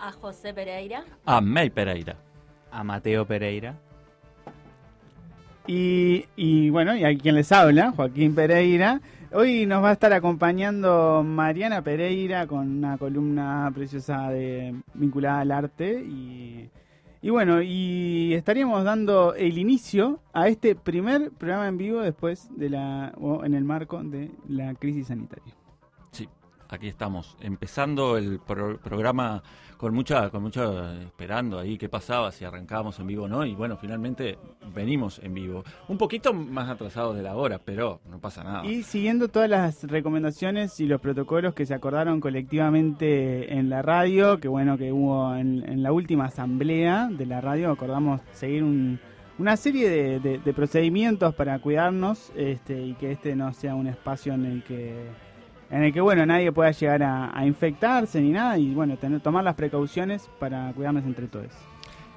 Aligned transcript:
A 0.00 0.12
José 0.12 0.54
Pereira. 0.54 1.04
A 1.24 1.40
May 1.40 1.70
Pereira. 1.70 2.16
A 2.70 2.84
Mateo 2.84 3.26
Pereira. 3.26 3.74
Y, 5.66 6.24
y 6.36 6.70
bueno, 6.70 6.96
y 6.96 7.04
a 7.04 7.16
quien 7.16 7.34
les 7.34 7.52
habla, 7.52 7.92
Joaquín 7.92 8.34
Pereira. 8.34 9.00
Hoy 9.32 9.66
nos 9.66 9.84
va 9.84 9.90
a 9.90 9.92
estar 9.92 10.12
acompañando 10.14 11.22
Mariana 11.22 11.82
Pereira 11.82 12.46
con 12.46 12.78
una 12.78 12.96
columna 12.96 13.70
preciosa 13.74 14.30
de, 14.30 14.74
vinculada 14.94 15.40
al 15.40 15.52
arte 15.52 16.02
y, 16.02 16.70
y 17.20 17.28
bueno, 17.28 17.60
y 17.60 18.32
estaríamos 18.32 18.84
dando 18.84 19.34
el 19.34 19.58
inicio 19.58 20.20
a 20.32 20.48
este 20.48 20.74
primer 20.74 21.30
programa 21.32 21.68
en 21.68 21.76
vivo 21.76 22.00
después 22.00 22.48
de 22.56 22.70
la 22.70 23.12
o 23.20 23.44
en 23.44 23.52
el 23.52 23.64
marco 23.64 24.02
de 24.02 24.30
la 24.48 24.74
crisis 24.74 25.08
sanitaria. 25.08 25.57
Aquí 26.70 26.86
estamos 26.88 27.36
empezando 27.40 28.18
el 28.18 28.40
pro- 28.40 28.78
programa 28.78 29.42
con 29.78 29.94
mucha 29.94 30.28
con 30.30 30.42
mucha 30.42 31.00
esperando 31.02 31.58
ahí 31.58 31.78
qué 31.78 31.88
pasaba 31.88 32.30
si 32.32 32.44
arrancábamos 32.44 32.98
en 32.98 33.06
vivo 33.06 33.24
o 33.24 33.28
no 33.28 33.46
y 33.46 33.54
bueno, 33.54 33.76
finalmente 33.76 34.36
venimos 34.74 35.18
en 35.22 35.32
vivo. 35.34 35.64
Un 35.88 35.96
poquito 35.96 36.34
más 36.34 36.68
atrasados 36.68 37.16
de 37.16 37.22
la 37.22 37.36
hora, 37.36 37.58
pero 37.64 38.00
no 38.10 38.18
pasa 38.18 38.42
nada. 38.44 38.66
Y 38.66 38.82
siguiendo 38.82 39.28
todas 39.28 39.48
las 39.48 39.84
recomendaciones 39.84 40.78
y 40.80 40.86
los 40.86 41.00
protocolos 41.00 41.54
que 41.54 41.64
se 41.64 41.74
acordaron 41.74 42.20
colectivamente 42.20 43.54
en 43.56 43.70
la 43.70 43.82
radio, 43.82 44.38
que 44.38 44.48
bueno 44.48 44.76
que 44.76 44.92
hubo 44.92 45.34
en, 45.34 45.82
la 45.82 45.92
última 45.92 46.26
asamblea 46.26 47.08
de 47.10 47.26
la 47.26 47.40
radio, 47.40 47.70
acordamos 47.70 48.20
seguir 48.32 48.62
un- 48.64 48.98
una 49.38 49.56
serie 49.56 49.88
de, 49.88 50.20
de- 50.20 50.38
de 50.38 50.52
procedimientos 50.52 51.34
para 51.34 51.58
cuidarnos 51.60 52.32
este, 52.36 52.82
y 52.82 52.94
que 52.94 53.12
este 53.12 53.36
no 53.36 53.52
sea 53.52 53.74
un 53.76 53.86
espacio 53.86 54.32
en 54.34 54.44
el 54.44 54.62
que 54.64 55.06
en 55.70 55.84
el 55.84 55.92
que 55.92 56.00
bueno 56.00 56.24
nadie 56.24 56.52
pueda 56.52 56.70
llegar 56.70 57.02
a, 57.02 57.46
infectarse 57.46 58.20
ni 58.20 58.30
nada 58.30 58.58
y 58.58 58.74
bueno 58.74 58.96
tener 58.96 59.20
tomar 59.20 59.44
las 59.44 59.54
precauciones 59.54 60.28
para 60.38 60.72
cuidarnos 60.72 61.04
entre 61.04 61.26
todos. 61.26 61.52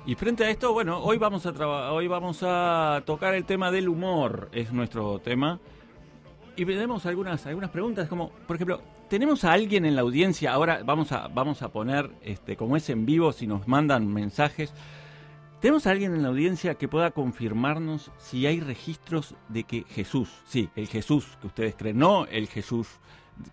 Y 0.05 0.15
frente 0.15 0.43
a 0.43 0.49
esto, 0.49 0.73
bueno, 0.73 0.99
hoy 0.99 1.17
vamos 1.17 1.45
a 1.45 1.51
hoy 1.91 2.07
vamos 2.07 2.39
a 2.43 3.03
tocar 3.05 3.35
el 3.35 3.45
tema 3.45 3.71
del 3.71 3.87
humor, 3.87 4.49
es 4.51 4.71
nuestro 4.71 5.19
tema. 5.19 5.59
Y 6.55 6.65
tenemos 6.65 7.05
algunas 7.05 7.45
algunas 7.45 7.69
preguntas 7.69 8.07
como, 8.07 8.29
por 8.47 8.55
ejemplo, 8.55 8.81
tenemos 9.09 9.43
a 9.43 9.53
alguien 9.53 9.85
en 9.85 9.95
la 9.95 10.01
audiencia, 10.01 10.53
ahora 10.53 10.81
vamos 10.83 11.11
a 11.11 11.27
vamos 11.27 11.61
a 11.61 11.69
poner 11.69 12.09
este 12.21 12.55
como 12.57 12.77
es 12.77 12.89
en 12.89 13.05
vivo 13.05 13.31
si 13.31 13.47
nos 13.47 13.67
mandan 13.67 14.07
mensajes. 14.07 14.73
¿Tenemos 15.59 15.85
a 15.85 15.91
alguien 15.91 16.15
en 16.15 16.23
la 16.23 16.29
audiencia 16.29 16.73
que 16.73 16.87
pueda 16.87 17.11
confirmarnos 17.11 18.09
si 18.17 18.47
hay 18.47 18.59
registros 18.59 19.35
de 19.47 19.63
que 19.63 19.83
Jesús, 19.83 20.41
sí, 20.45 20.71
el 20.75 20.87
Jesús 20.87 21.37
que 21.39 21.45
ustedes 21.45 21.75
creen, 21.75 21.99
no 21.99 22.25
el 22.25 22.47
Jesús 22.47 22.87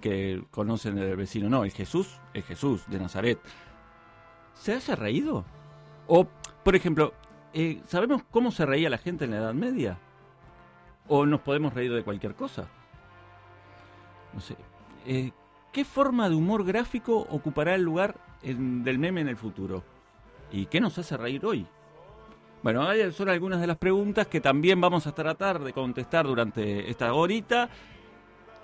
que 0.00 0.42
conocen 0.50 0.96
del 0.96 1.16
vecino, 1.16 1.48
no, 1.48 1.64
el 1.64 1.72
Jesús, 1.72 2.20
el 2.34 2.42
Jesús 2.42 2.84
de 2.88 2.98
Nazaret, 2.98 3.38
¿se 4.54 4.74
haya 4.74 4.96
reído? 4.96 5.44
O, 6.06 6.26
por 6.64 6.74
ejemplo, 6.76 7.12
eh, 7.52 7.80
¿sabemos 7.86 8.22
cómo 8.30 8.50
se 8.50 8.66
reía 8.66 8.90
la 8.90 8.98
gente 8.98 9.24
en 9.24 9.32
la 9.32 9.38
Edad 9.38 9.54
Media? 9.54 9.98
¿O 11.06 11.26
nos 11.26 11.40
podemos 11.40 11.74
reír 11.74 11.92
de 11.92 12.02
cualquier 12.02 12.34
cosa? 12.34 12.68
No 14.34 14.40
sé. 14.40 14.56
Eh, 15.06 15.32
¿Qué 15.72 15.84
forma 15.84 16.28
de 16.28 16.34
humor 16.34 16.64
gráfico 16.64 17.26
ocupará 17.30 17.74
el 17.74 17.82
lugar 17.82 18.16
del 18.42 18.98
meme 18.98 19.20
en 19.20 19.28
el 19.28 19.36
futuro? 19.36 19.84
¿Y 20.50 20.66
qué 20.66 20.80
nos 20.80 20.98
hace 20.98 21.16
reír 21.16 21.44
hoy? 21.44 21.66
Bueno, 22.62 22.86
son 23.12 23.28
algunas 23.28 23.60
de 23.60 23.66
las 23.66 23.76
preguntas 23.76 24.26
que 24.26 24.40
también 24.40 24.80
vamos 24.80 25.06
a 25.06 25.12
tratar 25.12 25.60
de 25.60 25.72
contestar 25.72 26.26
durante 26.26 26.90
esta 26.90 27.12
horita. 27.12 27.68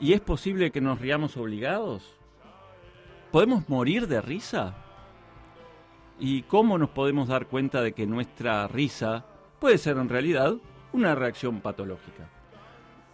¿Y 0.04 0.12
es 0.12 0.20
posible 0.20 0.70
que 0.70 0.82
nos 0.82 1.00
riamos 1.00 1.34
obligados? 1.38 2.14
¿Podemos 3.32 3.70
morir 3.70 4.06
de 4.06 4.20
risa? 4.20 4.74
¿Y 6.20 6.42
cómo 6.42 6.76
nos 6.76 6.90
podemos 6.90 7.28
dar 7.28 7.46
cuenta 7.46 7.80
de 7.80 7.94
que 7.94 8.06
nuestra 8.06 8.68
risa 8.68 9.24
puede 9.58 9.78
ser 9.78 9.96
en 9.96 10.10
realidad 10.10 10.56
una 10.92 11.14
reacción 11.14 11.62
patológica? 11.62 12.28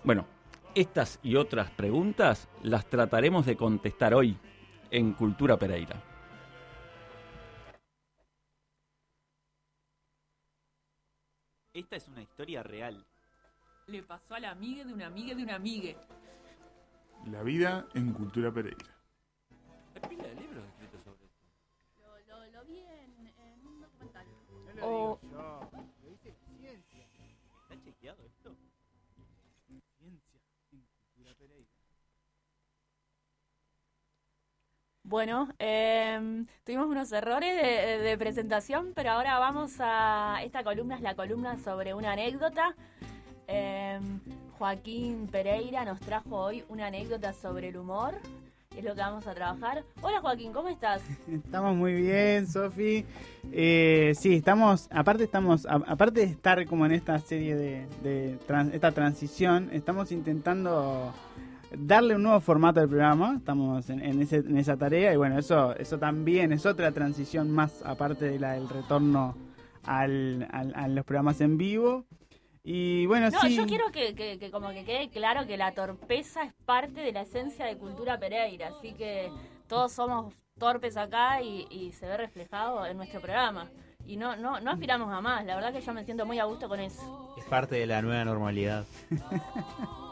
Bueno, 0.03 0.27
estas 0.75 1.21
y 1.23 1.37
otras 1.37 1.71
preguntas 1.71 2.49
las 2.65 2.87
trataremos 2.87 3.47
de 3.47 3.57
contestar 3.57 4.13
hoy 4.13 4.37
en 4.91 5.13
Cultura 5.13 5.57
Pereira. 5.57 5.95
Esta 11.73 11.95
es 11.95 12.09
una 12.09 12.23
historia 12.23 12.65
real. 12.65 13.07
Le 13.87 14.03
pasó 14.03 14.35
a 14.35 14.41
la 14.41 14.51
amiga 14.51 14.85
de 14.85 14.93
una 14.93 15.07
amiga 15.07 15.37
de 15.37 15.45
una 15.45 15.55
amiga. 15.55 15.95
La 17.27 17.43
vida 17.43 17.87
en 17.95 18.13
Cultura 18.13 18.51
Pereira. 18.53 18.95
Hay 19.95 20.09
pila 20.09 20.25
de 20.29 20.35
libros 20.35 20.65
escritos 20.67 21.03
sobre 21.05 21.25
esto. 21.27 21.47
Lo, 22.29 22.47
lo, 22.51 22.65
vi 22.65 22.79
en, 22.81 23.67
un 23.67 23.81
documental. 23.81 24.27
O- 24.83 25.19
¿Está 27.69 27.81
chequeado 27.85 28.25
esto? 28.25 28.57
Bueno, 35.03 35.49
eh, 35.59 36.45
tuvimos 36.65 36.87
unos 36.87 37.11
errores 37.13 37.57
de, 37.61 37.99
de 37.99 38.19
presentación, 38.19 38.93
pero 38.95 39.11
ahora 39.11 39.39
vamos 39.39 39.77
a... 39.81 40.39
Esta 40.45 40.63
columna 40.63 40.95
es 40.97 41.01
la 41.01 41.17
columna 41.17 41.59
sobre 41.59 41.95
una 41.95 42.13
anécdota. 42.13 42.77
Eh, 43.53 43.99
Joaquín 44.59 45.27
Pereira 45.31 45.85
nos 45.85 45.99
trajo 46.01 46.37
hoy 46.37 46.63
una 46.69 46.87
anécdota 46.87 47.33
sobre 47.33 47.69
el 47.69 47.77
humor. 47.77 48.15
Es 48.77 48.85
lo 48.85 48.95
que 48.95 49.01
vamos 49.01 49.27
a 49.27 49.35
trabajar. 49.35 49.83
Hola 50.01 50.21
Joaquín, 50.21 50.53
¿cómo 50.53 50.69
estás? 50.69 51.03
Estamos 51.29 51.75
muy 51.75 51.95
bien, 51.95 52.47
Sofi. 52.47 53.05
Eh, 53.51 54.13
sí, 54.17 54.35
estamos, 54.37 54.87
aparte 54.93 55.25
estamos, 55.25 55.67
aparte 55.69 56.21
de 56.21 56.27
estar 56.27 56.65
como 56.67 56.87
en 56.87 56.93
esta 56.93 57.19
serie 57.19 57.57
de, 57.57 58.39
esta 58.73 58.93
transición, 58.93 59.69
estamos 59.73 60.13
intentando 60.13 61.13
darle 61.77 62.15
un 62.15 62.23
nuevo 62.23 62.39
formato 62.41 62.79
al 62.79 62.89
programa. 62.89 63.35
Estamos 63.39 63.91
en, 63.91 64.01
en 64.05 64.23
ese- 64.23 64.37
en 64.37 64.57
esa 64.57 64.77
tarea 64.77 65.13
y 65.13 65.17
bueno, 65.17 65.37
eso, 65.37 65.75
eso 65.77 65.99
también 65.99 66.53
es 66.53 66.65
otra 66.65 66.93
transición 66.93 67.51
más 67.51 67.83
aparte 67.85 68.27
de 68.27 68.39
la 68.39 68.53
del 68.53 68.69
retorno 68.69 69.35
al, 69.85 70.47
al- 70.53 70.75
a 70.77 70.87
los 70.87 71.05
programas 71.05 71.41
en 71.41 71.57
vivo. 71.59 72.05
Y 72.63 73.07
bueno, 73.07 73.31
No, 73.31 73.41
sí. 73.41 73.57
yo 73.57 73.67
quiero 73.67 73.91
que, 73.91 74.15
que- 74.15 74.39
que 74.39 74.51
como 74.51 74.71
que 74.71 74.85
quede 74.85 75.09
claro 75.09 75.47
que 75.47 75.57
la 75.57 75.73
torpeza 75.73 76.43
es 76.43 76.53
parte 76.67 77.01
de 77.01 77.13
la 77.13 77.23
esencia 77.23 77.65
de 77.67 77.77
Cultura 77.77 78.19
Pereira, 78.19 78.69
así 78.77 78.93
que 78.93 79.31
todos 79.67 79.93
somos 79.93 80.35
torpes 80.59 80.97
acá 80.99 81.41
y, 81.43 81.67
y 81.71 81.93
se 81.93 82.07
ve 82.07 82.17
reflejado 82.19 82.85
en 82.85 82.97
nuestro 82.99 83.21
programa. 83.21 83.71
Y 84.07 84.17
no, 84.17 84.37
no, 84.37 84.61
no 84.61 84.71
aspiramos 84.73 85.11
a 85.13 85.21
más, 85.21 85.45
la 85.47 85.55
verdad 85.55 85.73
que 85.73 85.81
yo 85.81 85.95
me 85.95 86.05
siento 86.05 86.27
muy 86.27 86.39
a 86.39 86.45
gusto 86.45 86.69
con 86.69 86.81
eso. 86.81 87.35
Es 87.39 87.45
parte 87.45 87.77
de 87.77 87.87
la 87.87 88.03
nueva 88.03 88.25
normalidad. 88.25 88.85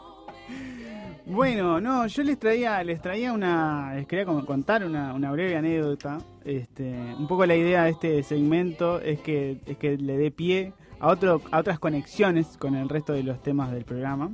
Bueno, 1.25 1.79
no, 1.79 2.07
yo 2.07 2.23
les 2.23 2.39
traía, 2.39 2.83
les 2.83 2.99
traía 3.01 3.31
una, 3.33 3.93
les 3.93 4.07
quería 4.07 4.25
con- 4.25 4.43
contar 4.47 4.83
una, 4.83 5.13
una 5.13 5.31
breve 5.31 5.55
anécdota. 5.55 6.17
Este, 6.43 6.85
un 6.91 7.27
poco 7.27 7.45
la 7.45 7.55
idea 7.55 7.83
de 7.83 7.91
este 7.91 8.23
segmento 8.23 8.99
es 8.99 9.19
que, 9.21 9.59
es 9.67 9.77
que 9.77 9.95
le 9.97 10.17
dé 10.17 10.31
pie 10.31 10.73
a 10.99 11.07
otro, 11.07 11.41
a 11.51 11.59
otras 11.59 11.79
conexiones 11.79 12.57
con 12.57 12.75
el 12.75 12.89
resto 12.89 13.13
de 13.13 13.23
los 13.23 13.41
temas 13.41 13.71
del 13.71 13.85
programa. 13.85 14.31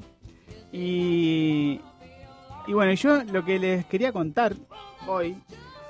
Y, 0.72 1.80
y 2.68 2.74
bueno, 2.74 2.94
yo 2.94 3.24
lo 3.24 3.46
que 3.46 3.59
les 3.59 3.86
quería 3.86 4.12
contar 4.12 4.56
hoy 5.08 5.38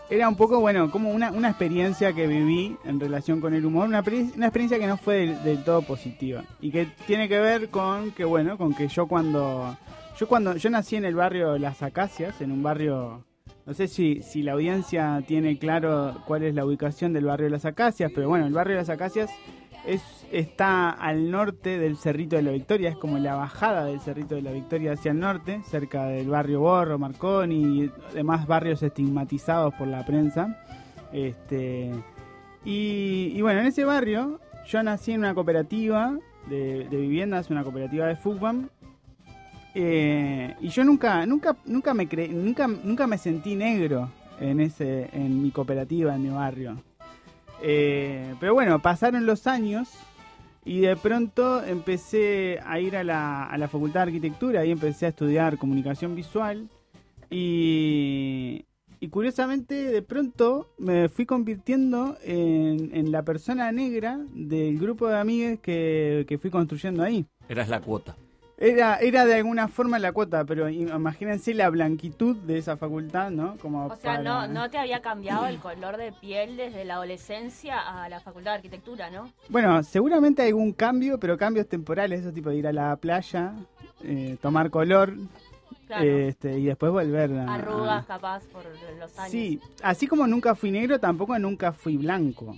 era 0.10 0.30
un 0.30 0.36
poco, 0.36 0.60
bueno, 0.60 0.92
como 0.92 1.12
una, 1.12 1.32
una 1.32 1.50
experiencia 1.50 2.14
que 2.14 2.28
viví 2.28 2.78
en 2.86 3.00
relación 3.00 3.42
con 3.42 3.54
el 3.54 3.66
humor, 3.66 3.88
una, 3.88 4.04
una 4.36 4.46
experiencia 4.46 4.78
que 4.78 4.88
no 4.88 4.98
fue 4.98 5.16
del, 5.16 5.44
del 5.44 5.64
todo 5.64 5.82
positiva 5.82 6.44
y 6.62 6.70
que 6.72 6.88
tiene 7.08 7.28
que 7.28 7.40
ver 7.40 7.70
con 7.70 8.12
que, 8.12 8.24
bueno, 8.24 8.58
con 8.58 8.76
que 8.76 8.88
yo 8.88 9.08
cuando, 9.08 9.76
yo 10.20 10.28
cuando, 10.28 10.56
yo 10.58 10.70
nací 10.70 10.96
en 10.96 11.06
el 11.06 11.16
barrio 11.16 11.58
Las 11.58 11.82
Acacias, 11.82 12.40
en 12.42 12.52
un 12.52 12.62
barrio, 12.62 13.26
no 13.66 13.74
sé 13.74 13.88
si, 13.88 14.22
si 14.22 14.44
la 14.44 14.52
audiencia 14.52 15.24
tiene 15.28 15.58
claro 15.58 16.22
cuál 16.28 16.44
es 16.44 16.54
la 16.54 16.66
ubicación 16.66 17.12
del 17.14 17.26
barrio 17.26 17.50
Las 17.50 17.66
Acacias, 17.66 18.12
pero 18.14 18.30
bueno, 18.30 18.46
el 18.46 18.54
barrio 18.54 18.76
Las 18.76 18.90
Acacias 18.90 19.32
es, 19.88 20.28
está 20.32 20.90
al 20.90 21.32
norte 21.32 21.78
del 21.80 21.98
Cerrito 21.98 22.36
de 22.36 22.42
la 22.42 22.52
Victoria, 22.52 22.90
es 22.90 22.98
como 22.98 23.18
la 23.18 23.36
bajada 23.36 23.86
del 23.86 24.00
Cerrito 24.00 24.36
de 24.36 24.42
la 24.42 24.52
Victoria 24.52 24.94
hacia 24.94 25.12
el 25.12 25.20
norte, 25.20 25.62
cerca 25.64 26.06
del 26.06 26.30
barrio 26.30 26.62
Borro, 26.62 26.98
Marconi 26.98 27.84
y 27.84 27.92
demás 28.14 28.48
barrios 28.48 28.82
estigmatizados 28.84 29.74
por 29.76 29.88
la 29.88 30.06
prensa. 30.06 30.58
Este, 31.14 31.92
y, 32.64 33.40
bueno, 33.42 33.62
en 33.62 33.68
ese 33.68 33.86
barrio 33.86 34.40
yo 34.68 34.82
nací 34.84 35.12
en 35.12 35.20
una 35.20 35.34
cooperativa 35.34 36.18
de, 36.50 36.88
de 36.90 36.98
viviendas, 36.98 37.50
una 37.50 37.64
cooperativa 37.64 38.08
de 38.08 38.16
fútbol. 38.16 38.70
Eh, 39.76 40.56
y 40.62 40.70
yo 40.70 40.84
nunca, 40.84 41.26
nunca, 41.26 41.58
nunca 41.66 41.94
me 41.94 42.08
cre- 42.08 42.30
nunca, 42.30 42.66
nunca 42.68 43.08
me 43.08 43.18
sentí 43.18 43.56
negro 43.56 44.10
en 44.40 44.62
ese, 44.62 45.10
en 45.14 45.42
mi 45.42 45.52
cooperativa, 45.52 46.16
en 46.16 46.24
mi 46.24 46.30
barrio. 46.30 46.82
Eh, 47.68 48.36
pero 48.40 48.54
bueno, 48.54 48.80
pasaron 48.80 49.26
los 49.26 49.48
años 49.48 49.90
y 50.64 50.82
de 50.82 50.96
pronto 50.96 51.64
empecé 51.64 52.60
a 52.64 52.80
ir 52.80 52.96
a 52.96 53.04
la, 53.04 53.46
a 53.46 53.58
la 53.58 53.68
Facultad 53.68 54.02
de 54.02 54.12
Arquitectura 54.12 54.64
y 54.66 54.72
empecé 54.72 55.08
a 55.08 55.10
estudiar 55.10 55.58
comunicación 55.58 56.16
visual. 56.16 56.70
Y, 57.32 58.66
y 59.00 59.08
curiosamente 59.08 59.74
de 59.74 60.02
pronto 60.04 60.76
me 60.78 61.10
fui 61.10 61.26
convirtiendo 61.26 62.18
en, 62.24 62.96
en 62.96 63.12
la 63.12 63.24
persona 63.24 63.72
negra 63.72 64.20
del 64.32 64.78
grupo 64.78 65.08
de 65.08 65.18
amigues 65.18 65.60
que, 65.60 66.26
que 66.28 66.38
fui 66.38 66.52
construyendo 66.52 67.02
ahí. 67.02 67.26
Eras 67.50 67.68
la 67.68 67.82
cuota. 67.82 68.16
Era, 68.58 68.96
era 69.00 69.26
de 69.26 69.36
alguna 69.36 69.68
forma 69.68 70.00
la 70.00 70.14
cuota, 70.14 70.46
pero 70.46 70.70
imagínense 70.70 71.54
la 71.54 71.70
blanquitud 71.70 72.38
de 72.38 72.58
esa 72.58 72.78
facultad, 72.78 73.30
¿no? 73.30 73.58
Como 73.58 73.88
O 73.88 73.96
sea, 73.98 74.16
para- 74.18 74.24
no, 74.24 74.48
no 74.48 74.70
te 74.70 74.78
había 74.78 75.02
cambiado 75.02 75.46
el 75.48 75.60
color 75.60 75.98
de 75.98 76.14
piel 76.14 76.56
desde 76.56 76.86
la 76.86 76.94
adolescencia 76.96 77.80
a 77.82 78.08
la 78.08 78.22
facultad 78.22 78.52
de 78.52 78.56
arquitectura, 78.58 79.10
¿no? 79.10 79.30
Bueno, 79.50 79.84
seguramente 79.84 80.42
hay 80.42 80.50
algún 80.50 80.72
cambio, 80.72 81.20
pero 81.20 81.38
cambios 81.38 81.68
temporales, 81.68 82.22
eso 82.22 82.32
tipo 82.32 82.50
de 82.50 82.56
ir 82.56 82.68
a 82.68 82.72
la 82.72 82.96
playa, 82.96 83.52
eh, 84.04 84.38
tomar 84.42 84.70
color 84.70 85.14
Claro. 85.88 86.04
este, 86.06 86.58
y 86.58 86.66
después 86.66 86.92
volver 86.94 87.32
a... 87.34 87.54
Arrugas, 87.56 88.06
capaz, 88.06 88.44
por 88.46 88.64
los 89.00 89.20
años. 89.20 89.32
Sí, 89.32 89.60
así 89.84 90.08
como 90.08 90.26
nunca 90.28 90.56
fui 90.56 90.72
negro, 90.72 90.98
tampoco 91.00 91.38
nunca 91.38 91.74
fui 91.74 91.98
blanco. 91.98 92.56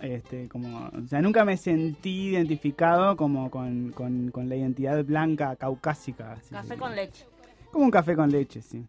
Este, 0.00 0.48
como, 0.48 0.88
o 0.88 1.06
sea, 1.08 1.20
nunca 1.20 1.44
me 1.44 1.56
sentí 1.56 2.28
identificado 2.28 3.16
como 3.16 3.50
con, 3.50 3.90
con- 3.92 4.30
con 4.30 4.48
la 4.48 4.56
identidad 4.56 5.04
blanca 5.04 5.56
caucásica. 5.56 6.32
así. 6.32 6.50
Café 6.54 6.76
con 6.76 6.94
leche. 6.94 7.24
Como 7.72 7.84
un 7.84 7.90
café 7.90 8.14
con 8.16 8.30
leche, 8.30 8.62
sí. 8.62 8.84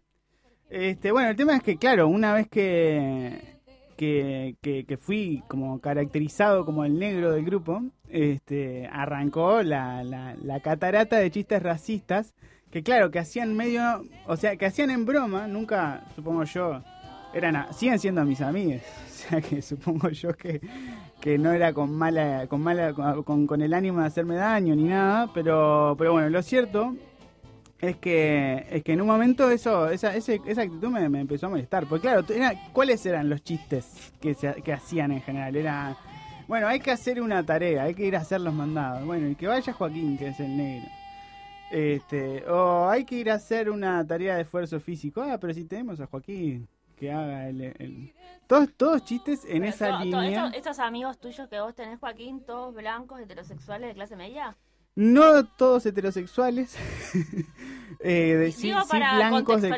Este, 0.68 1.10
bueno, 1.10 1.30
el 1.30 1.36
tema 1.36 1.56
es 1.56 1.62
que, 1.62 1.76
claro, 1.76 2.06
una 2.08 2.32
vez 2.32 2.48
que, 2.48 3.58
que, 3.96 4.56
que- 4.62 4.84
que 4.84 4.96
fui 4.96 5.42
como 5.48 5.80
caracterizado 5.80 6.64
como 6.64 6.84
el 6.84 6.98
negro 6.98 7.32
del 7.32 7.44
grupo, 7.44 7.82
este, 8.08 8.86
arrancó 8.92 9.62
la, 9.62 10.02
la, 10.04 10.36
la 10.42 10.60
catarata 10.60 11.16
de 11.18 11.30
chistes 11.30 11.62
racistas 11.62 12.34
que, 12.70 12.82
claro, 12.84 13.10
que 13.10 13.18
hacían 13.18 13.56
medio, 13.56 14.04
o 14.26 14.36
sea, 14.36 14.56
que 14.56 14.66
hacían 14.66 14.90
en 14.90 15.04
broma, 15.04 15.48
nunca, 15.48 16.04
supongo 16.14 16.44
yo, 16.44 16.82
eran, 17.34 17.56
a- 17.56 17.72
siguen 17.72 17.98
siendo 17.98 18.24
mis 18.24 18.40
amigos, 18.40 18.80
o 19.06 19.10
sea 19.12 19.40
que 19.40 19.60
supongo 19.60 20.08
yo 20.10 20.34
que, 20.36 20.60
que 21.20 21.36
no 21.38 21.52
era 21.52 21.72
con 21.72 21.92
mala, 21.94 22.46
con 22.48 22.62
mala, 22.62 22.92
con, 22.94 23.46
con 23.46 23.62
el 23.62 23.74
ánimo 23.74 24.00
de 24.00 24.06
hacerme 24.06 24.36
daño 24.36 24.74
ni 24.74 24.84
nada, 24.84 25.30
pero, 25.34 25.94
pero 25.98 26.12
bueno, 26.12 26.30
lo 26.30 26.42
cierto 26.42 26.96
es 27.78 27.96
que, 27.96 28.66
es 28.70 28.82
que 28.82 28.92
en 28.92 29.00
un 29.02 29.06
momento 29.06 29.50
eso, 29.50 29.88
esa, 29.90 30.14
ese- 30.16 30.40
esa 30.46 30.62
actitud 30.62 30.88
me, 30.88 31.20
empezó 31.20 31.46
a 31.46 31.50
molestar. 31.50 31.86
Porque 31.86 32.08
claro, 32.08 32.24
¿cuáles 32.72 33.04
eran 33.06 33.28
los 33.28 33.42
chistes 33.42 34.12
que, 34.20 34.34
se, 34.34 34.54
que 34.62 34.72
hacían 34.72 35.12
en 35.12 35.20
general? 35.22 35.56
Era, 35.56 35.96
bueno, 36.48 36.66
hay 36.68 36.80
que 36.80 36.90
hacer 36.90 37.20
una 37.20 37.44
tarea, 37.44 37.84
hay 37.84 37.94
que 37.94 38.06
ir 38.06 38.16
a 38.16 38.20
hacer 38.20 38.40
los 38.40 38.54
mandados. 38.54 39.04
Bueno, 39.06 39.28
y 39.28 39.34
que 39.34 39.46
vaya 39.46 39.72
Joaquín, 39.72 40.16
que 40.18 40.28
es 40.28 40.40
el 40.40 40.56
negro. 40.56 40.88
Este, 41.70 42.44
o 42.48 42.88
hay 42.88 43.04
que 43.04 43.14
ir 43.14 43.30
a 43.30 43.34
hacer 43.34 43.70
una 43.70 44.04
tarea 44.06 44.34
de 44.36 44.42
esfuerzo 44.42 44.80
físico. 44.80 45.22
Ah, 45.22 45.38
pero 45.40 45.54
si 45.54 45.64
tenemos 45.64 46.00
a 46.00 46.06
Joaquín, 46.06 46.66
que 47.00 47.10
haga 47.10 47.48
el... 47.48 47.62
el- 47.62 48.12
Todos, 48.46 48.68
todos 48.76 49.04
chistes 49.04 49.44
en 49.44 49.62
Pero 49.62 49.64
esa 49.66 50.04
línea. 50.04 50.44
estos, 50.46 50.56
estos 50.58 50.78
amigos 50.78 51.18
tuyos 51.18 51.48
que 51.48 51.60
vos 51.60 51.74
tenés, 51.74 51.98
Joaquín, 51.98 52.40
todos 52.46 52.74
blancos, 52.74 53.20
heterosexuales 53.20 53.88
de 53.88 53.94
clase 53.94 54.14
media. 54.16 54.56
No 54.96 55.44
todos 55.46 55.86
heterosexuales. 55.86 56.76
eh, 58.00 58.34
de- 58.38 58.52
sí, 58.52 58.62
sí 58.62 58.72
blancos, 59.16 59.62
de 59.62 59.70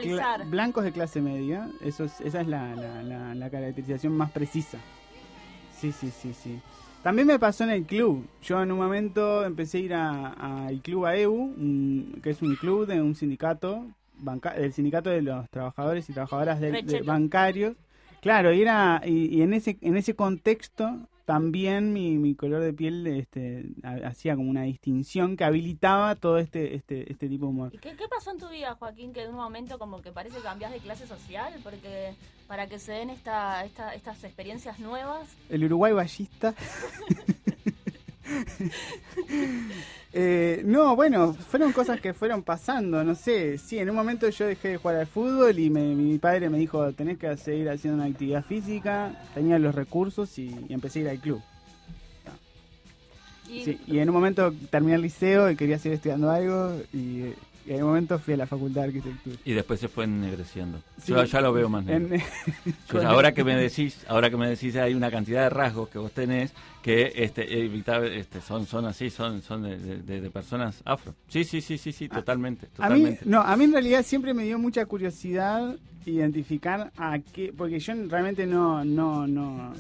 blancos 0.47 0.85
de 0.85 0.93
clase 0.93 1.21
media. 1.21 1.69
Eso 1.83 2.05
es- 2.05 2.21
esa 2.21 2.41
es 2.41 2.47
la, 2.49 2.75
la- 2.75 3.03
la- 3.03 3.35
la 3.35 3.51
caracterización 3.51 4.15
más 4.17 4.31
precisa. 4.33 4.79
Sí, 5.79 5.93
sí, 5.93 6.11
sí, 6.11 6.33
sí. 6.35 6.61
También 7.03 7.27
me 7.27 7.39
pasó 7.39 7.65
en 7.65 7.71
el 7.71 7.85
club. 7.85 8.27
Yo 8.43 8.63
en 8.63 8.71
un 8.71 8.79
momento 8.79 9.45
empecé 9.45 9.79
a 9.79 9.81
ir 9.81 9.95
a- 9.95 10.67
al 10.67 10.81
club 10.81 11.07
AEU, 11.07 11.33
un- 11.35 12.21
que 12.23 12.31
es 12.31 12.41
un 12.43 12.55
club 12.57 12.87
de 12.87 13.01
un 13.03 13.15
sindicato, 13.15 13.85
banca- 14.23 14.55
del 14.55 14.73
sindicato 14.73 15.11
de 15.11 15.23
los 15.23 15.49
trabajadores 15.51 16.09
y 16.09 16.13
trabajadoras 16.13 16.61
de- 16.61 16.83
de 16.83 17.03
bancarios. 17.03 17.75
Claro, 18.21 18.53
y, 18.53 18.63
era, 18.63 19.03
y, 19.05 19.27
y 19.37 19.43
en, 19.43 19.53
ese, 19.53 19.77
en 19.81 19.97
ese 19.97 20.15
contexto 20.15 21.09
también 21.25 21.93
mi, 21.93 22.19
mi 22.19 22.35
color 22.35 22.61
de 22.63 22.73
piel 22.73 23.07
este, 23.07 23.65
ha- 23.85 24.07
hacía 24.09 24.35
como 24.37 24.51
una 24.51 24.63
distinción 24.63 25.37
que 25.37 25.45
habilitaba 25.45 26.15
todo 26.17 26.39
este, 26.39 26.75
este, 26.75 27.11
este 27.11 27.29
tipo 27.29 27.47
de 27.47 27.51
humor. 27.51 27.71
¿Y 27.75 27.79
qué, 27.79 27.97
qué 27.97 28.09
pasó 28.09 28.31
en 28.33 28.39
tu 28.39 28.49
vida, 28.49 28.75
Joaquín, 28.77 29.13
que 29.13 29.23
en 29.23 29.31
un 29.31 29.37
momento 29.37 29.79
como 29.79 30.03
que 30.03 30.13
parece 30.13 30.37
que 30.37 30.43
cambias 30.43 30.73
de 30.73 30.79
clase 30.79 31.07
social? 31.07 31.53
Porque 31.65 32.15
para 32.49 32.67
que 32.69 32.79
se 32.79 32.93
den 32.93 33.11
esta, 33.11 33.65
esta, 33.65 33.95
estas 33.95 34.23
experiencias 34.25 34.79
nuevas, 34.79 35.29
El 35.49 35.65
Uruguay 35.65 35.93
ballista. 35.93 36.55
Eh, 40.15 40.61
no, 40.67 40.95
bueno, 40.95 41.33
fueron 41.33 41.73
cosas 41.73 41.99
que 41.99 42.13
fueron 42.13 42.43
pasando, 42.43 43.03
no 43.03 43.15
sé. 43.15 43.57
Sí, 43.57 43.79
en 43.79 43.89
un 43.89 43.97
momento 43.97 44.29
yo 44.29 44.45
dejé 44.47 44.69
de 44.69 44.77
jugar 44.77 44.97
al 44.97 45.07
fútbol 45.07 45.59
y 45.59 45.71
me- 45.71 45.95
mi 45.95 46.19
padre 46.19 46.51
me 46.51 46.59
dijo, 46.59 46.93
tenés 46.93 47.17
que 47.17 47.35
seguir 47.39 47.71
haciendo 47.71 48.03
una 48.03 48.11
actividad 48.13 48.45
física, 48.45 49.11
tenía 49.33 49.59
los 49.59 49.75
recursos 49.75 50.39
y, 50.39 50.55
y 50.69 50.75
empecé 50.75 50.99
a 50.99 51.03
ir 51.03 51.09
al 51.09 51.19
club. 51.19 51.41
Sí, 53.47 53.81
y 53.87 53.99
en 54.01 54.09
un 54.11 54.15
momento 54.15 54.53
terminé 54.71 54.97
el 54.97 55.03
liceo 55.03 55.51
y 55.51 55.57
quería 55.57 55.79
seguir 55.79 55.97
estudiando 55.97 56.31
algo 56.31 56.79
y, 56.93 57.33
y 57.67 57.73
en 57.73 57.83
un 57.83 57.89
momento 57.91 58.19
fui 58.19 58.35
a 58.35 58.37
la 58.39 58.47
facultad 58.47 58.83
de 58.83 58.87
arquitectura. 58.89 59.37
Y 59.45 59.53
después 59.53 59.79
se 59.81 59.89
fue 59.89 60.05
ennegreciendo. 60.05 60.79
Sí. 61.03 61.13
Yo 61.13 61.25
ya 61.25 61.41
lo 61.41 61.53
veo 61.53 61.69
más 61.69 61.85
negro. 61.85 62.15
En- 62.15 62.21
Yo, 62.67 62.73
con- 62.99 63.07
ahora 63.07 63.33
que 63.33 63.45
me 63.45 63.57
decís, 63.57 64.05
ahora 64.09 64.31
que 64.31 64.37
me 64.37 64.49
decís 64.49 64.75
hay 64.77 64.95
una 64.95 65.11
cantidad 65.11 65.43
de 65.43 65.51
rasgos 65.51 65.89
que 65.89 65.99
vos 65.99 66.13
tenés 66.13 66.53
que 66.83 67.13
este 67.17 67.61
evitable, 67.65 68.19
este 68.19 68.41
son 68.41 68.67
son 68.67 68.87
así, 68.87 69.11
son 69.11 69.43
son 69.43 69.63
de, 69.63 69.79
de- 69.79 70.21
de 70.21 70.31
personas 70.31 70.83
afro. 70.85 71.15
Sí, 71.29 71.45
sí, 71.45 71.61
sí, 71.61 71.79
sí, 71.79 71.93
sí, 71.93 72.09
totalmente, 72.09 72.69
A 72.79 72.91
mí, 72.91 73.17
no, 73.25 73.41
a 73.41 73.57
mí 73.57 73.65
en 73.65 73.73
realidad 73.73 74.03
siempre 74.05 74.35
me 74.35 74.45
dio 74.45 74.59
mucha 74.59 74.85
curiosidad 74.87 75.77
identificar 76.05 76.91
a 76.97 77.19
qué, 77.21 77.53
porque 77.57 77.79
yo 77.79 77.95
realmente 78.09 78.47
no, 78.47 78.85
no, 78.85 79.27
no, 79.29 79.73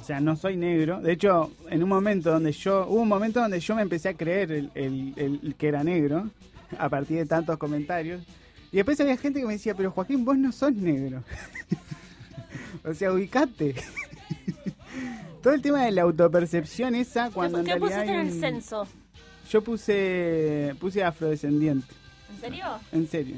o 0.00 0.04
sea, 0.04 0.20
no 0.20 0.34
soy 0.36 0.56
negro. 0.56 1.00
De 1.00 1.12
hecho, 1.12 1.52
en 1.70 1.82
un 1.82 1.88
momento 1.88 2.30
donde 2.32 2.52
yo, 2.52 2.86
hubo 2.88 3.00
un 3.02 3.08
momento 3.08 3.40
donde 3.40 3.60
yo 3.60 3.74
me 3.76 3.82
empecé 3.82 4.08
a 4.08 4.14
creer 4.14 4.50
el, 4.52 4.70
el- 4.74 5.12
el- 5.16 5.40
el 5.44 5.54
que 5.54 5.68
era 5.68 5.84
negro, 5.84 6.28
a 6.78 6.88
partir 6.88 7.18
de 7.18 7.26
tantos 7.26 7.56
comentarios. 7.58 8.22
Y 8.70 8.76
después 8.76 9.00
había 9.00 9.16
gente 9.16 9.40
que 9.40 9.46
me 9.46 9.54
decía, 9.54 9.74
pero 9.74 9.90
Joaquín, 9.90 10.24
vos 10.24 10.36
no 10.36 10.52
sos 10.52 10.72
negro. 10.72 11.22
o 12.84 12.92
sea, 12.94 13.12
ubicate. 13.12 13.74
Todo 15.42 15.54
el 15.54 15.62
tema 15.62 15.84
de 15.84 15.92
la 15.92 16.02
autopercepción 16.02 16.94
esa, 16.94 17.30
cuando 17.30 17.62
¿qué, 17.62 17.72
en 17.72 17.78
qué 17.78 17.86
realidad 17.86 18.00
pusiste 18.02 18.20
en 18.20 18.26
el 18.26 18.40
censo? 18.40 18.86
Yo 19.50 19.62
puse, 19.62 20.74
puse 20.78 21.02
afrodescendiente, 21.02 21.86
¿En 22.34 22.40
serio? 22.40 22.66
en 22.92 23.08
serio. 23.08 23.36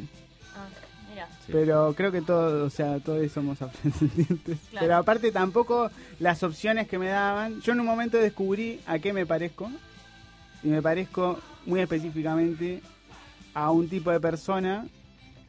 Ah, 0.56 0.66
mira. 1.08 1.28
Sí. 1.46 1.52
Pero 1.52 1.94
creo 1.96 2.10
que 2.10 2.22
todos, 2.22 2.66
o 2.66 2.74
sea, 2.74 2.98
todos 2.98 3.30
somos 3.30 3.62
afrodescendientes. 3.62 4.58
Claro. 4.70 4.86
Pero 4.86 4.96
aparte 4.96 5.30
tampoco 5.30 5.90
las 6.18 6.42
opciones 6.42 6.88
que 6.88 6.98
me 6.98 7.06
daban. 7.06 7.60
Yo 7.60 7.74
en 7.74 7.80
un 7.80 7.86
momento 7.86 8.18
descubrí 8.18 8.80
a 8.86 8.98
qué 8.98 9.12
me 9.12 9.24
parezco. 9.24 9.70
Y 10.64 10.68
me 10.68 10.82
parezco 10.82 11.38
muy 11.64 11.80
específicamente 11.80 12.82
a 13.54 13.70
un 13.70 13.88
tipo 13.88 14.10
de 14.10 14.20
persona 14.20 14.86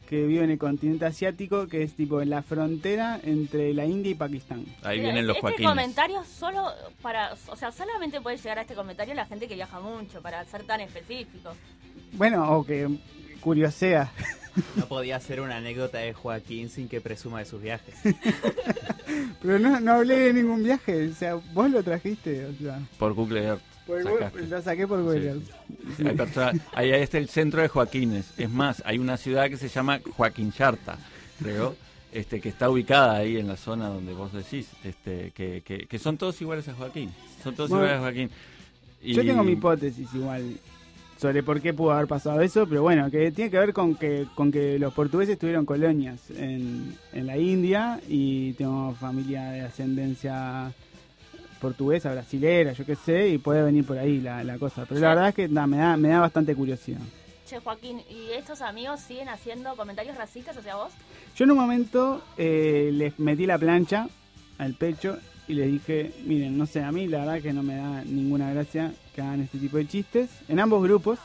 que 0.08 0.26
vive 0.26 0.44
en 0.44 0.50
el 0.50 0.58
continente 0.58 1.06
asiático, 1.06 1.68
que 1.68 1.82
es 1.82 1.94
tipo 1.94 2.20
en 2.20 2.28
la 2.28 2.42
frontera 2.42 3.18
entre 3.22 3.72
la 3.72 3.86
India 3.86 4.10
y 4.10 4.14
Pakistán. 4.14 4.66
Ahí 4.82 4.98
Mira, 4.98 5.12
vienen 5.12 5.26
los 5.26 5.36
este 5.36 5.48
Joaquines. 5.48 5.70
comentario 5.70 6.24
solo 6.24 6.66
para, 7.00 7.32
o 7.48 7.56
sea, 7.56 7.72
solamente 7.72 8.20
puede 8.20 8.36
llegar 8.36 8.58
a 8.58 8.62
este 8.62 8.74
comentario 8.74 9.14
la 9.14 9.24
gente 9.24 9.48
que 9.48 9.54
viaja 9.54 9.80
mucho, 9.80 10.20
para 10.20 10.44
ser 10.44 10.64
tan 10.64 10.82
específico. 10.82 11.54
Bueno, 12.12 12.58
o 12.58 12.64
que 12.64 12.88
curiosea. 13.40 14.12
No 14.76 14.84
podía 14.84 15.18
ser 15.18 15.40
una 15.40 15.56
anécdota 15.56 15.96
de 15.96 16.12
Joaquín 16.12 16.68
sin 16.68 16.86
que 16.86 17.00
presuma 17.00 17.38
de 17.38 17.46
sus 17.46 17.62
viajes. 17.62 17.94
Pero 19.40 19.58
no, 19.58 19.80
no 19.80 19.92
hablé 19.92 20.18
de 20.18 20.34
ningún 20.34 20.62
viaje, 20.62 21.08
o 21.08 21.14
sea, 21.14 21.36
vos 21.54 21.70
lo 21.70 21.82
trajiste, 21.82 22.44
o 22.44 22.52
sea. 22.52 22.78
Por 22.98 23.14
Google 23.14 23.42
Earth. 23.44 23.71
Sacaste. 24.02 24.46
lo 24.46 24.62
saqué 24.62 24.86
por 24.86 25.02
Google. 25.02 25.40
Sí. 25.96 26.06
Hay 26.06 26.14
personas- 26.16 26.56
ahí 26.74 26.90
está 26.92 27.18
el 27.18 27.28
centro 27.28 27.60
de 27.62 27.68
Joaquines. 27.68 28.32
Es 28.38 28.50
más, 28.50 28.82
hay 28.86 28.98
una 28.98 29.16
ciudad 29.16 29.48
que 29.48 29.56
se 29.56 29.68
llama 29.68 30.00
Joaquín 30.16 30.52
Charta, 30.52 30.98
creo, 31.40 31.74
este, 32.12 32.40
que 32.40 32.48
está 32.48 32.68
ubicada 32.70 33.16
ahí 33.16 33.36
en 33.38 33.48
la 33.48 33.56
zona 33.56 33.88
donde 33.88 34.12
vos 34.12 34.32
decís, 34.32 34.68
este, 34.84 35.32
que, 35.34 35.62
que, 35.64 35.86
que 35.86 35.98
son 35.98 36.16
todos 36.16 36.40
iguales 36.40 36.68
a 36.68 36.74
Joaquín. 36.74 37.10
Son 37.42 37.54
todos 37.54 37.70
Bueno, 37.70 37.84
iguales 37.86 37.98
a 38.00 38.02
Joaquín. 38.02 38.30
Y- 39.02 39.14
Yo 39.14 39.22
tengo 39.24 39.42
mi 39.42 39.52
hipótesis 39.52 40.08
igual 40.14 40.56
sobre 41.18 41.42
por 41.44 41.60
qué 41.60 41.72
pudo 41.72 41.92
haber 41.92 42.08
pasado 42.08 42.40
eso, 42.40 42.66
pero 42.68 42.82
bueno, 42.82 43.08
que 43.10 43.30
tiene 43.30 43.48
que 43.50 43.58
ver 43.58 43.72
con 43.72 43.94
que 43.94 44.26
con 44.34 44.50
que 44.50 44.76
los 44.78 44.92
portugueses 44.92 45.38
tuvieron 45.38 45.64
colonias 45.64 46.18
en, 46.30 46.96
en 47.12 47.26
la 47.26 47.36
India 47.38 48.00
y 48.08 48.52
tengo 48.54 48.92
familia 48.94 49.50
de 49.50 49.60
ascendencia 49.62 50.72
portuguesa, 51.62 52.12
brasilera, 52.12 52.72
yo 52.72 52.84
qué 52.84 52.96
sé, 52.96 53.28
y 53.28 53.38
puede 53.38 53.62
venir 53.62 53.86
por 53.86 53.96
ahí 53.96 54.20
la, 54.20 54.42
la 54.42 54.58
cosa. 54.58 54.84
Pero 54.86 55.00
la 55.00 55.08
verdad 55.10 55.28
es 55.28 55.34
que 55.34 55.48
nah, 55.48 55.66
me, 55.66 55.78
da, 55.78 55.96
me 55.96 56.08
da 56.08 56.20
bastante 56.20 56.54
curiosidad. 56.54 57.00
Che, 57.46 57.60
Joaquín, 57.60 58.02
¿y 58.10 58.32
estos 58.32 58.60
amigos 58.60 59.00
siguen 59.00 59.28
haciendo 59.28 59.74
comentarios 59.76 60.16
racistas 60.16 60.56
hacia 60.56 60.74
vos? 60.74 60.92
Yo 61.36 61.44
en 61.44 61.52
un 61.52 61.58
momento 61.58 62.22
eh, 62.36 62.90
les 62.92 63.18
metí 63.18 63.46
la 63.46 63.58
plancha 63.58 64.08
al 64.58 64.74
pecho 64.74 65.18
y 65.46 65.54
les 65.54 65.70
dije, 65.70 66.12
miren, 66.24 66.58
no 66.58 66.66
sé, 66.66 66.82
a 66.82 66.90
mí 66.90 67.06
la 67.06 67.20
verdad 67.20 67.40
que 67.40 67.52
no 67.52 67.62
me 67.62 67.76
da 67.76 68.04
ninguna 68.04 68.52
gracia 68.52 68.92
que 69.14 69.22
hagan 69.22 69.40
este 69.40 69.58
tipo 69.58 69.76
de 69.76 69.86
chistes 69.86 70.30
en 70.48 70.58
ambos 70.58 70.82
grupos 70.82 71.18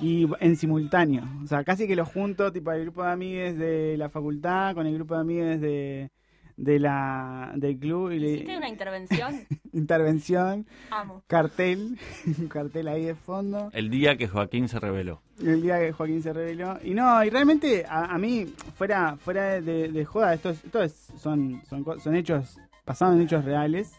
y 0.00 0.26
en 0.40 0.56
simultáneo. 0.56 1.24
O 1.44 1.46
sea, 1.46 1.62
casi 1.62 1.86
que 1.86 1.96
los 1.96 2.08
junto, 2.08 2.50
tipo 2.52 2.72
el 2.72 2.82
grupo 2.82 3.04
de 3.04 3.12
amigues 3.12 3.58
de 3.58 3.96
la 3.98 4.08
facultad 4.08 4.74
con 4.74 4.86
el 4.86 4.94
grupo 4.94 5.14
de 5.14 5.20
amigues 5.20 5.60
de, 5.60 6.10
de 6.56 6.78
la 6.78 7.52
del 7.56 7.78
club 7.78 8.12
y 8.12 8.18
le 8.20 8.30
Hiciste 8.32 8.56
una 8.56 8.68
intervención. 8.68 9.40
intervención, 9.72 10.66
Amo. 10.90 11.22
cartel, 11.26 11.98
un 12.38 12.48
cartel 12.48 12.88
ahí 12.88 13.04
de 13.04 13.14
fondo. 13.14 13.70
El 13.72 13.90
día 13.90 14.16
que 14.16 14.28
Joaquín 14.28 14.68
se 14.68 14.78
reveló. 14.80 15.20
El 15.42 15.62
día 15.62 15.78
que 15.80 15.92
Joaquín 15.92 16.22
se 16.22 16.32
reveló. 16.32 16.78
Y 16.84 16.94
no, 16.94 17.22
y 17.24 17.30
realmente 17.30 17.84
a, 17.88 18.04
a 18.14 18.18
mí, 18.18 18.46
fuera 18.76 19.16
fuera 19.16 19.60
de, 19.60 19.88
de 19.88 20.04
joda, 20.04 20.32
estos, 20.34 20.64
estos 20.64 20.92
son, 20.92 21.60
son, 21.68 21.82
co- 21.84 21.98
son 21.98 22.14
hechos, 22.14 22.58
pasaron 22.84 23.16
en 23.16 23.22
hechos 23.22 23.44
reales. 23.44 23.92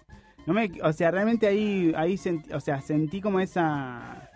No 0.48 0.54
me, 0.54 0.72
o 0.84 0.94
sea, 0.94 1.12
realmente 1.12 1.48
ahí, 1.48 1.92
ahí 1.98 2.20
o 2.54 2.60
sea, 2.60 2.80
sentí 2.82 3.20
como 3.20 3.40
esa... 3.40 4.30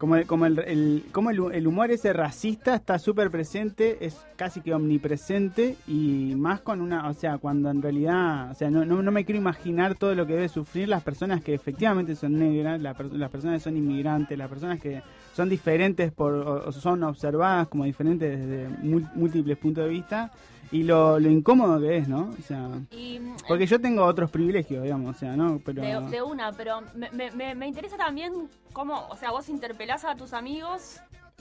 Como, 0.00 0.16
el, 0.16 0.26
como, 0.26 0.46
el, 0.46 0.58
el- 0.60 1.04
como 1.12 1.28
el, 1.28 1.66
humor 1.66 1.90
ese 1.90 2.14
racista 2.14 2.74
está 2.74 2.98
súper 2.98 3.30
presente, 3.30 3.98
es 4.00 4.16
casi 4.36 4.62
que 4.62 4.72
omnipresente 4.72 5.76
y 5.86 6.32
más 6.36 6.62
con 6.62 6.80
una, 6.80 7.06
o 7.06 7.12
sea, 7.12 7.36
cuando 7.36 7.68
en 7.70 7.82
realidad, 7.82 8.50
o 8.50 8.54
sea, 8.54 8.70
no, 8.70 8.86
no, 8.86 9.02
no 9.02 9.10
me 9.10 9.26
quiero 9.26 9.38
imaginar 9.38 9.96
todo 9.96 10.14
lo 10.14 10.26
que 10.26 10.32
debe 10.32 10.48
sufrir 10.48 10.88
las 10.88 11.02
personas 11.02 11.42
que 11.42 11.52
efectivamente 11.52 12.16
son 12.16 12.38
negras, 12.38 12.80
la 12.80 12.96
las 13.12 13.30
personas 13.30 13.58
que 13.58 13.64
son 13.64 13.76
inmigrantes, 13.76 14.38
las 14.38 14.48
personas 14.48 14.80
que 14.80 15.02
son 15.34 15.50
diferentes 15.50 16.10
por, 16.12 16.32
o, 16.32 16.72
son 16.72 17.02
observadas 17.02 17.68
como 17.68 17.84
diferentes 17.84 18.38
desde 18.38 18.68
múltiples 19.14 19.58
puntos 19.58 19.84
de 19.84 19.90
vista 19.90 20.32
y 20.72 20.82
lo, 20.84 21.18
lo 21.18 21.28
incómodo 21.30 21.80
que 21.80 21.96
es, 21.98 22.08
¿no? 22.08 22.30
O 22.38 22.42
sea, 22.42 22.68
Y 22.90 23.18
mm, 23.18 23.36
porque 23.48 23.66
yo 23.66 23.80
tengo 23.80 24.04
otros 24.04 24.30
privilegios, 24.30 24.82
digamos, 24.84 25.16
o 25.16 25.18
sea, 25.18 25.36
¿no? 25.36 25.60
Pero... 25.64 25.82
de, 25.82 26.00
de 26.10 26.22
una, 26.22 26.52
pero 26.52 26.80
me, 26.94 27.10
me- 27.10 27.30
me- 27.32 27.54
me 27.54 27.66
interesa 27.66 27.96
también 27.96 28.32
cómo, 28.72 29.06
o 29.08 29.16
sea, 29.16 29.30
vos 29.32 29.48
interpelás 29.48 30.04
a 30.04 30.14
tus 30.14 30.32
amigos 30.32 31.00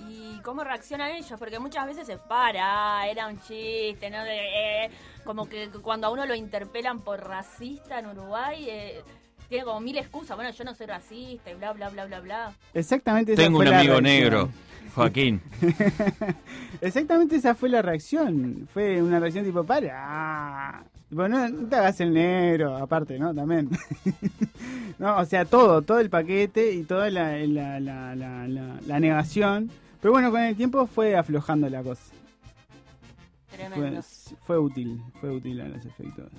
y 0.09 0.39
cómo 0.43 0.63
reaccionan 0.63 1.11
ellos, 1.11 1.37
porque 1.37 1.59
muchas 1.59 1.85
veces 1.85 2.07
se 2.07 2.17
para, 2.17 3.05
era 3.07 3.27
un 3.27 3.39
chiste, 3.41 4.09
¿no? 4.09 4.23
De, 4.23 4.85
eh, 4.85 4.89
como 5.25 5.47
que 5.49 5.69
cuando 5.81 6.07
a 6.07 6.09
uno 6.09 6.25
lo 6.25 6.33
interpelan 6.35 6.99
por 7.01 7.19
racista 7.19 7.99
en 7.99 8.07
Uruguay, 8.07 8.65
eh, 8.69 9.01
tiene 9.49 9.65
como 9.65 9.79
mil 9.81 9.97
excusas, 9.97 10.37
bueno, 10.37 10.51
yo 10.51 10.63
no 10.63 10.73
soy 10.73 10.85
racista 10.87 11.51
y 11.51 11.55
bla, 11.55 11.73
bla, 11.73 11.89
bla, 11.89 12.05
bla, 12.05 12.19
bla. 12.21 12.53
Exactamente 12.73 13.35
Tengo 13.35 13.59
un 13.59 13.67
amigo 13.67 13.99
reacción. 13.99 14.03
negro, 14.03 14.49
Joaquín. 14.95 15.41
Exactamente 16.81 17.35
esa 17.35 17.55
fue 17.55 17.69
la 17.69 17.81
reacción. 17.81 18.67
Fue 18.73 19.01
una 19.01 19.19
reacción 19.19 19.45
tipo, 19.45 19.63
para. 19.63 20.83
Tipo, 21.09 21.27
no, 21.27 21.49
no 21.49 21.67
te 21.67 21.75
hagas 21.75 21.99
el 22.01 22.13
negro, 22.13 22.77
aparte, 22.77 23.17
¿no? 23.19 23.33
También. 23.33 23.69
no, 24.99 25.17
o 25.17 25.25
sea, 25.25 25.45
todo, 25.45 25.81
todo 25.81 25.99
el 25.99 26.09
paquete 26.09 26.73
y 26.73 26.83
toda 26.83 27.09
la, 27.09 27.35
la, 27.37 27.79
la, 27.79 28.15
la, 28.15 28.47
la- 28.47 28.79
la 28.85 28.99
negación. 28.99 29.69
Pero 30.01 30.13
bueno, 30.13 30.31
con 30.31 30.41
el 30.41 30.55
tiempo 30.55 30.87
fue 30.87 31.15
aflojando 31.17 31.69
la 31.69 31.83
cosa. 31.83 32.01
Tremendo. 33.51 34.01
Fue, 34.01 34.35
fue 34.45 34.57
útil, 34.59 35.01
fue 35.19 35.31
útil 35.31 35.59
a 35.61 35.67
los 35.67 35.85
efectos. 35.85 36.31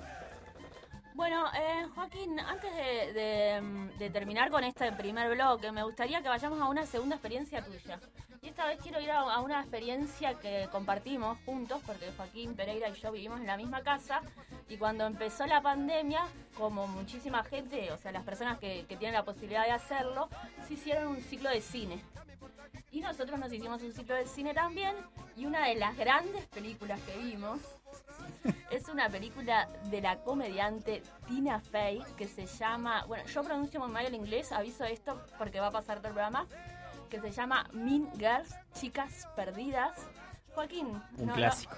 Bueno, 1.21 1.45
eh, 1.53 1.85
Joaquín, 1.93 2.39
antes 2.39 2.73
de, 2.73 4.09
terminar 4.11 4.49
con 4.49 4.63
este 4.63 4.91
primer 4.91 5.29
bloque, 5.29 5.71
me 5.71 5.83
gustaría 5.83 6.19
que 6.23 6.27
vayamos 6.27 6.59
a 6.59 6.67
una 6.67 6.83
segunda 6.87 7.15
experiencia 7.15 7.63
tuya. 7.63 7.99
Y 8.41 8.47
esta 8.47 8.65
vez 8.65 8.79
quiero 8.81 8.99
ir 8.99 9.11
a, 9.11 9.19
a 9.19 9.39
una 9.39 9.59
experiencia 9.61 10.33
que 10.39 10.67
compartimos 10.71 11.37
juntos, 11.45 11.79
porque 11.85 12.11
Joaquín 12.17 12.55
Pereira 12.55 12.89
y 12.89 12.93
yo 12.93 13.11
vivimos 13.11 13.39
en 13.39 13.45
la 13.45 13.55
misma 13.55 13.83
casa. 13.83 14.21
Y 14.67 14.77
cuando 14.77 15.05
empezó 15.05 15.45
la 15.45 15.61
pandemia, 15.61 16.23
como 16.57 16.87
muchísima 16.87 17.43
gente, 17.43 17.91
o 17.91 17.97
sea, 17.99 18.11
las 18.11 18.23
personas 18.23 18.57
que, 18.57 18.87
que 18.89 18.97
tienen 18.97 19.13
la 19.13 19.23
posibilidad 19.23 19.65
de 19.65 19.73
hacerlo, 19.73 20.27
se 20.67 20.73
hicieron 20.73 21.07
un 21.09 21.21
ciclo 21.21 21.51
de 21.51 21.61
cine. 21.61 22.01
Y 22.91 22.99
nosotros 23.01 23.39
nos 23.39 23.51
hicimos 23.53 23.81
un 23.81 23.93
ciclo 23.93 24.15
de 24.15 24.25
cine 24.25 24.53
también. 24.53 24.95
Y 25.37 25.45
una 25.45 25.65
de 25.67 25.75
las 25.75 25.95
grandes 25.95 26.45
películas 26.47 26.99
que 27.01 27.17
vimos 27.17 27.59
es 28.71 28.87
una 28.89 29.09
película 29.09 29.67
de 29.89 30.01
la 30.01 30.17
comediante 30.23 31.01
Tina 31.27 31.59
Fey 31.59 32.01
que 32.17 32.27
se 32.27 32.45
llama, 32.45 33.05
bueno, 33.05 33.25
yo 33.27 33.43
pronuncio 33.43 33.79
muy 33.79 33.89
mal 33.89 34.05
el 34.05 34.13
inglés, 34.15 34.51
aviso 34.51 34.83
esto 34.83 35.21
porque 35.37 35.59
va 35.59 35.67
a 35.67 35.71
pasar 35.71 35.97
todo 35.99 36.09
el 36.09 36.13
programa, 36.13 36.45
que 37.09 37.19
se 37.21 37.31
llama 37.31 37.67
Mean 37.73 38.09
Girls, 38.17 38.53
Chicas 38.73 39.27
Perdidas. 39.35 39.97
Joaquín, 40.53 40.87
Un 41.17 41.25
no, 41.27 41.33
clásico. 41.33 41.75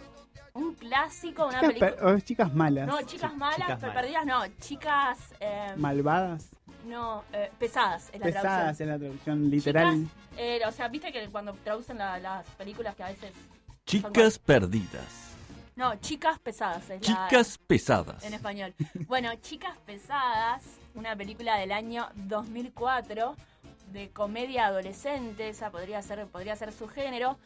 no, 0.55 0.62
un 0.62 0.74
clásico, 0.74 1.46
una 1.46 1.60
Chicas, 1.60 1.67
película... 1.74 1.96
per- 1.96 2.05
o 2.15 2.20
chicas 2.20 2.53
malas, 2.55 2.88
No, 2.88 3.01
chicas 3.03 3.36
malas, 3.36 3.55
chicas 3.58 3.79
pero 3.79 3.93
malas. 3.93 4.01
perdidas 4.03 4.25
no, 4.25 4.48
chicas... 4.60 5.20
eh, 5.39 5.74
malvadas, 5.77 6.50
no, 6.86 7.24
eh, 7.34 7.52
pesadas 7.60 8.10
es 8.13 8.20
la 8.20 8.25
pesadas 8.25 8.78
traducción. 8.78 8.90
en 8.90 8.94
la 8.94 9.00
traducción 9.00 9.50
literal. 9.50 9.96
Chicas, 9.96 10.13
eh, 10.38 10.62
o 10.68 10.72
sea, 10.72 10.88
viste 10.88 11.12
que 11.12 11.28
cuando 11.30 11.54
traducen 11.63 11.98
la- 11.98 12.20
las 12.20 12.46
películas 12.52 12.96
que 12.96 13.04
a 13.04 13.08
veces... 13.08 13.32
Chicas 13.86 14.40
perdidas. 14.40 15.32
No, 15.75 15.96
chicas 15.96 16.40
pesadas 16.40 16.84
es 16.90 17.08
la- 17.10 17.28
Chicas 17.28 17.58
pesadas. 17.58 18.24
en 18.24 18.34
español. 18.34 18.74
Bueno, 19.08 19.34
Chicas 19.42 19.78
Pesadas, 19.86 20.62
una 20.96 21.16
película 21.16 21.58
del 21.58 21.72
año 21.72 22.08
2004 22.16 23.36
de 23.92 24.10
comedia 24.12 24.68
adolescente, 24.68 25.50
esa 25.50 25.72
podría 25.72 26.02
ser, 26.02 26.25
podría 26.28 26.56
ser 26.56 26.72
su 26.72 26.88
género. 26.88 27.38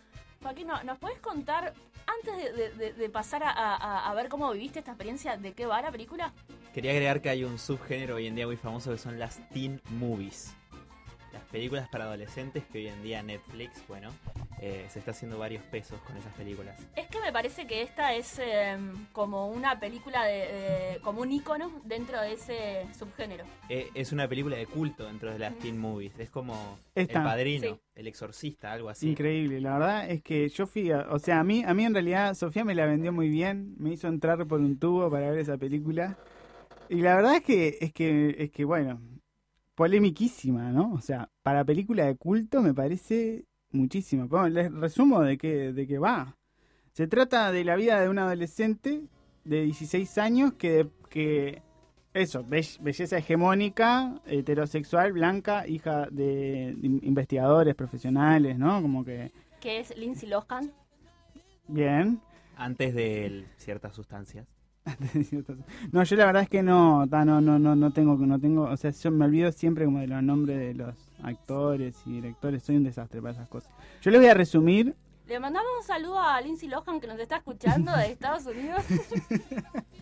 Joaquín, 0.42 0.68
¿no- 0.68 0.84
¿nos 0.84 0.98
puedes 1.00 1.20
contar, 1.20 1.74
antes 2.06 2.38
de, 2.38 2.52
de- 2.52 2.72
de- 2.74 2.94
de 2.94 3.10
pasar 3.10 3.44
a, 3.44 3.50
a- 3.50 4.10
a 4.10 4.14
ver 4.14 4.30
cómo 4.30 4.52
viviste 4.52 4.80
esta 4.80 4.92
experiencia, 4.92 5.38
de 5.38 5.54
qué 5.54 5.66
va 5.66 5.82
la 5.82 5.92
película? 5.92 6.32
Quería 6.78 6.92
agregar 6.92 7.22
que 7.22 7.30
hay 7.32 7.44
un 7.44 7.58
subgénero 7.58 8.18
hoy 8.18 8.28
en 8.28 8.36
día 8.36 8.46
muy 8.46 8.56
famoso 8.56 8.92
que 8.92 9.00
son 9.00 9.18
las 9.18 9.42
teen 9.50 9.82
movies. 9.98 10.54
Las 11.34 11.42
películas 11.46 11.90
para 11.90 12.04
adolescentes 12.04 12.66
que 12.72 12.78
hoy 12.78 12.88
en 12.88 13.02
día 13.02 13.24
Netflix, 13.24 13.84
bueno, 13.88 14.12
eh, 14.62 14.86
se 14.88 15.00
está 15.00 15.10
haciendo 15.10 15.40
varios 15.40 15.64
pesos 15.64 16.00
con 16.02 16.16
esas 16.18 16.32
películas. 16.36 16.78
Es 16.96 17.08
que 17.08 17.20
me 17.20 17.32
parece 17.34 17.66
que 17.66 17.82
esta 17.82 18.14
es 18.14 18.38
eh, 18.38 18.78
como 19.12 19.48
una 19.48 19.80
película, 19.80 20.24
de, 20.26 20.34
de- 20.34 21.00
como 21.02 21.22
un 21.22 21.32
icono 21.32 21.82
dentro 21.84 22.22
de 22.22 22.34
ese 22.34 22.86
subgénero. 22.96 23.44
Eh, 23.70 23.90
es 23.96 24.12
una 24.12 24.28
película 24.28 24.56
de 24.56 24.68
culto 24.68 25.08
dentro 25.08 25.32
de 25.34 25.40
las 25.40 25.58
teen 25.58 25.80
movies. 25.80 26.14
Es 26.20 26.30
como 26.30 26.78
Esta. 26.94 27.18
El 27.18 27.24
Padrino, 27.26 27.68
Sí. 27.70 27.80
El 27.96 28.08
Exorcista, 28.08 28.72
algo 28.74 28.90
así. 28.90 29.10
Increíble, 29.10 29.60
la 29.62 29.74
verdad 29.80 30.12
es 30.12 30.22
que 30.22 30.48
yo 30.50 30.68
fui, 30.68 30.92
a- 30.92 31.08
o 31.10 31.18
sea, 31.18 31.40
a 31.40 31.44
mí, 31.44 31.64
a 31.66 31.74
mí 31.74 31.86
en 31.86 31.94
realidad 31.96 32.36
Sofía 32.36 32.64
me 32.64 32.76
la 32.76 32.86
vendió 32.86 33.12
muy 33.12 33.30
bien, 33.30 33.74
me 33.80 33.94
hizo 33.94 34.08
entrar 34.08 34.46
por 34.46 34.60
un 34.60 34.78
tubo 34.78 35.10
para 35.10 35.32
ver 35.32 35.40
esa 35.40 35.58
película 35.58 36.16
y 36.90 36.96
la 37.02 37.16
verdad 37.16 37.36
es 37.36 37.44
que, 37.44 37.78
es 37.82 37.94
que, 37.94 38.36
es 38.40 38.52
que 38.52 38.66
bueno, 38.66 39.00
polemiquísima, 39.76 40.72
¿no? 40.72 40.94
O 40.94 41.02
sea, 41.02 41.30
para 41.44 41.64
película 41.64 42.06
de 42.06 42.16
culto 42.16 42.62
me 42.62 42.74
parece 42.74 43.46
muchísimo. 43.72 44.28
Bueno, 44.28 44.50
les 44.50 44.72
resumo 44.72 45.22
de 45.22 45.38
qué, 45.38 45.72
de 45.74 45.88
qué 45.88 46.00
va. 46.00 46.36
Se 46.94 47.08
trata 47.08 47.52
de 47.52 47.64
la 47.64 47.76
vida 47.76 48.02
de 48.02 48.10
un 48.10 48.18
adolescente 48.20 49.04
de 49.44 49.64
16 49.64 50.18
años 50.18 50.54
que, 50.54 50.88
que 51.10 51.62
eso, 52.14 52.44
be- 52.44 52.66
belleza 52.82 53.18
hegemónica, 53.20 54.20
heterosexual, 54.26 55.14
blanca, 55.14 55.68
hija 55.68 56.08
de 56.10 56.76
in- 56.82 57.02
investigadores 57.04 57.76
profesionales, 57.76 58.58
¿no? 58.58 58.82
Como 58.82 59.06
que 59.06 59.32
Que 59.62 59.80
es 59.80 59.96
Lindsay 59.96 60.28
Lohan. 60.30 60.72
bien. 61.68 62.20
Antes 62.56 62.96
de 62.96 63.46
ciertas 63.58 63.94
sustancias. 63.94 64.48
No, 65.92 66.04
yo 66.04 66.16
la 66.16 66.26
verdad 66.26 66.44
es 66.44 66.50
que 66.50 66.64
no, 66.64 67.06
ta, 67.10 67.26
no, 67.26 67.42
no, 67.42 67.60
no, 67.60 67.76
no 67.76 67.92
tengo, 67.92 68.16
no 68.18 68.40
tengo, 68.40 68.64
o 68.64 68.78
sea, 68.78 68.92
yo 68.92 69.12
me 69.12 69.26
olvido 69.26 69.52
siempre 69.52 69.86
como 69.86 70.00
de 70.00 70.08
los 70.08 70.24
nombres 70.24 70.58
de 70.58 70.74
los 70.74 70.96
actores 71.24 71.96
y 72.06 72.14
directores, 72.14 72.64
soy 72.64 72.78
un 72.78 72.84
desastre 72.84 73.22
para 73.22 73.34
esas 73.34 73.50
cosas. 73.50 73.72
Yo 74.02 74.12
les 74.12 74.20
voy 74.20 74.30
a 74.30 74.34
resumir, 74.34 74.96
Le 75.28 75.40
mandamos 75.40 75.70
un 75.80 75.86
saludo 75.86 76.20
a 76.20 76.40
Lindsay 76.42 76.70
Lohan 76.70 77.00
que 77.00 77.08
nos 77.08 77.20
está 77.20 77.38
escuchando 77.38 77.92
de 77.96 78.12
Estados 78.12 78.46
Unidos. 78.46 78.84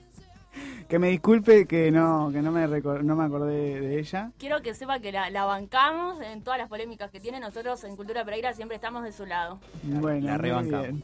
que 0.87 0.99
me 0.99 1.09
disculpe 1.09 1.65
que 1.65 1.91
no, 1.91 2.29
que 2.31 2.41
no 2.41 2.51
me 2.51 2.67
no 2.67 3.15
me 3.15 3.23
acordé 3.23 3.79
de 3.79 3.99
ella. 3.99 4.31
Quiero 4.37 4.61
que 4.61 4.73
sepa 4.73 4.99
que 4.99 5.11
la, 5.11 5.29
la 5.29 5.45
bancamos 5.45 6.21
en 6.21 6.43
todas 6.43 6.59
las 6.59 6.69
polémicas 6.69 7.11
que 7.11 7.19
tiene. 7.19 7.39
Nosotros 7.39 7.83
en 7.83 7.95
Cultura 7.95 8.23
Pereira 8.23 8.53
siempre 8.53 8.75
estamos 8.75 9.03
de 9.03 9.11
su 9.11 9.25
lado. 9.25 9.59
Bueno, 9.83 10.27
la 10.27 10.37
rebancamos. 10.37 11.01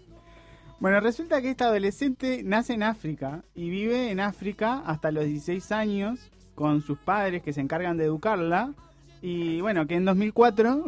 Bueno, 0.82 1.00
resulta 1.00 1.42
que 1.44 1.52
esta 1.52 1.66
adolescente 1.66 2.42
nace 2.44 2.74
en 2.74 2.82
África 2.82 3.44
y 3.54 3.70
vive 3.70 4.10
en 4.10 4.20
África 4.20 4.80
hasta 4.84 5.12
los 5.12 5.26
16 5.26 5.72
años 5.72 6.32
con 6.56 6.82
sus 6.82 6.98
padres 6.98 7.44
que 7.44 7.54
se 7.54 7.62
encargan 7.62 7.98
de 7.98 8.06
educarla. 8.06 8.74
Y 9.22 9.62
bueno, 9.62 9.86
que 9.86 9.94
en 9.94 10.06
2004 10.06 10.84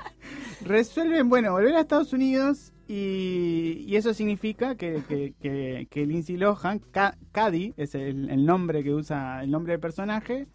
resuelven, 0.64 1.28
bueno, 1.28 1.52
volver 1.52 1.74
a 1.76 1.80
Estados 1.80 2.14
Unidos 2.14 2.72
y, 2.88 3.84
y 3.86 3.96
eso 3.96 4.14
significa 4.14 4.76
que, 4.76 5.02
que, 5.06 5.86
que, 5.90 6.06
Lindsay 6.06 6.38
Lohan, 6.38 6.78
Ca- 6.90 7.18
Cady, 7.32 7.74
es 7.76 7.94
el 7.94 8.46
nombre 8.46 8.82
que 8.82 8.94
usa, 8.94 9.42
el 9.44 9.50
nombre 9.50 9.74
del 9.74 9.80
personaje, 9.80 10.46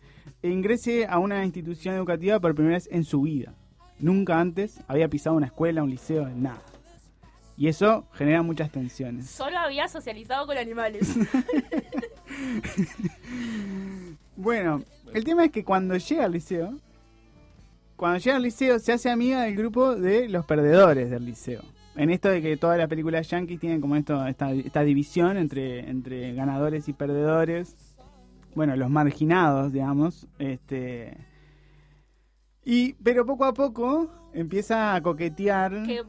ingrese 0.42 1.06
a 1.06 1.20
una 1.20 1.46
institución 1.46 1.94
educativa 1.94 2.40
por 2.40 2.56
primera 2.56 2.78
vez 2.78 2.90
en 2.92 3.04
su 3.04 3.22
vida. 3.22 3.54
Nunca 4.00 4.40
antes 4.40 4.80
había 4.88 5.08
pisado 5.10 5.36
una 5.36 5.46
escuela, 5.46 5.84
un 5.84 5.92
liceo, 5.92 6.28
nada. 6.30 6.64
Y 7.58 7.68
eso 7.68 8.08
genera 8.14 8.42
muchas 8.42 8.72
tensiones. 8.72 9.30
Solo 9.30 9.58
había 9.60 9.88
socializado 9.88 10.48
con 10.48 10.58
animales. 10.58 11.16
Bueno, 14.36 14.82
el 15.14 15.24
tema 15.24 15.46
es 15.46 15.52
que 15.52 15.64
cuando 15.64 15.96
llega 15.96 16.26
al 16.26 16.32
liceo, 16.32 16.78
cuando 17.96 18.18
llega 18.18 18.36
al 18.36 18.42
liceo 18.42 18.80
se 18.80 18.92
hace 18.92 19.10
amiga 19.10 19.44
del 19.44 19.56
grupo 19.56 19.96
de 19.96 20.28
los 20.28 20.46
perdedores 20.46 21.10
del 21.12 21.26
liceo. 21.26 21.62
en 21.96 22.10
esto 22.10 22.30
de 22.30 22.42
que 22.42 22.58
todas 22.58 22.80
las 22.80 22.90
películas 22.90 23.30
yankees 23.30 23.60
tienen 23.60 23.80
como 23.80 23.96
esto, 23.96 24.26
esta, 24.26 24.52
esta 24.52 24.82
división 24.82 25.38
entre, 25.38 25.88
entre 25.88 26.34
ganadores 26.34 26.90
y 26.90 26.94
perdedores. 26.94 27.76
Bueno, 28.56 28.76
los 28.76 28.90
marginados, 28.90 29.72
digamos. 29.72 30.28
Este. 30.40 31.16
Y, 32.66 32.94
pero 32.94 33.26
poco 33.26 33.46
a 33.46 33.54
poco 33.54 34.10
empieza 34.34 34.96
a 34.96 35.02
coquetear. 35.02 35.84
Que 35.84 36.04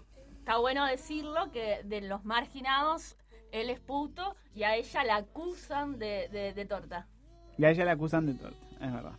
está 0.44 0.58
bueno 0.58 0.84
decirlo 0.84 1.50
que 1.52 1.80
de 1.84 2.02
los 2.02 2.22
marginados 2.26 3.16
él 3.50 3.70
es 3.70 3.80
puto 3.80 4.36
y 4.54 4.64
a 4.64 4.76
ella 4.76 5.02
la 5.02 5.16
acusan 5.16 5.98
de, 5.98 6.28
de- 6.30 6.52
de 6.52 6.66
torta. 6.66 7.08
Y 7.56 7.64
a 7.64 7.70
ella 7.70 7.86
la 7.86 7.92
acusan 7.92 8.26
de 8.26 8.34
torta, 8.34 8.58
es 8.78 8.92
verdad. 8.92 9.12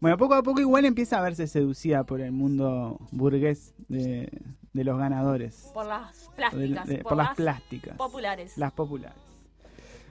Bueno, 0.00 0.16
poco 0.16 0.32
a 0.32 0.42
poco 0.42 0.62
igual 0.62 0.86
empieza 0.86 1.18
a 1.18 1.20
verse 1.20 1.46
seducida 1.46 2.04
por 2.04 2.22
el 2.22 2.32
mundo 2.32 2.96
burgués 3.10 3.74
de, 3.88 4.30
de 4.72 4.84
los 4.84 4.96
ganadores. 4.96 5.70
Por 5.74 5.84
las 5.84 6.30
plásticas. 6.34 6.86
de- 6.88 6.98
por 7.00 7.16
las 7.18 7.34
plásticas. 7.34 7.96
populares. 7.98 8.56
Las 8.56 8.72
populares. 8.72 9.18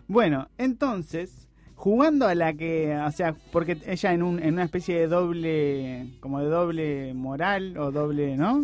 Bueno, 0.07 0.47
entonces, 0.59 1.47
jugando 1.73 2.27
a 2.27 2.35
la 2.35 2.53
que, 2.53 2.95
o 3.03 3.11
sea, 3.11 3.33
porque 3.51 3.79
ella 3.87 4.13
en, 4.13 4.21
un, 4.21 4.37
en 4.39 4.53
una 4.53 4.63
especie 4.65 4.93
de 4.99 5.07
doble, 5.07 6.17
como 6.19 6.39
de 6.39 6.45
doble 6.49 7.13
moral 7.15 7.75
o 7.79 7.89
doble, 7.91 8.37
¿no? 8.37 8.61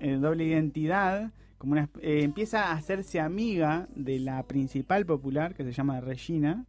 Eh, 0.00 0.16
doble 0.16 0.44
identidad, 0.44 1.30
como 1.58 1.72
una, 1.72 1.88
eh, 2.00 2.22
empieza 2.22 2.66
a 2.66 2.72
hacerse 2.72 3.20
amiga 3.20 3.88
de 3.94 4.18
la 4.20 4.42
principal 4.44 5.04
popular, 5.06 5.54
que 5.54 5.64
se 5.64 5.72
llama 5.72 6.00
Regina. 6.00 6.64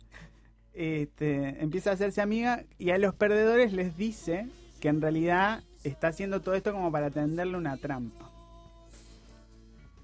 Este, 0.73 1.61
empieza 1.61 1.89
a 1.89 1.93
hacerse 1.93 2.21
amiga 2.21 2.63
y 2.77 2.91
a 2.91 2.97
los 2.97 3.13
perdedores 3.13 3.73
les 3.73 3.97
dice 3.97 4.47
que 4.79 4.87
en 4.87 5.01
realidad 5.01 5.63
está 5.83 6.07
haciendo 6.07 6.41
todo 6.41 6.55
esto 6.55 6.71
como 6.71 6.91
para 6.91 7.09
tenderle 7.09 7.57
una 7.57 7.77
trampa. 7.77 8.29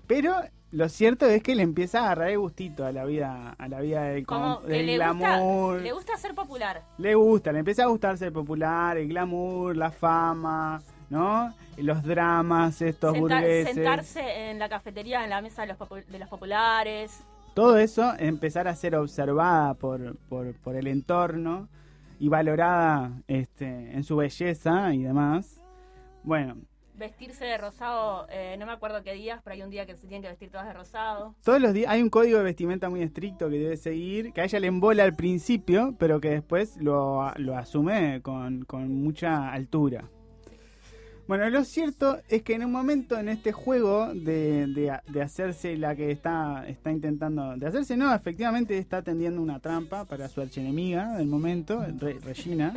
Pero 0.08 0.36
lo 0.72 0.90
cierto 0.90 1.26
es 1.28 1.42
que 1.42 1.56
le 1.56 1.64
empieza 1.64 2.02
a 2.02 2.06
agarrar 2.06 2.30
el 2.30 2.40
gustito 2.40 2.86
a 2.86 2.92
la 2.92 3.06
vida, 3.06 3.56
a 3.58 3.68
la 3.68 3.80
vida 3.80 4.04
del, 4.04 4.26
Como 4.26 4.62
que 4.62 4.74
del 4.74 4.86
le 4.88 4.96
glamour. 4.96 5.74
gusta, 5.76 5.84
le 5.84 5.92
gusta 5.94 6.18
ser 6.18 6.36
popular. 6.36 6.84
Le 6.98 7.16
gusta, 7.16 7.52
le 7.52 7.60
empieza 7.60 7.84
a 7.84 7.88
gustar 7.88 8.18
ser 8.18 8.34
popular, 8.34 8.98
el 8.98 9.08
glamour, 9.08 9.76
la 9.76 9.92
fama, 9.92 10.82
¿no? 11.10 11.54
Los 11.78 12.04
dramas, 12.04 12.82
estos 12.82 13.18
burgueses. 13.18 13.76
sentarse 13.76 14.50
en 14.50 14.60
la 14.60 14.70
cafetería 14.70 15.24
en 15.24 15.30
la 15.30 15.42
mesa 15.42 15.66
de 15.66 15.70
los, 15.70 16.08
de 16.08 16.20
los 16.20 16.30
populares. 16.30 17.24
Todo 17.54 17.78
eso, 17.78 18.14
empezar 18.20 18.68
a 18.68 18.76
ser 18.76 18.96
observada 18.96 19.74
por, 19.76 20.18
por, 20.28 20.54
por 20.56 20.76
el 20.76 20.88
entorno 20.88 21.70
y 22.20 22.30
valorada 22.30 23.12
este, 23.28 23.66
en 23.66 24.04
su 24.04 24.18
belleza 24.18 24.94
y 24.94 25.04
demás. 25.04 25.62
Bueno, 26.24 26.58
Vestirse 26.98 27.44
de 27.44 27.58
rosado, 27.58 28.26
eh, 28.30 28.56
no 28.58 28.66
me 28.66 28.72
acuerdo 28.72 29.04
qué 29.04 29.14
días, 29.14 29.42
pero 29.44 29.54
hay 29.54 29.62
un 29.62 29.70
día 29.70 29.86
que 29.86 29.96
se 29.96 30.08
tienen 30.08 30.22
que 30.22 30.30
vestir 30.30 30.50
todas 30.50 30.66
de 30.66 30.72
rosado. 30.74 31.36
todos 31.44 31.60
los 31.60 31.74
días 31.74 31.92
hay 31.92 32.02
un 32.02 32.10
código 32.10 32.38
de 32.38 32.46
vestimenta 32.46 32.90
muy 32.90 33.02
estricto 33.02 33.50
que 33.50 33.60
debe 33.60 33.76
seguir, 33.76 34.32
que 34.32 34.40
a 34.40 34.46
ella 34.46 34.62
le 34.62 34.68
embola 34.68 35.04
al 35.04 35.14
principio, 35.14 35.94
pero 36.00 36.22
que 36.22 36.30
después 36.30 36.78
lo, 36.78 37.34
lo 37.36 37.58
asume 37.58 38.22
con, 38.22 38.64
con 38.64 39.04
mucha 39.04 39.52
altura. 39.52 40.06
Bueno, 41.28 41.50
lo 41.50 41.64
cierto 41.64 42.20
es 42.30 42.44
que 42.44 42.54
en 42.54 42.64
un 42.66 42.72
momento 42.72 43.18
en 43.18 43.30
este 43.30 43.52
juego 43.52 44.14
de, 44.14 44.68
de- 44.68 45.00
de 45.12 45.22
hacerse 45.24 45.76
la 45.76 45.96
que 45.96 46.12
está, 46.12 46.68
está 46.68 46.92
intentando, 46.92 47.56
de 47.58 47.66
hacerse 47.66 47.98
no, 47.98 48.14
efectivamente 48.14 48.78
está 48.78 49.02
tendiendo 49.02 49.42
una 49.42 49.60
trampa 49.60 50.06
para 50.06 50.28
su 50.30 50.42
archienemiga 50.42 51.18
del 51.18 51.28
momento, 51.28 51.84
Re- 52.00 52.20
Regina, 52.24 52.76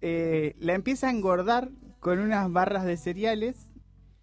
eh, 0.00 0.54
la 0.60 0.74
empieza 0.74 1.08
a 1.08 1.10
engordar 1.10 1.68
con 1.98 2.20
unas 2.20 2.52
barras 2.52 2.84
de 2.84 2.96
cereales 2.96 3.56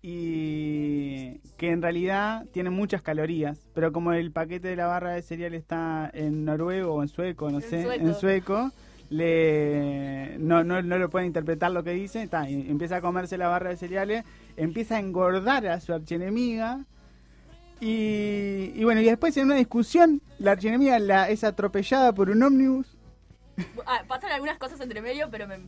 y 0.01 1.39
que 1.57 1.71
en 1.71 1.81
realidad 1.81 2.45
tienen 2.53 2.71
muchas 2.73 3.01
calorías, 3.01 3.67
pero 3.73 3.91
como 3.91 4.13
el 4.13 4.31
paquete 4.31 4.69
de 4.69 4.75
la 4.77 4.85
barra 4.87 5.11
de 5.13 5.21
cereal 5.21 5.53
está 5.53 6.09
en 6.13 6.45
noruego 6.45 6.93
o 6.95 7.01
en 7.03 7.09
sueco, 7.09 7.49
no 7.49 7.57
En 7.59 7.63
sé, 7.69 7.83
sueco. 7.83 8.05
en 8.05 8.13
sueco, 8.15 8.71
le 9.13 10.35
no, 10.39 10.63
no, 10.63 10.81
no 10.81 10.97
lo 10.97 11.09
puede 11.09 11.25
interpretar 11.25 11.71
lo 11.71 11.83
que 11.83 11.91
dice, 11.91 12.23
está, 12.23 12.47
empieza 12.49 12.97
a 12.97 13.01
comerse 13.01 13.37
la 13.37 13.47
barra 13.47 13.69
de 13.69 13.77
cereales, 13.77 14.25
empieza 14.57 14.95
a 14.95 14.99
engordar 14.99 15.67
a 15.67 15.79
su 15.79 15.93
archienemiga 15.93 16.85
y, 17.79 18.71
y 18.75 18.83
bueno, 18.83 19.01
y 19.01 19.05
después 19.05 19.35
en 19.37 19.45
una 19.45 19.55
discusión 19.55 20.21
la 20.39 20.51
archienemiga 20.51 20.97
la, 20.99 21.29
es 21.29 21.43
atropellada 21.43 22.13
por 22.13 22.29
un 22.29 22.41
ómnibus. 22.43 22.97
Ah, 23.85 24.01
pasan 24.07 24.31
algunas 24.31 24.57
cosas 24.57 24.79
entre 24.81 25.01
medio, 25.01 25.27
pero 25.29 25.47
me... 25.47 25.59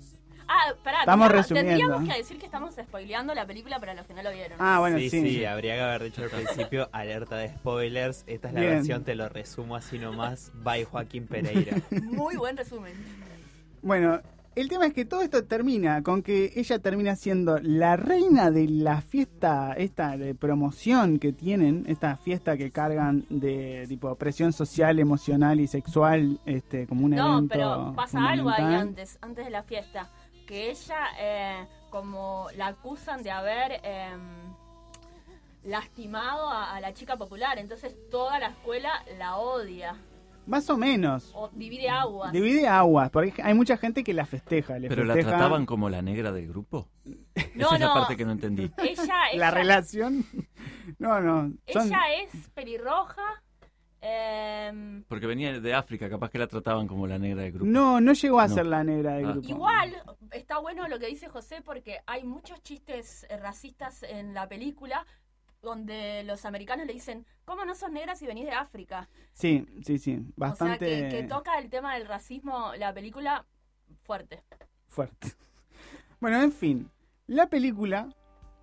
Ah, 0.48 0.74
pará, 0.84 1.00
Estamos 1.00 1.28
tendríamos- 1.28 1.36
resumiendo. 1.36 1.70
tendríamos 1.72 2.10
que 2.14 2.18
decir 2.20 2.38
que 2.38 2.46
estamos 2.46 2.76
spoileando 2.76 3.34
la 3.34 3.48
película 3.48 3.80
para 3.80 3.96
los 3.96 4.06
que 4.06 4.14
no 4.14 4.22
lo 4.22 4.32
vieron. 4.32 4.58
Ah, 4.62 4.78
bueno, 4.80 4.98
sí, 5.00 5.10
sí. 5.10 5.22
sí, 5.28 5.46
habría 5.46 5.76
que 5.76 5.82
haber 5.82 6.04
dicho 6.04 6.22
al 6.24 6.30
principio, 6.30 6.88
alerta 6.94 7.38
de 7.38 7.50
spoilers. 7.50 8.24
Esta 8.28 8.50
es 8.50 8.54
la 8.54 8.60
Bien. 8.62 8.74
versión, 8.76 9.04
te 9.04 9.16
lo 9.16 9.28
resumo 9.28 9.76
así 9.76 9.98
nomás, 9.98 10.52
by 10.54 10.84
Joaquín 10.84 11.26
Pereira. 11.28 11.78
Muy 11.90 12.36
buen 12.38 12.56
resumen. 12.58 12.94
Bueno, 13.86 14.20
el 14.56 14.68
tema 14.68 14.88
es 14.88 14.94
que 14.96 15.06
todo 15.06 15.22
esto 15.22 15.44
termina 15.44 16.02
con 16.02 16.24
que 16.24 16.52
ella 16.56 16.80
termina 16.80 17.16
siendo 17.16 17.60
la 17.62 17.96
reina 17.96 18.50
de 18.50 18.68
la 18.68 19.00
fiesta, 19.02 19.74
esta 19.78 20.18
de 20.18 20.34
promoción 20.34 21.20
que 21.20 21.32
tienen, 21.32 21.86
esta 21.88 22.18
fiesta 22.18 22.58
que 22.58 22.72
cargan 22.72 23.28
de 23.30 23.86
tipo 23.88 24.16
presión 24.16 24.54
social, 24.54 24.98
emocional 24.98 25.60
y 25.60 25.68
sexual, 25.68 26.40
este, 26.48 26.88
como 26.88 27.06
un 27.06 27.12
No, 27.12 27.34
evento. 27.38 27.54
pero 27.54 27.94
pasa 27.96 28.28
algo 28.28 28.50
ahí 28.50 28.74
antes, 28.74 29.20
antes 29.22 29.46
de 29.46 29.52
la 29.52 29.62
fiesta. 29.62 30.10
Que 30.48 30.72
ella, 30.72 30.98
eh, 31.20 31.68
como 31.92 32.48
la 32.58 32.66
acusan 32.68 33.22
de 33.22 33.30
haber 33.30 33.82
em, 33.84 34.20
lastimado 35.64 36.50
a, 36.50 36.76
a 36.76 36.80
la 36.82 36.92
chica 36.92 37.18
popular, 37.18 37.60
entonces 37.60 37.96
toda 38.10 38.40
la 38.40 38.48
escuela 38.48 38.90
la 39.20 39.38
odia. 39.38 39.96
Más 40.48 40.70
o 40.70 40.78
menos. 40.78 41.32
O 41.34 41.50
divide 41.50 41.90
aguas. 41.90 42.32
Divide 42.32 42.68
aguas, 42.68 43.10
porque 43.10 43.34
hay 43.42 43.54
mucha 43.54 43.78
gente 43.78 44.04
que 44.04 44.14
la 44.14 44.26
festeja. 44.26 44.78
Le 44.80 44.90
¿Pero 44.90 45.04
la 45.04 45.14
trataban 45.16 45.66
como 45.66 45.90
la 45.90 46.02
negra 46.02 46.32
del 46.32 46.48
grupo? 46.48 46.88
No, 47.04 47.14
Esa 47.36 47.76
es 47.76 47.80
la 47.82 47.94
parte 47.94 48.16
que 48.18 48.26
no 48.26 48.32
entendí. 48.32 48.72
Ella, 48.78 49.14
la 49.36 49.52
relación. 49.52 50.26
No, 51.00 51.20
no. 51.22 51.52
Son, 51.72 51.88
ella 51.88 52.00
es 52.24 52.48
pelirroja. 52.50 53.24
em, 54.02 55.04
Porque 55.08 55.26
venía 55.28 55.60
de 55.60 55.74
África, 55.74 56.10
capaz 56.10 56.30
que 56.30 56.38
la 56.38 56.48
trataban 56.48 56.88
como 56.88 57.08
la 57.08 57.18
negra 57.18 57.42
del 57.44 57.52
grupo. 57.54 57.70
no, 57.72 58.00
no 58.02 58.14
llegó 58.14 58.40
a 58.40 58.48
No. 58.48 58.54
ser 58.54 58.66
la 58.68 58.84
negra 58.84 59.16
del 59.16 59.26
Ah. 59.26 59.32
grupo. 59.32 59.48
Igual, 59.50 59.96
está 60.32 60.60
bueno 60.60 60.88
lo 60.88 61.00
que 61.00 61.08
dice 61.08 61.28
José 61.28 61.62
porque 61.64 62.00
hay 62.06 62.24
muchos 62.24 62.62
chistes 62.62 63.26
eh, 63.30 63.38
racistas 63.38 64.04
en 64.04 64.34
la 64.34 64.48
película 64.48 65.06
donde 65.66 66.24
los 66.24 66.46
americanos 66.46 66.86
le 66.88 66.94
dicen, 66.94 67.26
¿cómo 67.44 67.66
no 67.66 67.76
sos 67.76 67.92
negra 67.92 68.16
si 68.16 68.26
venís 68.26 68.46
de 68.46 68.54
África? 68.54 69.10
Sí, 69.34 69.66
sí, 69.86 69.98
sí. 70.00 70.20
O 70.30 70.34
Bastante 70.38 70.88
sea, 71.00 71.10
que, 71.10 71.18
que 71.18 71.24
toca 71.28 71.60
el 71.60 71.70
tema 71.70 71.96
del 71.96 72.08
racismo 72.08 72.72
la 72.78 72.94
película 72.94 73.46
fuerte. 74.04 74.44
fuerte. 74.88 75.28
Bueno, 76.22 76.42
en 76.42 76.52
fin. 76.54 76.90
La 77.28 77.48
película 77.48 78.08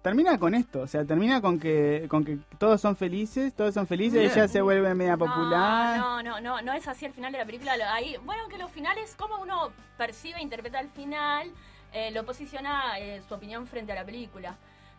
termina 0.02 0.38
con 0.38 0.54
esto. 0.54 0.80
O 0.80 0.86
sea, 0.86 1.04
termina 1.04 1.40
con 1.40 1.60
que, 1.60 2.06
con 2.08 2.24
que 2.24 2.38
todos 2.58 2.80
son 2.80 2.96
felices, 2.96 3.54
todos 3.54 3.74
son 3.74 3.86
felices, 3.86 4.18
Bien. 4.18 4.32
ella 4.32 4.48
se 4.48 4.60
vuelve 4.62 4.94
media 4.94 5.16
popular. 5.16 5.98
No, 5.98 6.22
no, 6.22 6.40
no, 6.40 6.60
no 6.62 6.72
es 6.72 6.88
así 6.88 7.04
el 7.04 7.12
final 7.12 7.30
de 7.30 7.38
la 7.38 7.44
película. 7.44 7.74
Ahí, 7.92 8.16
bueno, 8.24 8.48
que 8.48 8.58
los 8.58 8.70
finales, 8.70 9.14
como 9.16 9.40
uno 9.40 9.70
percibe 9.96 10.38
e 10.38 10.42
interpreta 10.42 10.80
el 10.80 10.88
final, 10.88 11.52
eh, 11.92 12.10
lo 12.10 12.24
posiciona 12.24 12.98
eh, 12.98 13.22
su 13.28 13.34
opinión 13.34 13.66
frente 13.66 13.92
a 13.92 13.94
la 13.94 14.04
película. 14.04 14.56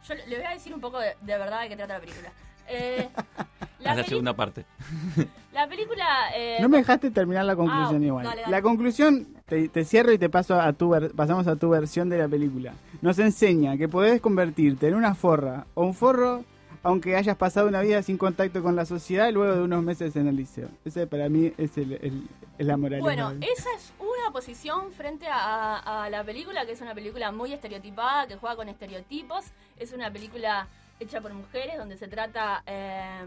Yo 0.08 0.16
le 0.16 0.36
voy 0.38 0.46
a 0.46 0.52
decir 0.52 0.74
un 0.74 0.82
poco 0.82 1.00
de, 1.00 1.16
de 1.22 1.38
verdad 1.38 1.62
de 1.62 1.70
qué 1.70 1.76
trata 1.76 1.94
la 1.96 2.00
película. 2.00 2.32
Eh, 2.68 3.10
la, 3.80 3.92
Es 3.92 3.96
la 3.96 3.96
peli- 3.96 4.10
segunda 4.10 4.34
parte. 4.34 4.66
la 5.54 5.68
película... 5.68 6.06
eh, 6.36 6.58
No 6.62 6.70
me 6.70 6.78
dejaste 6.78 7.12
terminar 7.12 7.46
la 7.46 7.56
conclusión 7.56 8.02
Ah, 8.02 8.06
igual. 8.06 8.26
dale, 8.26 8.42
dale. 8.42 8.52
La 8.52 8.62
conclusión, 8.62 9.28
te, 9.46 9.68
te 9.70 9.84
cierro 9.86 10.12
y 10.12 10.18
te 10.18 10.30
paso 10.30 10.60
a 10.60 10.72
tu 10.74 10.90
ver- 10.90 11.12
pasamos 11.14 11.48
a 11.48 11.56
tu 11.56 11.70
versión 11.70 12.10
de 12.10 12.18
la 12.18 12.28
película. 12.28 12.74
Nos 13.02 13.20
enseña 13.20 13.78
que 13.78 13.88
podés 13.90 14.22
convertirte 14.22 14.88
en 14.88 14.96
una 14.96 15.14
forra 15.16 15.66
o 15.74 15.84
un 15.86 15.94
forro 15.94 16.44
aunque 16.84 17.16
hayas 17.16 17.38
pasado 17.38 17.68
una 17.68 17.82
vida 17.82 18.04
sin 18.04 18.18
contacto 18.18 18.62
con 18.62 18.76
la 18.76 18.86
sociedad 18.86 19.32
luego 19.32 19.56
de 19.56 19.62
unos 19.62 19.82
meses 19.84 20.16
en 20.16 20.28
el 20.28 20.36
liceo. 20.36 20.68
Ese 20.86 21.08
para 21.08 21.30
mí 21.30 21.54
es, 21.58 21.78
el, 21.78 21.94
el- 21.94 22.28
la 22.60 22.78
moraleja. 22.78 23.02
Bueno, 23.04 23.32
esa 23.42 23.70
es 23.76 23.94
una 24.00 24.32
posición 24.32 24.92
frente 24.92 25.26
a, 25.28 26.04
a 26.04 26.10
la 26.10 26.24
película, 26.24 26.66
que 26.66 26.74
es 26.74 26.82
una 26.82 26.94
película 26.94 27.32
muy 27.32 27.54
estereotipada, 27.54 28.28
que 28.28 28.36
juega 28.36 28.56
con 28.56 28.70
estereotipos. 28.70 29.46
Es 29.80 29.92
una 29.94 30.12
película 30.12 30.68
hecha 31.00 31.20
por 31.22 31.34
mujeres, 31.34 31.78
donde 31.78 31.98
se 31.98 32.08
trata 32.08 32.62
eh, 32.68 33.26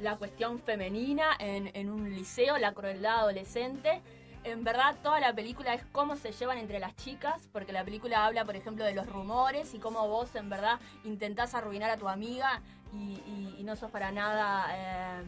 la 0.00 0.16
cuestión 0.16 0.60
femenina 0.60 1.26
en, 1.38 1.70
en 1.74 1.90
un 1.90 2.08
liceo, 2.10 2.56
la 2.58 2.72
crueldad 2.72 3.18
adolescente. 3.20 4.00
En 4.42 4.64
verdad, 4.64 4.96
toda 5.02 5.20
la 5.20 5.34
película 5.34 5.74
es 5.74 5.84
cómo 5.92 6.16
se 6.16 6.32
llevan 6.32 6.56
entre 6.56 6.78
las 6.78 6.96
chicas, 6.96 7.48
porque 7.52 7.72
la 7.72 7.84
película 7.84 8.24
habla, 8.24 8.46
por 8.46 8.56
ejemplo, 8.56 8.84
de 8.84 8.94
los 8.94 9.06
rumores 9.06 9.74
y 9.74 9.78
cómo 9.78 10.08
vos, 10.08 10.34
en 10.34 10.48
verdad, 10.48 10.80
intentás 11.04 11.54
arruinar 11.54 11.90
a 11.90 11.98
tu 11.98 12.08
amiga 12.08 12.62
y, 12.92 13.62
no 13.62 13.76
sos 13.76 13.90
para 13.90 14.10
nada, 14.10 14.66
eh, 14.72 15.22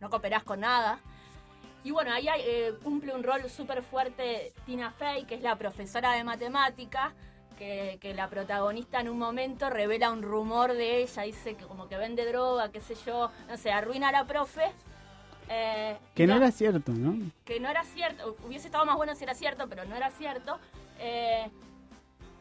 no 0.00 0.10
cooperás 0.10 0.42
con 0.42 0.60
nada. 0.60 0.98
Y 1.84 1.92
bueno, 1.92 2.12
ahí 2.12 2.28
hay, 2.28 2.42
eh, 2.44 2.74
cumple 2.82 3.14
un 3.14 3.22
rol 3.22 3.48
súper 3.48 3.82
fuerte 3.82 4.52
Tina 4.66 4.90
Fey, 4.90 5.24
que 5.24 5.36
es 5.36 5.40
la 5.40 5.56
profesora 5.56 6.12
de 6.12 6.24
matemática, 6.24 7.14
que, 7.56 7.98
que 8.00 8.14
la 8.14 8.28
protagonista 8.28 9.00
en 9.00 9.08
un 9.08 9.18
momento 9.18 9.70
revela 9.70 10.10
un 10.10 10.22
rumor 10.22 10.74
de 10.74 11.02
ella, 11.02 11.22
dice 11.22 11.54
que 11.54 11.64
como 11.64 11.88
que 11.88 11.96
vende 11.96 12.26
droga, 12.26 12.70
qué 12.70 12.80
sé 12.80 12.96
yo, 13.06 13.30
no 13.48 13.56
sé, 13.56 13.70
arruina 13.70 14.08
a 14.08 14.12
la 14.12 14.24
profe. 14.26 14.72
Eh, 15.48 15.96
Que 16.14 16.26
no 16.26 16.36
era 16.36 16.50
cierto, 16.50 16.92
¿no? 16.92 17.30
que 17.44 17.60
no 17.60 17.68
era 17.68 17.84
cierto, 17.84 18.36
hubiese 18.46 18.66
estado 18.68 18.84
más 18.84 18.96
bueno 18.96 19.14
si 19.14 19.24
era 19.24 19.34
cierto, 19.34 19.68
pero 19.68 19.84
no 19.84 19.94
era 19.96 20.10
cierto. 20.10 20.58
Eh, 20.98 21.48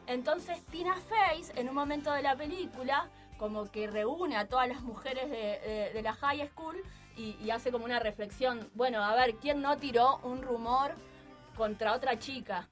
entonces 0.08 0.62
Tina 0.72 0.96
Face, 0.96 1.52
en 1.60 1.70
un 1.70 1.76
momento 1.76 2.12
de 2.14 2.22
la 2.22 2.36
película, 2.36 3.10
como 3.38 3.70
que 3.72 3.88
reúne 3.88 4.38
a 4.38 4.48
todas 4.48 4.68
las 4.68 4.82
mujeres 4.82 5.30
de, 5.30 5.38
de- 5.38 5.92
de 5.94 6.02
la 6.02 6.14
high 6.14 6.48
school 6.50 6.76
y, 7.16 7.36
y 7.44 7.52
hace 7.52 7.72
como 7.72 7.86
una 7.86 8.00
reflexión, 8.00 8.70
bueno, 8.74 9.04
a 9.04 9.16
ver, 9.16 9.36
¿quién 9.36 9.62
no 9.62 9.78
tiró 9.78 10.18
un 10.24 10.42
rumor 10.42 10.92
contra 11.56 11.94
otra 11.94 12.18
chica? 12.20 12.68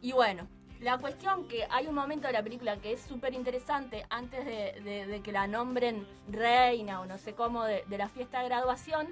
Y 0.00 0.12
bueno, 0.12 0.46
la 0.80 0.98
cuestión 0.98 1.48
que 1.48 1.66
hay 1.70 1.86
un 1.86 1.94
momento 1.94 2.26
de 2.26 2.32
la 2.34 2.42
película 2.42 2.76
que 2.76 2.92
es 2.92 3.00
súper 3.00 3.34
interesante 3.34 4.04
antes 4.10 4.44
de, 4.44 5.06
de- 5.06 5.20
que 5.22 5.32
la 5.32 5.46
nombren 5.46 6.06
reina 6.30 7.00
o 7.00 7.06
no 7.06 7.18
sé 7.18 7.34
cómo 7.34 7.64
de 7.64 7.84
la 7.98 8.08
fiesta 8.08 8.40
de 8.40 8.46
graduación, 8.48 9.08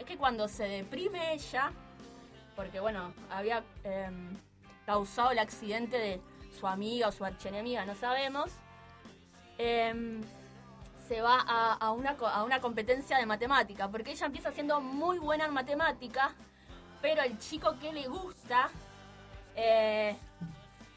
es 0.00 0.04
que 0.06 0.16
cuando 0.16 0.48
se 0.48 0.64
deprime 0.64 1.34
ella, 1.34 1.70
porque 2.56 2.80
bueno, 2.80 3.12
había 3.30 3.62
em, 3.84 4.36
causado 4.86 5.30
el 5.30 5.38
accidente 5.38 5.96
de 5.98 6.20
su 6.58 6.66
amiga 6.66 7.08
o 7.08 7.12
su 7.12 7.24
archenemiga, 7.24 7.84
no 7.84 7.94
sabemos, 7.94 8.50
em, 9.58 10.20
se 11.06 11.20
va 11.20 11.38
a, 11.46 11.74
a 11.74 11.90
una, 11.92 12.16
co- 12.16 12.26
a 12.26 12.44
una 12.44 12.60
competencia 12.60 13.18
de 13.18 13.26
matemática, 13.26 13.88
porque 13.88 14.12
ella 14.12 14.26
empieza 14.26 14.50
siendo 14.52 14.80
muy 14.80 15.18
buena 15.18 15.44
en 15.46 15.52
matemática, 15.52 16.32
pero 17.02 17.22
el 17.22 17.38
chico 17.38 17.78
que 17.78 17.92
le 17.92 18.06
gusta 18.08 18.68
eh, 19.56 20.16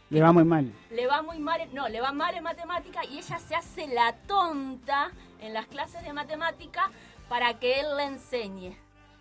Le 0.10 0.22
va 0.22 0.32
muy 0.32 0.44
mal. 0.44 0.72
le 0.92 1.08
va 1.08 1.22
muy 1.22 1.40
mal, 1.40 1.62
no, 1.74 1.90
le 1.90 2.00
va 2.02 2.12
mal 2.12 2.36
en 2.36 2.44
matemática 2.44 3.04
y 3.06 3.18
ella 3.20 3.40
se 3.40 3.56
hace 3.56 3.88
la 3.88 4.14
tonta 4.28 5.12
en 5.42 5.54
las 5.54 5.66
clases 5.68 6.04
de 6.04 6.14
matemática 6.14 6.90
para 7.28 7.56
que 7.60 7.80
él 7.80 7.98
le 7.98 8.04
enseñe. 8.04 8.78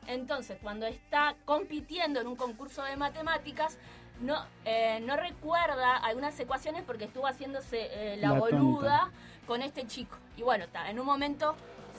Entonces, 0.07 0.59
cuando 0.63 0.87
está 0.87 1.37
compitiendo 1.45 2.21
en 2.21 2.27
un 2.27 2.37
concurso 2.37 2.83
de 2.83 2.97
matemáticas, 2.97 3.79
no, 4.21 4.45
eh, 4.65 5.01
no 5.03 5.17
recuerda 5.17 5.97
algunas 5.97 6.39
ecuaciones 6.39 6.83
porque 6.85 7.05
estuvo 7.05 7.27
haciéndose 7.27 7.89
eh, 7.91 8.17
la, 8.19 8.31
La 8.31 8.39
boluda 8.39 9.01
tonta. 9.01 9.13
con 9.47 9.63
este 9.63 9.87
chico. 9.87 10.17
Y 10.37 10.43
bueno, 10.43 10.65
está, 10.65 10.91
en 10.91 11.01
un 11.01 11.07
momento 11.07 11.57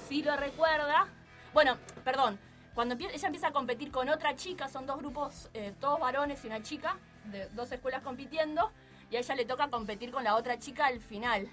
sí 0.08 0.24
lo 0.24 0.36
recuerda. 0.36 1.08
Bueno, 1.54 1.78
perdón, 2.04 2.39
cuando 2.74 2.96
ella 2.96 3.28
empieza 3.28 3.48
a 3.48 3.52
competir 3.52 3.92
con 3.92 4.10
otra 4.10 4.36
chica, 4.36 4.68
son 4.68 4.86
dos 4.86 4.98
grupos, 4.98 5.50
eh, 5.54 5.74
todos 5.80 6.00
varones 6.00 6.44
y 6.44 6.48
una 6.48 6.62
chica, 6.62 6.98
de 7.26 7.48
dos 7.50 7.72
escuelas 7.72 8.02
compitiendo, 8.02 8.72
y 9.12 9.16
a 9.16 9.20
ella 9.20 9.36
le 9.36 9.46
toca 9.46 9.70
competir 9.70 10.12
con 10.12 10.24
la 10.24 10.36
otra 10.36 10.58
chica 10.58 10.88
al 10.88 11.00
final. 11.00 11.48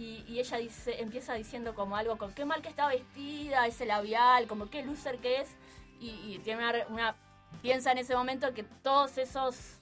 Y, 0.00 0.40
ella 0.40 0.56
dice, 0.56 1.02
empieza 1.02 1.34
diciendo 1.34 1.74
como 1.74 1.94
algo 1.94 2.16
con 2.16 2.32
qué 2.32 2.46
mal 2.46 2.62
que 2.62 2.70
está 2.70 2.88
vestida, 2.88 3.66
ese 3.66 3.84
labial, 3.84 4.46
como 4.46 4.70
qué 4.70 4.82
loser 4.82 5.18
que 5.18 5.42
es. 5.42 5.54
Y, 6.00 6.38
tiene 6.38 6.86
una, 6.88 7.14
piensa 7.60 7.92
en 7.92 7.98
ese 7.98 8.16
momento 8.16 8.54
que 8.54 8.62
todos 8.62 9.18
esos 9.18 9.78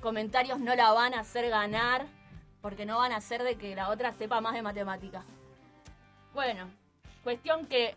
comentarios 0.00 0.58
no 0.58 0.74
la 0.74 0.92
van 0.92 1.12
a 1.12 1.20
hacer 1.20 1.50
ganar, 1.50 2.06
porque 2.62 2.86
no 2.86 2.96
van 2.96 3.12
a 3.12 3.16
hacer 3.16 3.42
de 3.42 3.56
que 3.56 3.76
la 3.76 3.90
otra 3.90 4.14
sepa 4.14 4.40
más 4.40 4.54
de 4.54 4.62
matemática. 4.62 5.22
Bueno, 6.32 6.70
cuestión 7.22 7.66
que 7.66 7.94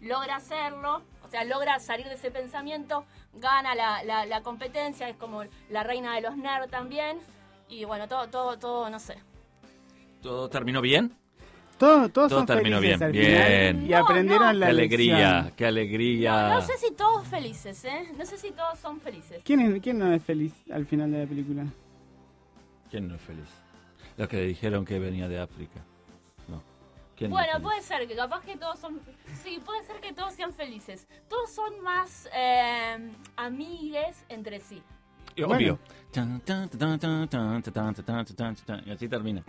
logra 0.00 0.36
hacerlo, 0.36 1.02
o 1.24 1.28
sea, 1.28 1.42
logra 1.42 1.80
salir 1.80 2.06
de 2.06 2.14
ese 2.14 2.30
pensamiento, 2.30 3.04
gana 3.32 3.74
la 3.74 4.40
competencia, 4.42 5.08
es 5.08 5.16
como 5.16 5.42
la 5.70 5.82
reina 5.82 6.14
de 6.14 6.20
los 6.20 6.36
nerds 6.36 6.70
también, 6.70 7.18
y 7.68 7.84
bueno, 7.84 8.06
todo, 8.06 8.28
todo, 8.28 8.60
todo, 8.60 8.90
no 8.90 9.00
sé. 9.00 9.18
¿Todo 10.24 10.48
terminó 10.48 10.80
bien? 10.80 11.14
Todos, 11.76 12.10
todos 12.14 12.30
Todo 12.30 12.38
son 12.40 12.46
terminó 12.46 12.78
felices 12.80 12.98
bien, 12.98 13.02
al 13.02 13.12
bien. 13.12 13.76
final 13.76 13.84
y 13.84 13.88
No, 13.90 13.98
aprendieron 13.98 14.46
no. 14.46 14.52
la 14.54 14.66
Qué 14.66 14.70
alegría, 14.70 15.16
lección. 15.34 15.52
qué 15.54 15.66
alegría. 15.66 16.48
No, 16.48 16.54
no 16.54 16.60
sé 16.62 16.78
si 16.78 16.92
todos 16.94 17.26
felices, 17.28 17.84
¿eh? 17.84 18.08
No 18.16 18.24
sé 18.24 18.38
si 18.38 18.50
todos 18.52 18.78
son 18.78 19.00
felices. 19.02 19.42
¿Quién, 19.44 19.60
es- 19.60 19.82
¿Quién 19.82 19.98
no 19.98 20.10
es 20.14 20.22
feliz 20.22 20.54
al 20.72 20.86
final 20.86 21.12
de 21.12 21.18
la 21.20 21.26
película? 21.26 21.66
¿Quién 22.90 23.06
no 23.08 23.16
es 23.16 23.20
feliz? 23.20 23.48
Los 24.16 24.28
que 24.28 24.40
dijeron 24.40 24.86
que 24.86 24.98
venía 24.98 25.28
de 25.28 25.38
África. 25.40 25.80
No. 26.48 26.62
¿Quién 27.16 27.30
no 27.30 27.38
es 27.38 27.46
Bueno, 27.46 27.62
puede 27.62 27.82
ser 27.82 28.06
que 28.08 28.16
capaz 28.16 28.40
que 28.46 28.56
todos 28.56 28.78
son... 28.78 29.00
Sí, 29.42 29.60
puede 29.62 29.84
ser 29.84 30.00
que 30.00 30.14
todos 30.14 30.32
sean 30.32 30.54
felices. 30.54 31.06
Todos 31.28 31.50
son 31.52 31.82
más 31.82 32.30
eh, 32.34 33.10
amigues 33.36 34.24
entre 34.30 34.60
sí. 34.60 34.80
Obvio. 35.42 35.78
Y 38.86 38.90
así 38.92 39.08
termina. 39.08 39.42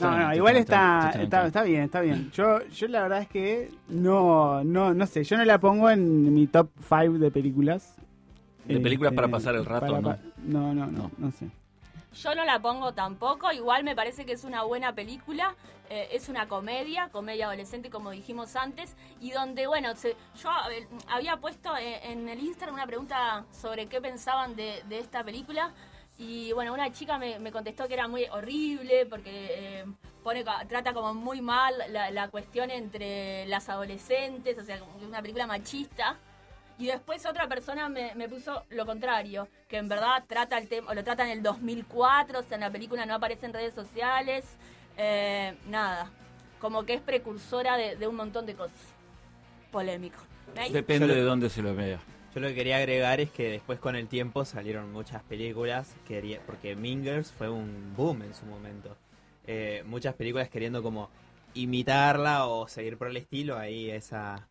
No, 0.00 0.18
no, 0.18 0.34
igual 0.34 0.56
está, 0.56 1.10
está, 1.46 1.62
bien, 1.62 1.82
está 1.82 2.00
bien. 2.00 2.30
Yo, 2.32 2.66
yo 2.66 2.88
la 2.88 3.02
verdad 3.02 3.22
es 3.22 3.28
que 3.28 3.70
no, 3.88 4.64
no, 4.64 4.92
no 4.92 5.06
sé. 5.06 5.22
Yo 5.22 5.36
no 5.36 5.44
la 5.44 5.60
pongo 5.60 5.88
en 5.88 6.34
mi 6.34 6.48
top 6.48 6.68
5 6.88 7.18
de 7.18 7.30
películas. 7.30 7.94
De 8.66 8.80
películas 8.80 9.12
para 9.12 9.28
pasar 9.28 9.54
el 9.54 9.64
rato. 9.64 10.00
No, 10.42 10.74
no, 10.74 10.74
no, 10.74 10.86
no, 10.90 11.10
no 11.16 11.30
sé. 11.30 11.48
Yo 12.14 12.34
no 12.34 12.44
la 12.44 12.60
pongo 12.60 12.94
tampoco, 12.94 13.50
igual 13.50 13.82
me 13.82 13.96
parece 13.96 14.24
que 14.24 14.32
es 14.32 14.44
una 14.44 14.62
buena 14.62 14.94
película, 14.94 15.56
eh, 15.90 16.08
es 16.12 16.28
una 16.28 16.46
comedia, 16.46 17.08
comedia 17.10 17.46
adolescente 17.46 17.90
como 17.90 18.10
dijimos 18.10 18.54
antes, 18.54 18.94
y 19.20 19.32
donde, 19.32 19.66
bueno, 19.66 19.96
se- 19.96 20.16
yo 20.40 20.48
había 21.08 21.36
puesto 21.38 21.76
eh, 21.76 22.00
en 22.12 22.28
el 22.28 22.38
Instagram 22.38 22.74
una 22.76 22.86
pregunta 22.86 23.44
sobre 23.50 23.86
qué 23.88 24.00
pensaban 24.00 24.54
de, 24.54 24.82
de 24.88 25.00
esta 25.00 25.24
película, 25.24 25.72
y 26.16 26.52
bueno, 26.52 26.72
una 26.72 26.92
chica 26.92 27.18
me, 27.18 27.50
contestó 27.50 27.88
que 27.88 27.94
era 27.94 28.06
muy 28.06 28.26
horrible 28.26 29.06
porque 29.06 29.80
eh, 29.80 29.84
pone, 30.22 30.44
trata 30.68 30.94
como 30.94 31.12
muy 31.14 31.40
mal 31.40 31.74
la, 31.88 32.12
la 32.12 32.28
cuestión 32.28 32.70
entre 32.70 33.44
las 33.46 33.68
adolescentes, 33.68 34.56
o 34.56 34.64
sea, 34.64 34.78
como 34.78 34.96
una 34.98 35.20
película 35.20 35.48
machista. 35.48 36.16
Y 36.78 36.86
después 36.86 37.24
otra 37.26 37.48
persona 37.48 37.88
me, 37.88 38.14
me 38.16 38.28
puso 38.28 38.64
lo 38.70 38.84
contrario, 38.84 39.46
que 39.68 39.76
en 39.76 39.88
verdad 39.88 40.24
trata 40.26 40.58
el 40.58 40.68
tema, 40.68 40.90
o 40.90 40.94
lo 40.94 41.04
trata 41.04 41.24
en 41.24 41.30
el 41.30 41.42
2004, 41.42 42.40
o 42.40 42.42
sea, 42.42 42.56
en 42.56 42.62
la 42.62 42.70
película 42.70 43.06
no 43.06 43.14
aparece 43.14 43.46
en 43.46 43.52
redes 43.52 43.74
sociales, 43.74 44.44
eh, 44.96 45.54
nada, 45.68 46.10
como 46.60 46.84
que 46.84 46.94
es 46.94 47.00
precursora 47.00 47.76
de, 47.76 47.94
de 47.96 48.08
un 48.08 48.16
montón 48.16 48.44
de 48.46 48.54
cosas. 48.54 48.76
Polémico. 49.70 50.18
¿Veis? 50.54 50.72
Depende 50.72 51.06
lo- 51.08 51.14
de 51.14 51.22
dónde 51.22 51.50
se 51.50 51.62
lo 51.62 51.74
vea. 51.74 51.98
Yo 52.34 52.40
lo 52.40 52.48
que 52.48 52.54
quería 52.56 52.78
agregar 52.78 53.20
es 53.20 53.30
que 53.30 53.48
después 53.50 53.78
con 53.78 53.94
el 53.94 54.08
tiempo 54.08 54.44
salieron 54.44 54.92
muchas 54.92 55.22
películas, 55.22 55.94
quería, 56.06 56.40
porque 56.44 56.74
Mingers 56.74 57.30
fue 57.30 57.48
un 57.48 57.94
boom 57.96 58.22
en 58.22 58.34
su 58.34 58.44
momento. 58.46 58.96
Eh, 59.46 59.84
muchas 59.86 60.14
películas 60.14 60.48
queriendo 60.48 60.82
como 60.82 61.10
imitarla 61.54 62.46
o 62.46 62.66
seguir 62.66 62.98
por 62.98 63.06
el 63.08 63.16
estilo, 63.16 63.56
ahí 63.56 63.88
esa, 63.90 64.48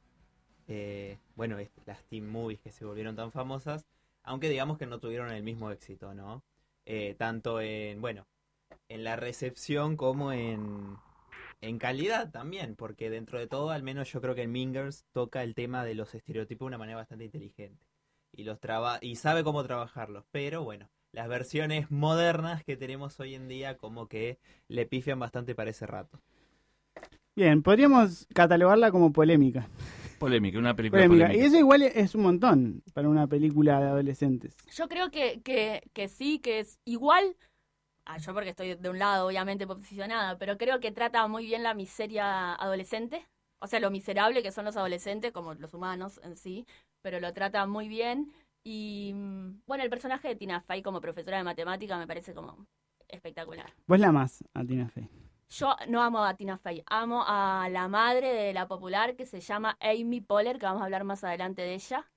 eh, 0.68 1.18
bueno, 1.36 1.58
las 1.86 2.04
teen 2.06 2.30
movies 2.30 2.60
que 2.62 2.72
se 2.72 2.86
volvieron 2.86 3.16
tan 3.16 3.32
famosas, 3.32 3.86
aunque 4.24 4.50
digamos 4.50 4.78
que 4.78 4.86
no 4.86 5.00
tuvieron 5.00 5.32
el 5.32 5.44
mismo 5.44 5.72
éxito, 5.72 6.14
¿no? 6.14 6.44
Eh, 6.86 7.16
tanto 7.18 7.62
en, 7.62 8.02
bueno, 8.02 8.26
en 8.90 9.04
la 9.04 9.16
recepción 9.16 9.98
como 9.98 10.32
en, 10.32 10.98
en 11.62 11.80
calidad 11.80 12.32
también, 12.32 12.76
porque 12.76 13.10
dentro 13.10 13.40
de 13.40 13.48
todo, 13.48 13.72
al 13.72 13.84
menos 13.84 14.12
yo 14.12 14.22
creo 14.22 14.36
que 14.36 14.48
Mingers 14.48 15.06
toca 15.14 15.44
el 15.44 15.56
tema 15.56 15.86
de 15.86 15.96
los 15.96 16.14
estereotipos 16.14 16.66
de 16.66 16.68
una 16.68 16.78
manera 16.78 16.98
bastante 16.98 17.26
inteligente 17.26 17.86
y 18.34 18.44
los 18.44 18.60
traba 18.60 19.00
y 19.02 19.16
sabe 19.16 19.44
cómo 19.44 19.64
trabajarlos, 19.64 20.26
pero 20.32 20.64
bueno, 20.64 20.90
las 21.12 21.28
versiones 21.28 21.92
modernas 21.92 22.64
que 22.64 22.76
tenemos 22.76 23.20
hoy 23.20 23.36
en 23.36 23.48
día 23.48 23.78
como 23.78 24.08
que 24.08 24.40
le 24.68 24.86
pifian 24.86 25.20
bastante 25.20 25.56
para 25.56 25.70
ese 25.70 25.86
rato. 25.86 26.20
Bien, 27.36 27.64
podríamos 27.64 28.28
catalogarla 28.34 28.92
como 28.92 29.12
polémica. 29.12 29.68
Polémica, 30.20 30.58
una 30.60 30.76
película 30.76 31.04
Polémica. 31.04 31.28
polémica. 31.28 31.44
Y 31.44 31.48
eso 31.48 31.58
igual 31.58 31.84
es 31.84 32.16
un 32.16 32.22
montón 32.24 32.84
para 32.94 33.10
una 33.10 33.28
película 33.28 33.80
de 33.80 33.88
adolescentes. 33.88 34.56
Yo 34.74 34.88
creo 34.88 35.10
que, 35.12 35.42
que, 35.42 35.84
que 35.94 36.08
sí, 36.08 36.40
que 36.40 36.60
es 36.60 36.80
igual. 36.86 37.36
Ah, 38.06 38.18
yo 38.18 38.34
porque 38.34 38.50
estoy 38.50 38.76
de 38.76 38.90
un 38.90 39.00
lado, 39.00 39.28
obviamente, 39.28 39.66
posicionada, 39.66 40.38
pero 40.38 40.58
creo 40.58 40.80
que 40.80 40.92
trata 40.92 41.26
muy 41.28 41.46
bien 41.46 41.64
la 41.64 41.74
miseria 41.74 42.54
adolescente. 42.54 43.26
O 43.62 43.68
sea, 43.68 43.80
lo 43.80 43.92
miserable 43.92 44.44
que 44.44 44.52
son 44.52 44.66
los 44.66 44.76
adolescentes, 44.76 45.32
como 45.32 45.54
los 45.54 45.74
humanos 45.74 46.20
en 46.24 46.36
sí, 46.36 46.66
pero 47.02 47.22
lo 47.22 47.32
trata 47.34 47.66
muy 47.66 47.88
bien. 47.88 48.34
Y 48.66 49.14
mm, 49.14 49.62
bueno, 49.66 49.84
el 49.84 49.90
personaje 49.90 50.28
de 50.28 50.36
Tina 50.36 50.60
Fey 50.62 50.82
como 50.82 51.00
profesora 51.00 51.38
de 51.38 51.44
matemática 51.44 51.98
me 51.98 52.08
parece 52.08 52.34
como 52.34 52.66
espectacular. 53.08 53.72
Vos 53.88 54.00
la 54.00 54.12
más 54.12 54.44
a 54.54 54.66
Tina 54.66 54.90
Fey. 54.90 55.08
Yo 55.56 55.76
no 55.88 56.02
amo 56.02 56.26
a 56.26 56.36
Tina 56.36 56.58
Fey, 56.58 56.84
amo 56.88 57.24
a 57.28 57.70
la 57.70 57.88
madre 57.88 58.34
de 58.34 58.54
la 58.54 58.68
popular 58.68 59.16
que 59.16 59.28
se 59.28 59.40
llama 59.40 59.78
Amy 59.80 60.20
Poehler, 60.20 60.58
que 60.58 60.66
vamos 60.66 60.82
a 60.82 60.86
hablar 60.86 61.04
más 61.04 61.24
adelante 61.24 61.62
de 61.62 61.76
ella. 61.76 62.10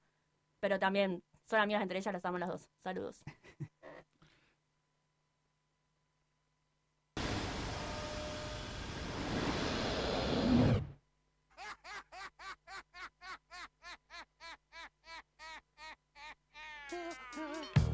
Pero 0.61 0.79
también 0.79 1.23
son 1.45 1.61
amigas 1.61 1.83
entre 1.83 1.99
ellas, 1.99 2.15
las 2.15 2.25
amo 2.25 2.39
las 2.39 2.49
dos. 2.49 2.71
Saludos. 2.83 3.23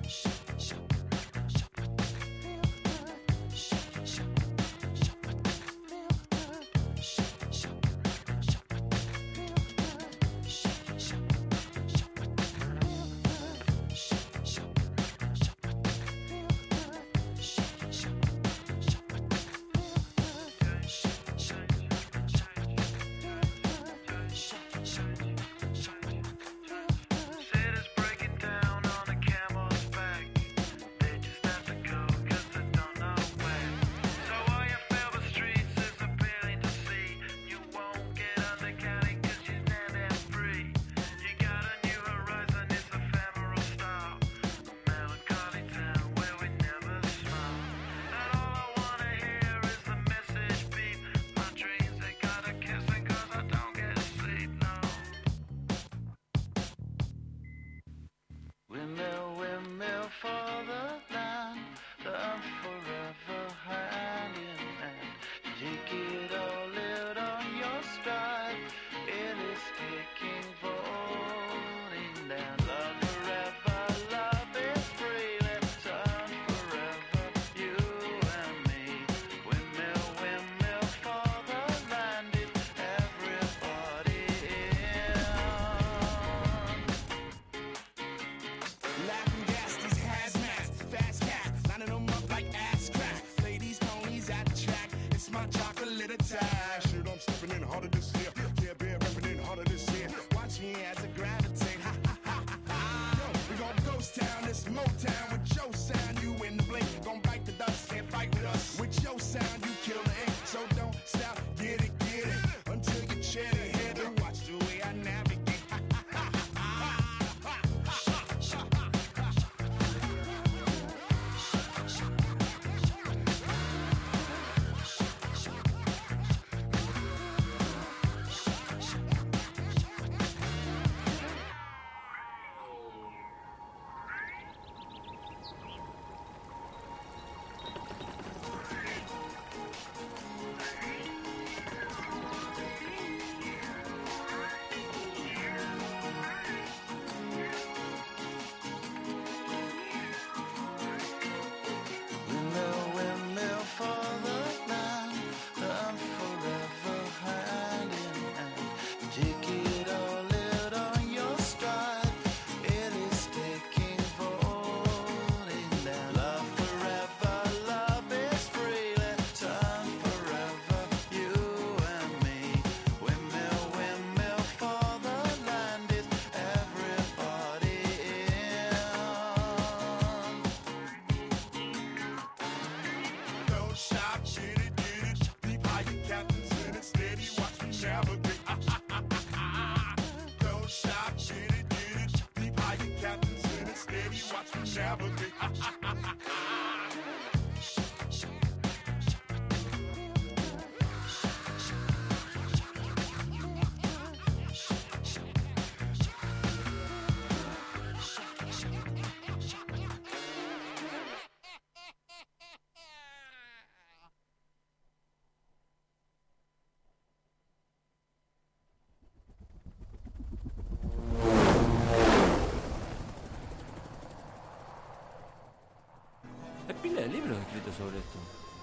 sobre 227.76 227.98
esto. 227.98 228.18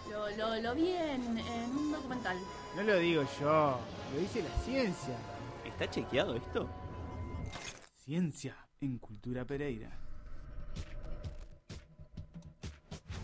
Lo, 0.10 0.30
lo, 0.38 0.62
lo 0.62 0.76
vi 0.76 0.90
en, 0.92 1.38
en 1.38 1.72
un 1.78 1.92
documental. 1.92 2.38
No 2.76 2.84
lo 2.84 2.98
digo 2.98 3.24
yo, 3.40 3.80
lo 4.14 4.20
dice 4.20 4.42
la 4.44 4.64
ciencia. 4.64 5.16
¿Está 5.66 5.90
chequeado 5.90 6.36
esto? 6.36 6.68
Ciencia 8.06 8.56
en 8.82 8.98
Cultura 8.98 9.46
Pereira. 9.46 9.90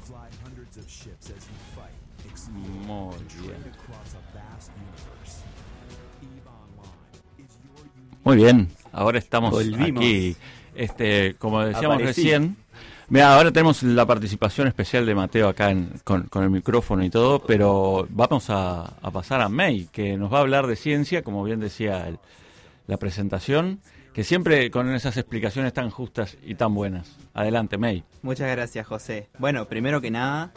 Fly 0.05 0.29
hundreds 0.45 0.77
of 0.77 0.87
ships 0.87 1.31
as 1.31 1.47
you 1.47 1.57
fight, 1.75 1.95
explore, 2.29 3.17
Muy 3.17 3.47
bien. 3.47 3.63
Muy 8.23 8.35
bien, 8.37 8.69
ahora 8.91 9.17
estamos 9.19 9.51
Volvimos. 9.51 9.99
aquí. 10.03 10.35
Este, 10.75 11.35
como 11.35 11.61
decíamos 11.61 11.95
Aparecí. 11.95 12.21
recién, 12.23 12.57
mira, 13.09 13.35
ahora 13.35 13.51
tenemos 13.51 13.83
la 13.83 14.05
participación 14.05 14.67
especial 14.67 15.05
de 15.05 15.15
Mateo 15.15 15.47
acá 15.47 15.71
en- 15.71 15.91
con, 16.03 16.27
el 16.43 16.49
micrófono 16.49 17.03
y 17.03 17.09
todo, 17.09 17.39
pero 17.39 18.07
vamos 18.09 18.45
a, 18.49 18.93
pasar 19.13 19.41
a 19.41 19.49
May, 19.49 19.87
que 19.91 20.17
nos 20.17 20.31
va 20.31 20.39
a 20.39 20.41
hablar 20.41 20.67
de 20.67 20.75
ciencia, 20.75 21.21
como 21.21 21.43
bien 21.43 21.59
decía 21.59 22.07
la 22.87 22.97
presentación, 22.97 23.79
que 24.13 24.23
siempre 24.23 24.71
con 24.71 24.93
esas 24.93 25.17
explicaciones 25.17 25.73
tan 25.73 25.89
justas 25.89 26.37
y 26.43 26.55
tan 26.55 26.73
buenas. 26.73 27.17
Adelante, 27.33 27.77
May. 27.77 28.03
Muchas 28.21 28.49
gracias, 28.49 28.87
José. 28.87 29.29
Bueno, 29.39 29.65
primero 29.65 30.01
que 30.01 30.11
nada, 30.11 30.51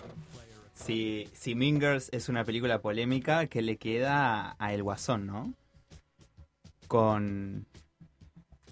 si, 0.74 1.28
si 1.32 1.54
Mean 1.54 1.80
Girls 1.80 2.08
es 2.12 2.28
una 2.28 2.44
película 2.44 2.80
polémica, 2.80 3.46
¿qué 3.46 3.62
le 3.62 3.76
queda 3.76 4.54
a 4.58 4.72
El 4.72 4.82
Guasón, 4.82 5.26
no? 5.26 5.52
Con, 6.86 7.66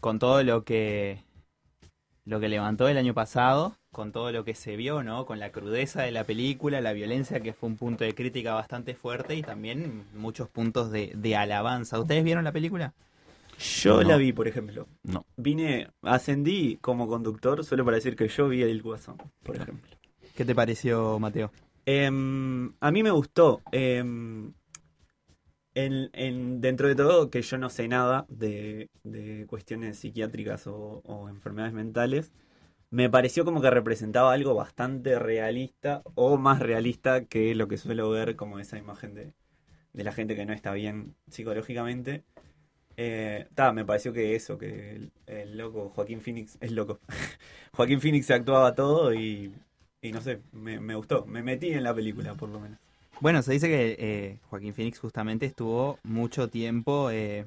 con 0.01 0.19
todo 0.19 0.43
lo 0.43 0.65
que, 0.65 1.26
lo 2.27 2.39
que 2.41 2.49
levantó 2.49 2.89
el 2.89 2.99
año 2.99 3.15
pasado, 3.15 3.77
con 3.93 4.13
todo 4.13 4.31
lo 4.33 4.45
que 4.45 4.55
se 4.55 4.77
vio, 4.77 5.03
¿no? 5.03 5.25
Con 5.25 5.39
la 5.39 5.51
crudeza 5.53 6.03
de 6.03 6.11
la 6.11 6.25
película, 6.25 6.81
la 6.83 6.93
violencia, 6.93 7.41
que 7.41 7.55
fue 7.55 7.69
un 7.71 7.77
punto 7.77 8.05
de 8.05 8.15
crítica 8.15 8.53
bastante 8.53 8.95
fuerte, 8.95 9.35
y 9.37 9.43
también 9.43 10.05
muchos 10.15 10.49
puntos 10.51 10.91
de, 10.91 11.13
de 11.15 11.37
alabanza. 11.37 11.99
¿Ustedes 11.99 12.23
vieron 12.25 12.45
la 12.45 12.53
película? 12.53 12.93
Yo 13.59 14.03
No. 14.03 14.09
la 14.11 14.17
vi, 14.19 14.33
por 14.35 14.49
ejemplo. 14.49 14.87
No. 15.03 15.25
Vine, 15.37 15.89
ascendí 16.03 16.77
como 16.83 17.09
conductor 17.09 17.65
solo 17.65 17.85
para 17.87 17.95
decir 17.95 18.15
que 18.17 18.29
yo 18.29 18.49
vi 18.49 18.61
el 18.63 18.83
Guasón, 18.83 19.17
por 19.43 19.57
ejemplo. 19.57 19.97
¿Qué 20.35 20.45
te 20.45 20.55
pareció, 20.55 21.19
Mateo? 21.19 21.51
Em, 21.87 22.73
a 22.81 22.91
mí 22.91 23.03
me 23.03 23.11
gustó. 23.13 23.63
em, 23.73 24.53
en, 25.77 26.11
en- 26.15 26.61
dentro 26.63 26.89
de 26.89 26.97
todo, 26.97 27.31
que 27.31 27.43
yo 27.43 27.59
no 27.59 27.71
sé 27.71 27.89
nada 27.89 28.27
de, 28.31 28.91
de 29.05 29.47
cuestiones 29.49 29.99
psiquiátricas 30.01 30.67
o, 30.69 31.03
o 31.07 31.31
enfermedades 31.31 31.75
mentales, 31.75 32.33
me 32.91 33.11
pareció 33.11 33.45
como 33.45 33.61
que 33.63 33.71
representaba 33.71 34.33
algo 34.35 34.55
bastante 34.55 35.19
realista 35.19 36.03
o 36.17 36.39
más 36.39 36.61
realista 36.61 37.25
que 37.27 37.55
lo 37.55 37.69
que 37.69 37.79
suelo 37.79 38.11
ver 38.11 38.37
como 38.37 38.59
esa 38.61 38.79
imagen 38.79 39.15
de, 39.15 39.35
de 39.95 40.05
la 40.05 40.13
gente 40.13 40.37
que 40.37 40.47
no 40.47 40.53
está 40.55 40.73
bien 40.75 41.17
psicológicamente. 41.31 42.25
Eh, 42.99 43.49
ta, 43.55 43.73
me 43.73 43.85
pareció 43.85 44.13
que 44.13 44.35
eso, 44.37 44.57
que 44.59 44.91
el, 44.97 45.13
el 45.27 45.59
loco 45.59 45.91
Joaquín 45.91 46.21
Phoenix 46.21 46.57
es 46.61 46.73
loco. 46.73 47.01
Joaquín 47.75 48.01
Phoenix 48.01 48.31
actuaba 48.31 48.75
todo 48.75 49.15
y, 49.15 49.55
y 50.03 50.13
no 50.13 50.21
sé, 50.23 50.41
me, 50.53 50.81
me 50.81 50.95
gustó. 50.95 51.27
Me 51.27 51.43
metí 51.43 51.71
en 51.73 51.85
la 51.85 51.95
película, 51.95 52.35
por 52.35 52.49
lo 52.51 52.61
menos. 52.61 52.79
Bueno, 53.21 53.43
se 53.43 53.53
dice 53.53 53.69
que 53.69 53.97
eh, 53.99 54.39
Joaquín 54.51 54.75
Phoenix 54.75 54.99
justamente 54.99 55.47
estuvo 55.47 55.99
mucho 56.05 56.49
tiempo 56.49 57.11
eh, 57.11 57.47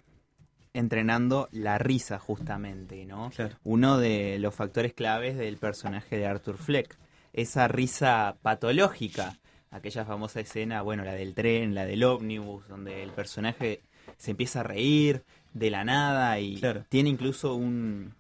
entrenando 0.73 1.47
la 1.51 1.77
risa, 1.77 2.19
justamente, 2.19 3.05
¿no? 3.05 3.29
Claro. 3.36 3.55
Uno 3.63 3.97
de 3.97 4.39
los 4.39 4.55
factores 4.55 4.93
claves 4.93 5.38
del 5.38 5.58
personaje 5.58 6.17
de 6.17 6.25
Arthur 6.25 6.58
Fleck. 6.58 6.97
Esa 7.34 7.67
risa 7.67 8.38
patológica, 8.41 9.38
aquella 9.69 10.05
famosa 10.05 10.39
escena, 10.39 10.82
bueno, 10.82 11.03
la 11.03 11.13
del 11.13 11.36
tren, 11.36 11.75
la 11.75 11.86
del 11.86 12.03
ómnibus, 12.03 12.67
donde 12.67 13.03
el 13.03 13.12
personaje 13.12 13.82
se 14.17 14.32
empieza 14.32 14.62
a 14.62 14.63
reír 14.63 15.23
de 15.53 15.69
la 15.69 15.84
nada 15.84 16.39
y 16.39 16.55
Claro. 16.58 16.86
tiene 16.89 17.10
incluso 17.10 17.53
un, 17.53 18.15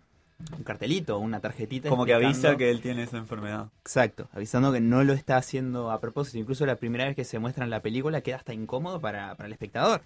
un 0.57 0.63
cartelito, 0.63 1.19
una 1.19 1.39
tarjetita. 1.39 1.89
Como 1.89 2.05
que 2.05 2.13
avisa 2.13 2.55
que 2.57 2.69
él 2.69 2.81
tiene 2.81 3.03
esa 3.03 3.17
enfermedad. 3.17 3.69
Exacto, 3.81 4.29
avisando 4.31 4.71
que 4.71 4.79
no 4.81 5.03
lo 5.03 5.13
está 5.13 5.37
haciendo 5.37 5.91
a 5.91 5.99
propósito. 5.99 6.37
Incluso 6.37 6.65
la 6.65 6.75
primera 6.77 7.05
vez 7.05 7.15
que 7.15 7.25
se 7.25 7.39
muestra 7.39 7.63
en 7.63 7.69
la 7.69 7.81
película 7.81 8.21
queda 8.21 8.37
hasta 8.37 8.53
incómodo 8.53 9.01
para, 9.01 9.35
para 9.35 9.47
el 9.47 9.53
espectador. 9.53 10.01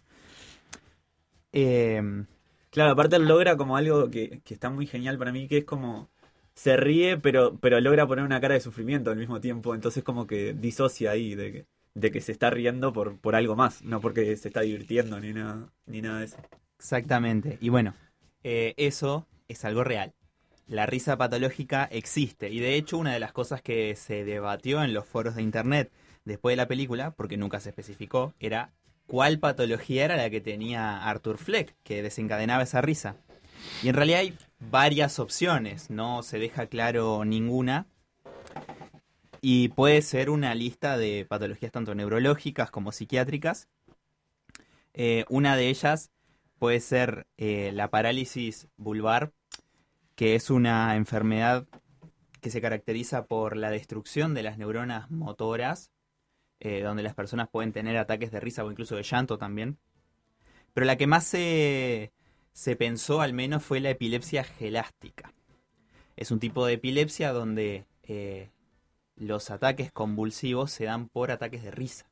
Eh, 1.52 2.26
Claro, 2.70 2.92
aparte 2.94 3.18
él 3.18 3.28
logra 3.28 3.56
como 3.56 3.78
algo 3.78 4.10
que, 4.10 4.42
que 4.44 4.54
está 4.56 4.70
muy 4.72 4.88
genial 4.88 5.18
para 5.20 5.32
mí, 5.32 5.48
que 5.48 5.60
es 5.60 5.66
como 5.66 6.10
se 6.56 6.76
ríe, 6.76 7.18
pero, 7.20 7.58
pero 7.60 7.80
logra 7.80 8.08
poner 8.08 8.26
una 8.26 8.42
cara 8.42 8.56
de 8.56 8.62
sufrimiento 8.62 9.12
al 9.12 9.18
mismo 9.18 9.40
tiempo. 9.42 9.76
Entonces 9.76 10.04
como 10.04 10.26
que 10.28 10.54
disocia 10.54 11.12
ahí 11.12 11.36
de 11.36 11.52
que, 11.52 11.66
de 11.94 12.12
que 12.12 12.22
se 12.22 12.32
está 12.32 12.50
riendo 12.50 12.92
por, 12.92 13.20
por 13.20 13.36
algo 13.36 13.56
más, 13.56 13.84
no 13.84 14.02
porque 14.02 14.36
se 14.38 14.48
está 14.48 14.62
divirtiendo 14.62 15.20
ni 15.20 15.34
nada, 15.34 15.72
ni 15.86 16.02
nada 16.02 16.20
de 16.20 16.26
eso. 16.26 16.38
exactamente. 16.78 17.58
Y 17.62 17.70
bueno, 17.70 17.96
eh, 18.44 18.74
eso 18.78 19.28
es 19.48 19.66
algo 19.66 19.84
real. 19.84 20.14
La 20.74 20.88
risa 20.88 21.20
patológica 21.20 21.88
existe. 21.92 22.50
Y 22.50 22.60
de 22.60 22.74
hecho, 22.74 22.98
una 22.98 23.14
de 23.14 23.20
las 23.20 23.32
cosas 23.32 23.62
que 23.62 23.96
se 23.96 24.26
debatió 24.26 24.84
en 24.84 24.92
los 24.92 25.06
foros 25.06 25.36
de 25.36 25.44
internet 25.44 25.92
después 26.26 26.54
de 26.54 26.58
la 26.58 26.68
película, 26.68 27.12
porque 27.12 27.38
nunca 27.38 27.60
se 27.60 27.70
especificó, 27.70 28.34
era 28.40 28.72
cuál 29.06 29.38
patología 29.38 30.04
era 30.04 30.18
la 30.18 30.32
que 30.32 30.42
tenía 30.42 31.08
Arthur 31.08 31.38
Fleck, 31.38 31.76
que 31.84 32.02
desencadenaba 32.02 32.64
esa 32.64 32.82
risa. 32.82 33.18
Y 33.84 33.90
en 33.90 33.94
realidad 33.94 34.22
hay 34.22 34.36
varias 34.60 35.20
opciones, 35.20 35.92
no 35.92 36.24
se 36.24 36.40
deja 36.40 36.66
claro 36.66 37.24
ninguna. 37.24 37.86
Y 39.42 39.68
puede 39.68 40.02
ser 40.02 40.32
una 40.32 40.56
lista 40.56 40.98
de 40.98 41.28
patologías 41.30 41.72
tanto 41.72 41.94
neurológicas 41.94 42.72
como 42.72 42.92
psiquiátricas. 42.92 43.68
Eh, 44.96 45.26
una 45.30 45.56
de 45.56 45.70
ellas 45.70 46.10
puede 46.58 46.80
ser 46.80 47.28
eh, 47.38 47.70
la 47.76 47.92
parálisis 47.92 48.70
vulvar, 48.76 49.34
que 50.16 50.36
es 50.36 50.50
una 50.50 50.96
enfermedad 50.96 51.68
que 52.42 52.50
se 52.52 52.62
caracteriza 52.62 53.26
por 53.26 53.58
la 53.58 53.72
destrucción 53.72 54.34
de 54.34 54.44
las 54.44 54.58
neuronas 54.58 55.10
motoras, 55.12 55.92
eh, 56.60 56.82
donde 56.82 57.04
las 57.04 57.16
personas 57.16 57.50
pueden 57.50 57.74
tener 57.74 57.98
ataques 57.98 58.32
de 58.32 58.40
risa 58.40 58.64
o 58.66 58.72
incluso 58.72 58.96
de 58.96 59.04
llanto 59.04 59.38
también. 59.38 59.78
Pero 60.74 60.86
la 60.86 60.98
que 60.98 61.08
más 61.08 61.26
se, 61.26 62.12
se 62.54 62.76
pensó 62.76 63.22
al 63.22 63.34
menos 63.34 63.64
fue 63.64 63.80
la 63.80 63.92
epilepsia 63.92 64.44
gelástica. 64.44 65.34
Es 66.16 66.32
un 66.32 66.40
tipo 66.40 66.66
de 66.66 66.74
epilepsia 66.74 67.32
donde 67.32 67.86
eh, 68.04 68.50
los 69.16 69.52
ataques 69.52 69.92
convulsivos 69.92 70.72
se 70.72 70.86
dan 70.86 71.10
por 71.10 71.32
ataques 71.32 71.64
de 71.64 71.72
risa. 71.72 72.12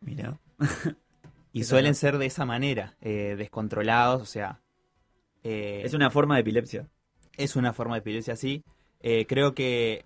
Mira. 0.00 0.38
Y 1.52 1.62
suelen 1.62 1.94
ser 1.94 2.18
de 2.18 2.26
esa 2.26 2.44
manera, 2.44 2.96
eh, 3.00 3.36
descontrolados, 3.38 4.20
o 4.22 4.26
sea... 4.26 4.60
eh, 5.44 5.82
Es 5.84 5.94
una 5.94 6.10
forma 6.10 6.34
de 6.34 6.40
epilepsia. 6.40 6.88
Es 7.36 7.56
una 7.56 7.72
forma 7.72 7.94
de 7.94 8.00
epilepsia 8.00 8.34
así. 8.34 8.64
Eh, 9.00 9.26
creo 9.26 9.54
que 9.54 10.04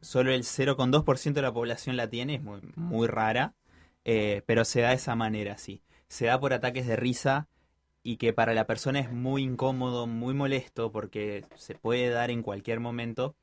solo 0.00 0.32
el 0.32 0.44
0,2% 0.44 1.40
de 1.40 1.42
la 1.42 1.52
población 1.52 1.96
la 1.96 2.08
tiene, 2.08 2.36
es 2.36 2.42
muy, 2.42 2.60
muy 2.76 3.06
rara, 3.06 3.54
eh, 4.04 4.42
pero 4.46 4.64
se 4.64 4.80
da 4.80 4.90
de 4.90 4.96
esa 4.96 5.14
manera, 5.14 5.58
sí. 5.58 5.82
Se 6.08 6.26
da 6.26 6.40
por 6.40 6.52
ataques 6.52 6.86
de 6.86 6.96
risa 6.96 7.48
y 8.02 8.16
que 8.16 8.32
para 8.32 8.54
la 8.54 8.66
persona 8.66 9.00
es 9.00 9.12
muy 9.12 9.42
incómodo, 9.42 10.06
muy 10.06 10.34
molesto, 10.34 10.90
porque 10.90 11.44
se 11.56 11.74
puede 11.74 12.08
dar 12.08 12.30
en 12.30 12.42
cualquier 12.42 12.80
momento. 12.80 13.36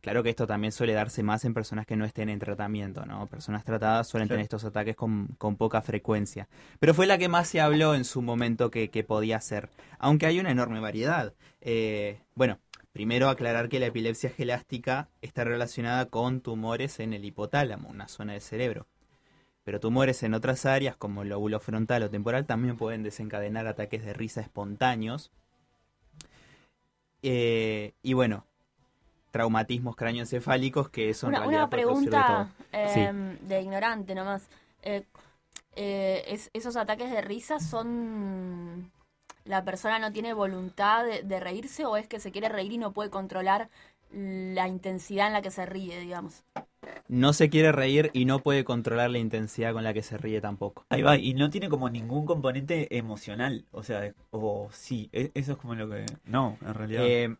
Claro 0.00 0.22
que 0.22 0.30
esto 0.30 0.46
también 0.46 0.72
suele 0.72 0.94
darse 0.94 1.22
más 1.22 1.44
en 1.44 1.52
personas 1.52 1.84
que 1.86 1.94
no 1.96 2.06
estén 2.06 2.30
en 2.30 2.38
tratamiento, 2.38 3.04
¿no? 3.04 3.26
Personas 3.26 3.64
tratadas 3.64 4.08
suelen 4.08 4.28
Claro. 4.28 4.36
tener 4.38 4.44
estos 4.44 4.64
ataques 4.64 4.96
con, 4.96 5.28
con 5.38 5.56
poca 5.56 5.82
frecuencia. 5.82 6.48
Pero 6.78 6.94
fue 6.94 7.06
la 7.06 7.18
que 7.18 7.28
más 7.28 7.48
se 7.48 7.60
habló 7.60 7.94
en 7.94 8.04
su 8.04 8.22
momento 8.22 8.70
que, 8.70 8.88
que 8.90 9.04
podía 9.04 9.40
ser. 9.40 9.68
Aunque 9.98 10.24
hay 10.26 10.40
una 10.40 10.50
enorme 10.50 10.80
variedad. 10.80 11.34
Eh, 11.60 12.20
bueno, 12.34 12.58
primero 12.92 13.28
aclarar 13.28 13.68
que 13.68 13.78
la 13.78 13.86
epilepsia 13.86 14.30
gelástica 14.30 15.10
está 15.20 15.44
relacionada 15.44 16.06
con 16.06 16.40
tumores 16.40 16.98
en 16.98 17.12
el 17.12 17.24
hipotálamo, 17.26 17.88
una 17.90 18.08
zona 18.08 18.32
del 18.32 18.40
cerebro. 18.42 18.86
Pero 19.64 19.80
tumores 19.80 20.22
en 20.22 20.32
otras 20.32 20.64
áreas, 20.64 20.96
como 20.96 21.20
el 21.22 21.28
lóbulo 21.28 21.60
frontal 21.60 22.02
o 22.04 22.10
temporal, 22.10 22.46
también 22.46 22.78
pueden 22.78 23.02
desencadenar 23.02 23.66
ataques 23.66 24.02
de 24.02 24.14
risa 24.14 24.40
espontáneos. 24.40 25.30
Eh, 27.22 27.92
y 28.02 28.14
bueno, 28.14 28.46
traumatismos 29.30 29.96
cráneoencefálicos 29.96 30.88
que 30.90 31.10
eso 31.10 31.26
en 31.26 31.30
Una, 31.30 31.38
realidad 31.40 31.60
una 31.60 31.66
de 31.66 31.70
pregunta. 31.70 32.48
Sí. 32.72 33.00
em, 33.00 33.38
de 33.40 33.60
ignorante 33.62 34.14
nomás. 34.14 34.48
Eh, 34.82 35.04
eh, 35.76 36.24
es- 36.28 36.50
¿Esos 36.52 36.76
ataques 36.76 37.10
de 37.10 37.20
risa 37.20 37.60
son... 37.60 38.90
¿La 39.44 39.64
persona 39.64 39.98
no 39.98 40.12
tiene 40.12 40.34
voluntad 40.34 41.04
de, 41.04 41.22
de 41.22 41.40
reírse 41.40 41.84
o 41.86 41.96
es 41.96 42.06
que 42.06 42.20
se 42.20 42.30
quiere 42.30 42.48
reír 42.48 42.72
y 42.72 42.78
no 42.78 42.92
puede 42.92 43.10
controlar 43.10 43.70
la 44.12 44.68
intensidad 44.68 45.28
en 45.28 45.32
la 45.32 45.42
que 45.42 45.50
se 45.50 45.66
ríe, 45.66 45.98
digamos? 46.00 46.44
No 47.08 47.32
se 47.32 47.50
quiere 47.50 47.72
reír 47.72 48.10
y 48.12 48.24
no 48.24 48.38
puede 48.40 48.64
controlar 48.64 49.10
la 49.10 49.18
intensidad 49.18 49.72
con 49.72 49.82
la 49.84 49.92
que 49.94 50.02
se 50.02 50.16
ríe 50.18 50.40
tampoco. 50.40 50.84
Ahí 50.90 51.02
va, 51.02 51.16
y 51.16 51.34
no 51.34 51.50
tiene 51.50 51.68
como 51.68 51.90
ningún 51.90 52.26
componente 52.26 52.96
emocional. 52.96 53.64
O 53.72 53.82
sea, 53.82 54.12
o 54.30 54.68
sí, 54.72 55.08
e- 55.12 55.30
eso 55.34 55.52
es 55.52 55.58
como 55.58 55.74
lo 55.74 55.88
que. 55.88 56.06
No, 56.24 56.56
en 56.60 56.74
realidad. 56.74 57.36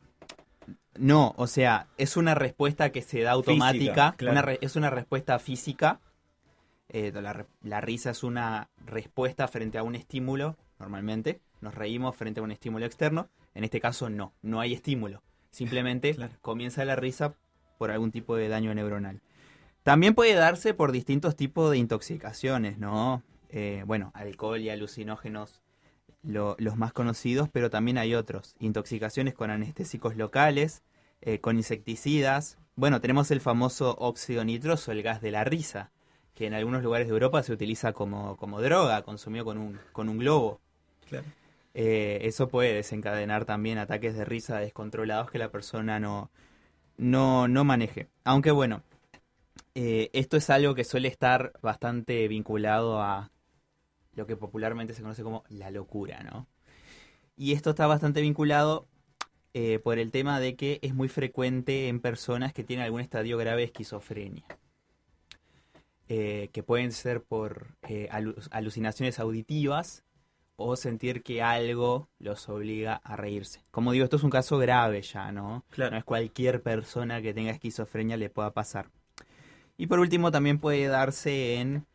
No, 1.00 1.34
o 1.36 1.46
sea, 1.46 1.86
es 1.96 2.16
una 2.16 2.34
respuesta 2.34 2.90
que 2.92 3.02
se 3.02 3.20
da 3.22 3.32
automática, 3.32 3.72
Física, 3.72 4.14
claro. 4.16 4.32
una 4.32 4.42
re- 4.42 4.58
es 4.60 4.76
una 4.76 4.90
respuesta 4.90 5.38
física. 5.38 6.00
Eh, 6.88 7.12
la, 7.62 7.80
risa 7.80 8.10
es 8.10 8.22
una 8.24 8.68
respuesta 8.84 9.46
frente 9.48 9.78
a 9.78 9.82
un 9.82 9.94
estímulo, 9.94 10.56
normalmente. 10.78 11.40
Nos 11.60 11.74
reímos 11.74 12.16
frente 12.16 12.40
a 12.40 12.42
un 12.42 12.50
estímulo 12.50 12.84
externo. 12.84 13.28
En 13.54 13.64
este 13.64 13.80
caso, 13.80 14.10
no, 14.10 14.34
no 14.42 14.60
hay 14.60 14.74
estímulo. 14.74 15.22
Simplemente 15.50 16.14
Claro. 16.16 16.34
comienza 16.40 16.84
la 16.84 16.96
risa 16.96 17.34
por 17.78 17.90
algún 17.90 18.10
tipo 18.12 18.36
de 18.36 18.48
daño 18.48 18.74
neuronal. 18.74 19.22
También 19.82 20.14
puede 20.14 20.34
darse 20.34 20.74
por 20.74 20.92
distintos 20.92 21.36
tipos 21.36 21.70
de 21.70 21.78
intoxicaciones, 21.78 22.76
¿no? 22.78 23.22
Eh, 23.48 23.82
bueno, 23.86 24.10
alcohol 24.14 24.60
y 24.60 24.68
alucinógenos 24.68 25.62
lo- 26.22 26.56
los 26.58 26.76
más 26.76 26.92
conocidos, 26.92 27.48
pero 27.50 27.70
también 27.70 27.96
hay 27.98 28.14
otros. 28.14 28.54
Intoxicaciones 28.58 29.32
con 29.32 29.50
anestésicos 29.50 30.16
locales, 30.16 30.82
eh, 31.22 31.40
con 31.40 31.56
insecticidas. 31.56 32.58
Bueno, 32.76 33.00
tenemos 33.00 33.30
el 33.30 33.40
famoso 33.40 33.96
óxido 33.98 34.44
nitroso, 34.44 34.92
el 34.92 35.02
gas 35.02 35.20
de 35.20 35.30
la 35.30 35.44
risa, 35.44 35.90
que 36.34 36.46
en 36.46 36.54
algunos 36.54 36.82
lugares 36.82 37.08
de 37.08 37.12
Europa 37.12 37.42
se 37.42 37.52
utiliza 37.52 37.92
como, 37.92 38.36
como 38.36 38.60
droga, 38.60 39.02
consumido 39.02 39.44
con 39.44 39.58
un, 39.58 39.80
con 39.92 40.08
un 40.08 40.18
globo. 40.18 40.60
Claro. 41.08 41.26
Eh, 41.74 42.20
eso 42.22 42.48
puede 42.48 42.74
desencadenar 42.74 43.44
también 43.44 43.78
ataques 43.78 44.14
de 44.14 44.24
risa 44.24 44.58
descontrolados 44.58 45.30
que 45.30 45.38
la 45.38 45.50
persona 45.50 46.00
no, 46.00 46.30
no, 46.96 47.48
no 47.48 47.64
maneje. 47.64 48.08
Aunque 48.24 48.50
bueno, 48.50 48.82
eh, 49.74 50.10
esto 50.12 50.36
es 50.36 50.50
algo 50.50 50.74
que 50.74 50.84
suele 50.84 51.08
estar 51.08 51.52
bastante 51.62 52.26
vinculado 52.28 53.00
a 53.00 53.30
lo 54.14 54.26
que 54.26 54.36
popularmente 54.36 54.94
se 54.94 55.02
conoce 55.02 55.22
como 55.22 55.44
la 55.48 55.70
locura, 55.70 56.22
¿no? 56.22 56.46
Y 57.36 57.52
esto 57.52 57.70
está 57.70 57.86
bastante 57.86 58.20
vinculado 58.20 58.86
eh, 59.54 59.78
por 59.78 59.98
el 59.98 60.10
tema 60.10 60.40
de 60.40 60.56
que 60.56 60.78
es 60.82 60.94
muy 60.94 61.08
frecuente 61.08 61.88
en 61.88 62.00
personas 62.00 62.52
que 62.52 62.64
tienen 62.64 62.84
algún 62.84 63.00
estadio 63.00 63.36
grave 63.38 63.58
de 63.62 63.66
esquizofrenia. 63.66 64.44
Eh, 66.08 66.50
que 66.52 66.64
pueden 66.64 66.90
ser 66.90 67.22
por 67.22 67.68
eh, 67.88 68.08
alu- 68.10 68.48
alucinaciones 68.50 69.20
auditivas 69.20 70.02
o 70.56 70.74
sentir 70.74 71.22
que 71.22 71.40
algo 71.40 72.08
los 72.18 72.48
obliga 72.48 72.96
a 73.04 73.14
reírse. 73.16 73.62
Como 73.70 73.92
digo, 73.92 74.04
esto 74.04 74.16
es 74.16 74.24
un 74.24 74.30
caso 74.30 74.58
grave 74.58 75.02
ya, 75.02 75.30
¿no? 75.30 75.64
Claro. 75.70 75.92
No 75.92 75.98
es 75.98 76.04
cualquier 76.04 76.62
persona 76.62 77.22
que 77.22 77.32
tenga 77.32 77.52
esquizofrenia 77.52 78.16
le 78.16 78.28
pueda 78.28 78.50
pasar. 78.50 78.90
Y 79.78 79.86
por 79.86 80.00
último, 80.00 80.30
también 80.30 80.58
puede 80.58 80.86
darse 80.88 81.54
en, 81.60 81.86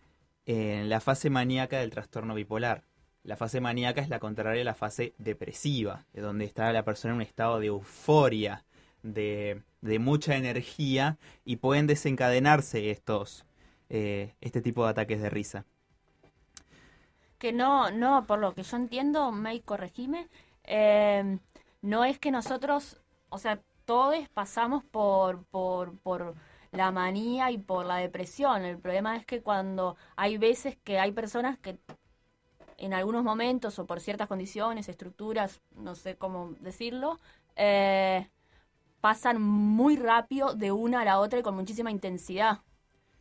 en 0.45 0.89
la 0.89 1.01
fase 1.01 1.29
maníaca 1.29 1.79
del 1.79 1.91
trastorno 1.91 2.33
bipolar. 2.33 2.83
La 3.25 3.35
fase 3.37 3.59
maníaca 3.59 4.01
es 4.01 4.09
la 4.09 4.19
contraria 4.19 4.61
a 4.61 4.65
la 4.65 4.75
fase 4.75 5.13
depresiva, 5.17 6.05
de 6.13 6.21
donde 6.21 6.45
está 6.45 6.71
la 6.71 6.85
persona 6.85 7.13
en 7.13 7.17
un 7.17 7.21
estado 7.23 7.59
de 7.59 7.67
euforia, 7.67 8.63
de, 9.03 9.63
de 9.81 9.99
mucha 9.99 10.35
energía, 10.37 11.17
y 11.43 11.57
pueden 11.57 11.87
desencadenarse 11.87 12.91
estos, 12.91 13.45
eh, 13.89 14.35
este 14.41 14.61
tipo 14.61 14.83
de 14.85 14.91
ataques 14.91 15.21
de 15.21 15.29
risa. 15.29 15.65
que 17.37 17.51
no, 17.53 17.91
no, 17.91 18.25
por 18.27 18.39
lo 18.39 18.53
que 18.53 18.63
yo 18.63 18.77
entiendo, 18.77 19.31
May, 19.31 19.61
corregime, 19.61 20.29
eh, 20.63 21.39
no 21.81 22.05
es 22.05 22.19
que 22.19 22.31
nosotros, 22.31 23.01
o 23.29 23.37
sea, 23.37 23.61
todos 23.85 24.17
pasamos 24.29 24.83
por, 24.85 25.45
por, 25.45 25.97
por 25.99 26.35
la 26.71 26.91
manía 26.91 27.51
y 27.51 27.57
por 27.57 27.85
la 27.85 27.97
depresión. 27.97 28.63
El 28.65 28.79
problema 28.79 29.15
es 29.17 29.25
que 29.25 29.41
cuando 29.43 29.95
hay 30.15 30.37
veces 30.37 30.77
que 30.83 30.99
hay 30.99 31.11
personas 31.11 31.59
que 31.59 31.77
en 32.77 32.93
algunos 32.93 33.23
momentos 33.23 33.79
o 33.79 33.85
por 33.85 33.99
ciertas 34.01 34.27
condiciones, 34.27 34.89
estructuras, 34.89 35.61
no 35.75 35.95
sé 35.95 36.15
cómo 36.17 36.53
decirlo, 36.59 37.19
eh, 37.55 38.29
pasan 39.01 39.41
muy 39.41 39.97
rápido 39.97 40.55
de 40.55 40.71
una 40.71 41.01
a 41.01 41.05
la 41.05 41.19
otra 41.19 41.39
y 41.39 41.43
con 41.43 41.55
muchísima 41.55 41.91
intensidad. 41.91 42.61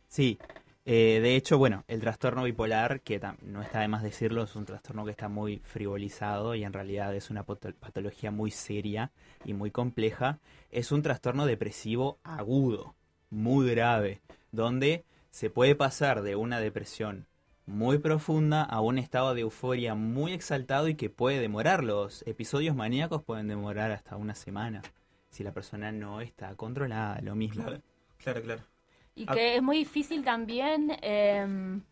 Sí, 0.07 0.39
eh, 0.85 1.19
de 1.21 1.35
hecho, 1.35 1.57
bueno, 1.57 1.83
el 1.87 1.99
trastorno 1.99 2.43
bipolar, 2.43 3.01
que 3.01 3.19
no 3.41 3.61
está 3.61 3.79
de 3.81 3.87
más 3.87 4.03
decirlo, 4.03 4.43
es 4.43 4.55
un 4.55 4.65
trastorno 4.65 5.03
que 5.05 5.11
está 5.11 5.29
muy 5.29 5.59
frivolizado 5.59 6.55
y 6.55 6.63
en 6.63 6.73
realidad 6.73 7.13
es 7.15 7.29
una 7.29 7.45
pato- 7.45 7.73
patología 7.73 8.31
muy 8.31 8.51
seria 8.51 9.11
y 9.43 9.53
muy 9.53 9.71
compleja. 9.71 10.39
Es 10.71 10.91
un 10.91 11.01
trastorno 11.01 11.45
depresivo 11.45 12.19
agudo, 12.23 12.95
muy 13.29 13.69
grave, 13.71 14.21
donde 14.51 15.03
se 15.31 15.49
puede 15.49 15.75
pasar 15.75 16.21
de 16.21 16.35
una 16.35 16.59
depresión 16.59 17.27
muy 17.65 17.97
profunda 17.97 18.63
a 18.63 18.81
un 18.81 18.97
estado 18.97 19.33
de 19.33 19.41
euforia 19.41 19.95
muy 19.95 20.33
exaltado 20.33 20.87
y 20.87 20.95
que 20.95 21.09
puede 21.09 21.39
demorar. 21.39 21.83
Los 21.83 22.21
episodios 22.27 22.75
maníacos 22.75 23.23
pueden 23.23 23.47
demorar 23.47 23.91
hasta 23.91 24.15
una 24.17 24.35
semana 24.35 24.81
si 25.29 25.43
la 25.43 25.51
persona 25.51 25.91
no 25.91 26.21
está 26.21 26.55
controlada, 26.55 27.19
lo 27.21 27.35
mismo. 27.35 27.63
Claro, 27.63 27.81
claro, 28.17 28.41
claro. 28.41 28.61
Y 29.15 29.25
Ah. 29.27 29.33
que 29.33 29.55
es 29.55 29.63
muy 29.63 29.77
difícil 29.77 30.23
también, 30.23 30.97
en- 31.01 31.83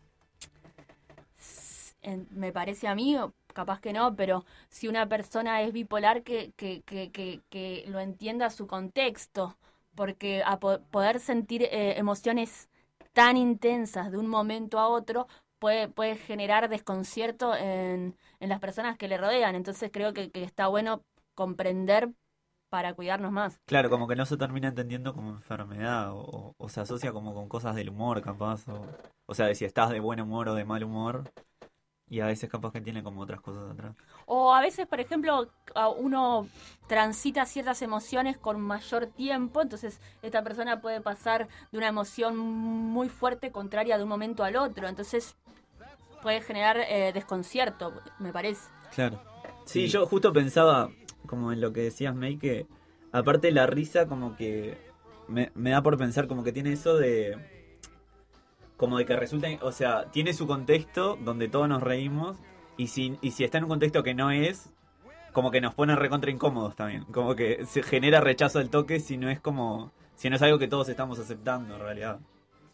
me 2.30 2.52
parece 2.52 2.86
a 2.88 2.94
mí, 2.94 3.16
capaz 3.52 3.80
que 3.80 3.92
no, 3.92 4.14
pero 4.14 4.44
si 4.68 4.88
una 4.88 5.08
persona 5.08 5.62
es 5.62 5.72
bipolar, 5.72 6.22
que, 6.22 6.52
que, 6.56 6.82
que, 6.82 7.10
que, 7.10 7.40
que 7.50 7.84
lo 7.88 7.98
entienda 8.00 8.50
su 8.50 8.66
contexto, 8.66 9.56
porque 9.94 10.42
a 10.44 10.58
po- 10.60 10.80
poder 10.90 11.20
sentir 11.20 11.62
eh, 11.62 11.94
emociones 11.98 12.68
tan 13.12 13.36
intensas 13.36 14.10
de 14.10 14.18
un 14.18 14.26
momento 14.28 14.78
a 14.78 14.88
otro 14.88 15.28
puede, 15.92 16.16
generar 16.16 16.68
desconcierto 16.68 17.54
en, 17.56 18.16
en 18.40 18.48
las 18.48 18.60
personas 18.60 18.98
que 18.98 19.08
le 19.08 19.16
rodean. 19.16 19.54
Entonces 19.54 19.90
creo 19.92 20.12
que, 20.12 20.30
está 20.34 20.66
bueno 20.66 21.02
comprender 21.34 22.10
para 22.68 22.92
cuidarnos 22.94 23.32
más. 23.32 23.60
Claro, 23.66 23.88
como 23.88 24.06
que 24.06 24.16
no 24.16 24.26
se 24.26 24.36
termina 24.36 24.68
entendiendo 24.68 25.14
como 25.14 25.30
enfermedad 25.30 26.12
o, 26.12 26.18
o- 26.18 26.54
o 26.58 26.68
se 26.68 26.80
asocia 26.80 27.12
como 27.12 27.32
con 27.34 27.48
cosas 27.48 27.74
del 27.76 27.88
humor, 27.88 28.20
capaz. 28.20 28.68
O, 28.68 28.86
o 29.26 29.34
sea, 29.34 29.46
de 29.46 29.54
si 29.54 29.64
estás 29.64 29.90
de 29.90 30.00
buen 30.00 30.20
humor 30.20 30.48
o 30.48 30.54
de 30.54 30.64
mal 30.64 30.84
humor. 30.84 31.30
Y 32.10 32.20
a 32.20 32.26
veces 32.26 32.50
capaz 32.50 32.72
que 32.72 32.80
tiene 32.82 33.02
como 33.02 33.22
otras 33.22 33.40
cosas 33.40 33.70
atrás. 33.72 33.96
O 34.26 34.54
a 34.54 34.60
veces, 34.60 34.86
por 34.86 35.00
ejemplo, 35.00 35.48
a- 35.74 35.88
uno 35.88 36.46
transita 36.86 37.46
ciertas 37.46 37.80
emociones 37.82 38.36
con 38.36 38.60
mayor 38.60 39.06
tiempo, 39.06 39.62
entonces 39.62 40.00
esta 40.22 40.42
persona 40.44 40.80
puede 40.80 41.00
pasar 41.00 41.48
de 41.72 41.78
una 41.78 41.88
emoción 41.88 42.36
muy 42.36 43.08
fuerte 43.08 43.50
contraria 43.50 43.96
de 43.96 44.02
un 44.02 44.08
momento 44.10 44.44
al 44.44 44.56
otro, 44.56 44.86
entonces 44.86 45.34
puede 46.22 46.40
generar 46.42 46.76
eh, 46.78 47.10
desconcierto, 47.12 47.92
me 48.18 48.32
parece. 48.32 48.68
Claro. 48.94 49.20
Sí, 49.64 49.86
Sí. 49.86 49.88
yo 49.88 50.06
justo 50.06 50.32
pensaba, 50.32 50.90
como 51.26 51.52
en 51.52 51.60
lo 51.60 51.72
que 51.72 51.80
decías, 51.82 52.14
May, 52.14 52.36
que 52.36 52.66
aparte 53.12 53.50
la 53.50 53.66
risa 53.66 54.06
como 54.06 54.36
que 54.36 54.76
me, 55.26 55.50
me 55.54 55.70
da 55.70 55.82
por 55.82 55.96
pensar 55.96 56.26
como 56.28 56.44
que 56.44 56.52
tiene 56.52 56.72
eso 56.72 56.96
de... 56.96 57.53
Como 58.76 58.98
de 58.98 59.06
que 59.06 59.16
resulta, 59.16 59.48
o 59.62 59.72
sea, 59.72 60.10
tiene 60.10 60.32
su 60.34 60.46
contexto 60.46 61.16
donde 61.22 61.48
todos 61.48 61.68
nos 61.68 61.82
reímos 61.82 62.38
y 62.76 62.88
si, 62.88 63.16
y 63.22 63.30
si 63.30 63.44
está 63.44 63.58
en 63.58 63.64
un 63.64 63.70
contexto 63.70 64.02
que 64.02 64.14
no 64.14 64.30
es, 64.32 64.70
como 65.32 65.50
que 65.50 65.60
nos 65.60 65.74
pone 65.74 65.94
recontra 65.96 66.30
incómodos 66.30 66.74
también. 66.76 67.04
Como 67.04 67.34
que 67.36 67.64
se 67.66 67.82
genera 67.82 68.20
rechazo 68.20 68.58
al 68.58 68.70
toque 68.70 69.00
si 69.00 69.16
no 69.16 69.30
es 69.30 69.40
como... 69.40 69.92
Si 70.16 70.30
no 70.30 70.36
es 70.36 70.42
algo 70.42 70.58
que 70.60 70.68
todos 70.68 70.88
estamos 70.88 71.18
aceptando 71.18 71.74
en 71.74 71.80
realidad. 71.80 72.20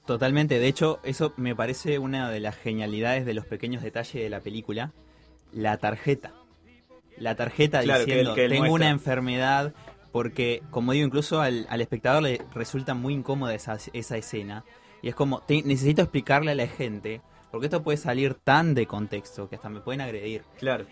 Totalmente, 0.06 0.58
de 0.58 0.66
hecho, 0.68 1.00
eso 1.04 1.32
me 1.36 1.54
parece 1.56 1.98
una 1.98 2.30
de 2.30 2.40
las 2.40 2.56
genialidades 2.56 3.24
de 3.24 3.32
los 3.34 3.46
pequeños 3.46 3.82
detalles 3.82 4.22
de 4.22 4.28
la 4.28 4.40
película, 4.40 4.92
la 5.52 5.76
tarjeta. 5.78 6.32
La 7.16 7.34
tarjeta 7.36 7.82
Claro, 7.82 8.00
que 8.04 8.06
diciendo, 8.06 8.30
él- 8.30 8.34
que 8.36 8.44
él 8.46 8.50
tengo 8.50 8.64
muestra". 8.66 8.86
una 8.86 8.90
enfermedad, 8.90 9.74
porque, 10.12 10.62
como 10.70 10.92
digo, 10.92 11.06
incluso 11.06 11.40
al, 11.40 11.66
al 11.70 11.80
espectador 11.80 12.22
le 12.22 12.42
resulta 12.54 12.94
muy 12.94 13.14
incómoda 13.14 13.54
esa, 13.54 13.76
esa 13.92 14.16
escena. 14.16 14.64
Y 15.02 15.08
es 15.08 15.14
como, 15.14 15.40
te- 15.40 15.62
necesito 15.62 16.02
explicarle 16.02 16.52
a 16.52 16.54
la 16.54 16.66
gente, 16.66 17.20
porque 17.50 17.66
esto 17.66 17.82
puede 17.82 17.98
salir 17.98 18.34
tan 18.34 18.74
de 18.74 18.86
contexto 18.86 19.48
que 19.48 19.56
hasta 19.56 19.68
me 19.68 19.80
pueden 19.80 20.00
agredir. 20.00 20.42
Claro. 20.58 20.86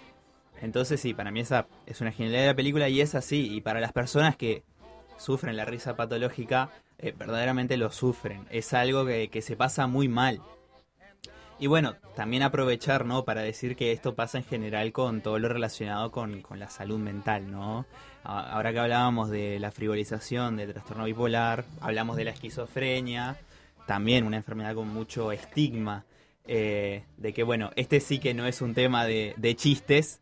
Entonces 0.61 1.01
sí, 1.01 1.15
para 1.15 1.31
mí 1.31 1.41
esa 1.41 1.67
es 1.87 2.01
una 2.01 2.11
genialidad 2.11 2.43
de 2.43 2.47
la 2.49 2.57
película 2.57 2.89
y 2.89 3.01
es 3.01 3.15
así. 3.15 3.55
Y 3.55 3.61
para 3.61 3.81
las 3.81 3.93
personas 3.93 4.37
que 4.37 4.65
sufren 5.17 5.57
la 5.57 5.65
risa 5.65 5.95
patológica, 5.97 6.71
eh, 6.99 7.15
verdaderamente 7.17 7.77
lo 7.77 7.93
sufren. 7.93 8.47
Es 8.51 8.75
algo 8.75 9.07
que, 9.07 9.29
que 9.29 9.41
se 9.43 9.57
pasa 9.57 9.87
muy 9.87 10.09
mal. 10.09 10.41
Y 11.61 11.67
bueno, 11.67 11.97
también 12.15 12.43
aprovechar, 12.45 13.05
¿no? 13.05 13.25
Para 13.25 13.43
decir 13.43 13.75
que 13.75 13.91
esto 13.91 14.15
pasa 14.15 14.39
en 14.39 14.45
general 14.45 14.93
con 14.93 15.23
todo 15.23 15.39
lo 15.41 15.49
relacionado 15.49 16.13
con, 16.13 16.41
con 16.41 16.61
la 16.61 16.71
salud 16.71 16.99
mental, 16.99 17.51
¿no? 17.51 17.85
Ahora 18.23 18.73
que 18.73 18.79
hablábamos 18.79 19.31
de 19.31 19.59
la 19.59 19.71
frivolización, 19.73 20.57
del 20.57 20.73
trastorno 20.73 21.05
bipolar, 21.05 21.65
hablamos 21.81 22.17
de 22.17 22.25
la 22.25 22.31
esquizofrenia, 22.31 23.37
también 23.89 24.27
una 24.27 24.37
enfermedad 24.37 24.75
con 24.75 24.87
mucho 24.93 25.33
estigma, 25.33 26.05
eh, 26.45 27.05
de 27.17 27.33
que, 27.33 27.43
bueno, 27.43 27.71
este 27.75 28.01
sí 28.01 28.19
que 28.21 28.35
no 28.35 28.47
es 28.47 28.61
un 28.61 28.75
tema 28.75 29.07
de, 29.07 29.33
de 29.39 29.57
chistes. 29.57 30.21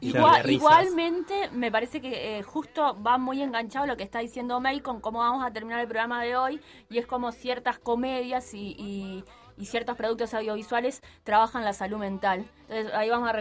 de 0.00 0.08
Igual- 0.08 0.50
igualmente, 0.50 1.34
me 1.52 1.70
parece 1.70 2.00
que 2.00 2.38
eh, 2.38 2.42
justo 2.42 3.00
va 3.00 3.16
muy 3.16 3.42
enganchado 3.42 3.86
lo 3.86 3.96
que 3.96 4.02
está 4.02 4.18
diciendo 4.18 4.58
May 4.60 4.80
con 4.80 5.00
cómo 5.00 5.20
vamos 5.20 5.44
a 5.44 5.52
terminar 5.52 5.78
el 5.80 5.86
programa 5.86 6.20
de 6.24 6.36
hoy, 6.36 6.60
y 6.90 6.98
es 6.98 7.06
como 7.06 7.30
ciertas 7.30 7.78
comedias 7.78 8.52
y, 8.54 8.74
y- 8.76 9.24
y 9.58 9.64
ciertos 9.66 9.96
productos 9.96 10.34
audiovisuales 10.34 11.00
trabajan 11.24 11.64
la 11.64 11.72
salud 11.72 11.98
mental. 11.98 12.44
Entonces 12.68 12.92
ahí 12.92 13.08
vamos 13.08 13.30
a, 13.30 13.40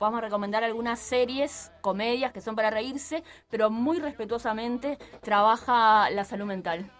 vamos 0.00 0.18
a 0.18 0.20
recomendar 0.22 0.64
algunas 0.64 0.98
series, 0.98 1.70
comedias 1.82 2.32
que 2.32 2.40
son 2.40 2.56
para 2.56 2.70
reírse, 2.70 3.22
pero 3.50 3.68
muy 3.70 4.00
respetuosamente 4.00 4.98
trabaja 5.20 6.10
la 6.10 6.24
salud 6.24 6.46
mental. 6.46 6.90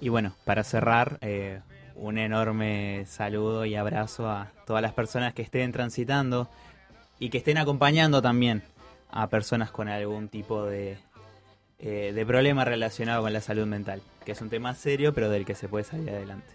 Y 0.00 0.08
bueno, 0.10 0.34
para 0.44 0.64
cerrar, 0.64 1.18
eh, 1.20 1.60
un 1.96 2.18
enorme 2.18 3.04
saludo 3.06 3.64
y 3.64 3.74
abrazo 3.74 4.30
a 4.30 4.52
todas 4.66 4.82
las 4.82 4.92
personas 4.92 5.34
que 5.34 5.42
estén 5.42 5.72
transitando 5.72 6.48
y 7.18 7.30
que 7.30 7.38
estén 7.38 7.58
acompañando 7.58 8.22
también 8.22 8.62
a 9.10 9.28
personas 9.28 9.70
con 9.70 9.88
algún 9.88 10.28
tipo 10.28 10.64
de, 10.64 10.98
eh, 11.80 12.12
de 12.14 12.26
problema 12.26 12.64
relacionado 12.64 13.22
con 13.22 13.32
la 13.32 13.40
salud 13.40 13.66
mental, 13.66 14.00
que 14.24 14.32
es 14.32 14.40
un 14.40 14.50
tema 14.50 14.74
serio 14.74 15.12
pero 15.12 15.28
del 15.28 15.44
que 15.44 15.54
se 15.54 15.68
puede 15.68 15.84
salir 15.84 16.10
adelante. 16.10 16.54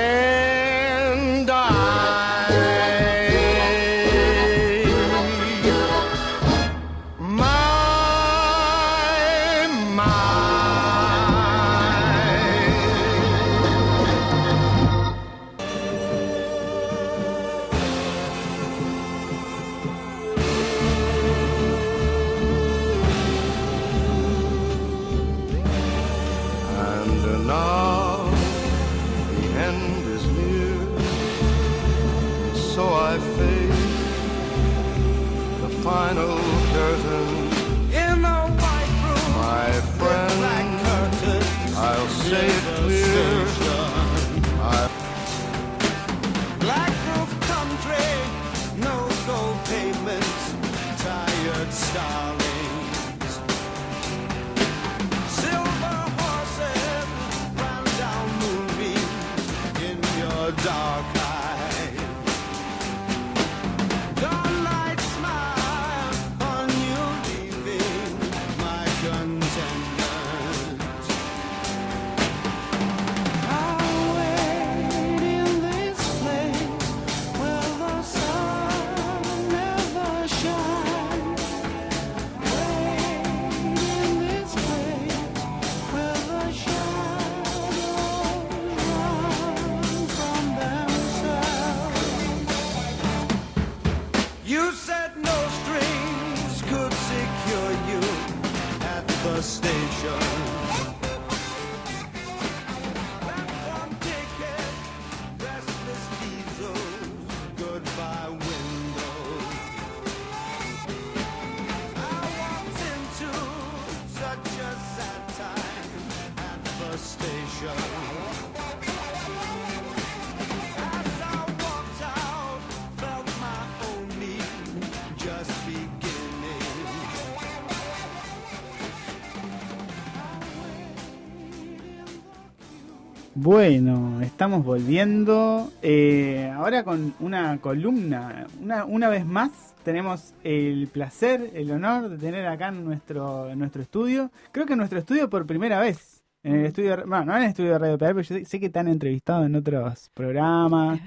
Bueno, 133.45 134.21
estamos 134.21 134.63
volviendo. 134.63 135.71
eh, 135.81 136.51
ahora 136.55 136.83
con 136.83 137.15
una 137.19 137.57
columna. 137.57 138.45
Una, 138.61 138.85
una 138.85 139.09
vez 139.09 139.25
más 139.25 139.49
tenemos 139.83 140.35
el 140.43 140.87
placer, 140.89 141.49
el 141.55 141.71
honor 141.71 142.07
de 142.09 142.17
tener 142.19 142.45
acá 142.45 142.67
en 142.67 142.85
nuestro, 142.85 143.49
en 143.49 143.57
nuestro 143.57 143.81
estudio. 143.81 144.29
Creo 144.51 144.67
que 144.67 144.73
en 144.73 144.77
nuestro 144.77 144.99
estudio 144.99 145.27
por 145.27 145.47
primera 145.47 145.79
vez. 145.79 146.21
En 146.43 146.53
el 146.57 146.65
estudio, 146.67 146.95
bueno, 147.07 147.25
no 147.25 147.35
en 147.37 147.41
el 147.41 147.49
estudio 147.49 147.71
de 147.71 147.79
Radio 147.79 147.97
PR, 147.97 148.05
pero 148.13 148.21
yo 148.21 148.35
sé, 148.35 148.45
sé 148.45 148.59
que 148.59 148.69
te 148.69 148.77
han 148.77 148.87
entrevistado 148.87 149.43
en 149.43 149.55
otros 149.55 150.11
programas. 150.13 150.99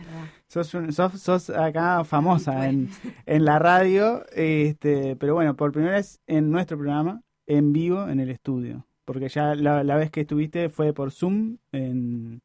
Sos, 0.48 0.74
un- 0.74 0.92
sos, 0.92 1.12
sos 1.20 1.50
acá 1.50 2.02
famosa 2.02 2.68
en, 2.68 2.88
en 3.26 3.44
la 3.44 3.60
radio, 3.60 4.24
este, 4.34 5.14
pero 5.14 5.34
bueno, 5.34 5.54
por 5.54 5.70
primera 5.70 5.94
vez 5.94 6.18
en 6.26 6.50
nuestro 6.50 6.78
programa, 6.78 7.20
en 7.46 7.72
vivo, 7.72 8.08
en 8.08 8.18
el 8.18 8.30
estudio. 8.30 8.84
Porque 9.04 9.28
ya 9.28 9.54
la, 9.54 9.84
la 9.84 9.96
vez 9.96 10.10
que 10.10 10.22
estuviste 10.22 10.68
fue 10.70 10.92
por 10.92 11.10
Zoom 11.10 11.58
en, 11.72 12.40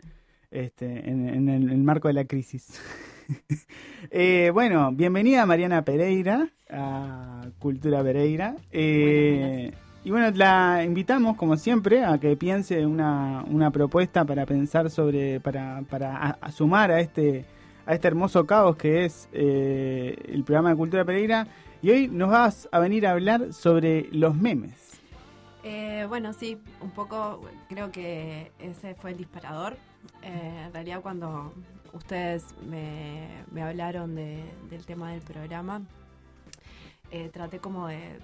este, 0.51 1.09
en, 1.09 1.29
en 1.29 1.49
el, 1.49 1.63
en 1.63 1.69
el 1.69 1.77
marco 1.83 2.07
de 2.07 2.13
la 2.15 2.25
crisis. 2.25 2.79
Eh, 4.09 4.49
bueno, 4.51 4.91
bienvenida 4.91 5.45
Mariana 5.45 5.83
Pereira 5.83 6.49
a 6.67 7.43
Cultura 7.59 8.01
Pereira. 8.01 8.55
Eh, 8.71 9.71
y 10.03 10.09
bueno, 10.09 10.31
la 10.35 10.81
invitamos, 10.83 11.37
como 11.37 11.55
siempre, 11.55 12.03
a 12.03 12.17
que 12.17 12.35
piense 12.35 12.83
una, 12.87 13.43
una 13.47 13.69
propuesta 13.69 14.25
para 14.25 14.47
pensar 14.47 14.89
sobre, 14.89 15.39
para, 15.41 15.83
para 15.91 16.17
a- 16.17 16.37
a 16.41 16.51
sumar 16.51 16.89
a 16.89 17.01
este, 17.01 17.45
a 17.85 17.93
este 17.93 18.07
hermoso 18.07 18.47
caos 18.47 18.77
que 18.77 19.05
es 19.05 19.29
eh, 19.31 20.15
el 20.27 20.43
programa 20.43 20.71
de 20.71 20.77
Cultura 20.77 21.05
Pereira. 21.05 21.45
Y 21.83 21.91
hoy 21.91 22.07
nos 22.07 22.31
vas 22.31 22.67
a 22.71 22.79
venir 22.79 23.05
a 23.05 23.11
hablar 23.11 23.53
sobre 23.53 24.07
los 24.11 24.35
memes. 24.35 24.88
Eh, 25.63 26.05
bueno, 26.07 26.31
sí, 26.33 26.57
un 26.81 26.91
poco 26.91 27.41
creo 27.67 27.91
que 27.91 28.51
ese 28.59 28.95
fue 28.95 29.11
el 29.11 29.17
disparador. 29.17 29.77
Eh, 30.21 30.63
en 30.67 30.73
realidad 30.73 31.01
cuando 31.01 31.53
ustedes 31.93 32.45
me, 32.65 33.43
hablaron 33.61 34.15
de- 34.15 34.43
del 34.69 34.85
tema 34.85 35.11
del 35.11 35.21
programa, 35.21 35.81
eh, 37.11 37.29
traté 37.29 37.59
como 37.59 37.87
de, 37.87 38.19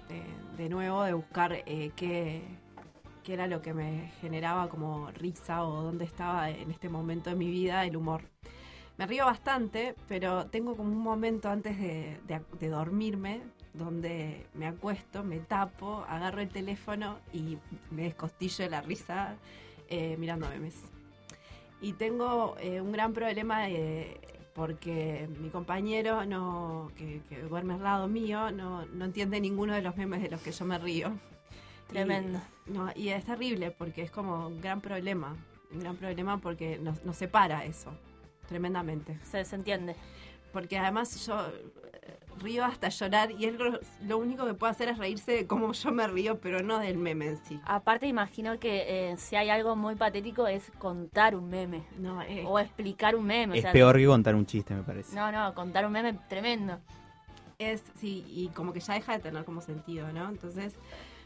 de- 0.56 0.68
nuevo 0.68 1.02
de 1.04 1.12
buscar 1.12 1.52
eh, 1.66 1.90
qué, 1.96 2.42
qué 3.24 3.34
era 3.34 3.46
lo 3.46 3.62
que 3.62 3.72
me 3.74 4.10
generaba 4.20 4.68
como 4.68 5.10
risa 5.12 5.64
o 5.64 5.82
dónde 5.82 6.04
estaba 6.04 6.50
en 6.50 6.70
este 6.70 6.88
momento 6.88 7.30
de 7.30 7.36
mi 7.36 7.50
vida 7.50 7.84
el 7.84 7.96
humor. 7.96 8.22
Me 8.98 9.06
río 9.06 9.26
bastante, 9.26 9.94
pero 10.08 10.46
tengo 10.46 10.76
como 10.76 10.90
un 10.90 10.98
momento 11.02 11.48
antes 11.50 11.78
de- 11.78 12.18
de 12.60 12.68
dormirme 12.68 13.42
donde 13.76 14.46
me 14.54 14.66
acuesto, 14.66 15.22
me 15.22 15.38
tapo, 15.38 16.04
agarro 16.08 16.40
el 16.40 16.48
teléfono 16.48 17.18
y 17.32 17.58
me 17.90 18.02
descostillo 18.02 18.64
de 18.64 18.70
la 18.70 18.80
risa 18.80 19.36
eh, 19.88 20.16
mirando 20.18 20.48
memes. 20.48 20.74
Y 21.80 21.92
tengo 21.92 22.56
eh, 22.58 22.80
un 22.80 22.90
gran 22.92 23.12
problema 23.12 23.68
eh, 23.68 24.18
porque 24.54 25.28
mi 25.40 25.50
compañero 25.50 26.24
no, 26.24 26.90
que, 26.96 27.20
que 27.28 27.42
duerme 27.42 27.74
al 27.74 27.82
lado 27.82 28.08
mío 28.08 28.50
no, 28.50 28.86
no 28.86 29.04
entiende 29.04 29.40
ninguno 29.40 29.74
de 29.74 29.82
los 29.82 29.96
memes 29.96 30.22
de 30.22 30.30
los 30.30 30.40
que 30.40 30.52
yo 30.52 30.64
me 30.64 30.78
río. 30.78 31.12
Tremendo. 31.88 32.40
Y, 32.66 32.70
no, 32.70 32.90
y 32.96 33.10
es 33.10 33.24
terrible 33.24 33.70
porque 33.70 34.02
es 34.02 34.10
como 34.10 34.48
un 34.48 34.60
gran 34.60 34.80
problema. 34.80 35.36
Un 35.70 35.80
gran 35.80 35.96
problema 35.96 36.38
porque 36.38 36.78
nos, 36.78 37.04
nos 37.04 37.16
separa 37.16 37.64
eso. 37.64 37.92
Tremendamente. 38.48 39.18
Se, 39.24 39.44
se 39.44 39.56
entiende. 39.56 39.94
Porque 40.52 40.78
además 40.78 41.26
yo 41.26 41.46
río 42.40 42.64
hasta 42.64 42.88
llorar 42.88 43.30
y 43.32 43.44
él 43.46 43.56
lo, 43.58 43.78
lo 44.06 44.18
único 44.18 44.46
que 44.46 44.54
puede 44.54 44.70
hacer 44.72 44.88
es 44.88 44.98
reírse 44.98 45.32
de 45.32 45.46
cómo 45.46 45.72
yo 45.72 45.90
me 45.92 46.06
río, 46.06 46.38
pero 46.40 46.62
no 46.62 46.78
del 46.78 46.98
meme 46.98 47.26
en 47.28 47.44
sí. 47.44 47.60
Aparte, 47.64 48.06
imagino 48.06 48.58
que 48.58 49.10
eh, 49.12 49.16
si 49.16 49.36
hay 49.36 49.50
algo 49.50 49.76
muy 49.76 49.94
patético 49.94 50.46
es 50.46 50.70
contar 50.78 51.34
un 51.36 51.48
meme. 51.48 51.82
No, 51.98 52.22
eh, 52.22 52.44
O 52.46 52.58
explicar 52.58 53.16
un 53.16 53.24
meme. 53.26 53.52
o 53.54 53.56
Es 53.56 53.62
sea, 53.62 53.72
peor 53.72 53.96
que 53.96 54.06
contar 54.06 54.34
un 54.34 54.46
chiste, 54.46 54.74
me 54.74 54.82
parece. 54.82 55.14
No, 55.16 55.30
no, 55.32 55.54
contar 55.54 55.86
un 55.86 55.92
meme 55.92 56.14
tremendo. 56.28 56.78
es, 57.58 57.82
sí, 57.98 58.24
y 58.28 58.48
como 58.48 58.72
que 58.72 58.80
ya 58.80 58.94
deja 58.94 59.12
de 59.14 59.18
tener 59.20 59.44
como 59.44 59.60
sentido, 59.60 60.12
¿no? 60.12 60.28
Entonces, 60.28 60.74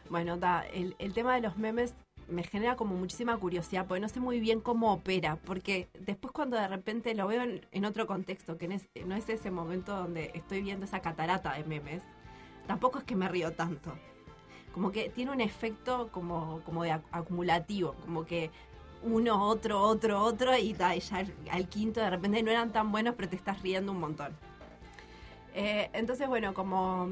bueno, 0.08 0.36
da, 0.36 0.64
el, 0.72 0.94
el 0.98 1.12
tema 1.12 1.34
de 1.34 1.40
los 1.40 1.56
memes 1.56 1.94
me 2.30 2.42
genera 2.42 2.76
como 2.76 2.94
muchísima 2.94 3.36
curiosidad, 3.36 3.86
porque 3.86 4.00
no 4.00 4.08
sé 4.08 4.20
muy 4.20 4.40
bien 4.40 4.60
cómo 4.60 4.92
opera, 4.92 5.36
porque 5.36 5.88
después 5.98 6.32
cuando 6.32 6.56
de 6.56 6.68
repente 6.68 7.14
lo 7.14 7.26
veo 7.26 7.42
en, 7.42 7.84
otro 7.84 8.06
contexto, 8.06 8.56
que 8.56 8.68
no 8.68 8.74
es, 8.74 8.88
no 9.04 9.14
es 9.14 9.28
ese 9.28 9.50
momento 9.50 9.96
donde 9.96 10.30
estoy 10.34 10.62
viendo 10.62 10.84
esa 10.84 11.00
catarata 11.00 11.54
de 11.54 11.64
memes, 11.64 12.02
tampoco 12.66 12.98
es 12.98 13.04
que 13.04 13.16
me 13.16 13.28
río 13.28 13.52
tanto. 13.52 13.92
Como 14.72 14.92
que 14.92 15.10
tiene 15.10 15.32
un 15.32 15.40
efecto 15.40 16.08
como, 16.12 16.60
como 16.64 16.84
de 16.84 16.92
ac- 16.92 17.02
acumulativo, 17.10 17.94
como 18.04 18.24
que 18.24 18.50
uno, 19.02 19.48
otro, 19.48 19.80
otro, 19.80 20.22
otro, 20.22 20.56
y, 20.56 20.74
ta, 20.74 20.94
ya 20.94 21.16
al, 21.18 21.34
al 21.50 21.68
quinto 21.68 22.00
de 22.00 22.10
repente 22.10 22.42
no 22.42 22.50
eran 22.50 22.70
tan 22.70 22.92
buenos, 22.92 23.14
pero 23.16 23.28
te 23.28 23.36
estás 23.36 23.60
riendo 23.62 23.92
un 23.92 23.98
montón. 23.98 24.36
Eh, 25.54 25.90
entonces, 25.92 26.28
bueno, 26.28 26.54
como 26.54 27.08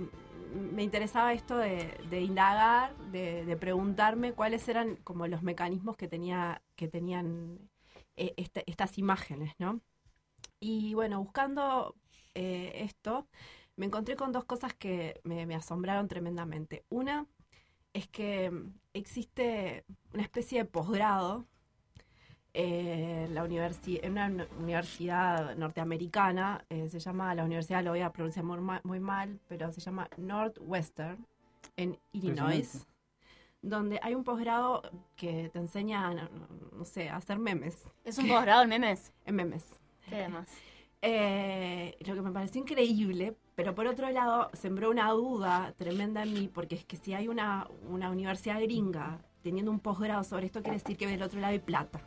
me 0.54 0.82
interesaba 0.82 1.32
esto 1.32 1.56
de, 1.56 2.20
indagar, 2.20 2.96
de, 3.10 3.56
preguntarme 3.58 4.32
cuáles 4.32 4.68
eran 4.68 4.96
como 5.04 5.26
los 5.26 5.42
mecanismos 5.42 5.96
que 5.96 6.08
tenía, 6.08 6.62
que 6.76 6.88
tenían 6.88 7.58
eh, 8.16 8.34
esta- 8.36 8.62
estas 8.66 8.98
imágenes, 8.98 9.54
¿no? 9.58 9.80
Y 10.60 10.94
bueno, 10.94 11.20
buscando 11.22 11.94
eh, 12.34 12.72
esto, 12.84 13.28
me 13.76 13.86
encontré 13.86 14.16
con 14.16 14.32
dos 14.32 14.44
cosas 14.44 14.74
que 14.74 15.20
me, 15.24 15.46
me 15.46 15.54
asombraron 15.56 16.08
tremendamente. 16.08 16.84
Una 16.90 17.26
es 17.92 18.08
que 18.08 18.50
mm, 18.50 18.74
existe 18.94 19.84
una 20.14 20.22
especie 20.22 20.60
de 20.60 20.64
posgrado 20.66 21.46
eh, 22.54 23.24
en 23.28 23.34
la 23.34 23.44
universi- 23.44 24.00
en 24.02 24.12
una 24.12 24.26
uni- 24.26 24.44
universidad 24.58 25.56
norteamericana, 25.56 26.64
eh, 26.68 26.88
se 26.88 26.98
llama, 26.98 27.34
la 27.34 27.44
universidad 27.44 27.82
lo 27.84 27.90
voy 27.90 28.00
a 28.00 28.10
pronunciar 28.10 28.44
muy, 28.44 28.58
ma- 28.58 28.80
muy 28.84 29.00
mal, 29.00 29.38
pero 29.48 29.70
se 29.72 29.80
llama 29.80 30.08
Northwestern, 30.16 31.24
en 31.76 31.98
Illinois, 32.12 32.86
donde 33.62 34.00
hay 34.02 34.14
un 34.14 34.24
posgrado 34.24 34.82
que 35.16 35.50
te 35.52 35.58
enseña, 35.58 36.12
no, 36.14 36.28
no 36.76 36.84
sé, 36.84 37.08
a 37.08 37.16
hacer 37.16 37.38
memes. 37.38 37.84
¿Es 38.04 38.18
un 38.18 38.28
posgrado 38.28 38.62
en 38.62 38.68
memes? 38.68 39.12
En 39.24 39.36
memes. 39.36 39.64
¿Qué 40.08 40.16
demás? 40.16 40.48
Eh, 41.02 41.96
lo 42.06 42.14
que 42.14 42.22
me 42.22 42.32
pareció 42.32 42.60
increíble, 42.60 43.36
pero 43.54 43.74
por 43.74 43.86
otro 43.86 44.10
lado 44.10 44.50
sembró 44.52 44.90
una 44.90 45.10
duda 45.12 45.72
tremenda 45.76 46.22
en 46.24 46.32
mí, 46.32 46.48
porque 46.52 46.74
es 46.74 46.84
que 46.84 46.96
si 46.96 47.14
hay 47.14 47.28
una, 47.28 47.68
una 47.88 48.10
universidad 48.10 48.60
gringa 48.60 49.20
teniendo 49.42 49.70
un 49.70 49.78
posgrado 49.78 50.24
sobre 50.24 50.46
esto, 50.46 50.60
quiere 50.62 50.78
decir 50.78 50.96
que 50.96 51.06
del 51.06 51.22
otro 51.22 51.38
lado 51.40 51.52
hay 51.52 51.60
plata. 51.60 52.00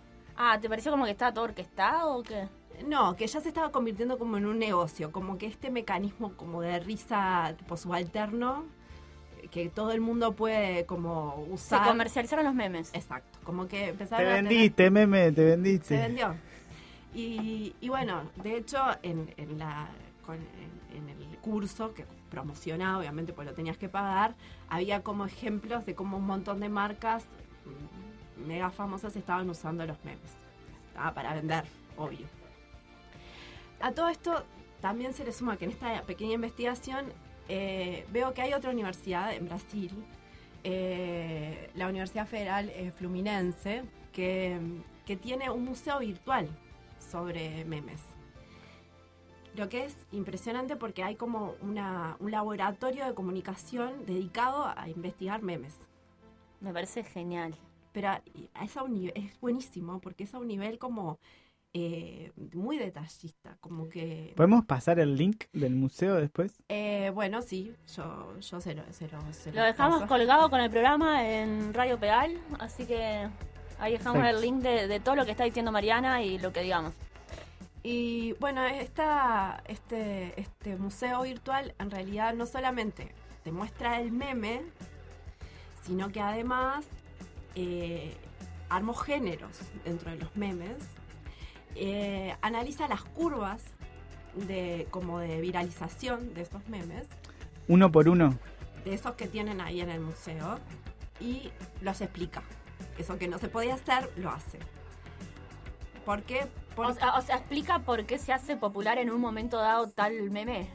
Ah, 0.44 0.58
¿te 0.60 0.68
pareció 0.68 0.92
como 0.92 1.06
que 1.06 1.12
estaba 1.12 1.32
todo 1.34 1.44
orquestado 1.46 2.16
o 2.18 2.24
qué? 2.24 2.48
No, 2.88 3.16
que 3.16 3.28
ya 3.28 3.40
se 3.42 3.50
estaba 3.50 3.72
convirtiendo 3.72 4.18
como 4.18 4.38
en 4.38 4.48
un 4.48 4.58
negocio, 4.58 5.12
como 5.12 5.38
que 5.38 5.46
este 5.46 5.70
mecanismo 5.70 6.34
como 6.36 6.62
de 6.62 6.80
risa 6.80 7.54
tipo 7.58 7.78
subalterno, 7.78 8.66
que 9.52 9.70
todo 9.70 9.92
el 9.92 10.02
mundo 10.02 10.34
puede 10.36 10.86
como 10.88 11.44
Se 11.46 11.52
usar. 11.54 11.88
comercializaron 11.88 12.44
los 12.46 12.56
memes. 12.56 12.90
Exacto, 12.96 13.38
como 13.44 13.68
que 13.68 13.82
Te 13.82 13.90
empezaron 13.90 14.26
a 14.28 14.36
tener- 14.38 14.44
vendiste, 14.52 14.90
meme, 14.90 15.32
te 15.32 15.44
vendiste. 15.46 15.96
se 15.96 16.02
vendió. 16.02 16.36
Y, 17.14 17.76
y 17.80 17.90
bueno, 17.90 18.24
de 18.38 18.58
hecho, 18.58 18.80
en, 19.04 19.32
en 19.38 19.60
la, 19.60 19.88
con- 20.26 20.38
en, 20.38 20.98
en 20.98 21.10
el 21.10 21.38
curso 21.38 21.94
que 21.94 22.06
promocionaba, 22.32 22.98
obviamente, 22.98 23.32
pues 23.34 23.48
lo 23.48 23.54
tenías 23.54 23.78
que 23.78 23.90
pagar, 23.90 24.34
había 24.70 25.04
como 25.04 25.26
ejemplos 25.26 25.86
de 25.86 25.94
cómo 25.94 26.18
un 26.18 26.26
montón 26.26 26.60
de 26.62 26.70
marcas 26.70 27.26
mega 28.48 28.70
famosas 28.70 29.16
estaban 29.16 29.50
usando 29.50 29.86
los 29.86 30.04
memes. 30.04 30.38
Ah, 30.96 31.14
para 31.14 31.34
vender, 31.34 31.66
obvio. 31.98 32.28
A 33.80 33.92
todo 33.92 34.10
esto 34.10 34.44
también 34.82 35.14
se 35.14 35.24
le 35.24 35.32
suma 35.32 35.58
que 35.58 35.66
en 35.66 35.72
esta 35.72 36.02
pequeña 36.04 36.34
investigación 36.34 37.06
eh, 37.50 38.06
veo 38.12 38.34
que 38.34 38.42
hay 38.42 38.54
otra 38.54 38.72
universidad 38.72 39.34
en 39.34 39.46
Brasil, 39.46 39.92
eh, 40.64 41.70
la 41.76 41.88
Universidad 41.88 42.28
Federal 42.28 42.70
eh, 42.70 42.92
Fluminense, 42.98 43.84
que, 44.12 44.60
que 45.06 45.16
tiene 45.16 45.50
un 45.50 45.66
museo 45.66 46.00
virtual 46.00 46.48
sobre 47.00 47.66
memes. 47.66 48.02
Lo 49.56 49.68
que 49.68 49.86
es 49.86 49.98
impresionante 50.12 50.76
porque 50.76 51.04
hay 51.04 51.16
como 51.16 51.56
una, 51.62 52.16
un 52.20 52.32
laboratorio 52.32 53.06
de 53.06 53.14
comunicación 53.14 54.06
dedicado 54.06 54.66
a 54.66 54.88
investigar 54.88 55.42
memes. 55.42 55.76
Me 56.62 56.72
parece 56.72 57.04
genial. 57.04 57.54
Pero 57.92 58.10
a- 58.10 58.22
es, 58.64 58.78
a 58.78 58.84
un 58.84 58.94
nivel, 58.94 59.14
es 59.16 59.40
buenísimo 59.40 60.00
porque 60.00 60.24
es 60.24 60.34
a 60.34 60.40
un 60.40 60.48
nivel 60.48 60.78
como 60.80 61.20
eh, 61.74 62.32
muy 62.54 62.78
detallista, 62.78 63.58
como 63.62 63.88
que... 63.90 64.34
¿Podemos 64.36 64.66
pasar 64.66 65.00
el 65.00 65.16
link 65.16 65.46
del 65.54 65.74
museo 65.76 66.16
después? 66.16 66.62
Eh, 66.70 67.12
bueno, 67.14 67.42
sí, 67.42 67.74
yo, 67.96 68.38
yo 68.40 68.60
se 68.62 68.76
lo, 68.76 68.84
se 68.92 69.08
lo, 69.08 69.20
se 69.34 69.54
Lo 69.54 69.64
dejamos 69.64 70.02
paso. 70.02 70.08
colgado 70.10 70.50
con 70.50 70.60
el 70.60 70.70
programa 70.70 71.26
en 71.30 71.74
Radio 71.74 71.98
Pedal, 71.98 72.38
así 72.60 72.86
que 72.86 73.28
ahí 73.80 73.94
dejamos 73.94 74.26
el 74.26 74.42
link 74.42 74.62
de, 74.62 74.88
de 74.88 75.00
todo 75.00 75.16
lo 75.16 75.24
que 75.26 75.32
está 75.32 75.46
diciendo 75.46 75.72
Mariana 75.72 76.22
y 76.24 76.40
lo 76.40 76.52
que 76.52 76.62
digamos. 76.62 76.94
Y 77.84 78.34
bueno, 78.34 78.66
esta, 78.66 79.64
este, 79.68 80.40
este 80.40 80.76
museo 80.76 81.22
virtual 81.22 81.74
en 81.80 81.90
realidad 81.90 82.34
no 82.34 82.46
solamente 82.46 83.14
te 83.44 83.52
muestra 83.54 84.00
el 84.02 84.12
meme, 84.12 84.62
sino 85.84 86.12
que 86.12 86.20
además 86.22 86.86
eh, 87.56 88.16
armó 88.70 88.94
géneros 88.94 89.60
dentro 89.84 90.12
de 90.12 90.18
los 90.18 90.36
memes, 90.36 90.78
eh, 91.76 92.36
analiza 92.42 92.88
las 92.88 93.04
curvas 93.04 93.62
de, 94.36 94.88
como 94.92 95.20
de 95.20 95.42
viralización 95.42 96.34
de 96.34 96.42
estos 96.42 96.68
memes, 96.70 97.08
Uno 97.68 97.92
por 97.92 98.08
uno. 98.10 98.38
de 98.86 98.94
esos 98.94 99.16
que 99.16 99.28
tienen 99.28 99.62
ahí 99.62 99.82
en 99.82 99.90
el 99.90 100.00
museo, 100.02 100.60
y 101.20 101.52
los 101.82 102.02
explica. 102.02 102.42
Eso 102.98 103.18
que 103.18 103.28
no 103.28 103.38
se 103.38 103.48
podía 103.48 103.76
hacer, 103.76 104.12
lo 104.18 104.30
hace. 104.32 104.58
¿Por 106.06 106.24
qué? 106.24 106.44
O 106.72 106.76
Porque- 106.76 106.94
sea, 106.96 107.14
o 107.18 107.22
sea, 107.22 107.36
explica 107.38 107.80
por 107.80 108.06
qué 108.06 108.18
se 108.18 108.34
hace 108.34 108.58
popular 108.58 108.98
en 108.98 109.12
un 109.12 109.22
momento 109.22 109.58
dado 109.58 109.88
tal 109.90 110.32
meme. 110.32 110.68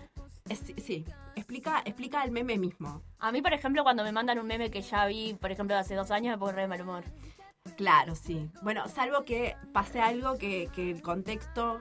Es- 0.49 0.73
sí, 0.83 1.05
explica, 1.37 1.83
explica 1.85 2.25
el 2.25 2.33
meme 2.33 2.59
mismo. 2.59 3.03
A 3.21 3.31
mí, 3.31 3.41
por 3.43 3.53
ejemplo, 3.53 3.83
cuando 3.85 4.03
me 4.03 4.11
mandan 4.11 4.39
un 4.39 4.47
meme 4.47 4.71
que 4.71 4.83
ya 4.83 5.07
vi, 5.07 5.35
por 5.35 5.53
ejemplo, 5.53 5.75
de 5.77 5.81
hace 5.81 5.95
dos 5.95 6.11
años, 6.11 6.33
me 6.35 6.39
pongo 6.39 6.53
re 6.53 6.63
de 6.63 6.69
mal 6.69 6.81
humor. 6.83 7.05
Claro, 7.77 8.15
sí. 8.15 8.49
Bueno, 8.63 8.89
salvo 8.89 9.25
que 9.25 9.55
pase 9.73 10.01
algo 10.01 10.39
que, 10.39 10.69
que 10.75 10.91
el 10.91 11.03
contexto, 11.03 11.81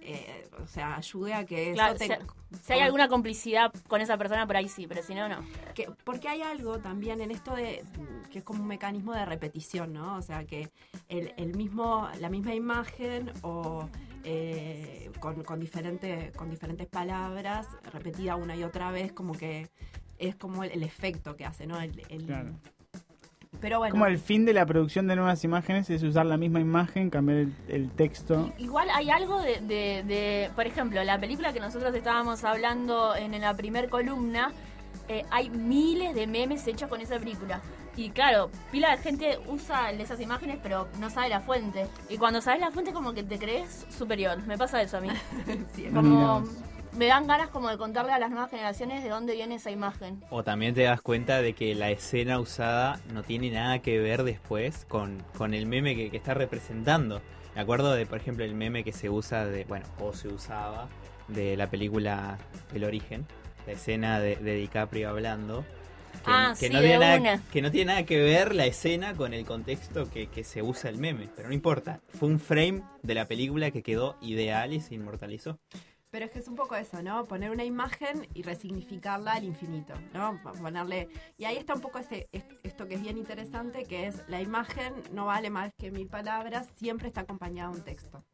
eh, 0.00 0.48
o 0.62 0.66
sea, 0.66 0.96
ayude 0.96 1.34
a 1.34 1.44
que 1.44 1.72
Claro, 1.72 1.94
eso 1.94 2.04
si, 2.04 2.08
te- 2.10 2.58
si 2.62 2.72
hay 2.72 2.80
alguna 2.80 3.08
complicidad 3.08 3.72
con 3.88 4.00
esa 4.00 4.16
persona, 4.16 4.46
por 4.46 4.56
ahí 4.56 4.68
sí, 4.68 4.86
pero 4.86 5.02
si 5.02 5.14
no, 5.14 5.28
no. 5.28 5.38
que- 5.74 5.90
porque 6.04 6.28
hay 6.28 6.42
algo 6.42 6.78
también 6.78 7.20
en 7.20 7.30
esto 7.32 7.54
de 7.54 7.84
que 8.30 8.38
es 8.38 8.44
como 8.44 8.62
un 8.62 8.68
mecanismo 8.68 9.12
de 9.12 9.24
repetición, 9.24 9.92
¿no? 9.92 10.16
O 10.16 10.22
sea, 10.22 10.44
que 10.44 10.70
el, 11.08 11.34
el 11.36 11.56
mismo, 11.56 12.08
la 12.20 12.28
misma 12.28 12.54
imagen 12.54 13.32
o 13.42 13.88
eh, 14.24 15.10
con, 15.20 15.42
con, 15.44 15.60
diferente, 15.60 16.32
con 16.36 16.50
diferentes 16.50 16.86
palabras, 16.86 17.66
repetida 17.92 18.36
una 18.36 18.56
y 18.56 18.64
otra 18.64 18.90
vez, 18.90 19.12
como 19.12 19.32
que 19.34 19.68
es 20.18 20.34
como 20.36 20.64
el, 20.64 20.70
el 20.72 20.82
efecto 20.82 21.36
que 21.36 21.44
hace, 21.44 21.66
¿no? 21.66 21.80
El, 21.80 22.02
el- 22.08 22.26
Claro. 22.26 22.50
Pero 23.60 23.78
bueno. 23.78 23.92
Como 23.92 24.06
el 24.06 24.18
fin 24.18 24.44
de 24.44 24.52
la 24.52 24.66
producción 24.66 25.06
de 25.06 25.14
nuevas 25.16 25.42
imágenes 25.44 25.88
es 25.88 26.02
usar 26.02 26.26
la 26.26 26.36
misma 26.36 26.60
imagen, 26.60 27.08
cambiar 27.08 27.38
el, 27.38 27.54
el 27.68 27.90
texto. 27.92 28.52
Igual 28.58 28.88
hay 28.92 29.10
algo 29.10 29.40
de, 29.40 29.60
de- 29.60 30.02
de- 30.02 30.50
por 30.54 30.66
ejemplo, 30.66 31.02
la 31.04 31.18
película 31.20 31.52
que 31.52 31.60
nosotros 31.60 31.94
estábamos 31.94 32.44
hablando 32.44 33.14
en, 33.16 33.40
la 33.40 33.54
primer 33.54 33.88
columna, 33.88 34.52
eh, 35.08 35.24
hay 35.30 35.50
miles 35.50 36.14
de 36.14 36.26
memes 36.26 36.66
hechos 36.66 36.88
con 36.90 37.00
esa 37.00 37.18
película. 37.18 37.62
Y 37.96 38.10
claro, 38.10 38.50
pila 38.72 38.90
de 38.90 38.98
gente 39.02 39.38
usa 39.48 39.90
esas 39.92 40.20
imágenes, 40.20 40.58
pero 40.62 40.88
no 40.98 41.10
sabe 41.10 41.28
la 41.28 41.40
fuente. 41.40 41.86
Y 42.08 42.18
cuando 42.18 42.40
sabes 42.40 42.60
la 42.60 42.70
fuente, 42.72 42.92
como 42.92 43.12
que 43.14 43.22
te 43.22 43.38
crees 43.38 43.86
superior. 43.96 44.38
Me 44.46 44.58
pasa 44.58 44.82
eso 44.82 44.96
a 44.96 45.00
mí. 45.00 45.08
Sí, 45.74 45.86
como 45.94 46.40
Mira. 46.40 46.52
me 46.92 47.06
dan 47.06 47.26
ganas 47.26 47.48
como 47.50 47.68
de 47.68 47.78
contarle 47.78 48.12
a 48.12 48.18
las 48.18 48.30
nuevas 48.30 48.50
generaciones 48.50 49.02
de 49.04 49.10
dónde 49.10 49.34
viene 49.34 49.56
esa 49.56 49.70
imagen. 49.70 50.22
O 50.30 50.42
también 50.42 50.74
te 50.74 50.82
das 50.82 51.00
cuenta 51.00 51.40
de 51.40 51.52
que 51.54 51.74
la 51.74 51.90
escena 51.90 52.40
usada 52.40 52.98
no 53.12 53.22
tiene 53.22 53.50
nada 53.50 53.78
que 53.80 53.98
ver 54.00 54.24
después 54.24 54.86
con, 54.88 55.22
con 55.36 55.54
el 55.54 55.66
meme 55.66 55.94
que, 55.94 56.10
que 56.10 56.16
está 56.16 56.34
representando. 56.34 57.20
Me 57.54 57.60
acuerdo 57.60 57.92
de, 57.94 58.06
por 58.06 58.18
ejemplo, 58.18 58.44
el 58.44 58.54
meme 58.54 58.82
que 58.82 58.92
se 58.92 59.08
usa 59.08 59.44
de, 59.46 59.64
bueno, 59.64 59.86
o 60.00 60.12
se 60.12 60.26
usaba 60.28 60.88
de 61.28 61.56
la 61.56 61.70
película 61.70 62.38
El 62.74 62.82
Origen, 62.84 63.24
la 63.66 63.72
escena 63.74 64.18
de, 64.18 64.34
de 64.36 64.56
DiCaprio 64.56 65.08
hablando. 65.10 65.64
Que, 66.24 66.30
Ah, 66.32 66.54
que 66.58 66.68
sí, 66.68 66.72
no 66.72 66.80
tiene 66.80 66.98
nada, 66.98 67.20
una. 67.20 67.42
que 67.52 67.60
no 67.62 67.70
tiene 67.70 67.92
nada 67.92 68.06
que 68.06 68.18
ver 68.18 68.54
la 68.54 68.64
escena 68.66 69.14
con 69.14 69.34
el 69.34 69.44
contexto 69.44 70.08
que, 70.10 70.28
que 70.28 70.42
se 70.42 70.62
usa 70.62 70.88
el 70.88 70.96
meme, 70.98 71.28
pero 71.36 71.48
no 71.48 71.54
importa. 71.54 72.00
Fue 72.08 72.28
un 72.28 72.38
frame 72.40 72.82
de 73.02 73.14
la 73.14 73.26
película 73.26 73.70
que 73.70 73.82
quedó 73.82 74.16
ideal 74.22 74.72
y 74.72 74.80
se 74.80 74.94
inmortalizó. 74.94 75.58
Pero 76.10 76.26
es 76.26 76.30
que 76.30 76.38
es 76.38 76.46
un 76.48 76.54
poco 76.54 76.76
eso, 76.76 77.02
¿no? 77.02 77.24
Poner 77.24 77.50
una 77.50 77.64
imagen 77.64 78.26
y 78.34 78.42
resignificarla 78.42 79.32
al 79.32 79.44
infinito, 79.44 79.94
¿no? 80.14 80.40
Ponerle... 80.62 81.08
Y 81.36 81.44
ahí 81.44 81.56
está 81.56 81.74
un 81.74 81.80
poco 81.80 81.98
este, 81.98 82.28
est- 82.30 82.52
esto 82.62 82.86
que 82.86 82.94
es 82.94 83.02
bien 83.02 83.18
interesante, 83.18 83.82
que 83.84 84.06
es 84.06 84.22
la 84.28 84.40
imagen 84.40 84.94
no 85.12 85.26
vale 85.26 85.50
más 85.50 85.72
que 85.76 85.90
mil 85.90 86.06
palabras, 86.06 86.68
siempre 86.78 87.08
está 87.08 87.22
acompañada 87.22 87.70
de 87.72 87.78
un 87.78 87.84
texto. 87.84 88.24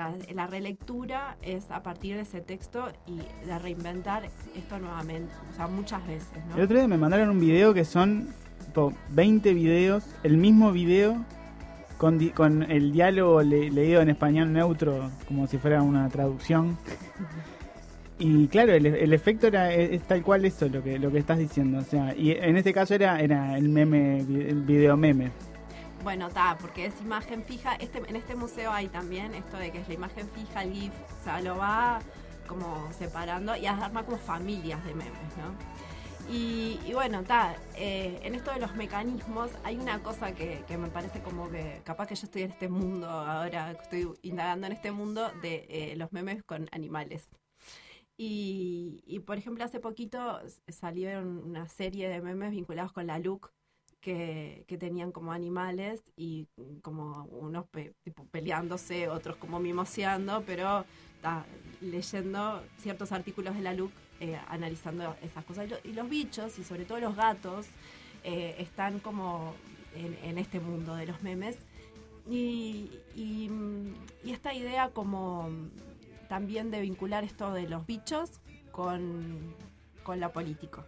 Sea, 0.00 0.34
la 0.34 0.46
relectura 0.46 1.36
es 1.42 1.70
a 1.70 1.82
partir 1.82 2.16
de 2.16 2.22
ese 2.22 2.40
texto 2.40 2.86
y 3.06 3.18
de 3.46 3.58
reinventar 3.58 4.22
esto 4.56 4.78
nuevamente, 4.78 5.30
o 5.52 5.54
sea, 5.56 5.66
muchas 5.66 6.06
veces, 6.06 6.38
¿no? 6.48 6.56
El 6.56 6.62
otro 6.62 6.78
día 6.78 6.88
me 6.88 6.96
mandaron 6.96 7.28
un 7.28 7.38
video 7.38 7.74
que 7.74 7.84
son 7.84 8.28
tipo, 8.64 8.94
20 9.10 9.52
videos, 9.52 10.04
el 10.22 10.38
mismo 10.38 10.72
video 10.72 11.22
con, 11.98 12.16
di- 12.16 12.30
con 12.30 12.62
el 12.70 12.92
diálogo 12.92 13.42
le- 13.42 13.70
leído 13.70 14.00
en 14.00 14.08
español 14.08 14.50
neutro, 14.54 15.10
como 15.28 15.46
si 15.46 15.58
fuera 15.58 15.82
una 15.82 16.08
traducción. 16.08 16.78
Y 18.18 18.48
claro, 18.48 18.72
el, 18.72 18.86
el 18.86 19.12
efecto 19.12 19.48
era 19.48 19.72
es, 19.74 19.90
es 19.92 20.02
tal 20.02 20.22
cual 20.22 20.46
eso 20.46 20.66
lo 20.68 20.82
que 20.82 20.98
lo 20.98 21.10
que 21.10 21.18
estás 21.18 21.38
diciendo, 21.38 21.78
o 21.78 21.82
sea, 21.84 22.14
y 22.16 22.30
en 22.32 22.56
este 22.56 22.72
caso 22.72 22.94
era 22.94 23.20
era 23.20 23.58
el 23.58 23.68
meme 23.68 24.20
el 24.20 24.62
video 24.62 24.96
meme. 24.96 25.30
Bueno, 26.02 26.28
está, 26.28 26.56
porque 26.58 26.86
es 26.86 27.00
imagen 27.00 27.44
fija. 27.44 27.74
Este, 27.74 27.98
en 27.98 28.16
este 28.16 28.34
museo 28.34 28.72
hay 28.72 28.88
también 28.88 29.34
esto 29.34 29.58
de 29.58 29.70
que 29.70 29.80
es 29.80 29.88
la 29.88 29.94
imagen 29.94 30.28
fija, 30.30 30.62
el 30.62 30.72
GIF, 30.72 30.92
o 31.20 31.24
sea, 31.24 31.40
lo 31.42 31.58
va 31.58 32.00
como 32.46 32.90
separando 32.92 33.54
y 33.54 33.66
arma 33.66 34.04
como 34.04 34.16
familias 34.18 34.82
de 34.84 34.94
memes, 34.94 35.36
¿no? 35.36 35.54
Y, 36.32 36.78
y 36.86 36.92
bueno, 36.94 37.20
está, 37.20 37.56
en 37.76 38.34
esto 38.34 38.52
de 38.52 38.60
los 38.60 38.74
mecanismos 38.76 39.50
hay 39.64 39.76
una 39.76 40.02
cosa 40.02 40.32
que, 40.32 40.64
que 40.66 40.78
me 40.78 40.88
parece 40.88 41.20
como 41.22 41.50
que 41.50 41.82
capaz 41.84 42.06
que 42.06 42.14
yo 42.14 42.24
estoy 42.24 42.42
en 42.42 42.52
este 42.52 42.68
mundo, 42.68 43.08
ahora 43.08 43.72
estoy 43.72 44.08
indagando 44.22 44.66
en 44.68 44.72
este 44.72 44.92
mundo 44.92 45.30
de 45.42 45.66
eh, 45.68 45.96
los 45.96 46.12
memes 46.12 46.42
con 46.44 46.68
animales. 46.72 47.28
Y, 48.16 49.02
y, 49.06 49.20
por 49.20 49.38
ejemplo, 49.38 49.64
hace 49.64 49.80
poquito 49.80 50.40
salieron 50.68 51.38
una 51.38 51.68
serie 51.68 52.08
de 52.08 52.20
memes 52.20 52.50
vinculados 52.50 52.92
con 52.92 53.06
la 53.06 53.18
LUC 53.18 53.50
que, 54.00 54.64
tenían 54.78 55.12
como 55.12 55.32
animales 55.32 56.02
y 56.16 56.46
como 56.82 57.24
unos 57.26 57.66
pe- 57.68 57.94
tipo, 58.02 58.24
peleándose, 58.26 59.08
otros 59.08 59.36
como 59.36 59.60
mimoseando, 59.60 60.42
pero 60.46 60.84
leyendo 61.80 62.62
ciertos 62.78 63.12
artículos 63.12 63.54
de 63.54 63.60
la 63.62 63.74
LUC 63.74 63.92
eh, 64.20 64.38
analizando 64.48 65.16
esas 65.22 65.44
cosas. 65.44 65.66
Y, 65.66 65.70
lo- 65.70 65.78
y 65.84 65.92
los 65.92 66.08
bichos, 66.08 66.58
y 66.58 66.64
sobre 66.64 66.84
todo 66.84 66.98
los 67.00 67.16
gatos, 67.16 67.66
eh, 68.24 68.56
están 68.58 68.98
como 69.00 69.54
en, 69.94 70.16
en 70.22 70.38
este 70.38 70.60
mundo 70.60 70.94
de 70.94 71.06
los 71.06 71.22
memes. 71.22 71.56
Y, 72.28 72.90
mm, 73.50 74.28
esta 74.30 74.54
idea 74.54 74.90
como 74.90 75.48
también 76.28 76.70
de 76.70 76.80
vincular 76.80 77.24
esto 77.24 77.52
de 77.52 77.68
los 77.68 77.86
bichos 77.86 78.40
con, 78.70 79.54
con 80.04 80.20
lo 80.20 80.32
político. 80.32 80.84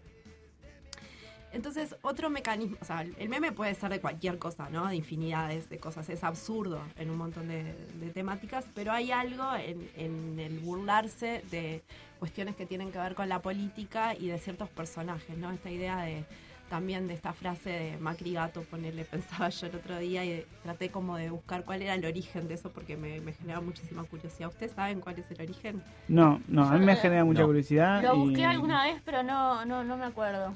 Entonces, 1.53 1.95
otro 2.03 2.31
mecanismo, 2.31 2.77
o 2.81 2.85
sea, 2.85 3.03
el 3.03 3.29
meme 3.29 3.53
puede 3.53 3.75
ser 3.75 3.91
de 3.91 4.01
cualquier 4.01 4.39
cosa, 4.39 4.71
¿no? 4.71 4.87
De 4.89 4.97
infinidades 4.97 5.69
de 5.69 5.79
cosas, 5.79 6.09
es 6.09 6.25
absurdo 6.25 6.81
en 6.97 7.11
un 7.11 7.19
montón 7.19 7.49
de, 7.49 7.75
de 8.01 8.11
temáticas, 8.11 8.65
pero 8.75 8.93
hay 8.93 9.11
algo 9.13 9.45
en, 9.57 9.89
en 9.97 10.39
el 10.41 10.59
burlarse 10.61 11.43
de 11.51 11.83
cuestiones 12.19 12.57
que 12.57 12.65
tienen 12.67 12.91
que 12.93 12.99
ver 12.99 13.15
con 13.15 13.29
la 13.29 13.41
política 13.43 14.15
y 14.15 14.29
de 14.29 14.39
ciertos 14.39 14.69
personajes, 14.71 15.37
¿no? 15.37 15.51
Esta 15.51 15.71
idea 15.71 16.03
de 16.03 16.25
también 16.71 17.07
de 17.07 17.13
esta 17.13 17.35
frase 17.35 17.69
de 17.69 17.97
Macri 17.99 18.33
Gato, 18.33 18.63
ponerle, 18.63 19.05
pensaba 19.11 19.51
yo 19.51 19.67
el 19.67 19.77
otro 19.77 19.99
día 19.99 20.25
y 20.25 20.47
traté 20.63 20.89
como 20.91 21.19
de 21.19 21.29
buscar 21.29 21.65
cuál 21.67 21.83
era 21.83 21.95
el 21.95 22.05
origen 22.07 22.49
de 22.49 22.55
eso 22.55 22.71
porque 22.71 22.97
me, 22.97 23.21
me 23.21 23.35
generaba 23.35 23.61
muchísima 23.61 24.05
curiosidad. 24.05 24.49
¿Ustedes 24.49 24.73
saben 24.73 25.01
cuál 25.01 25.19
es 25.19 25.31
el 25.31 25.41
origen? 25.43 25.83
No, 26.09 26.41
no, 26.49 26.65
a 26.65 26.79
mí 26.79 26.87
me 26.87 26.97
genera 26.97 27.25
mucha 27.27 27.43
No. 27.43 27.47
curiosidad. 27.49 28.03
Lo 28.03 28.15
y- 28.17 28.19
busqué 28.21 28.47
alguna 28.47 28.85
vez, 28.85 29.03
pero 29.05 29.23
no, 29.23 29.67
no, 29.67 29.85
no 29.85 29.99
me 29.99 30.07
acuerdo. 30.07 30.55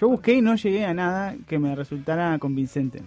Yo 0.00 0.08
busqué 0.08 0.34
y 0.34 0.40
no 0.40 0.54
llegué 0.54 0.84
a 0.84 0.94
nada 0.94 1.34
que 1.48 1.58
me 1.58 1.74
resultara 1.74 2.38
convincente. 2.38 3.02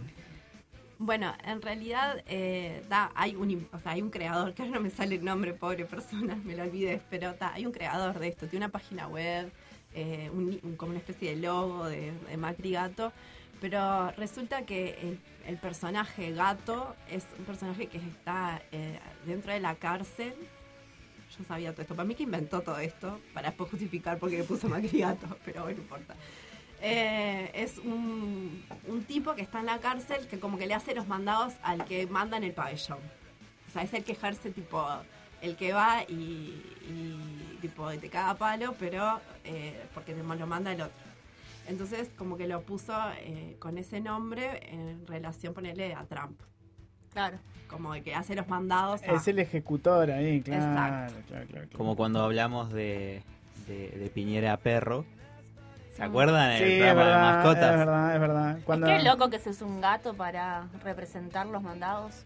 Bueno, 0.99 1.33
en 1.45 1.61
realidad 1.61 2.21
eh, 2.27 2.83
da, 2.89 3.11
hay, 3.15 3.35
un, 3.35 3.67
o 3.71 3.79
sea, 3.79 3.93
hay 3.93 4.01
un 4.01 4.09
creador, 4.09 4.53
que 4.55 4.63
ahora 4.63 4.75
no 4.75 4.81
me 4.81 4.89
sale 4.89 5.15
el 5.15 5.23
nombre, 5.23 5.53
pobre 5.53 5.85
persona, 5.85 6.35
me 6.43 6.55
lo 6.55 6.63
olvidé, 6.63 7.01
pero 7.09 7.33
da, 7.33 7.53
hay 7.53 7.65
un 7.65 7.71
creador 7.71 8.19
de 8.19 8.27
esto, 8.27 8.45
tiene 8.47 8.65
una 8.65 8.71
página 8.71 9.07
web, 9.07 9.49
eh, 9.95 10.29
un- 10.33 10.75
como 10.75 10.91
una 10.91 10.99
especie 10.99 11.31
de 11.31 11.41
logo 11.41 11.85
de, 11.85 12.11
Macri 12.37 12.71
Gato, 12.71 13.13
pero 13.61 14.11
resulta 14.11 14.65
que 14.65 15.17
el, 15.47 15.57
personaje 15.57 16.31
gato 16.31 16.95
es 17.09 17.25
un 17.39 17.45
personaje 17.45 17.87
que 17.87 17.97
está 17.97 18.61
eh, 18.71 18.99
dentro 19.25 19.51
de 19.53 19.59
la 19.59 19.75
cárcel. 19.75 20.33
Yo 21.37 21.43
sabía 21.45 21.71
todo 21.71 21.81
esto, 21.81 21.95
para 21.95 22.07
mí 22.07 22.15
que 22.15 22.23
inventó 22.23 22.61
todo 22.61 22.77
esto, 22.79 23.19
para 23.33 23.51
justificar 23.51 24.17
por 24.19 24.29
qué 24.29 24.37
le 24.39 24.43
puso 24.43 24.67
Macri 24.69 24.99
Gato, 24.99 25.27
pero 25.45 25.63
bueno, 25.63 25.77
no 25.77 25.83
importa. 25.83 26.15
Eh, 26.83 27.51
es 27.53 27.77
un, 27.77 28.63
un 28.87 29.03
tipo 29.03 29.35
que 29.35 29.43
está 29.43 29.59
en 29.59 29.67
la 29.67 29.77
cárcel 29.77 30.27
que 30.27 30.39
como 30.39 30.57
que 30.57 30.65
le 30.65 30.73
hace 30.73 30.95
los 30.95 31.07
mandados 31.07 31.53
al 31.61 31.85
que 31.85 32.07
manda 32.07 32.37
en 32.37 32.43
el 32.43 32.53
pabellón. 32.53 32.97
O 33.67 33.71
sea, 33.71 33.83
es 33.83 33.93
el 33.93 34.03
que 34.03 34.13
ejerce 34.13 34.49
tipo 34.49 34.83
el 35.41 35.55
que 35.55 35.73
va 35.73 36.03
y, 36.07 36.61
y, 36.87 37.57
tipo 37.61 37.89
te 37.91 38.09
caga 38.09 38.31
a 38.31 38.37
palo, 38.37 38.75
pero 38.79 39.19
eh, 39.43 39.79
porque 39.93 40.13
te 40.13 40.23
lo 40.23 40.47
manda 40.47 40.71
el 40.71 40.81
otro. 40.81 41.03
Entonces 41.67 42.09
como 42.17 42.35
que 42.35 42.47
lo 42.47 42.61
puso 42.61 42.93
eh, 43.19 43.55
con 43.59 43.77
ese 43.77 43.99
nombre 43.99 44.59
en 44.71 45.05
relación, 45.05 45.53
ponerle 45.53 45.93
a 45.93 46.03
Trump. 46.05 46.39
Claro. 47.13 47.37
Como 47.67 47.93
de 47.93 48.01
que 48.01 48.15
hace 48.15 48.35
los 48.35 48.47
mandados 48.47 49.03
a... 49.03 49.13
Es 49.13 49.27
el 49.27 49.39
ejecutor 49.39 50.11
ahí, 50.11 50.41
claro, 50.41 50.63
Exacto. 50.63 51.13
claro, 51.13 51.27
claro, 51.27 51.47
claro. 51.47 51.67
Como 51.77 51.95
cuando 51.95 52.21
hablamos 52.23 52.73
de, 52.73 53.23
de, 53.67 53.89
de 53.91 54.09
Piñera 54.09 54.57
Perro. 54.57 55.05
¿Se 56.01 56.07
acuerdan? 56.07 56.57
Sí, 56.57 56.63
el 56.63 56.71
es 56.71 56.77
programa 56.93 57.03
de 57.03 57.05
verdad, 57.05 57.35
mascotas. 57.35 57.71
es 57.71 57.77
verdad, 57.77 58.15
es 58.15 58.21
verdad. 58.21 58.57
Cuando... 58.65 58.87
Qué 58.87 59.03
loco 59.03 59.29
que 59.29 59.37
se 59.39 59.49
use 59.51 59.63
un 59.63 59.81
gato 59.81 60.15
para 60.15 60.67
representar 60.83 61.45
los 61.45 61.61
mandados. 61.61 62.25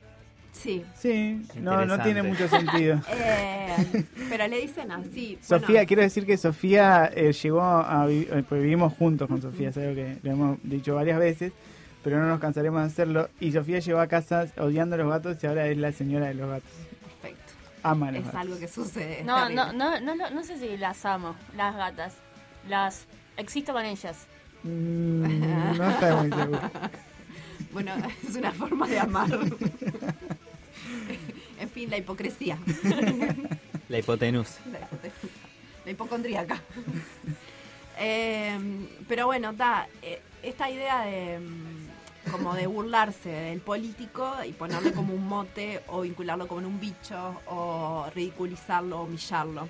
Sí. 0.54 0.86
Sí, 0.96 1.46
no, 1.60 1.86
no 1.86 2.00
tiene 2.00 2.24
mucho 2.24 2.48
sentido. 2.48 3.02
Eh, 3.12 4.06
pero 4.30 4.48
le 4.48 4.62
dicen 4.62 4.90
así. 4.94 5.38
Sofía, 5.42 5.68
bueno, 5.68 5.88
quiero 5.88 6.02
decir 6.04 6.26
que 6.26 6.38
Sofía 6.38 7.12
eh, 7.14 7.34
llegó 7.34 7.62
a 7.62 8.06
vivir, 8.06 8.46
pues 8.48 8.62
vivimos 8.62 8.94
juntos 8.94 9.28
con 9.28 9.42
Sofía, 9.42 9.68
es 9.70 9.78
algo 9.78 9.94
que 9.96 10.18
le 10.24 10.32
hemos 10.32 10.58
dicho 10.64 10.96
varias 10.96 11.20
veces, 11.20 11.52
pero 12.02 12.18
no 12.20 12.28
nos 12.28 12.40
cansaremos 12.40 12.80
de 12.82 12.88
hacerlo. 12.88 13.30
Y 13.42 13.52
Sofía 13.52 13.80
llegó 13.80 14.00
a 14.00 14.08
casa 14.08 14.46
odiando 14.58 14.96
a 14.96 15.00
los 15.00 15.10
gatos 15.10 15.44
y 15.44 15.48
ahora 15.48 15.68
es 15.68 15.78
la 15.78 15.92
señora 15.92 16.28
de 16.28 16.36
los 16.36 16.50
gatos. 16.50 16.72
Perfecto. 17.02 17.52
Ama 17.84 18.08
a 18.08 18.12
los 18.12 18.20
Es 18.22 18.26
gatos. 18.28 18.40
algo 18.42 18.60
que 18.60 18.68
sucede. 18.70 19.20
es 19.20 19.26
no, 19.26 19.50
no, 19.50 19.74
no, 19.74 20.00
no, 20.00 20.16
no 20.16 20.44
sé 20.46 20.58
si 20.58 20.78
las 20.78 21.04
amo, 21.06 21.36
las 21.58 21.76
gatas. 21.76 22.16
Las 22.70 23.06
existo 23.38 23.74
con 23.74 23.86
ellas. 23.86 24.26
Mm, 24.64 25.78
no 25.78 25.90
está 25.90 26.16
muy 26.16 26.30
seguro. 26.32 26.62
Bueno, 27.72 27.92
es 28.26 28.36
una 28.38 28.54
forma 28.54 28.88
de 28.88 29.00
amar. 29.00 29.30
en 31.60 31.70
fin, 31.70 31.90
la 31.90 31.98
hipocresía. 31.98 32.58
La 33.90 34.00
hipotenusa. 34.00 34.62
la, 34.72 34.80
hipote- 34.80 35.12
la 35.86 35.92
hipocondríaca. 35.92 36.62
Eh, 38.00 38.58
pero 39.08 39.28
bueno, 39.28 39.54
da 39.54 39.88
esta 40.42 40.72
idea 40.72 41.02
de 41.06 41.40
mm, 41.40 42.32
como 42.32 42.56
de 42.56 42.66
burlarse 42.68 43.30
del 43.30 43.60
político 43.60 44.34
y 44.48 44.54
ponerle 44.54 44.92
como 44.94 45.14
un 45.14 45.28
mote 45.28 45.82
o 45.88 46.02
vincularlo 46.02 46.48
como 46.48 46.62
en 46.62 46.66
un 46.68 46.80
bicho 46.80 47.42
o 47.48 48.08
ridiculizarlo 48.16 49.02
o 49.02 49.04
humillarlo. 49.04 49.68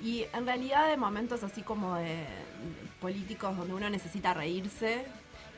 Y 0.00 0.24
en 0.32 0.46
realidad 0.46 0.88
de 0.88 0.96
momentos 0.96 1.42
así 1.44 1.62
como 1.62 1.96
de 1.96 2.24
políticos 3.00 3.56
donde 3.56 3.74
uno 3.74 3.90
necesita 3.90 4.32
reírse 4.34 5.04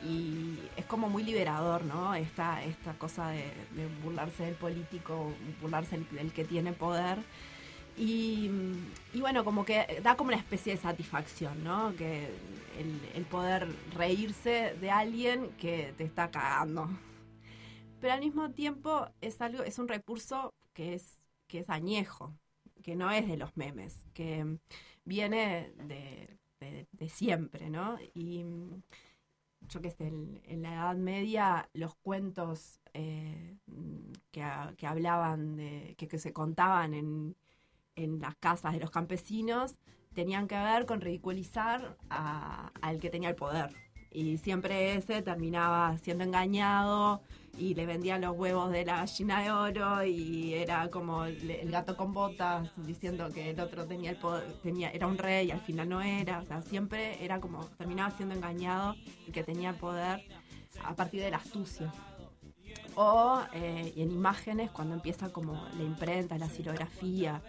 y 0.05 0.59
es 0.77 0.85
como 0.87 1.09
muy 1.09 1.23
liberador, 1.23 1.85
¿no? 1.85 2.15
Esta, 2.15 2.63
esta 2.65 2.95
cosa 2.95 3.29
de, 3.29 3.45
de 3.77 3.87
burlarse 4.03 4.45
del 4.45 4.55
político, 4.55 5.33
burlarse 5.61 5.97
del, 5.97 6.09
del 6.11 6.33
que 6.33 6.45
tiene 6.45 6.73
poder. 6.73 7.19
Y, 7.97 8.51
y 9.13 9.21
bueno, 9.21 9.45
como 9.45 9.65
que 9.65 10.01
da 10.03 10.17
como 10.17 10.29
una 10.29 10.39
especie 10.39 10.75
de 10.75 10.81
satisfacción, 10.81 11.63
¿no? 11.63 11.95
Que 11.97 12.25
el, 12.79 13.01
el 13.15 13.25
poder 13.25 13.69
reírse 13.95 14.77
de 14.81 14.91
alguien 14.91 15.51
que 15.59 15.95
te 15.97 16.05
está 16.05 16.31
cagando. 16.31 16.89
Pero 18.01 18.15
al 18.15 18.21
mismo 18.21 18.51
tiempo 18.51 19.07
es 19.21 19.41
algo, 19.41 19.63
es 19.63 19.79
un 19.79 19.89
recurso 19.89 20.53
que 20.73 20.95
es, 20.95 21.21
que 21.47 21.61
es 21.61 21.71
añejo, 21.71 22.35
que 22.83 22.97
no 22.97 23.11
es 23.11 23.27
de 23.29 23.37
los 23.37 23.57
memes, 23.57 24.05
que 24.15 24.59
viene 25.05 25.73
de, 25.85 26.39
siempre, 27.09 27.71
¿no? 27.71 27.99
Y 28.15 28.45
mm, 28.45 28.83
yo 29.69 29.81
qué 29.81 29.91
sé, 29.91 30.07
en, 30.09 30.63
la 30.63 30.75
Edad 30.75 30.97
Media 30.97 31.69
los 31.75 31.95
cuentos 31.97 32.81
eh, 32.95 33.57
que, 34.31 34.43
ha- 34.43 34.75
que 34.77 34.87
hablaban 34.87 35.57
de, 35.57 35.95
que, 35.99 36.09
que 36.09 36.19
se 36.19 36.33
contaban 36.33 36.95
en, 36.95 37.37
en 37.97 38.21
las 38.21 38.37
casas 38.37 38.75
de 38.75 38.81
los 38.81 38.91
campesinos 38.91 39.75
tenían 40.15 40.49
que 40.49 40.57
ver 40.57 40.87
con 40.87 41.01
ridiculizar 41.01 41.97
a- 42.11 42.73
al 42.83 43.01
que 43.01 43.11
tenía 43.11 43.31
el 43.31 43.37
poder. 43.37 43.75
Y 44.11 44.39
siempre 44.39 44.95
ese 44.97 45.23
terminaba 45.23 45.97
siendo 45.99 46.25
engañado 46.25 47.23
y 47.59 47.75
le 47.75 47.87
vendían 47.87 48.23
los 48.23 48.37
huevos 48.37 48.71
de 48.71 48.85
la 48.85 48.99
gallina 48.99 49.43
de 49.43 49.51
oro 49.51 50.05
y 50.05 50.55
era 50.55 50.89
como 50.89 51.25
el, 51.25 51.51
el 51.51 51.71
gato 51.71 51.97
con 51.97 52.13
botas 52.13 52.71
diciendo 52.77 53.29
que 53.33 53.51
el 53.51 53.61
otro 53.61 53.87
tenía 53.87 54.11
el 54.11 54.17
poder, 54.17 54.45
tenía, 54.63 54.91
era 54.91 55.07
un 55.07 55.19
rey 55.19 55.49
y 55.49 55.51
al 55.51 55.61
final 55.61 55.89
no 55.89 56.03
era. 56.03 56.41
O 56.41 56.45
sea, 56.47 56.63
siempre 56.63 57.23
era 57.25 57.41
como 57.41 57.67
terminaba 57.79 58.11
siendo 58.17 58.35
engañado 58.35 58.95
el 59.27 59.33
que 59.33 59.43
tenía 59.43 59.75
poder 59.75 60.23
a 60.85 60.95
partir 60.95 61.21
de 61.21 61.31
la 61.31 61.39
astucia. 61.39 61.93
O 62.95 63.41
eh, 63.53 63.93
y 63.97 64.03
en 64.03 64.11
imágenes, 64.11 64.71
cuando 64.71 64.95
empieza 64.95 65.33
como 65.33 65.55
la 65.77 65.83
imprenta, 65.83 66.39
la 66.39 66.49
xilografía, 66.49 67.43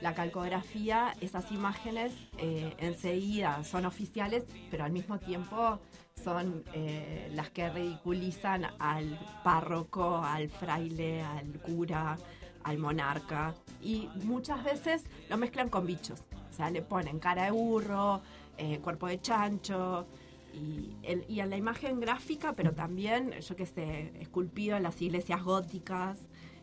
la 0.00 0.14
calcografía, 0.14 1.14
esas 1.20 1.50
imágenes 1.52 2.12
eh, 2.38 2.74
enseguida 2.78 3.64
son 3.64 3.86
oficiales, 3.86 4.44
pero 4.70 4.84
al 4.84 4.92
mismo 4.92 5.18
tiempo 5.18 5.78
son 6.22 6.64
eh, 6.72 7.30
las 7.34 7.50
que 7.50 7.68
ridiculizan 7.70 8.66
al 8.78 9.18
párroco, 9.44 10.16
al 10.16 10.48
fraile, 10.48 11.22
al 11.22 11.46
cura, 11.60 12.16
al 12.64 12.78
monarca. 12.78 13.54
Y 13.82 14.08
muchas 14.24 14.64
veces 14.64 15.04
lo 15.28 15.36
mezclan 15.36 15.68
con 15.68 15.86
bichos. 15.86 16.20
O 16.50 16.52
sea, 16.52 16.70
le 16.70 16.82
ponen 16.82 17.18
cara 17.18 17.44
de 17.44 17.50
burro, 17.50 18.22
eh, 18.58 18.78
cuerpo 18.78 19.06
de 19.06 19.20
chancho, 19.20 20.06
y, 20.54 20.96
el- 21.02 21.24
y 21.28 21.40
en 21.40 21.50
la 21.50 21.56
imagen 21.58 22.00
gráfica, 22.00 22.54
pero 22.54 22.72
también, 22.72 23.32
yo 23.40 23.54
qué 23.56 23.66
sé, 23.66 24.12
esculpido 24.20 24.76
en 24.76 24.82
las 24.84 25.00
iglesias 25.02 25.42
góticas, 25.44 26.18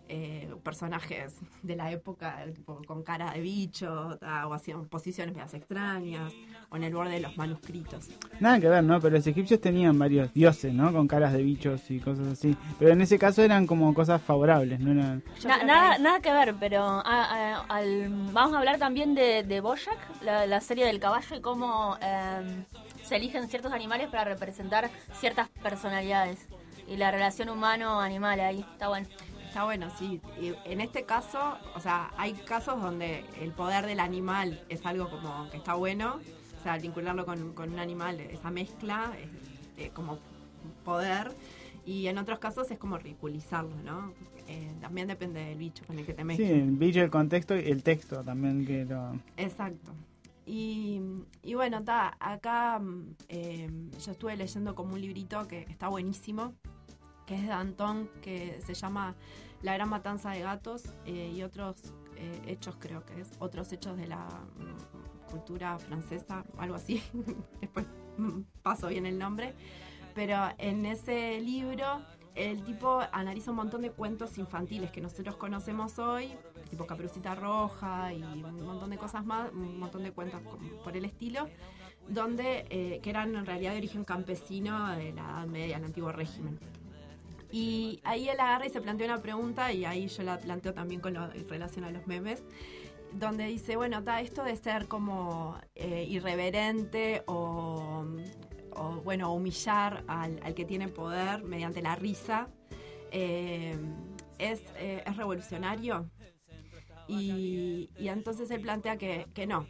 eh, 0.09 0.53
personajes 0.63 1.35
de 1.61 1.75
la 1.75 1.91
época 1.91 2.43
tipo, 2.53 2.81
con 2.85 3.03
cara 3.03 3.31
de 3.31 3.39
bicho, 3.41 4.17
ta, 4.19 4.47
o 4.47 4.53
haciendo 4.53 4.85
posiciones 4.87 5.33
medias 5.33 5.53
extrañas, 5.53 6.33
o 6.69 6.75
en 6.75 6.83
el 6.83 6.93
borde 6.93 7.11
de 7.13 7.19
los 7.21 7.37
manuscritos. 7.37 8.09
Nada 8.39 8.59
que 8.59 8.67
ver, 8.69 8.83
¿no? 8.83 8.99
Pero 8.99 9.15
los 9.17 9.25
egipcios 9.27 9.61
tenían 9.61 9.97
varios 9.97 10.33
dioses, 10.33 10.73
¿no? 10.73 10.91
Con 10.91 11.07
caras 11.07 11.33
de 11.33 11.41
bichos 11.41 11.89
y 11.89 11.99
cosas 11.99 12.27
así. 12.27 12.55
Pero 12.79 12.91
en 12.91 13.01
ese 13.01 13.17
caso 13.17 13.41
eran 13.43 13.65
como 13.65 13.93
cosas 13.93 14.21
favorables, 14.21 14.79
no 14.79 14.91
eran... 14.91 15.23
Na- 15.45 15.63
nada, 15.63 15.97
nada 15.99 16.19
que 16.19 16.31
ver, 16.31 16.55
pero 16.59 16.83
ah, 16.83 17.03
ah, 17.05 17.65
al- 17.69 18.09
vamos 18.33 18.53
a 18.55 18.59
hablar 18.59 18.77
también 18.79 19.15
de, 19.15 19.43
de 19.43 19.61
Bojack, 19.61 19.97
la, 20.21 20.45
la 20.45 20.59
serie 20.61 20.85
del 20.85 20.99
caballo, 20.99 21.35
y 21.35 21.41
cómo 21.41 21.97
eh, 22.01 22.65
se 23.03 23.15
eligen 23.15 23.47
ciertos 23.47 23.71
animales 23.71 24.09
para 24.09 24.25
representar 24.25 24.89
ciertas 25.13 25.49
personalidades. 25.61 26.47
Y 26.85 26.97
la 26.97 27.11
relación 27.11 27.47
humano-animal 27.47 28.41
ahí, 28.41 28.59
está 28.73 28.89
bueno. 28.89 29.07
Está 29.53 29.65
bueno, 29.65 29.87
sí. 29.99 30.19
Y 30.41 30.55
en 30.65 30.81
este 30.81 31.03
caso, 31.05 31.59
o 31.75 31.79
sea, 31.79 32.09
hay 32.17 32.33
casos 32.33 32.81
donde 32.81 33.23
el 33.39 33.51
poder 33.51 33.85
del 33.85 33.99
animal 33.99 34.59
es 34.67 34.83
algo 34.83 35.11
como 35.11 35.47
que 35.51 35.57
está 35.57 35.75
bueno, 35.75 36.19
o 36.59 36.63
sea, 36.63 36.79
vincularlo 36.79 37.23
con, 37.23 37.53
con 37.53 37.71
un 37.71 37.77
animal, 37.77 38.19
esa 38.19 38.49
mezcla 38.49 39.11
es 39.21 39.29
eh, 39.85 39.91
como 39.93 40.17
poder, 40.83 41.35
y 41.85 42.07
en 42.07 42.17
otros 42.17 42.39
casos 42.39 42.71
es 42.71 42.79
como 42.79 42.97
ridiculizarlo, 42.97 43.75
¿no? 43.83 44.11
Eh, 44.47 44.71
también 44.81 45.07
depende 45.07 45.39
del 45.45 45.59
bicho 45.59 45.85
con 45.85 45.99
el 45.99 46.05
que 46.07 46.15
te 46.15 46.21
Sí, 46.21 46.25
mezclas. 46.25 46.49
el 46.49 46.71
bicho, 46.71 47.01
el 47.01 47.11
contexto 47.11 47.55
y 47.55 47.59
el 47.69 47.83
texto 47.83 48.23
también 48.23 48.65
que 48.65 48.85
lo... 48.85 49.19
Exacto. 49.37 49.91
Y, 50.47 50.99
y 51.43 51.53
bueno, 51.53 51.83
ta, 51.83 52.17
acá 52.19 52.79
mm, 52.79 53.15
eh, 53.29 53.69
yo 54.03 54.11
estuve 54.13 54.35
leyendo 54.35 54.73
como 54.73 54.95
un 54.95 55.01
librito 55.01 55.47
que 55.47 55.59
está 55.69 55.89
buenísimo, 55.89 56.55
que 57.25 57.35
es 57.35 57.43
de 57.43 57.51
Antón, 57.51 58.09
que 58.21 58.59
se 58.65 58.73
llama 58.73 59.15
La 59.61 59.73
Gran 59.73 59.89
Matanza 59.89 60.31
de 60.31 60.41
Gatos 60.41 60.83
eh, 61.05 61.31
y 61.35 61.43
otros 61.43 61.75
eh, 62.17 62.41
hechos, 62.47 62.75
creo 62.79 63.05
que 63.05 63.21
es, 63.21 63.31
otros 63.39 63.71
hechos 63.71 63.97
de 63.97 64.07
la 64.07 64.25
mm, 64.25 65.29
cultura 65.31 65.77
francesa, 65.79 66.43
algo 66.57 66.75
así. 66.75 67.01
Después 67.61 67.85
mm, 68.17 68.41
paso 68.61 68.87
bien 68.87 69.05
el 69.05 69.17
nombre. 69.17 69.53
Pero 70.13 70.37
en 70.59 70.85
ese 70.85 71.39
libro 71.41 72.01
el 72.35 72.63
tipo 72.63 73.01
analiza 73.11 73.51
un 73.51 73.57
montón 73.57 73.81
de 73.81 73.91
cuentos 73.91 74.37
infantiles 74.37 74.91
que 74.91 75.01
nosotros 75.01 75.35
conocemos 75.35 75.99
hoy, 75.99 76.33
tipo 76.69 76.87
Caperucita 76.87 77.35
Roja 77.35 78.11
y 78.13 78.23
un 78.23 78.41
montón 78.41 78.89
de 78.89 78.97
cosas 78.97 79.23
más, 79.25 79.51
un 79.51 79.79
montón 79.79 80.03
de 80.03 80.11
cuentos 80.11 80.41
por 80.83 80.97
el 80.97 81.05
estilo, 81.05 81.47
donde 82.07 82.65
eh, 82.69 82.99
que 83.03 83.09
eran 83.09 83.35
en 83.35 83.45
realidad 83.45 83.71
de 83.71 83.77
origen 83.77 84.03
campesino 84.03 84.89
de 84.95 85.13
la 85.13 85.21
Edad 85.21 85.45
Media, 85.45 85.77
el 85.77 85.83
antiguo 85.83 86.11
régimen. 86.11 86.59
Y 87.53 87.99
ahí 88.03 88.29
él 88.29 88.39
agarra 88.39 88.65
y 88.65 88.71
se 88.71 88.81
plantea 88.81 89.05
una 89.05 89.21
pregunta, 89.21 89.71
y 89.71 89.85
ahí 89.85 90.07
yo 90.07 90.23
la 90.23 90.39
planteo 90.39 90.73
también 90.73 90.99
con 90.99 91.13
lo, 91.13 91.31
en 91.31 91.47
relación 91.47 91.85
a 91.85 91.91
los 91.91 92.07
memes, 92.07 92.41
donde 93.11 93.45
dice, 93.45 93.75
bueno, 93.75 94.03
ta, 94.03 94.21
esto 94.21 94.43
de 94.43 94.55
ser 94.55 94.87
como 94.87 95.59
eh, 95.75 96.03
irreverente 96.09 97.21
o, 97.27 98.07
o, 98.71 98.83
bueno, 99.03 99.31
humillar 99.31 100.03
al, 100.07 100.39
al 100.41 100.55
que 100.55 100.65
tiene 100.65 100.87
poder 100.87 101.43
mediante 101.43 101.83
la 101.83 101.93
risa, 101.95 102.47
eh, 103.11 103.77
es, 104.39 104.63
eh, 104.77 105.03
es 105.05 105.15
revolucionario. 105.15 106.09
Y, 107.07 107.91
y 107.99 108.07
entonces 108.07 108.49
él 108.49 108.61
plantea 108.61 108.97
que, 108.97 109.27
que 109.35 109.45
no. 109.45 109.67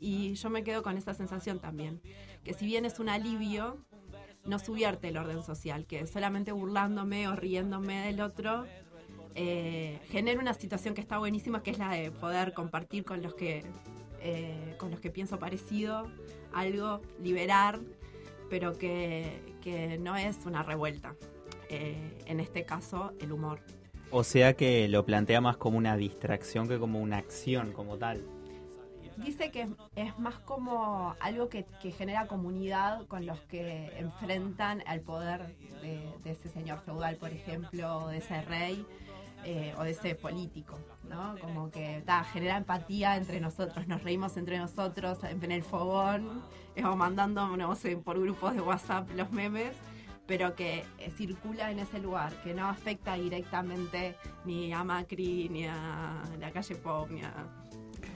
Y 0.00 0.34
yo 0.34 0.50
me 0.50 0.64
quedo 0.64 0.82
con 0.82 0.96
esa 0.96 1.14
sensación 1.14 1.60
también, 1.60 2.02
que 2.42 2.52
si 2.52 2.66
bien 2.66 2.84
es 2.84 2.98
un 2.98 3.08
alivio, 3.08 3.86
no 4.46 4.58
subvierte 4.58 5.08
el 5.08 5.16
orden 5.16 5.42
social, 5.42 5.86
que 5.86 6.06
solamente 6.06 6.52
burlándome 6.52 7.28
o 7.28 7.36
riéndome 7.36 8.06
del 8.06 8.20
otro, 8.20 8.64
eh, 9.34 10.00
genera 10.08 10.40
una 10.40 10.54
situación 10.54 10.94
que 10.94 11.00
está 11.00 11.18
buenísima, 11.18 11.62
que 11.62 11.70
es 11.70 11.78
la 11.78 11.90
de 11.90 12.10
poder 12.10 12.54
compartir 12.54 13.04
con 13.04 13.22
los 13.22 13.34
que, 13.34 13.64
eh, 14.20 14.74
con 14.78 14.90
los 14.90 15.00
que 15.00 15.10
pienso 15.10 15.38
parecido, 15.38 16.10
algo, 16.52 17.02
liberar, 17.22 17.80
pero 18.48 18.78
que, 18.78 19.42
que 19.60 19.98
no 19.98 20.16
es 20.16 20.38
una 20.46 20.62
revuelta. 20.62 21.16
Eh, 21.68 22.16
en 22.26 22.40
este 22.40 22.64
caso, 22.64 23.12
el 23.20 23.32
humor. 23.32 23.60
O 24.10 24.22
sea 24.24 24.54
que 24.54 24.88
lo 24.88 25.04
plantea 25.04 25.40
más 25.40 25.56
como 25.56 25.76
una 25.76 25.96
distracción 25.96 26.68
que 26.68 26.78
como 26.78 27.00
una 27.00 27.18
acción 27.18 27.72
como 27.72 27.98
tal. 27.98 28.22
Dice 29.16 29.50
que 29.50 29.68
es 29.94 30.18
más 30.18 30.38
como 30.40 31.14
algo 31.20 31.48
que, 31.48 31.64
genera 31.96 32.26
comunidad 32.26 33.06
con 33.06 33.24
los 33.26 33.40
que 33.42 33.92
enfrentan 33.98 34.82
al 34.86 35.00
poder 35.00 35.56
de, 35.80 36.30
ese 36.30 36.48
señor 36.48 36.80
feudal, 36.80 37.16
por 37.16 37.30
ejemplo, 37.30 37.98
o 38.04 38.08
de 38.08 38.18
ese 38.18 38.42
rey 38.42 38.84
eh, 39.44 39.74
o 39.78 39.84
de 39.84 39.92
ese 39.92 40.14
político, 40.14 40.78
¿no? 41.08 41.36
Como 41.40 41.70
que 41.70 42.02
ta, 42.04 42.24
genera 42.24 42.56
empatía 42.56 43.16
entre 43.16 43.40
nosotros, 43.40 43.86
nos 43.86 44.02
reímos 44.02 44.36
entre 44.36 44.58
nosotros 44.58 45.18
en 45.22 45.52
el 45.52 45.62
fogón, 45.62 46.42
eh, 46.74 46.84
o 46.84 46.96
mandando 46.96 47.48
por 48.04 48.20
grupos 48.20 48.54
de 48.54 48.60
WhatsApp 48.60 49.08
los 49.14 49.30
memes, 49.30 49.76
pero 50.26 50.54
que 50.54 50.84
eh, 50.98 51.10
circula 51.16 51.70
en 51.70 51.78
ese 51.78 52.00
lugar, 52.00 52.32
que 52.42 52.54
no 52.54 52.66
afecta 52.66 53.14
directamente 53.14 54.16
ni 54.44 54.72
a 54.72 54.82
Macri, 54.82 55.48
ni 55.48 55.66
a 55.66 56.22
la 56.40 56.50
calle 56.50 56.74
Pop, 56.74 57.08
ni 57.10 57.22
a... 57.22 57.32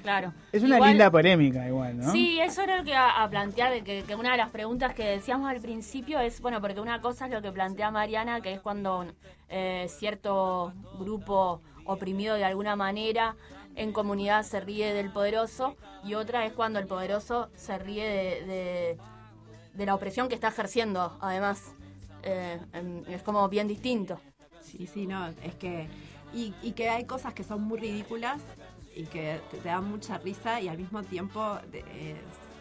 Claro. 0.02 0.32
Es 0.52 0.62
una 0.62 0.76
Igual- 0.76 0.90
linda 0.90 1.10
polémica 1.10 1.66
igual, 1.66 1.98
¿no? 1.98 2.10
Sí, 2.12 2.40
eso 2.40 2.62
era 2.62 2.78
lo 2.78 2.84
que 2.84 2.90
iba 2.90 3.22
a 3.22 3.28
plantear, 3.28 3.72
de 3.72 3.82
que, 3.84 4.02
que 4.04 4.14
una 4.14 4.30
de 4.32 4.36
las 4.38 4.50
preguntas 4.50 4.94
que 4.94 5.04
decíamos 5.04 5.50
al 5.50 5.60
principio 5.60 6.18
es, 6.20 6.40
bueno, 6.40 6.60
porque 6.60 6.80
una 6.80 7.00
cosa 7.00 7.26
es 7.26 7.32
lo 7.32 7.42
que 7.42 7.52
plantea 7.52 7.90
Mariana, 7.90 8.40
que 8.40 8.52
es 8.52 8.60
cuando 8.60 9.04
eh, 9.48 9.86
cierto 9.88 10.72
grupo 10.98 11.60
oprimido 11.84 12.36
de 12.36 12.44
alguna 12.44 12.76
manera 12.76 13.36
en 13.76 13.92
comunidad 13.92 14.42
se 14.42 14.60
ríe 14.60 14.92
del 14.94 15.10
poderoso, 15.10 15.76
y 16.04 16.14
otra 16.14 16.44
es 16.46 16.52
cuando 16.52 16.78
el 16.78 16.86
poderoso 16.86 17.50
se 17.54 17.78
ríe 17.78 18.04
de, 18.06 18.46
de- 18.46 18.98
de 19.74 19.86
la 19.86 19.94
opresión 19.94 20.28
que 20.28 20.34
está 20.34 20.48
ejerciendo, 20.48 21.16
además. 21.20 21.72
Eh, 22.22 22.58
es 23.08 23.22
como 23.22 23.48
bien 23.48 23.66
distinto. 23.68 24.20
Sí, 24.60 24.86
sí, 24.86 25.06
no, 25.06 25.28
es 25.28 25.54
que... 25.58 25.88
Y, 26.34 26.52
y 26.62 26.72
que 26.72 26.88
hay 26.90 27.04
cosas 27.04 27.32
que 27.34 27.42
son 27.44 27.62
muy 27.62 27.78
ridículas 27.80 28.40
y 28.94 29.04
que 29.04 29.40
te, 29.50 29.58
te 29.58 29.68
dan 29.68 29.88
mucha 29.88 30.18
risa 30.18 30.60
y 30.60 30.68
al 30.68 30.78
mismo 30.78 31.02
tiempo 31.02 31.58
eh, 31.72 32.16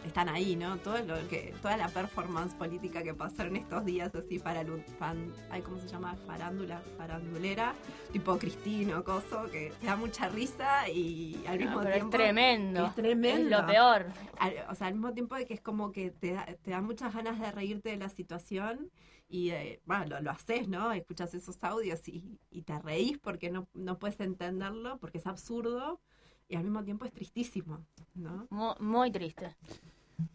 están 0.06 0.28
ahí, 0.28 0.56
¿no? 0.56 0.78
Todo 0.78 0.98
lo 0.98 1.28
que, 1.28 1.52
toda 1.60 1.76
la 1.76 1.88
performance 1.88 2.54
política 2.54 3.02
que 3.02 3.12
pasaron 3.14 3.56
estos 3.56 3.84
días 3.84 4.14
así 4.14 4.38
para 4.38 4.64
fan, 4.98 5.32
ay, 5.50 5.62
¿cómo 5.62 5.78
se 5.78 5.88
llama? 5.88 6.16
Farándula, 6.26 6.80
farandulera, 6.96 7.74
tipo 8.12 8.38
Cristino, 8.38 9.04
coso, 9.04 9.44
que 9.50 9.72
te 9.80 9.86
da 9.86 9.96
mucha 9.96 10.28
risa 10.28 10.88
y 10.88 11.44
al 11.46 11.58
mismo 11.58 11.78
pero 11.80 11.88
es 11.90 11.94
tiempo. 11.96 12.10
tremendo. 12.16 12.86
Es 12.86 12.94
tremendo. 12.94 13.56
Es 13.56 13.60
lo 13.60 13.66
peor. 13.66 14.06
Al- 14.38 14.54
o 14.70 14.74
sea, 14.74 14.86
al 14.86 14.94
mismo 14.94 15.12
tiempo 15.12 15.34
de 15.34 15.46
que 15.46 15.54
es 15.54 15.60
como 15.60 15.92
que 15.92 16.10
te 16.10 16.32
da, 16.32 16.46
te 16.46 16.70
da 16.70 16.80
muchas 16.80 17.14
ganas 17.14 17.38
de 17.38 17.50
reírte 17.52 17.90
de 17.90 17.96
la 17.98 18.08
situación 18.08 18.90
y 19.28 19.50
de- 19.50 19.82
bueno, 19.84 20.06
lo, 20.06 20.20
lo 20.22 20.30
haces, 20.30 20.66
¿no? 20.68 20.92
Escuchas 20.92 21.34
esos 21.34 21.62
audios 21.62 22.08
y, 22.08 22.38
y 22.50 22.62
te 22.62 22.78
reís 22.80 23.18
porque 23.18 23.50
no, 23.50 23.68
no 23.74 23.98
puedes 23.98 24.18
entenderlo, 24.20 24.98
porque 24.98 25.18
es 25.18 25.26
absurdo 25.26 26.00
y 26.50 26.56
al 26.56 26.64
mismo 26.64 26.84
tiempo 26.84 27.04
es 27.06 27.12
tristísimo, 27.12 27.86
¿no? 28.14 28.46
Mu- 28.50 28.74
Muy 28.80 29.10
triste. 29.12 29.56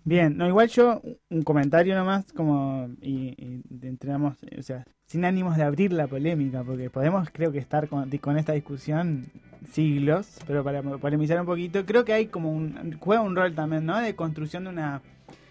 Bien, 0.04 0.36
no, 0.38 0.48
igual 0.48 0.68
yo 0.70 1.02
un 1.30 1.44
comentario 1.44 1.96
nomás 1.96 2.26
como 2.34 2.90
y, 3.02 3.36
y 3.38 3.88
entramos, 3.88 4.38
o 4.58 4.62
sea, 4.64 4.86
sin 5.06 5.26
ánimos 5.26 5.58
de 5.58 5.64
abrir 5.64 5.94
la 5.94 6.08
polémica, 6.08 6.64
porque 6.64 6.90
podemos 6.90 7.30
creo 7.32 7.52
que 7.52 7.60
estar 7.60 7.88
con, 7.88 8.10
con 8.18 8.38
esta 8.38 8.54
discusión 8.54 9.26
siglos, 9.72 10.40
pero 10.48 10.64
para 10.64 10.82
polemizar 10.84 11.40
un 11.40 11.46
poquito, 11.46 11.86
creo 11.86 12.06
que 12.06 12.14
hay 12.14 12.28
como 12.28 12.52
un, 12.52 12.98
juega 13.00 13.22
un 13.22 13.36
rol 13.36 13.54
también, 13.56 13.86
¿no? 13.86 14.00
De 14.00 14.16
construcción 14.16 14.64
de 14.66 14.70
una 14.72 15.02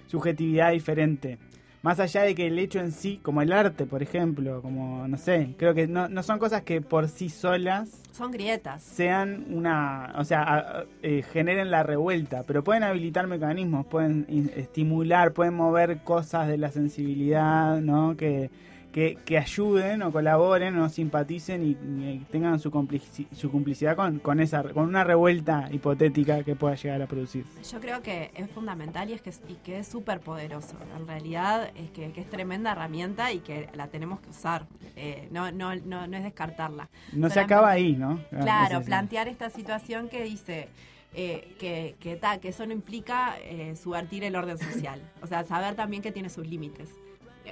subjetividad 0.06 0.72
diferente. 0.72 1.38
Más 1.84 2.00
allá 2.00 2.22
de 2.22 2.34
que 2.34 2.46
el 2.46 2.58
hecho 2.58 2.80
en 2.80 2.92
sí, 2.92 3.20
como 3.22 3.42
el 3.42 3.52
arte, 3.52 3.84
por 3.84 4.02
ejemplo, 4.02 4.62
como, 4.62 5.06
no 5.06 5.18
sé, 5.18 5.54
creo 5.58 5.74
que 5.74 5.86
no, 5.86 6.08
no 6.08 6.22
son 6.22 6.38
cosas 6.38 6.62
que 6.62 6.80
por 6.80 7.08
sí 7.08 7.28
solas 7.28 7.90
Son 8.10 8.30
grietas. 8.30 8.82
sean 8.82 9.44
una, 9.50 10.14
o 10.16 10.24
sea, 10.24 10.42
a- 10.44 10.84
eh, 11.02 11.22
generen 11.30 11.70
la 11.70 11.82
revuelta, 11.82 12.42
pero 12.46 12.64
pueden 12.64 12.84
habilitar 12.84 13.26
mecanismos, 13.26 13.84
pueden 13.84 14.24
estimular, 14.56 15.32
pueden 15.34 15.52
mover 15.54 15.98
cosas 15.98 16.48
de 16.48 16.56
la 16.56 16.70
sensibilidad, 16.70 17.78
¿no? 17.82 18.16
Que, 18.16 18.50
que, 18.94 19.18
que 19.24 19.36
ayuden 19.38 20.02
o 20.02 20.12
colaboren 20.12 20.78
o 20.78 20.88
simpaticen 20.88 21.64
y, 21.64 21.70
y 22.12 22.18
tengan 22.30 22.60
su, 22.60 22.70
complici- 22.70 23.26
su 23.32 23.50
complicidad 23.50 23.96
con, 23.96 24.20
con, 24.20 24.38
esa, 24.38 24.62
con 24.62 24.86
una 24.86 25.02
revuelta 25.02 25.68
hipotética 25.72 26.44
que 26.44 26.54
pueda 26.54 26.76
llegar 26.76 27.02
a 27.02 27.06
producir. 27.08 27.44
Yo 27.72 27.80
creo 27.80 28.02
que 28.02 28.30
es 28.36 28.48
fundamental 28.52 29.10
y, 29.10 29.14
es 29.14 29.20
que, 29.20 29.30
es- 29.30 29.42
y 29.48 29.54
que 29.54 29.80
es 29.80 29.88
súper 29.88 30.20
poderoso. 30.20 30.76
En 30.96 31.08
realidad 31.08 31.70
es 31.74 31.90
que, 31.90 32.12
que 32.12 32.20
es 32.20 32.30
tremenda 32.30 32.70
herramienta 32.70 33.32
y 33.32 33.40
que 33.40 33.68
la 33.74 33.88
tenemos 33.88 34.20
que 34.20 34.30
usar. 34.30 34.66
Eh, 34.94 35.26
no, 35.32 35.50
no, 35.50 35.74
no, 35.74 36.06
no 36.06 36.16
es 36.16 36.22
descartarla. 36.22 36.88
No 37.12 37.28
se 37.30 37.40
acaba 37.40 37.70
ahí, 37.70 37.96
¿no? 37.96 38.20
Claro, 38.30 38.74
Ese 38.74 38.78
es- 38.82 38.86
plantear 38.86 39.26
esta 39.26 39.50
situación 39.50 40.08
que 40.08 40.22
dice 40.22 40.68
eh, 41.14 41.52
que, 41.58 41.96
que, 41.98 42.14
ta, 42.14 42.38
que 42.38 42.50
eso 42.50 42.64
no 42.64 42.72
implica 42.72 43.34
eh, 43.42 43.74
subvertir 43.74 44.22
el 44.22 44.36
orden 44.36 44.56
social. 44.56 45.00
O 45.20 45.26
sea, 45.26 45.42
saber 45.42 45.74
también 45.74 46.00
que 46.00 46.12
tiene 46.12 46.30
sus 46.30 46.46
límites. 46.46 46.90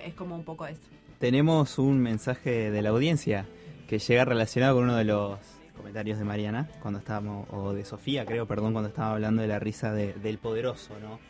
Es 0.07 0.15
como 0.15 0.37
un 0.37 0.45
poco 0.45 0.67
eso. 0.69 0.81
Tenemos 1.23 1.79
un 1.79 2.01
mensaje 2.01 2.73
de 2.73 2.83
la 2.83 2.89
audiencia 2.89 3.47
que 3.87 4.01
llega 4.01 4.25
relacionado 4.25 4.75
con 4.75 4.83
uno 4.83 4.97
de 4.97 5.05
los 5.05 5.39
comentarios 5.77 6.19
de 6.19 6.25
Mariana, 6.25 6.69
cuando 6.81 6.99
estábamos, 6.99 7.47
o 7.53 7.73
de 7.73 7.85
Sofía, 7.85 8.27
creo, 8.27 8.47
perdón, 8.49 8.73
cuando 8.73 8.89
estaba 8.89 9.13
hablando 9.13 9.41
de 9.41 9.47
la 9.47 9.61
risa 9.61 9.93
de- 9.93 10.15
del 10.15 10.39
poderoso, 10.39 10.99
¿no? 11.01 11.21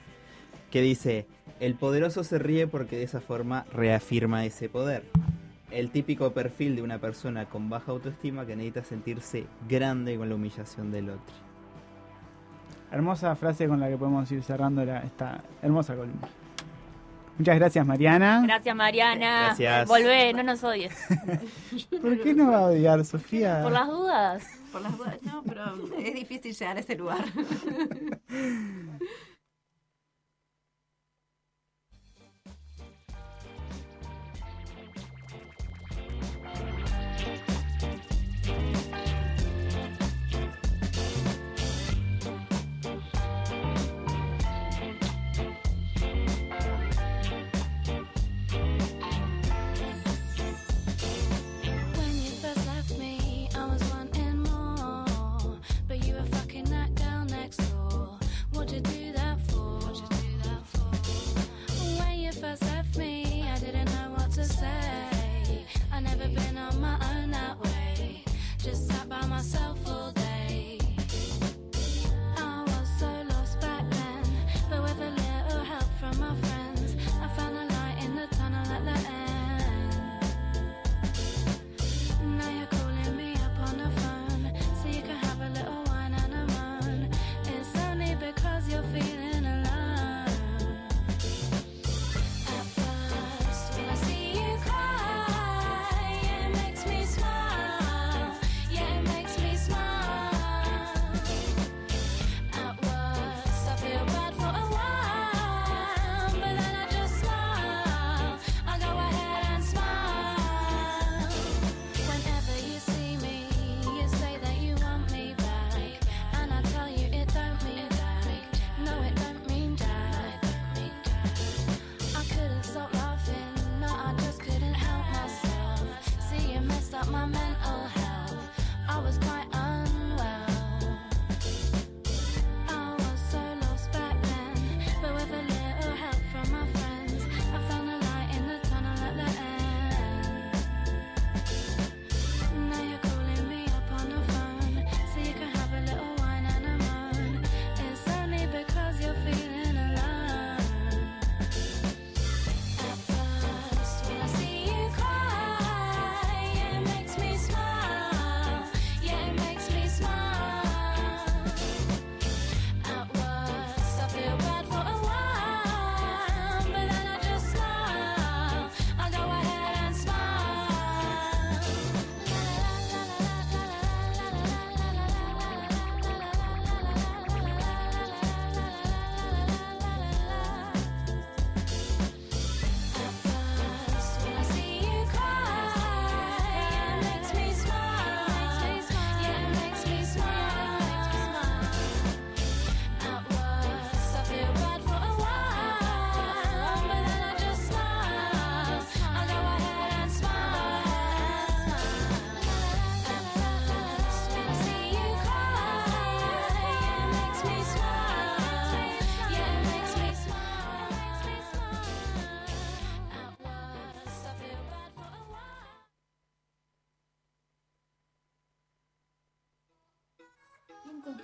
Que 0.70 0.80
dice, 0.80 1.26
el 1.61 1.74
poderoso 1.74 2.24
se 2.24 2.38
ríe 2.38 2.66
porque 2.66 2.97
de 2.97 3.03
esa 3.03 3.20
forma 3.20 3.66
reafirma 3.70 4.47
ese 4.47 4.70
poder. 4.70 5.05
El 5.70 5.90
típico 5.90 6.32
perfil 6.32 6.74
de 6.74 6.80
una 6.80 6.97
persona 6.97 7.45
con 7.45 7.68
baja 7.68 7.93
autoestima 7.93 8.47
que 8.47 8.57
necesita 8.57 8.84
sentirse 8.84 9.45
grande 9.68 10.16
con 10.16 10.30
la 10.30 10.36
humillación 10.36 10.90
del 10.90 11.11
otro. 11.11 11.34
Hermosa 12.90 13.36
frase 13.36 13.68
con 13.68 13.78
la 13.78 13.90
que 13.90 13.99
podemos 13.99 14.32
ir 14.32 14.43
cerrando 14.43 14.86
la- 14.86 15.01
esta 15.03 15.45
hermosa 15.61 15.95
columna. 15.95 16.30
Muchas 17.39 17.57
gracias, 17.57 17.87
Mariana. 17.87 18.43
Gracias, 18.45 18.76
Mariana. 18.76 19.45
Gracias. 19.47 19.89
Volvé, 19.89 20.33
no 20.33 20.43
nos 20.43 20.62
odies. 20.62 20.95
¿Por 22.03 22.22
qué 22.22 22.35
no 22.35 22.51
va 22.51 22.59
a 22.59 22.66
odiar, 22.66 23.05
Sofía? 23.05 23.61
Por 23.62 23.72
las 23.72 23.89
dudas. 23.89 24.45
Por 24.70 24.83
las 24.83 24.97
dudas, 24.97 25.22
no, 25.22 25.43
pero 25.43 25.64
es 25.99 26.14
difícil 26.14 26.55
llegar 26.55 26.76
a 26.76 26.80
ese 26.80 26.97
lugar. 26.97 27.24
first 62.43 62.62
left 62.64 62.97
me, 62.99 63.45
I 63.49 63.57
didn't 63.61 63.84
know 63.84 64.14
what 64.16 64.32
to 64.32 64.45
say. 64.45 65.64
I 65.93 66.01
never 66.01 66.26
been 66.26 66.59
on 66.59 66.80
my 66.80 66.99
own 67.14 67.30
that 67.30 67.57
way. 67.62 68.24
Just 68.59 68.88
sat 68.88 69.09
by 69.09 69.24
myself 69.26 69.78
all 69.86 70.11
day. 70.11 70.22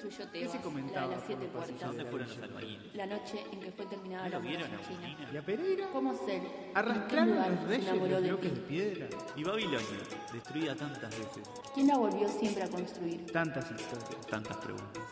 ¿Qué 0.08 0.26
Tebas, 0.26 0.52
se 0.52 0.56
la 0.58 0.62
comentaba 0.62 1.08
de 1.08 1.14
las 1.14 1.22
por 1.22 1.26
siete 1.26 1.46
puertas? 1.52 1.70
pasillos 1.72 1.96
de 1.96 2.02
la 2.04 2.10
fueron 2.10 2.28
los 2.28 2.38
albañiles? 2.38 2.94
La 2.94 3.06
noche 3.06 3.44
en 3.52 3.60
que 3.60 3.72
fue 3.72 3.86
terminada 3.86 4.24
¿No 4.24 4.30
la 4.30 4.38
lo 4.38 4.44
vieron 4.48 4.70
a 4.72 4.80
china. 4.80 5.30
¿Y 5.32 5.36
a 5.36 5.42
Pereira? 5.42 5.88
¿Cómo 5.92 6.14
ser? 6.14 6.34
¿En 6.36 6.42
qué 6.42 6.70
¿Arrastraron 6.74 7.36
los 7.36 7.68
reyes 7.68 7.96
los 7.96 8.22
bloques 8.22 8.54
de 8.54 8.60
piedra? 8.62 9.08
Y 9.36 9.44
Babilonia, 9.44 9.98
destruida 10.32 10.74
tantas 10.74 11.18
veces. 11.18 11.50
¿Quién 11.74 11.88
la 11.88 11.98
volvió 11.98 12.28
siempre 12.28 12.62
a 12.62 12.68
construir? 12.68 13.26
Tantas 13.32 13.70
historias. 13.70 14.26
Tantas 14.26 14.56
preguntas. 14.56 15.02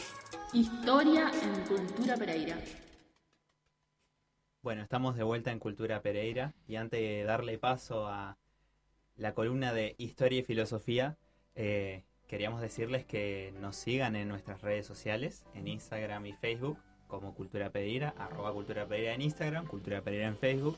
Historia 0.52 1.30
en 1.42 1.64
Cultura 1.66 2.16
Pereira. 2.16 2.56
Bueno, 4.62 4.82
estamos 4.82 5.16
de 5.16 5.24
vuelta 5.24 5.52
en 5.52 5.58
Cultura 5.58 6.00
Pereira 6.00 6.54
y 6.66 6.76
antes 6.76 6.98
de 6.98 7.24
darle 7.24 7.58
paso 7.58 8.06
a 8.08 8.38
la 9.16 9.34
columna 9.34 9.72
de 9.72 9.94
Historia 9.98 10.40
y 10.40 10.42
Filosofía, 10.42 11.18
eh, 11.54 12.04
queríamos 12.28 12.60
decirles 12.60 13.04
que 13.04 13.54
nos 13.60 13.76
sigan 13.76 14.16
en 14.16 14.28
nuestras 14.28 14.60
redes 14.62 14.86
sociales, 14.86 15.44
en 15.54 15.68
Instagram 15.68 16.26
y 16.26 16.32
Facebook, 16.34 16.78
como 17.06 17.34
Cultura 17.34 17.70
Pereira, 17.70 18.14
arroba 18.18 18.52
Cultura 18.52 18.86
Pereira 18.86 19.14
en 19.14 19.22
Instagram, 19.22 19.66
Cultura 19.66 20.02
Pereira 20.02 20.26
en 20.26 20.36
Facebook, 20.36 20.76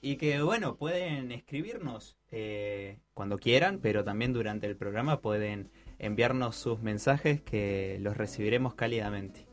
y 0.00 0.16
que 0.16 0.42
bueno, 0.42 0.76
pueden 0.76 1.32
escribirnos 1.32 2.18
eh, 2.30 2.98
cuando 3.14 3.38
quieran, 3.38 3.78
pero 3.80 4.04
también 4.04 4.32
durante 4.32 4.66
el 4.66 4.76
programa 4.76 5.20
pueden 5.20 5.70
enviarnos 5.98 6.56
sus 6.56 6.80
mensajes 6.80 7.40
que 7.40 7.98
los 8.00 8.16
recibiremos 8.16 8.74
cálidamente. 8.74 9.46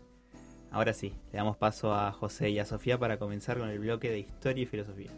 Ahora 0.71 0.93
sí, 0.93 1.13
le 1.31 1.37
damos 1.37 1.55
paso 1.57 1.93
a 1.93 2.11
José 2.11 2.49
y 2.49 2.59
a 2.59 2.65
Sofía 2.65 2.97
para 2.97 3.17
comenzar 3.17 3.57
con 3.59 3.69
el 3.69 3.79
bloque 3.79 4.09
de 4.09 4.19
historia 4.19 4.63
y 4.63 4.65
filosofía. 4.65 5.11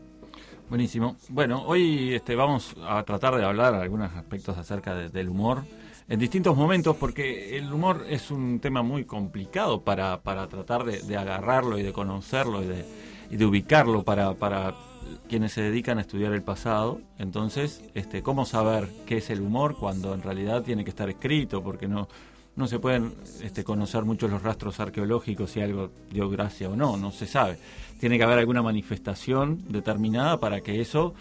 Buenísimo. 0.70 1.18
Bueno, 1.30 1.64
hoy 1.66 2.14
este, 2.14 2.36
vamos 2.36 2.76
a 2.88 3.04
tratar 3.04 3.36
de 3.36 3.44
hablar 3.44 3.74
algunos 3.76 4.14
aspectos 4.14 4.58
acerca 4.58 4.96
de- 4.96 5.10
del 5.10 5.28
humor 5.30 5.64
en 6.12 6.20
distintos 6.20 6.58
momentos, 6.58 6.98
porque 6.98 7.58
el 7.58 7.72
humor 7.72 8.06
es 8.10 8.32
un 8.32 8.60
tema 8.60 8.82
muy 8.82 9.06
complicado 9.06 9.80
para, 9.80 10.20
para 10.22 10.50
tratar 10.50 10.84
de, 10.84 11.02
de 11.04 11.16
agarrarlo 11.16 11.80
y 11.80 11.84
de 11.84 11.94
conocerlo 11.94 12.62
y 12.62 12.66
de, 12.66 12.86
y 13.30 13.38
de 13.38 13.46
ubicarlo 13.46 14.04
para, 14.04 14.34
para 14.34 14.76
quienes 15.30 15.54
se 15.54 15.62
dedican 15.62 16.00
a 16.00 16.02
estudiar 16.02 16.34
el 16.34 16.44
pasado. 16.44 17.00
Entonces, 17.18 17.82
este, 17.94 18.24
¿cómo 18.24 18.46
saber 18.46 18.90
qué 19.06 19.20
es 19.20 19.30
el 19.30 19.40
humor 19.40 19.78
cuando 19.78 20.14
en 20.14 20.22
realidad 20.22 20.64
tiene 20.64 20.84
que 20.84 20.90
estar 20.90 21.10
escrito? 21.10 21.64
Porque 21.64 21.88
no, 21.88 22.10
no 22.58 22.68
se 22.68 22.78
pueden 22.78 23.14
este, 23.42 23.64
conocer 23.64 24.04
muchos 24.04 24.30
los 24.30 24.44
rastros 24.44 24.82
arqueológicos 24.82 25.52
si 25.52 25.62
algo 25.62 25.92
dio 26.12 26.30
gracia 26.30 26.68
o 26.68 26.76
no, 26.76 26.98
no 26.98 27.12
se 27.12 27.26
sabe. 27.26 27.58
Tiene 28.02 28.18
que 28.18 28.26
haber 28.26 28.40
alguna 28.40 28.62
manifestación 28.62 29.64
determinada 29.70 30.42
para 30.42 30.60
que 30.60 30.82
eso 30.82 31.14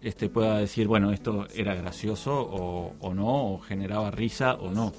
este, 0.00 0.28
pueda 0.28 0.58
decir, 0.58 0.86
bueno, 0.86 1.12
esto 1.12 1.46
era 1.54 1.74
gracioso 1.74 2.32
o, 2.40 2.94
o 3.00 3.14
no, 3.14 3.52
o 3.54 3.58
generaba 3.60 4.10
risa 4.10 4.54
o 4.54 4.70
no. 4.70 4.92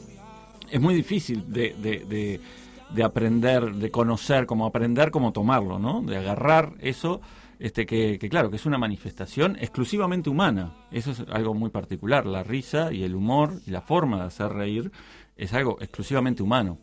Es 0.70 0.80
muy 0.80 0.94
difícil 0.94 1.52
de, 1.52 1.74
de, 1.82 2.00
de- 2.06 2.40
de 2.90 3.04
aprender, 3.04 3.76
de 3.76 3.92
conocer, 3.92 4.48
como 4.48 4.66
aprender 4.66 5.12
cómo 5.12 5.32
tomarlo, 5.32 5.78
¿no? 5.78 6.02
De 6.02 6.18
agarrar 6.18 6.74
eso, 6.80 7.22
este, 7.60 7.86
que, 7.86 8.18
que 8.18 8.30
claro, 8.30 8.50
que 8.50 8.56
es 8.56 8.66
una 8.66 8.80
manifestación 8.80 9.58
exclusivamente 9.60 10.32
humana. 10.32 10.74
Eso 10.92 11.12
es 11.12 11.24
algo 11.32 11.54
muy 11.54 11.70
particular. 11.70 12.26
La 12.26 12.42
risa 12.42 12.92
y 12.92 13.04
el 13.04 13.14
humor 13.14 13.62
y 13.68 13.70
la 13.70 13.82
forma 13.82 14.18
de 14.18 14.24
hacer 14.24 14.52
reír 14.54 14.92
es 15.38 15.54
algo 15.54 15.78
exclusivamente 15.80 16.42
humano. 16.42 16.80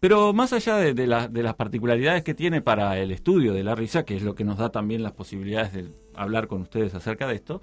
Pero 0.00 0.32
más 0.32 0.52
allá 0.52 0.76
de, 0.76 0.94
de 0.94 1.06
la- 1.06 1.28
de 1.28 1.42
las 1.42 1.54
particularidades 1.54 2.22
que 2.22 2.34
tiene 2.34 2.60
para 2.62 2.98
el 2.98 3.10
estudio 3.10 3.52
de 3.54 3.64
la 3.64 3.74
risa, 3.74 4.04
que 4.04 4.16
es 4.16 4.22
lo 4.22 4.34
que 4.34 4.44
nos 4.44 4.58
da 4.58 4.70
también 4.70 5.02
las 5.02 5.12
posibilidades 5.12 5.72
de 5.72 5.88
hablar 6.14 6.46
con 6.48 6.62
ustedes 6.62 6.94
acerca 6.94 7.26
de 7.26 7.34
esto, 7.36 7.60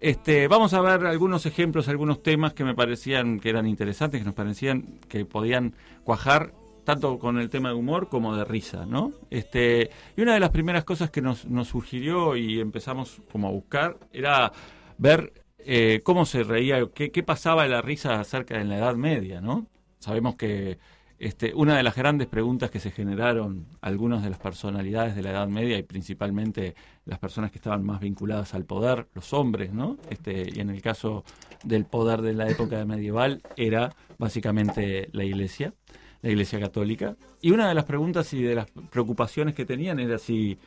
este, 0.00 0.48
vamos 0.48 0.74
a 0.74 0.80
ver 0.82 1.06
algunos 1.06 1.46
ejemplos, 1.46 1.88
algunos 1.88 2.22
temas 2.22 2.52
que 2.52 2.64
me 2.64 2.74
parecían 2.74 3.40
que 3.40 3.48
eran 3.48 3.66
interesantes, 3.66 4.20
que 4.20 4.24
nos 4.26 4.34
parecían 4.34 4.98
que 5.08 5.24
podían 5.24 5.74
cuajar 6.04 6.52
tanto 6.84 7.18
con 7.18 7.38
el 7.38 7.48
tema 7.48 7.70
de 7.70 7.76
humor 7.76 8.08
como 8.10 8.36
de 8.36 8.44
risa, 8.44 8.84
¿no? 8.84 9.12
Este, 9.30 9.90
y 10.16 10.20
una 10.20 10.34
de 10.34 10.40
las 10.40 10.50
primeras 10.50 10.84
cosas 10.84 11.10
que 11.10 11.22
nos, 11.22 11.46
nos 11.46 11.68
sugirió 11.68 12.36
y 12.36 12.60
empezamos 12.60 13.22
como 13.32 13.48
a 13.48 13.52
buscar 13.52 13.96
era 14.12 14.52
ver 14.98 15.32
eh, 15.58 16.02
cómo 16.04 16.26
se 16.26 16.42
reía, 16.44 16.84
qué, 16.94 17.10
qué 17.10 17.22
pasaba 17.22 17.62
de 17.62 17.70
la 17.70 17.80
risa 17.80 18.20
acerca 18.20 18.58
de 18.58 18.64
la 18.64 18.76
Edad 18.76 18.96
Media, 18.96 19.40
¿no? 19.40 19.66
Sabemos 19.98 20.36
que 20.36 20.78
este, 21.18 21.54
una 21.54 21.76
de 21.76 21.82
las 21.82 21.94
grandes 21.94 22.26
preguntas 22.26 22.70
que 22.70 22.80
se 22.80 22.90
generaron 22.90 23.66
algunas 23.80 24.22
de 24.22 24.30
las 24.30 24.38
personalidades 24.38 25.14
de 25.14 25.22
la 25.22 25.30
Edad 25.30 25.48
Media 25.48 25.78
y 25.78 25.82
principalmente 25.82 26.74
las 27.04 27.18
personas 27.18 27.50
que 27.50 27.58
estaban 27.58 27.84
más 27.84 28.00
vinculadas 28.00 28.54
al 28.54 28.64
poder, 28.64 29.06
los 29.14 29.32
hombres, 29.32 29.72
¿no? 29.72 29.96
Este, 30.10 30.50
y 30.52 30.60
en 30.60 30.70
el 30.70 30.82
caso 30.82 31.24
del 31.62 31.84
poder 31.84 32.20
de 32.20 32.34
la 32.34 32.48
época 32.48 32.84
medieval 32.84 33.42
era 33.56 33.94
básicamente 34.18 35.08
la 35.12 35.24
Iglesia, 35.24 35.72
la 36.20 36.30
Iglesia 36.30 36.58
católica. 36.58 37.16
Y 37.40 37.52
una 37.52 37.68
de 37.68 37.74
las 37.74 37.84
preguntas 37.84 38.32
y 38.34 38.42
de 38.42 38.56
las 38.56 38.70
preocupaciones 38.90 39.54
que 39.54 39.64
tenían 39.64 40.00
era 40.00 40.18
si 40.18 40.58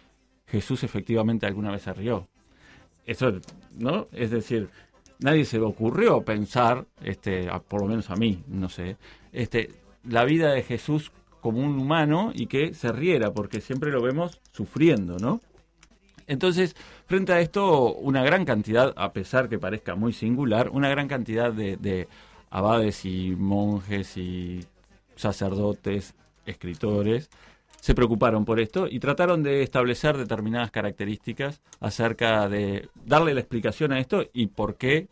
Jesús 0.48 0.84
efectivamente 0.84 1.46
alguna 1.46 1.72
vez 1.72 1.82
se 1.82 1.94
rió. 1.94 2.28
Eso, 3.06 3.34
¿no? 3.78 4.08
Es 4.12 4.32
decir, 4.32 4.70
nadie 5.20 5.46
se 5.46 5.58
le 5.58 5.66
ocurrió 5.66 6.22
pensar, 6.22 6.86
este, 7.02 7.50
por 7.68 7.82
lo 7.82 7.88
menos 7.88 8.10
a 8.10 8.16
mí, 8.16 8.44
no 8.48 8.70
sé, 8.70 8.98
este, 9.32 9.72
la 10.08 10.26
vida 10.26 10.52
de 10.52 10.64
Jesús 10.64 11.12
como 11.42 11.60
un 11.60 11.80
humano 11.80 12.32
y 12.34 12.48
que 12.48 12.74
se 12.74 12.92
riera, 12.92 13.32
porque 13.32 13.62
siempre 13.62 13.92
lo 13.92 14.02
vemos 14.02 14.42
sufriendo, 14.52 15.18
¿no? 15.18 15.42
Entonces, 16.28 16.76
frente 17.06 17.32
a 17.32 17.40
esto, 17.40 17.94
una 17.94 18.24
gran 18.24 18.44
cantidad, 18.44 18.94
a 18.98 19.14
pesar 19.14 19.48
que 19.48 19.60
parezca 19.60 19.96
muy 19.96 20.12
singular, 20.12 20.70
una 20.70 20.90
gran 20.90 21.08
cantidad 21.08 21.54
de, 21.54 21.78
de 21.78 22.08
abades 22.50 23.06
y 23.06 23.36
monjes 23.38 24.18
y 24.18 24.66
sacerdotes, 25.16 26.16
escritores, 26.46 27.30
se 27.80 27.96
preocuparon 27.96 28.44
por 28.44 28.60
esto 28.60 28.88
y 28.90 29.00
trataron 29.00 29.44
de 29.44 29.62
establecer 29.62 30.18
determinadas 30.18 30.72
características 30.72 31.62
acerca 31.80 32.50
de 32.50 32.90
darle 33.06 33.34
la 33.34 33.40
explicación 33.40 33.94
a 33.94 34.00
esto 34.00 34.26
y 34.34 34.48
por 34.48 34.76
qué 34.76 35.08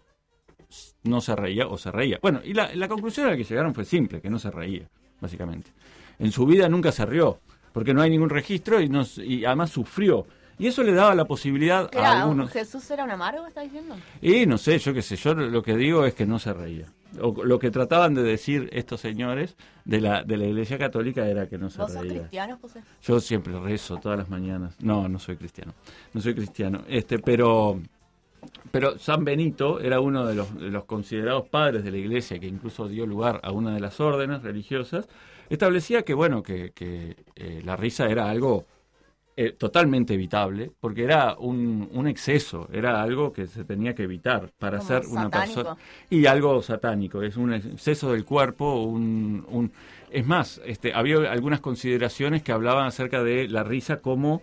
no 1.04 1.22
se 1.22 1.36
reía 1.36 1.68
o 1.68 1.78
se 1.78 1.92
reía. 1.92 2.20
Bueno, 2.22 2.42
y 2.44 2.54
la, 2.54 2.74
la 2.76 2.88
conclusión 2.88 3.28
a 3.28 3.32
la 3.32 3.38
que 3.38 3.44
llegaron 3.44 3.74
fue 3.74 3.86
simple, 3.86 4.22
que 4.22 4.30
no 4.30 4.40
se 4.40 4.52
reía, 4.52 4.88
básicamente. 5.22 5.72
En 6.20 6.32
su 6.32 6.46
vida 6.46 6.68
nunca 6.70 6.92
se 6.92 7.06
rió, 7.06 7.40
porque 7.74 7.94
no 7.94 8.02
hay 8.02 8.10
ningún 8.10 8.30
registro 8.30 8.80
y, 8.82 8.88
no, 8.90 9.02
s- 9.02 9.24
y 9.26 9.46
además 9.46 9.70
sufrió. 9.72 10.26
Y 10.58 10.68
eso 10.68 10.84
le 10.84 10.94
daba 10.94 11.14
la 11.16 11.26
posibilidad 11.26 11.90
¿Qué 11.90 11.98
a 11.98 12.02
era? 12.02 12.22
algunos... 12.22 12.50
¿Jesús 12.52 12.90
era 12.90 13.04
un 13.04 13.12
amargo, 13.12 13.46
está 13.46 13.62
diciendo? 13.62 13.96
Y 14.22 14.46
no 14.46 14.58
sé, 14.58 14.80
yo 14.80 14.94
qué 14.94 15.02
sé, 15.02 15.18
yo 15.18 15.34
lo 15.34 15.62
que 15.62 15.76
digo 15.76 16.06
es 16.06 16.14
que 16.14 16.26
no 16.26 16.40
se 16.40 16.54
reía. 16.54 16.86
O, 17.22 17.44
lo 17.44 17.60
que 17.60 17.72
trataban 17.72 18.14
de 18.14 18.24
decir 18.24 18.70
estos 18.74 19.02
señores 19.02 19.56
de 19.86 20.00
la, 20.02 20.24
de 20.24 20.38
la 20.38 20.46
Iglesia 20.46 20.78
Católica 20.78 21.26
era 21.28 21.48
que 21.48 21.58
no 21.58 21.70
se 21.70 21.80
¿Vos 21.82 21.92
sos 21.92 22.02
reía. 22.02 22.20
cristiano, 22.20 22.58
José? 22.62 22.82
Yo 23.04 23.20
siempre 23.20 23.58
rezo 23.60 23.98
todas 23.98 24.18
las 24.18 24.30
mañanas. 24.30 24.76
No, 24.82 25.08
no 25.10 25.20
soy 25.20 25.36
cristiano. 25.36 25.74
No 26.14 26.22
soy 26.22 26.34
cristiano. 26.36 26.84
Este, 26.88 27.20
pero 27.20 27.82
pero 28.72 28.98
San 28.98 29.24
Benito 29.26 29.80
era 29.80 30.00
uno 30.00 30.26
de 30.26 30.36
los, 30.36 30.56
de 30.60 30.70
los 30.70 30.86
considerados 30.86 31.48
padres 31.48 31.84
de 31.84 31.92
la 31.92 31.98
iglesia, 31.98 32.40
que 32.40 32.48
incluso 32.48 32.88
dio 32.88 33.06
lugar 33.06 33.40
a 33.44 33.52
una 33.52 33.74
de 33.74 33.80
las 33.80 34.00
órdenes 34.00 34.44
religiosas, 34.44 35.08
establecía 35.50 36.04
que, 36.04 36.14
bueno, 36.14 36.44
que, 36.44 36.72
que, 36.72 37.16
eh, 37.36 37.62
la 37.64 37.76
risa 37.76 38.08
era 38.10 38.30
algo 38.30 38.66
eh, 39.38 39.52
totalmente 39.52 40.14
evitable, 40.14 40.72
porque 40.80 41.04
era 41.04 41.36
un, 41.38 41.90
un 41.92 42.08
exceso, 42.08 42.70
era 42.72 43.02
algo 43.02 43.34
que 43.34 43.48
se 43.48 43.66
tenía 43.66 43.94
que 43.94 44.04
evitar 44.04 44.52
para 44.58 44.78
Como 44.78 44.88
ser 44.88 45.06
una 45.08 45.24
satánico. 45.24 45.56
persona. 45.64 45.78
Y 46.10 46.26
algo 46.26 46.62
satánico, 46.62 47.22
es 47.22 47.38
un 47.38 47.54
exceso 47.54 48.12
del 48.14 48.26
cuerpo, 48.26 48.84
un... 48.84 49.46
un 49.50 49.72
es 50.10 50.26
más, 50.26 50.62
este, 50.66 50.94
había 50.94 51.30
algunas 51.30 51.60
consideraciones 51.60 52.42
que 52.42 52.54
hablaban 52.54 52.86
acerca 52.88 53.22
de 53.24 53.50
la 53.50 53.64
risa 53.64 54.00
como 54.00 54.42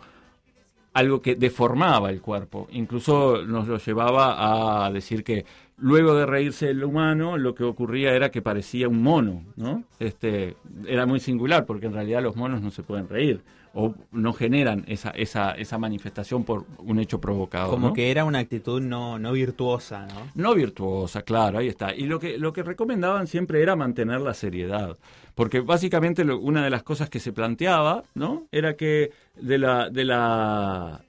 algo 0.94 1.20
que 1.22 1.34
deformaba 1.34 2.10
el 2.10 2.20
cuerpo. 2.20 2.68
Incluso 2.72 3.42
nos 3.44 3.66
lo 3.68 3.78
llevaba 3.78 4.84
a 4.86 4.90
decir 4.90 5.24
que 5.24 5.44
luego 5.82 6.14
de 6.14 6.24
reírse 6.26 6.70
el 6.70 6.82
humano, 6.84 7.36
lo 7.36 7.54
que 7.54 7.64
ocurría 7.64 8.14
era 8.14 8.30
que 8.30 8.40
parecía 8.40 8.88
un 8.88 9.02
mono, 9.02 9.42
¿no? 9.56 9.82
Este, 9.98 10.56
era 10.86 11.04
muy 11.06 11.18
singular 11.20 11.66
porque 11.66 11.86
en 11.86 11.92
realidad 11.92 12.22
los 12.22 12.36
monos 12.36 12.62
no 12.62 12.70
se 12.70 12.82
pueden 12.82 13.08
reír 13.08 13.42
o 13.74 13.94
no 14.12 14.32
generan 14.32 14.84
esa, 14.86 15.10
esa, 15.10 15.52
esa 15.52 15.78
manifestación 15.78 16.44
por 16.44 16.66
un 16.78 16.98
hecho 16.98 17.20
provocado. 17.20 17.70
Como 17.70 17.88
¿no? 17.88 17.92
que 17.94 18.10
era 18.10 18.24
una 18.24 18.38
actitud 18.38 18.80
no, 18.82 19.18
no 19.18 19.32
virtuosa, 19.32 20.06
¿no? 20.06 20.30
No 20.34 20.54
virtuosa, 20.54 21.22
claro, 21.22 21.58
ahí 21.58 21.68
está. 21.68 21.94
Y 21.94 22.04
lo 22.06 22.20
que, 22.20 22.36
lo 22.38 22.52
que 22.52 22.62
recomendaban 22.62 23.26
siempre 23.26 23.62
era 23.62 23.74
mantener 23.74 24.20
la 24.20 24.34
seriedad. 24.34 24.98
Porque 25.34 25.60
básicamente 25.60 26.22
lo- 26.24 26.38
una 26.38 26.62
de 26.62 26.68
las 26.70 26.82
cosas 26.82 27.08
que 27.10 27.18
se 27.18 27.32
planteaba, 27.32 28.04
¿no? 28.14 28.44
Era 28.52 28.76
que 28.76 29.10
de 29.40 29.56
la, 29.58 29.88
de 29.88 30.04
la, 30.04 31.00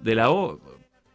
de 0.00 0.14
la, 0.16 0.30
o- 0.30 0.58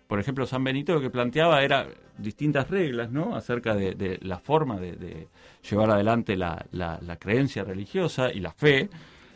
por 0.08 0.20
ejemplo, 0.22 0.46
San 0.48 0.64
Benito 0.64 0.94
lo 0.94 1.02
que 1.02 1.10
planteaba 1.10 1.64
era 1.64 1.86
distintas 2.18 2.70
reglas, 2.70 3.12
¿no? 3.12 3.36
Acerca 3.36 3.76
de, 3.76 3.96
de 3.96 4.20
la 4.22 4.40
forma 4.40 4.80
de, 4.80 4.94
de 4.94 5.28
llevar 5.70 5.92
adelante 5.92 6.36
la, 6.38 6.66
la- 6.72 7.00
la 7.02 7.18
creencia 7.18 7.64
religiosa 7.64 8.32
y 8.32 8.40
la 8.40 8.52
fe. 8.52 8.90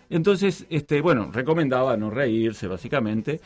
Entonces, 0.09 0.65
este, 0.69 1.01
bueno, 1.01 1.31
recomendaba 1.33 1.97
no 1.97 2.09
reírse, 2.09 2.67
básicamente. 2.67 3.41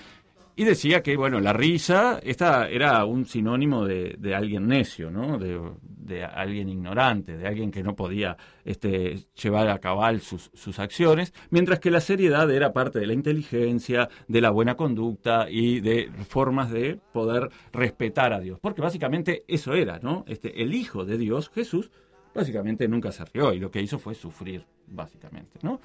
Y 0.56 0.64
decía 0.66 1.02
que, 1.02 1.16
bueno, 1.16 1.40
la 1.40 1.54
risa 1.54 2.20
esta 2.24 2.68
era 2.68 3.06
un 3.06 3.26
sinónimo 3.26 3.86
de, 3.86 4.16
de 4.20 4.36
alguien 4.36 4.68
necio, 4.68 5.10
¿no? 5.10 5.38
De, 5.38 5.60
de 5.84 6.24
alguien 6.24 6.70
ignorante, 6.70 7.38
de 7.38 7.48
alguien 7.48 7.72
que 7.72 7.84
no 7.84 7.96
podía 7.96 8.36
este, 8.66 9.16
llevar 9.42 9.70
a 9.70 9.80
cabal 9.80 10.20
sus, 10.22 10.52
sus 10.54 10.80
acciones, 10.80 11.34
mientras 11.50 11.80
que 11.80 11.90
la 11.90 12.02
seriedad 12.02 12.50
era 12.52 12.74
parte 12.74 13.00
de 13.00 13.08
la 13.08 13.14
inteligencia, 13.14 14.10
de 14.28 14.42
la 14.42 14.52
buena 14.52 14.76
conducta 14.76 15.48
y 15.50 15.80
de 15.80 16.12
formas 16.28 16.72
de 16.72 17.00
poder 17.14 17.50
respetar 17.72 18.34
a 18.34 18.40
Dios. 18.40 18.60
Porque 18.62 18.82
básicamente 18.82 19.44
eso 19.48 19.74
era, 19.74 20.00
¿no? 20.00 20.26
Este, 20.28 20.62
el 20.62 20.74
Hijo 20.74 21.06
de 21.06 21.18
Dios, 21.18 21.50
Jesús, 21.54 21.92
básicamente 22.34 22.88
nunca 22.88 23.12
se 23.12 23.26
rió 23.26 23.54
y 23.54 23.60
lo 23.60 23.72
que 23.72 23.82
hizo 23.82 24.00
fue 24.00 24.16
sufrir, 24.16 24.66
básicamente, 24.88 25.60
¿no? 25.64 25.80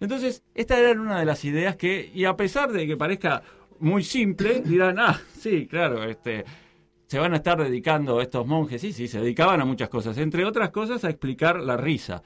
Entonces, 0.00 0.42
esta 0.54 0.78
era 0.78 0.98
una 0.98 1.18
de 1.20 1.26
las 1.26 1.44
ideas 1.44 1.76
que, 1.76 2.10
y 2.14 2.24
a 2.24 2.34
pesar 2.34 2.72
de 2.72 2.86
que 2.86 2.96
parezca 2.96 3.42
muy 3.80 4.04
simple, 4.04 4.60
dirán, 4.64 4.98
ah, 4.98 5.20
sí, 5.36 5.66
claro, 5.66 6.04
este, 6.04 6.44
se 7.06 7.18
van 7.18 7.32
a 7.32 7.36
estar 7.36 7.62
dedicando 7.62 8.20
estos 8.20 8.46
monjes, 8.46 8.80
sí, 8.80 8.92
sí, 8.92 9.08
se 9.08 9.20
dedicaban 9.20 9.60
a 9.60 9.64
muchas 9.64 9.88
cosas, 9.88 10.16
entre 10.18 10.44
otras 10.44 10.70
cosas 10.70 11.04
a 11.04 11.10
explicar 11.10 11.60
la 11.60 11.76
risa. 11.76 12.22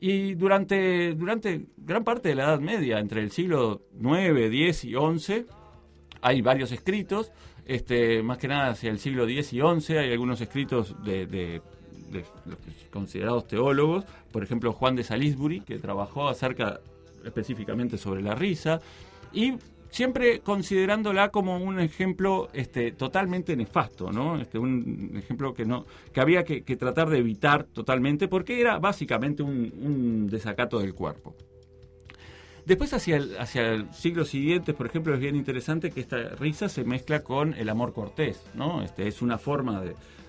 Y 0.00 0.34
durante, 0.34 1.14
durante 1.14 1.66
gran 1.76 2.04
parte 2.04 2.28
de 2.28 2.36
la 2.36 2.44
Edad 2.44 2.60
Media, 2.60 3.00
entre 3.00 3.20
el 3.20 3.30
siglo 3.32 3.82
IX, 4.00 4.54
X 4.54 4.84
y 4.84 4.94
XI, 5.18 5.46
hay 6.20 6.40
varios 6.42 6.70
escritos, 6.72 7.32
este, 7.66 8.22
más 8.22 8.38
que 8.38 8.48
nada 8.48 8.68
hacia 8.70 8.90
el 8.90 8.98
siglo 9.00 9.24
X 9.28 9.52
y 9.52 9.60
XI, 9.80 9.96
hay 9.96 10.12
algunos 10.12 10.40
escritos 10.40 10.94
de, 11.02 11.26
de- 11.26 11.62
los 12.46 12.56
considerados 12.90 13.46
teólogos, 13.46 14.04
por 14.32 14.42
ejemplo 14.42 14.72
Juan 14.72 14.96
de 14.96 15.04
Salisbury, 15.04 15.60
que 15.60 15.78
trabajó 15.78 16.28
acerca 16.28 16.80
específicamente 17.24 17.98
sobre 17.98 18.22
la 18.22 18.34
risa, 18.34 18.80
y 19.32 19.54
siempre 19.90 20.40
considerándola 20.40 21.30
como 21.30 21.56
un 21.58 21.80
ejemplo 21.80 22.48
este, 22.52 22.92
totalmente 22.92 23.56
nefasto, 23.56 24.12
¿no? 24.12 24.40
Este, 24.40 24.58
un 24.58 25.14
ejemplo 25.16 25.54
que 25.54 25.64
no 25.64 25.86
que 26.12 26.20
había 26.20 26.44
que, 26.44 26.62
tratar 26.76 27.08
de 27.08 27.18
evitar 27.18 27.64
totalmente, 27.64 28.28
porque 28.28 28.60
era 28.60 28.78
básicamente 28.78 29.42
un, 29.42 30.28
desacato 30.28 30.78
del 30.78 30.94
cuerpo. 30.94 31.34
Después, 32.64 32.92
hacia 32.92 33.16
el, 33.16 33.38
hacia 33.38 33.72
el 33.72 33.92
siglo 33.94 34.24
siguiente, 34.24 34.74
por 34.74 34.86
ejemplo, 34.86 35.14
es 35.14 35.20
bien 35.20 35.36
interesante 35.36 35.90
que 35.90 36.00
esta 36.00 36.16
risa 36.36 36.68
se 36.68 36.84
mezcla 36.84 37.22
con 37.22 37.54
el 37.54 37.68
amor 37.70 37.94
cortés, 37.94 38.44
¿no? 38.54 38.82
Este, 38.82 39.08
es 39.08 39.22
una 39.22 39.38
forma 39.38 39.82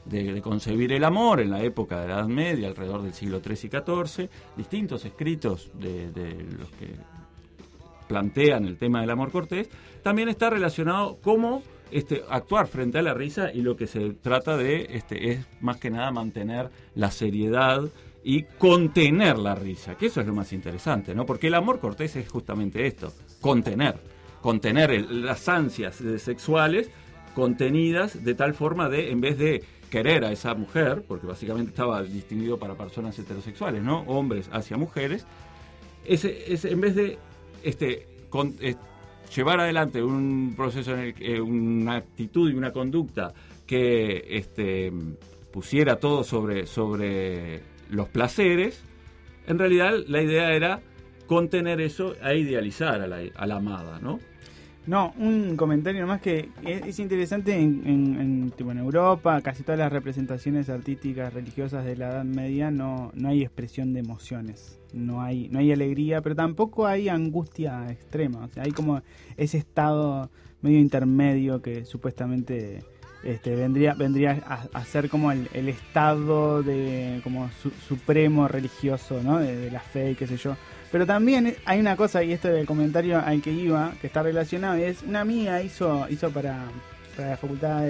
de 0.05 0.41
concebir 0.41 0.93
el 0.93 1.03
amor 1.03 1.41
en 1.41 1.51
la 1.51 1.61
época 1.61 1.99
de 1.99 2.07
la 2.07 2.13
Edad 2.15 2.27
Media, 2.27 2.69
alrededor 2.69 3.03
del 3.03 3.13
siglo 3.13 3.41
XIII 3.41 3.53
y 3.53 4.07
XIV. 4.07 4.29
Distintos 4.55 5.03
escritos 5.05 5.69
de, 5.73 6.11
de 6.11 6.45
los 6.57 6.69
que 6.71 6.95
plantean 8.09 8.65
el 8.65 8.77
tema 8.77 8.99
del 8.99 9.11
amor 9.11 9.31
cortés, 9.31 9.69
también 10.03 10.27
está 10.27 10.49
relacionado 10.49 11.19
cómo 11.21 11.63
este, 11.91 12.23
actuar 12.29 12.67
frente 12.67 12.97
a 12.97 13.01
la 13.01 13.13
risa 13.13 13.53
y 13.53 13.61
lo 13.61 13.77
que 13.77 13.87
se 13.87 14.09
trata 14.09 14.57
de 14.57 14.87
este, 14.91 15.31
es 15.31 15.45
más 15.61 15.77
que 15.77 15.91
nada 15.91 16.11
mantener 16.11 16.69
la 16.95 17.11
seriedad 17.11 17.83
y 18.23 18.43
contener 18.57 19.37
la 19.37 19.55
risa, 19.55 19.95
que 19.95 20.07
eso 20.07 20.19
es 20.19 20.27
lo 20.27 20.33
más 20.33 20.51
interesante, 20.51 21.15
¿no? 21.15 21.25
Porque 21.25 21.47
el 21.47 21.53
amor 21.53 21.79
cortés 21.79 22.15
es 22.15 22.27
justamente 22.27 22.85
esto, 22.85 23.13
contener, 23.39 23.95
contener 24.41 25.09
las 25.09 25.47
ansias 25.47 26.03
sexuales 26.17 26.89
contenidas 27.33 28.23
de 28.23 28.35
tal 28.35 28.53
forma 28.53 28.89
de, 28.89 29.11
en 29.11 29.21
vez 29.21 29.37
de 29.37 29.63
querer 29.89 30.25
a 30.25 30.31
esa 30.31 30.53
mujer, 30.53 31.03
porque 31.07 31.27
básicamente 31.27 31.69
estaba 31.69 32.03
distinguido 32.03 32.57
para 32.57 32.75
personas 32.75 33.17
heterosexuales, 33.17 33.81
¿no? 33.81 34.01
Hombres 34.01 34.49
hacia 34.51 34.77
mujeres, 34.77 35.25
ese, 36.05 36.53
ese, 36.53 36.71
en 36.71 36.81
vez 36.81 36.95
de 36.95 37.17
este, 37.63 38.07
con- 38.29 38.55
eh, 38.61 38.75
llevar 39.35 39.59
adelante 39.59 40.01
un 40.03 40.53
proceso, 40.57 40.93
en 40.93 40.99
el 40.99 41.13
eh, 41.19 41.39
una 41.41 41.95
actitud 41.97 42.49
y 42.51 42.55
una 42.55 42.71
conducta 42.71 43.33
que 43.67 44.25
este, 44.29 44.91
pusiera 45.51 45.97
todo 45.99 46.23
sobre, 46.23 46.65
sobre 46.65 47.61
los 47.89 48.07
placeres, 48.09 48.81
en 49.47 49.59
realidad 49.59 49.93
la 50.07 50.21
idea 50.21 50.51
era 50.53 50.79
contener 51.27 51.79
eso 51.81 52.15
e 52.23 52.39
idealizar 52.39 53.01
a 53.01 53.07
la, 53.45 53.55
amada, 53.55 53.99
¿no? 54.01 54.19
No, 54.87 55.13
un 55.19 55.55
comentario 55.55 56.01
nomás 56.01 56.19
que 56.21 56.49
es, 56.65 56.83
es 56.87 56.99
interesante 56.99 57.53
en, 57.53 57.83
en- 57.85 58.19
en, 58.19 58.51
tipo, 58.51 58.71
en 58.71 58.79
Europa, 58.79 59.39
casi 59.41 59.61
todas 59.61 59.77
las 59.77 59.91
representaciones 59.91 60.67
artísticas 60.69 61.31
religiosas 61.31 61.85
de 61.85 61.95
la 61.95 62.09
Edad 62.09 62.23
Media 62.23 62.71
no, 62.71 63.11
no 63.13 63.29
hay 63.29 63.43
expresión 63.43 63.93
de 63.93 63.99
emociones, 63.99 64.78
no 64.93 65.21
hay, 65.21 65.49
no 65.49 65.59
hay 65.59 65.71
alegría, 65.71 66.21
pero 66.21 66.35
tampoco 66.35 66.87
hay 66.87 67.09
angustia 67.09 67.89
extrema, 67.91 68.45
o 68.45 68.47
sea, 68.49 68.63
hay 68.63 68.71
como 68.71 69.01
ese 69.37 69.57
estado 69.57 70.29
medio 70.61 70.79
intermedio 70.79 71.61
que 71.61 71.85
supuestamente 71.85 72.83
este, 73.23 73.55
vendría, 73.55 73.93
vendría 73.93 74.41
a, 74.47 74.67
a 74.73 74.85
ser 74.85 75.09
como 75.09 75.31
el, 75.31 75.47
estado 75.53 76.63
de 76.63 77.19
como 77.23 77.49
su- 77.61 77.71
supremo 77.87 78.47
religioso, 78.47 79.21
¿no? 79.23 79.39
De, 79.39 79.69
la 79.71 79.79
fe 79.81 80.11
y 80.11 80.15
qué 80.15 80.25
sé 80.27 80.37
yo. 80.37 80.55
Pero 80.91 81.05
también 81.05 81.55
hay 81.65 81.79
una 81.79 81.95
cosa, 81.95 82.23
y 82.23 82.31
esto 82.33 82.47
del 82.47 82.65
comentario 82.65 83.19
al 83.19 83.41
que 83.41 83.51
iba, 83.51 83.93
que 84.01 84.07
está 84.07 84.23
relacionado, 84.23 84.75
es 84.75 85.03
una 85.03 85.21
amiga 85.21 85.61
hizo, 85.61 86.07
hizo 86.09 86.31
para, 86.31 86.65
para 87.15 87.29
la 87.31 87.37
facultad 87.37 87.81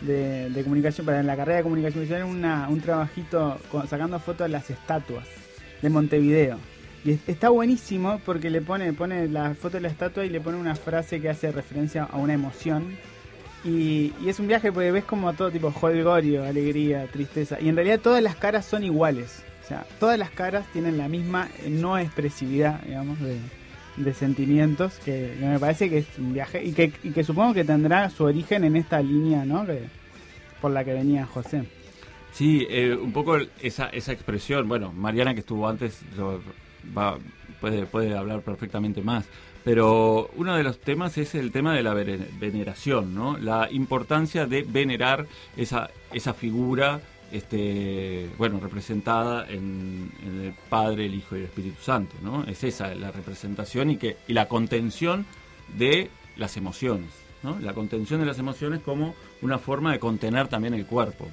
de, 0.00 0.62
comunicación, 0.64 1.06
para 1.06 1.22
la 1.22 1.36
carrera 1.36 1.58
de 1.58 1.62
comunicación 1.62 2.02
visual, 2.02 2.24
un 2.24 2.80
trabajito 2.80 3.58
con- 3.70 3.86
sacando 3.86 4.18
fotos 4.18 4.46
de 4.46 4.48
las 4.50 4.68
estatuas 4.70 5.26
de 5.82 5.90
Montevideo. 5.90 6.58
Y 7.04 7.12
es- 7.12 7.28
está 7.28 7.48
buenísimo 7.50 8.20
porque 8.24 8.50
le 8.50 8.60
pone, 8.60 8.92
pone 8.92 9.28
la 9.28 9.54
foto 9.54 9.76
de 9.76 9.82
la 9.82 9.88
estatua 9.88 10.24
y 10.24 10.30
le 10.30 10.40
pone 10.40 10.56
una 10.58 10.74
frase 10.74 11.20
que 11.20 11.28
hace 11.28 11.52
referencia 11.52 12.04
a 12.04 12.16
una 12.16 12.34
emoción. 12.34 12.96
Y, 13.64 14.12
y 14.22 14.28
es 14.28 14.38
un 14.38 14.46
viaje 14.48 14.70
porque 14.72 14.92
ves 14.92 15.04
como 15.04 15.32
todo 15.32 15.50
tipo 15.50 15.72
holgorio, 15.80 16.44
alegría, 16.44 17.06
tristeza. 17.12 17.58
Y 17.60 17.68
en 17.68 17.76
realidad 17.76 18.00
todas 18.00 18.22
las 18.22 18.36
caras 18.36 18.64
son 18.64 18.84
iguales. 18.84 19.42
O 19.64 19.68
sea, 19.68 19.84
todas 19.98 20.18
las 20.18 20.30
caras 20.30 20.64
tienen 20.72 20.96
la 20.98 21.08
misma 21.08 21.48
eh, 21.64 21.70
no 21.70 21.98
expresividad, 21.98 22.80
digamos, 22.82 23.18
de, 23.20 23.38
de 23.96 24.14
sentimientos. 24.14 25.00
Que, 25.04 25.34
que 25.40 25.44
me 25.46 25.58
parece 25.58 25.90
que 25.90 25.98
es 25.98 26.06
un 26.18 26.32
viaje. 26.32 26.64
Y 26.64 26.72
que, 26.72 26.92
y 27.02 27.10
que 27.10 27.24
supongo 27.24 27.54
que 27.54 27.64
tendrá 27.64 28.08
su 28.10 28.22
origen 28.24 28.62
en 28.64 28.76
esta 28.76 29.00
línea, 29.00 29.44
¿no? 29.44 29.66
Que- 29.66 29.82
por 30.60 30.70
la 30.70 30.84
que 30.84 30.94
venía 30.94 31.26
José. 31.26 31.64
Sí, 32.36 32.66
eh, 32.68 32.94
un 32.94 33.12
poco 33.12 33.38
esa, 33.62 33.86
esa 33.88 34.12
expresión, 34.12 34.68
bueno, 34.68 34.92
Mariana 34.92 35.32
que 35.32 35.40
estuvo 35.40 35.66
antes 35.66 36.02
va- 36.96 37.16
puede, 37.62 37.86
puede 37.86 38.14
hablar 38.14 38.42
perfectamente 38.42 39.00
más, 39.00 39.24
pero 39.64 40.28
uno 40.36 40.54
de 40.54 40.62
los 40.62 40.78
temas 40.78 41.16
es 41.16 41.34
el 41.34 41.50
tema 41.50 41.74
de 41.74 41.82
la 41.82 41.94
veneración, 41.94 43.14
¿no? 43.14 43.38
La 43.38 43.70
importancia 43.72 44.44
de 44.46 44.64
venerar 44.64 45.26
esa, 45.56 45.88
esa 46.12 46.34
figura, 46.34 47.00
este, 47.32 48.28
bueno, 48.36 48.60
representada 48.60 49.48
en, 49.48 50.12
en 50.22 50.40
el 50.42 50.52
Padre, 50.68 51.06
el 51.06 51.14
Hijo 51.14 51.36
y 51.36 51.38
el 51.38 51.44
Espíritu 51.46 51.82
Santo, 51.82 52.16
¿no? 52.22 52.44
Es 52.44 52.62
esa 52.64 52.94
la 52.94 53.12
representación 53.12 53.88
y, 53.92 53.96
que, 53.96 54.18
y 54.28 54.34
la 54.34 54.46
contención 54.46 55.24
de 55.78 56.10
las 56.36 56.58
emociones, 56.58 57.08
La 57.60 57.74
contención 57.74 58.20
de 58.20 58.26
las 58.26 58.38
emociones 58.38 58.80
como 58.80 59.14
una 59.40 59.58
forma 59.58 59.92
de 59.92 59.98
contener 60.00 60.48
también 60.48 60.74
el 60.74 60.86
cuerpo. 60.86 61.28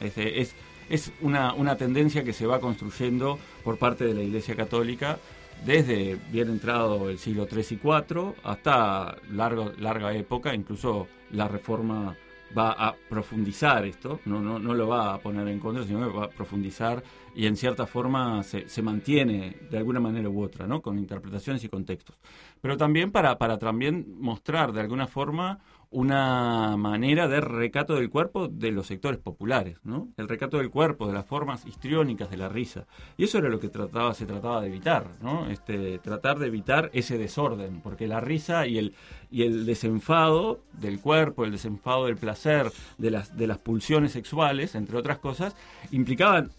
Es, 0.00 1.12
una 1.22 1.76
tendencia 1.76 2.22
que 2.22 2.32
se 2.32 2.46
va 2.46 2.60
construyendo 2.60 3.38
por 3.62 3.78
parte 3.78 4.04
de 4.04 4.14
la 4.14 4.22
Iglesia 4.22 4.54
Católica 4.54 5.18
desde 5.64 6.18
bien 6.30 6.48
entrado 6.50 7.08
el 7.08 7.18
siglo 7.18 7.46
III 7.50 7.64
y 7.70 7.74
IV 7.74 8.34
hasta 8.42 9.16
largo, 9.32 9.72
larga 9.78 10.12
época, 10.14 10.54
incluso 10.54 11.06
la 11.30 11.48
Reforma 11.48 12.16
va 12.56 12.72
a 12.72 12.94
profundizar 12.94 13.84
esto, 13.84 14.20
no, 14.26 14.40
no, 14.40 14.58
no 14.58 14.74
lo 14.74 14.88
va 14.88 15.14
a 15.14 15.18
poner 15.18 15.48
en 15.48 15.58
contra, 15.58 15.84
sino 15.84 16.06
que 16.10 16.16
va 16.16 16.24
a 16.26 16.30
profundizar 16.30 17.02
y 17.34 17.46
en 17.46 17.56
cierta 17.56 17.86
forma 17.86 18.42
se, 18.42 18.68
se 18.68 18.82
mantiene 18.82 19.56
de 19.70 19.78
alguna 19.78 20.00
manera 20.00 20.28
u 20.28 20.42
otra, 20.42 20.66
¿no? 20.66 20.80
con 20.80 20.98
interpretaciones 20.98 21.64
y 21.64 21.68
contextos. 21.68 22.16
Pero 22.60 22.76
también 22.76 23.10
para, 23.10 23.38
para 23.38 23.58
también 23.58 24.06
mostrar 24.18 24.72
de 24.72 24.80
alguna 24.80 25.06
forma 25.06 25.60
una 25.94 26.76
manera 26.76 27.28
de 27.28 27.40
recato 27.40 27.94
del 27.94 28.10
cuerpo 28.10 28.48
de 28.48 28.72
los 28.72 28.88
sectores 28.88 29.20
populares, 29.20 29.78
¿no? 29.84 30.08
El 30.16 30.28
recato 30.28 30.58
del 30.58 30.68
cuerpo, 30.68 31.06
de 31.06 31.12
las 31.12 31.24
formas 31.24 31.64
histriónicas 31.66 32.28
de 32.30 32.36
la 32.36 32.48
risa. 32.48 32.88
Y 33.16 33.24
eso 33.24 33.38
era 33.38 33.48
lo 33.48 33.60
que 33.60 33.68
trataba, 33.68 34.12
se 34.12 34.26
trataba 34.26 34.60
de 34.60 34.66
evitar, 34.66 35.06
¿no? 35.22 35.46
Este, 35.48 36.00
tratar 36.00 36.40
de 36.40 36.48
evitar 36.48 36.90
ese 36.94 37.16
desorden, 37.16 37.80
porque 37.80 38.08
la 38.08 38.18
risa 38.18 38.66
y 38.66 38.78
el, 38.78 38.94
y 39.30 39.44
el 39.44 39.66
desenfado 39.66 40.62
del 40.72 41.00
cuerpo, 41.00 41.44
el 41.44 41.52
desenfado 41.52 42.06
del 42.06 42.16
placer, 42.16 42.72
de 42.98 43.12
las, 43.12 43.36
de 43.36 43.46
las 43.46 43.58
pulsiones 43.58 44.10
sexuales, 44.10 44.74
entre 44.74 44.98
otras 44.98 45.18
cosas, 45.18 45.54
implicaban 45.92 46.50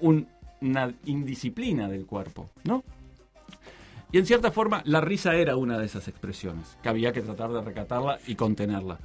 un- 0.00 0.26
una 0.60 0.92
indisciplina 1.04 1.88
del 1.88 2.04
cuerpo, 2.06 2.50
¿no? 2.64 2.82
Y 4.10 4.18
en 4.18 4.26
cierta 4.26 4.50
forma, 4.50 4.82
la 4.86 5.00
risa 5.00 5.34
era 5.34 5.56
una 5.56 5.78
de 5.78 5.84
esas 5.86 6.08
expresiones, 6.08 6.78
que 6.82 6.88
había 6.88 7.12
que 7.12 7.20
tratar 7.20 7.50
de 7.52 7.60
recatarla 7.60 8.18
y 8.26 8.34
contenerla. 8.36 8.98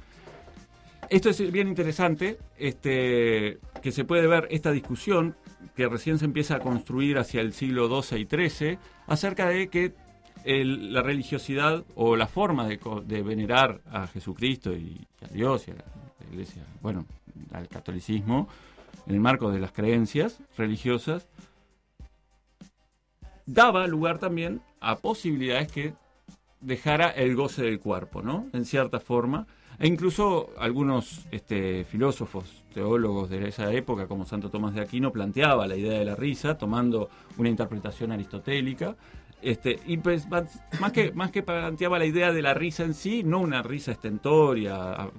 Esto 1.10 1.28
es 1.28 1.52
bien 1.52 1.68
interesante, 1.68 2.38
este, 2.58 3.58
que 3.82 3.92
se 3.92 4.04
puede 4.04 4.26
ver 4.26 4.48
esta 4.50 4.70
discusión 4.72 5.36
que 5.76 5.86
recién 5.88 6.18
se 6.18 6.24
empieza 6.24 6.56
a 6.56 6.60
construir 6.60 7.18
hacia 7.18 7.42
el 7.42 7.52
siglo 7.52 7.88
XII 8.02 8.20
y 8.20 8.26
XIII, 8.48 8.78
acerca 9.06 9.48
de 9.48 9.68
que 9.68 9.92
la 10.46 11.02
religiosidad 11.02 11.84
o 11.94 12.16
la 12.16 12.26
forma 12.26 12.66
de, 12.66 12.78
de 13.06 13.22
venerar 13.22 13.80
a 13.90 14.06
Jesucristo 14.06 14.72
y, 14.74 15.06
a 15.22 15.28
Dios 15.32 15.68
y 15.68 15.72
a 15.72 15.74
la 15.74 16.30
iglesia, 16.32 16.62
bueno, 16.80 17.04
al 17.52 17.68
catolicismo, 17.68 18.48
en 19.06 19.14
el 19.14 19.20
marco 19.20 19.50
de 19.50 19.60
las 19.60 19.72
creencias 19.72 20.40
religiosas, 20.56 21.28
daba 23.46 23.86
lugar 23.86 24.18
también 24.18 24.62
a 24.80 24.96
posibilidades 24.96 25.70
que 25.70 25.94
dejara 26.60 27.10
el 27.10 27.36
goce 27.36 27.62
del 27.62 27.80
cuerpo, 27.80 28.22
¿no? 28.22 28.46
En 28.52 28.64
cierta 28.64 29.00
forma. 29.00 29.46
E 29.78 29.88
incluso 29.88 30.50
algunos 30.56 31.26
este, 31.32 31.84
filósofos, 31.84 32.62
teólogos 32.72 33.28
de 33.28 33.48
esa 33.48 33.72
época, 33.72 34.06
como 34.06 34.24
Santo 34.24 34.48
Tomás 34.48 34.74
de 34.74 34.80
Aquino, 34.80 35.10
planteaba 35.10 35.66
la 35.66 35.76
idea 35.76 35.98
de 35.98 36.04
la 36.04 36.14
risa, 36.14 36.56
tomando 36.56 37.10
una 37.36 37.48
interpretación 37.48 38.12
aristotélica. 38.12 38.96
Este, 39.42 39.78
y 39.86 39.98
pues, 39.98 40.26
más, 40.28 40.92
que, 40.92 41.12
más 41.12 41.30
que 41.30 41.42
planteaba 41.42 41.98
la 41.98 42.06
idea 42.06 42.32
de 42.32 42.40
la 42.40 42.54
risa 42.54 42.84
en 42.84 42.94
sí, 42.94 43.24
no 43.24 43.40
una 43.40 43.62
risa 43.62 43.92
estentoria, 43.92 45.10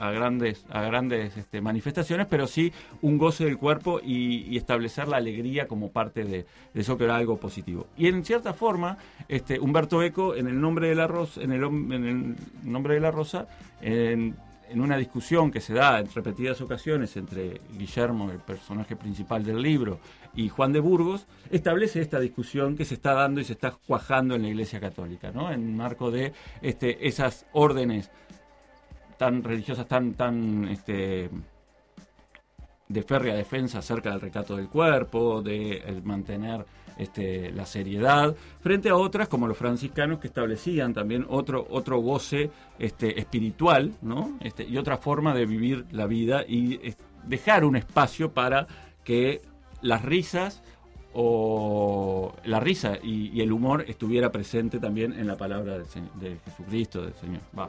a, 0.00 0.10
grandes, 0.10 0.64
a 0.70 0.80
grandes 0.82 1.36
este, 1.36 1.60
manifestaciones, 1.60 2.26
pero 2.26 2.46
sí 2.46 2.72
un 3.02 3.18
goce 3.18 3.44
del 3.44 3.58
cuerpo 3.58 4.00
y, 4.02 4.56
establecer 4.56 5.08
la 5.08 5.18
alegría 5.18 5.68
como 5.68 5.90
parte 5.90 6.24
de, 6.24 6.46
de 6.74 6.80
eso 6.80 6.96
que 6.96 7.04
era 7.04 7.16
algo 7.16 7.36
positivo. 7.36 7.86
Y 7.96 8.08
en 8.08 8.24
cierta 8.24 8.52
forma, 8.52 8.98
este, 9.28 9.58
Humberto 9.58 10.02
Eco, 10.02 10.34
en 10.34 10.48
el 10.48 10.60
nombre 10.60 10.88
de 10.88 10.94
la 10.94 11.06
rosa, 11.06 11.42
en 11.42 11.52
el, 11.52 12.36
nombre 12.62 12.94
de 12.94 13.00
la 13.00 13.10
rosa, 13.10 13.46
en, 13.80 14.36
en 14.70 14.80
una 14.80 14.96
discusión 14.96 15.50
que 15.50 15.60
se 15.60 15.74
da 15.74 15.98
en 15.98 16.08
repetidas 16.14 16.60
ocasiones 16.60 17.16
entre 17.16 17.60
Guillermo, 17.76 18.30
el 18.30 18.38
personaje 18.38 18.96
principal 18.96 19.44
del 19.44 19.60
libro, 19.60 19.98
y 20.34 20.48
Juan 20.48 20.72
de 20.72 20.80
Burgos, 20.80 21.26
establece 21.50 22.00
esta 22.00 22.20
discusión 22.20 22.76
que 22.76 22.84
se 22.84 22.94
está 22.94 23.14
dando 23.14 23.40
y 23.40 23.44
se 23.44 23.52
está 23.54 23.72
cuajando 23.72 24.34
en 24.34 24.42
la 24.42 24.48
Iglesia 24.48 24.80
Católica, 24.80 25.32
¿no? 25.32 25.50
En 25.50 25.76
marco 25.76 26.10
de 26.10 26.32
este, 26.62 27.06
esas 27.06 27.46
órdenes 27.52 28.10
tan 29.20 29.44
religiosas, 29.44 29.86
tan, 29.86 30.14
tan 30.14 30.66
este, 30.68 31.28
de 32.88 33.02
férrea 33.02 33.34
defensa 33.34 33.80
acerca 33.80 34.12
del 34.12 34.22
recato 34.22 34.56
del 34.56 34.70
cuerpo, 34.70 35.42
de 35.42 35.72
eh, 35.72 36.00
mantener 36.02 36.64
este, 36.96 37.52
la 37.52 37.66
seriedad, 37.66 38.34
frente 38.62 38.88
a 38.88 38.96
otras 38.96 39.28
como 39.28 39.46
los 39.46 39.58
franciscanos 39.58 40.20
que 40.20 40.28
establecían 40.28 40.94
también 40.94 41.26
otro, 41.28 41.66
otro 41.68 41.98
goce 41.98 42.50
este, 42.78 43.20
espiritual, 43.20 43.92
¿no? 44.00 44.38
Este, 44.40 44.64
y 44.64 44.78
otra 44.78 44.96
forma 44.96 45.34
de 45.34 45.44
vivir 45.44 45.84
la 45.90 46.06
vida 46.06 46.42
y 46.48 46.80
dejar 47.24 47.66
un 47.66 47.76
espacio 47.76 48.32
para 48.32 48.68
que 49.04 49.42
las 49.82 50.02
risas 50.02 50.62
o 51.12 52.32
la 52.44 52.58
risa 52.58 52.94
y, 53.02 53.38
el 53.42 53.52
humor 53.52 53.84
estuviera 53.86 54.32
presente 54.32 54.78
también 54.78 55.12
en 55.12 55.26
la 55.26 55.36
palabra 55.36 55.84
Señor- 55.84 56.14
de 56.14 56.38
Jesucristo, 56.38 57.02
del 57.02 57.14
Señor. 57.16 57.42
Va. 57.58 57.68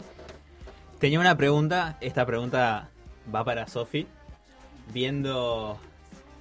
Tenía 1.01 1.19
una 1.19 1.35
pregunta, 1.35 1.97
esta 1.99 2.27
pregunta 2.27 2.89
va 3.33 3.43
para 3.43 3.65
Sofi, 3.65 4.05
viendo 4.93 5.79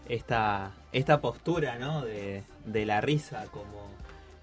esta, 0.07 0.73
esta 0.93 1.23
postura 1.23 1.79
¿no? 1.79 2.03
de, 2.03 2.45
de 2.67 2.85
la 2.85 3.01
risa 3.01 3.47
como, 3.53 3.89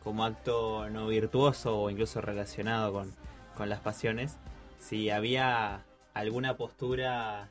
como 0.03 0.25
acto 0.25 0.89
no 0.89 1.05
virtuoso 1.05 1.81
o 1.81 1.91
incluso 1.91 2.19
relacionado 2.19 2.93
con, 2.93 3.13
con 3.55 3.69
las 3.69 3.79
pasiones, 3.79 4.37
si 4.79 5.11
había 5.11 5.83
alguna 6.15 6.57
postura 6.57 7.47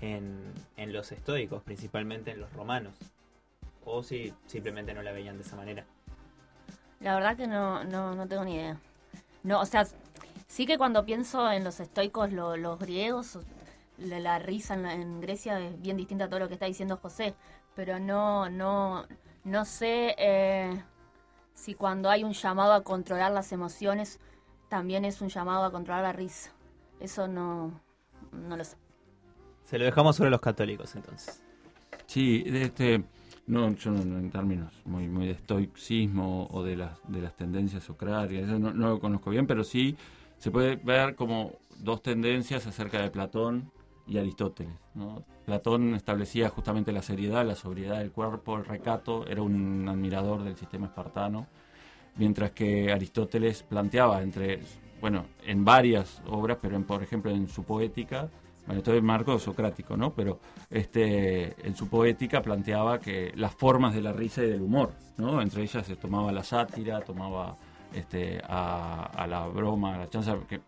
en, 0.00 0.38
en 0.76 0.92
los 0.92 1.10
estoicos, 1.10 1.64
principalmente 1.64 2.30
en 2.30 2.38
los 2.38 2.52
romanos, 2.52 2.94
o 3.84 4.04
si 4.04 4.32
simplemente 4.46 4.94
no 4.94 5.02
la 5.02 5.10
veían 5.10 5.36
de 5.36 5.42
esa 5.42 5.56
manera. 5.56 5.84
La 7.00 7.16
verdad 7.16 7.36
que 7.36 7.48
no, 7.48 7.82
no, 7.82 8.14
no 8.14 8.28
tengo 8.28 8.44
ni 8.44 8.54
idea. 8.54 8.76
No, 9.42 9.60
o 9.60 9.66
sea, 9.66 9.84
sí 10.48 10.66
que 10.66 10.78
cuando 10.78 11.04
pienso 11.04 11.50
en 11.52 11.62
los 11.62 11.78
estoicos, 11.78 12.32
lo- 12.32 12.56
los 12.56 12.78
griegos, 12.78 13.38
la, 13.98 14.18
la 14.18 14.38
risa 14.38 14.74
en, 14.74 14.82
la- 14.82 14.94
en 14.94 15.20
Grecia 15.20 15.60
es 15.60 15.80
bien 15.80 15.96
distinta 15.96 16.24
a 16.24 16.28
todo 16.28 16.40
lo 16.40 16.48
que 16.48 16.54
está 16.54 16.66
diciendo 16.66 16.96
José, 16.96 17.34
pero 17.76 18.00
no, 18.00 18.48
no, 18.50 19.06
no 19.44 19.64
sé 19.64 20.14
eh, 20.18 20.82
si 21.54 21.74
cuando 21.74 22.10
hay 22.10 22.24
un 22.24 22.32
llamado 22.32 22.72
a 22.72 22.82
controlar 22.82 23.30
las 23.32 23.52
emociones, 23.52 24.18
también 24.68 25.04
es 25.04 25.20
un 25.20 25.28
llamado 25.28 25.64
a 25.64 25.70
controlar 25.70 26.02
la 26.02 26.12
risa. 26.12 26.50
Eso 27.00 27.28
no, 27.28 27.80
no 28.32 28.56
lo 28.56 28.64
sé. 28.64 28.76
Se 29.64 29.78
lo 29.78 29.84
dejamos 29.84 30.16
sobre 30.16 30.30
los 30.30 30.40
católicos 30.40 30.94
entonces. 30.96 31.42
Sí, 32.06 32.42
de 32.42 32.62
este, 32.62 33.04
no, 33.46 33.70
yo 33.74 33.90
no, 33.90 34.04
no 34.04 34.18
en 34.18 34.30
términos 34.30 34.72
muy, 34.86 35.06
muy 35.08 35.26
de 35.26 35.32
estoicismo 35.32 36.48
o 36.50 36.62
de 36.62 36.76
las, 36.76 36.98
de 37.06 37.20
las 37.20 37.36
tendencias 37.36 37.84
socráticas, 37.84 38.44
eso 38.44 38.58
no, 38.58 38.72
no 38.72 38.88
lo 38.88 39.00
conozco 39.00 39.30
bien, 39.30 39.46
pero 39.46 39.62
sí 39.64 39.96
se 40.38 40.50
puede 40.50 40.76
ver 40.76 41.14
como 41.14 41.52
dos 41.78 42.02
tendencias 42.02 42.66
acerca 42.66 43.00
de 43.02 43.10
Platón 43.10 43.70
y 44.06 44.18
Aristóteles. 44.18 44.72
¿no? 44.94 45.24
Platón 45.44 45.94
establecía 45.94 46.48
justamente 46.48 46.92
la 46.92 47.02
seriedad, 47.02 47.46
la 47.46 47.54
sobriedad 47.54 47.98
del 47.98 48.10
cuerpo, 48.10 48.56
el 48.56 48.64
recato, 48.64 49.26
era 49.26 49.42
un 49.42 49.88
admirador 49.88 50.44
del 50.44 50.56
sistema 50.56 50.86
espartano, 50.86 51.46
mientras 52.16 52.52
que 52.52 52.92
Aristóteles 52.92 53.62
planteaba 53.62 54.22
entre, 54.22 54.60
bueno, 55.00 55.26
en 55.44 55.64
varias 55.64 56.22
obras, 56.26 56.58
pero 56.60 56.76
en, 56.76 56.84
por 56.84 57.02
ejemplo 57.02 57.30
en 57.30 57.48
su 57.48 57.64
poética, 57.64 58.28
bueno, 58.66 58.80
esto 58.80 58.92
es 58.92 59.02
marco 59.02 59.38
socrático, 59.38 59.96
¿no? 59.96 60.12
Pero 60.12 60.40
este, 60.68 61.66
en 61.66 61.74
su 61.74 61.88
poética 61.88 62.42
planteaba 62.42 63.00
que 63.00 63.32
las 63.34 63.54
formas 63.54 63.94
de 63.94 64.02
la 64.02 64.12
risa 64.12 64.42
y 64.42 64.48
del 64.48 64.60
humor, 64.60 64.92
¿no? 65.16 65.40
Entre 65.40 65.62
ellas 65.62 65.86
se 65.86 65.96
tomaba 65.96 66.32
la 66.32 66.44
sátira, 66.44 67.00
tomaba 67.00 67.56
este, 67.94 68.40
a, 68.48 69.04
a 69.14 69.26
la 69.26 69.46
broma, 69.46 69.94
a 69.94 69.98
la 69.98 70.08
chanza, 70.10 70.36
que 70.48 70.60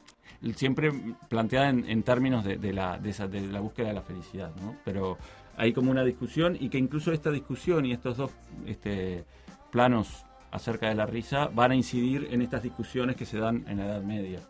siempre 0.54 0.90
planteada 1.28 1.68
en, 1.68 1.88
en 1.88 2.02
términos 2.02 2.44
de, 2.44 2.56
de 2.56 2.72
la, 2.72 2.98
de, 2.98 3.10
esa- 3.10 3.28
de 3.28 3.40
la 3.42 3.60
búsqueda 3.60 3.88
de 3.88 3.94
la 3.94 4.02
felicidad, 4.02 4.52
¿no? 4.62 4.76
Pero 4.84 5.18
hay 5.56 5.72
como 5.72 5.90
una 5.90 6.02
discusión 6.04 6.56
y 6.58 6.68
que 6.70 6.78
incluso 6.78 7.12
esta 7.12 7.30
discusión 7.30 7.84
y 7.84 7.92
estos 7.92 8.16
dos 8.16 8.30
este, 8.66 9.24
planos 9.70 10.24
acerca 10.50 10.88
de 10.88 10.94
la 10.94 11.06
risa 11.06 11.48
van 11.52 11.72
a 11.72 11.74
incidir 11.74 12.28
en 12.30 12.40
estas 12.42 12.62
discusiones 12.62 13.16
que 13.16 13.26
se 13.26 13.38
dan 13.38 13.64
en 13.68 13.78
la 13.78 13.84
Edad 13.86 14.02
Media, 14.02 14.40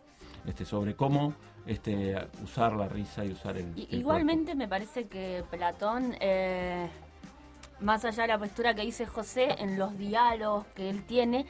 este, 0.47 0.63
sobre 0.65 0.95
cómo 0.95 1.33
este, 1.67 2.15
usar 2.43 2.73
la 2.73 2.87
risa 2.87 3.23
y 3.25 3.31
usar 3.33 3.57
el 3.57 3.73
igualmente 3.91 4.55
me 4.55 4.67
parece 4.67 5.05
que 5.07 5.43
Platón, 5.51 6.15
eh, 6.21 6.87
más 7.81 8.03
allá 8.05 8.23
de 8.23 8.27
la 8.29 8.39
postura 8.39 8.73
que 8.73 8.81
dice 8.83 9.05
José, 9.05 9.55
en 9.59 9.77
los 9.77 9.97
diálogos 9.97 10.65
que 10.75 10.89
él 10.89 11.03
tiene, 11.03 11.45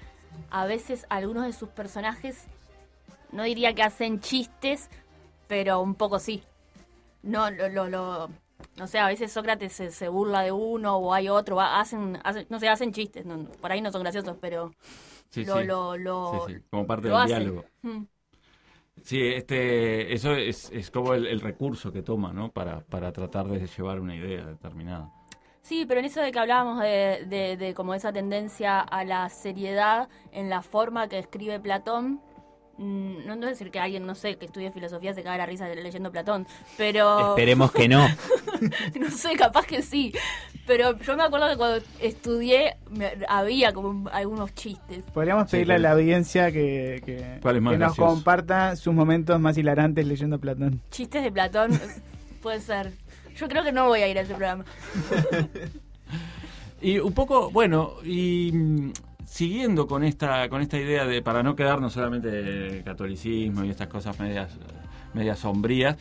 a 0.52 0.66
veces 0.66 1.06
algunos 1.10 1.46
de 1.46 1.54
sus 1.54 1.70
personajes, 1.70 2.46
no 3.32 3.44
diría 3.44 3.74
que 3.76 3.84
hacen 3.84 4.20
chistes, 4.20 4.90
pero 5.48 5.82
un 5.82 5.96
poco 5.96 6.20
sí. 6.20 6.44
No, 7.24 7.52
lo, 7.52 7.70
lo, 7.70 7.90
lo- 7.90 8.30
no 8.78 8.88
sé, 8.88 9.00
a 9.00 9.08
veces 9.08 9.32
Sócrates 9.34 9.74
se, 9.74 9.92
se 9.92 10.10
burla 10.10 10.42
de 10.44 10.52
uno 10.52 10.98
o 10.98 11.14
hay 11.14 11.30
otro, 11.30 11.58
va- 11.58 11.80
hacen, 11.80 12.20
hacen, 12.24 12.48
no 12.50 12.60
sé, 12.60 12.70
hacen 12.70 12.94
chistes, 12.94 13.26
no, 13.26 13.46
por 13.62 13.72
ahí 13.72 13.82
no 13.82 13.92
son 13.92 14.04
graciosos, 14.04 14.38
pero 14.42 14.74
Sí, 15.30 15.46
lo, 15.46 15.62
sí. 15.62 15.62
lo, 15.64 15.98
lo, 15.98 16.48
Sí, 16.48 16.62
como 16.70 16.86
parte 16.88 17.08
lo 17.08 17.18
del 17.18 17.20
hacen. 17.20 17.24
diálogo. 17.24 17.66
Mm. 17.84 18.04
Sí, 19.04 19.20
este, 19.22 20.14
eso 20.14 20.34
es, 20.36 20.70
es 20.72 20.92
como 20.92 21.14
el, 21.14 21.26
el 21.26 21.42
recurso 21.42 21.92
que 21.92 22.04
toma, 22.04 22.34
¿no? 22.34 22.52
Para, 22.52 22.82
para 22.86 23.12
tratar 23.12 23.48
de 23.48 23.66
llevar 23.68 24.00
una 24.00 24.16
idea 24.16 24.46
determinada. 24.46 25.12
Sí, 25.62 25.86
pero 25.88 26.00
en 26.00 26.06
eso 26.08 26.22
de 26.22 26.32
que 26.32 26.40
hablábamos 26.40 26.82
de, 26.82 27.26
de, 27.28 27.56
de 27.58 27.74
como 27.74 27.94
esa 27.94 28.12
tendencia 28.12 28.80
a 28.80 29.04
la 29.04 29.30
seriedad 29.30 30.10
en 30.32 30.50
la 30.50 30.62
forma 30.64 31.08
que 31.08 31.20
escribe 31.20 31.60
Platón, 31.60 32.20
mm, 32.78 33.26
no, 33.28 33.34
es 33.36 33.40
decir 33.42 33.70
que 33.72 33.80
alguien, 33.80 34.06
no 34.08 34.16
sé, 34.16 34.38
que 34.38 34.46
estudie 34.48 34.72
filosofía 34.72 35.14
se 35.14 35.22
caga 35.24 35.38
la 35.38 35.46
risa 35.46 35.68
leyendo 35.70 36.12
Platón, 36.12 36.48
pero... 36.78 37.30
Esperemos 37.30 37.72
que 37.72 37.88
no. 37.88 38.08
no 39.00 39.10
sé, 39.12 39.36
capaz 39.36 39.66
que 39.68 39.82
sí. 39.84 40.12
Pero 40.66 40.98
yo 41.00 41.16
me 41.18 41.24
acuerdo 41.24 41.50
que 41.50 41.58
cuando 41.58 41.86
estudié 42.00 42.78
me- 42.90 43.14
había 43.28 43.72
como 43.74 44.10
algunos 44.10 44.54
chistes. 44.56 45.04
Podríamos 45.14 45.46
Sí, 45.50 45.58
pedirle 45.58 45.76
a 45.76 45.80
la 45.80 45.92
audiencia 45.92 46.52
que, 46.52 47.02
que, 47.06 47.40
¿Cuál 47.42 47.58
es 47.58 47.62
más 47.62 47.74
que 47.74 47.78
nos 47.78 47.88
gracioso? 47.96 48.14
comparta 48.16 48.76
sus 48.76 48.94
momentos 48.94 49.40
más 49.40 49.58
hilarantes 49.58 50.06
leyendo 50.08 50.40
Platón. 50.40 50.82
Chistes 50.92 51.24
de 51.24 51.32
Platón, 51.32 51.72
puede 52.42 52.60
ser. 52.62 52.94
Yo 53.36 53.48
creo 53.48 53.64
que 53.64 53.72
no 53.72 53.88
voy 53.88 54.02
a 54.02 54.08
ir 54.08 54.18
a 54.18 54.22
ese 54.22 54.34
programa. 54.34 54.66
Y 56.82 56.98
un 56.98 57.14
poco, 57.14 57.52
bueno, 57.52 57.94
y 58.04 58.52
mm, 58.52 58.92
siguiendo 59.26 59.86
con 59.86 60.04
esta, 60.04 60.50
con 60.50 60.62
esta 60.62 60.80
idea 60.80 61.06
de, 61.06 61.22
para 61.22 61.44
no 61.44 61.56
quedarnos 61.56 61.94
solamente 61.94 62.82
catolicismo 62.84 63.64
y 63.64 63.70
estas 63.70 63.88
cosas 63.88 64.20
medias, 64.20 64.58
medias 65.14 65.40
sombrías, 65.40 65.96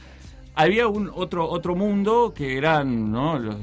había 0.55 0.89
un 0.89 1.11
otro, 1.15 1.49
otro 1.49 1.77
mundo 1.77 2.33
que 2.35 2.57
eran 2.57 3.13
¿no? 3.13 3.39
los, 3.39 3.57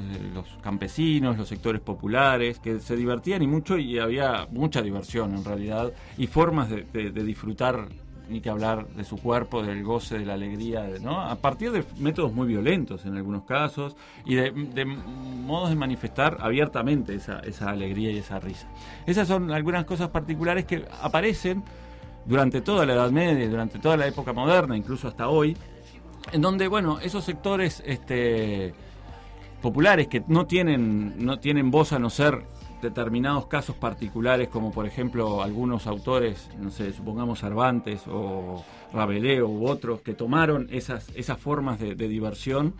campesinos, 0.61 1.37
los 1.37 1.47
sectores 1.47 1.81
populares, 1.81 2.59
que 2.59 2.79
se 2.79 2.95
divertían 2.95 3.41
y 3.41 3.47
mucho, 3.47 3.79
y 3.79 3.97
había 3.97 4.47
mucha 4.51 4.81
diversión 4.83 5.35
en 5.35 5.43
realidad, 5.43 5.91
y 6.19 6.27
formas 6.27 6.69
de 6.69 7.11
disfrutar 7.23 7.87
ni 8.29 8.41
que 8.41 8.49
hablar 8.49 8.87
de 8.87 9.03
su 9.03 9.17
cuerpo, 9.17 9.63
del 9.63 9.83
goce, 9.83 10.19
de 10.19 10.25
la 10.25 10.33
alegría, 10.33 10.87
¿no? 11.01 11.21
A 11.21 11.35
partir 11.35 11.71
de 11.71 11.83
métodos 11.97 12.33
muy 12.33 12.47
violentos 12.47 13.05
en 13.05 13.15
algunos 13.15 13.43
casos 13.43 13.95
y 14.25 14.35
de, 14.35 14.51
modos 14.85 15.69
de 15.69 15.75
manifestar 15.75 16.37
abiertamente 16.39 17.15
esa, 17.15 17.69
alegría 17.69 18.11
y 18.11 18.17
esa 18.17 18.39
risa. 18.39 18.67
Esas 19.05 19.27
son 19.27 19.51
algunas 19.51 19.85
cosas 19.85 20.09
particulares 20.09 20.65
que 20.65 20.85
aparecen 21.01 21.63
durante 22.25 22.61
toda 22.61 22.85
la 22.85 22.93
Edad 22.93 23.11
Media, 23.11 23.47
durante 23.47 23.79
toda 23.79 23.97
la 23.97 24.07
época 24.07 24.33
moderna, 24.33 24.75
incluso 24.75 25.07
hasta 25.07 25.29
hoy, 25.29 25.55
en 26.31 26.41
donde, 26.41 26.67
bueno, 26.67 26.99
esos 26.99 27.23
sectores 27.23 27.81
este, 27.85 28.73
populares 29.61 30.07
que 30.07 30.23
no 30.27 30.45
tienen, 30.45 31.25
no 31.25 31.39
tienen 31.39 31.71
voz 31.71 31.93
a 31.93 31.99
no 31.99 32.09
ser 32.09 32.43
determinados 32.81 33.47
casos 33.47 33.75
particulares, 33.75 34.49
como 34.49 34.71
por 34.71 34.85
ejemplo 34.85 35.41
algunos 35.41 35.87
autores, 35.87 36.49
no 36.59 36.71
sé, 36.71 36.93
supongamos 36.93 37.39
Cervantes 37.39 38.03
o 38.07 38.63
Rabelais 38.93 39.41
u 39.41 39.65
otros, 39.65 40.01
que 40.01 40.13
tomaron 40.13 40.67
esas, 40.71 41.09
esas 41.15 41.39
formas 41.39 41.79
de, 41.79 41.95
de 41.95 42.07
diversión 42.07 42.75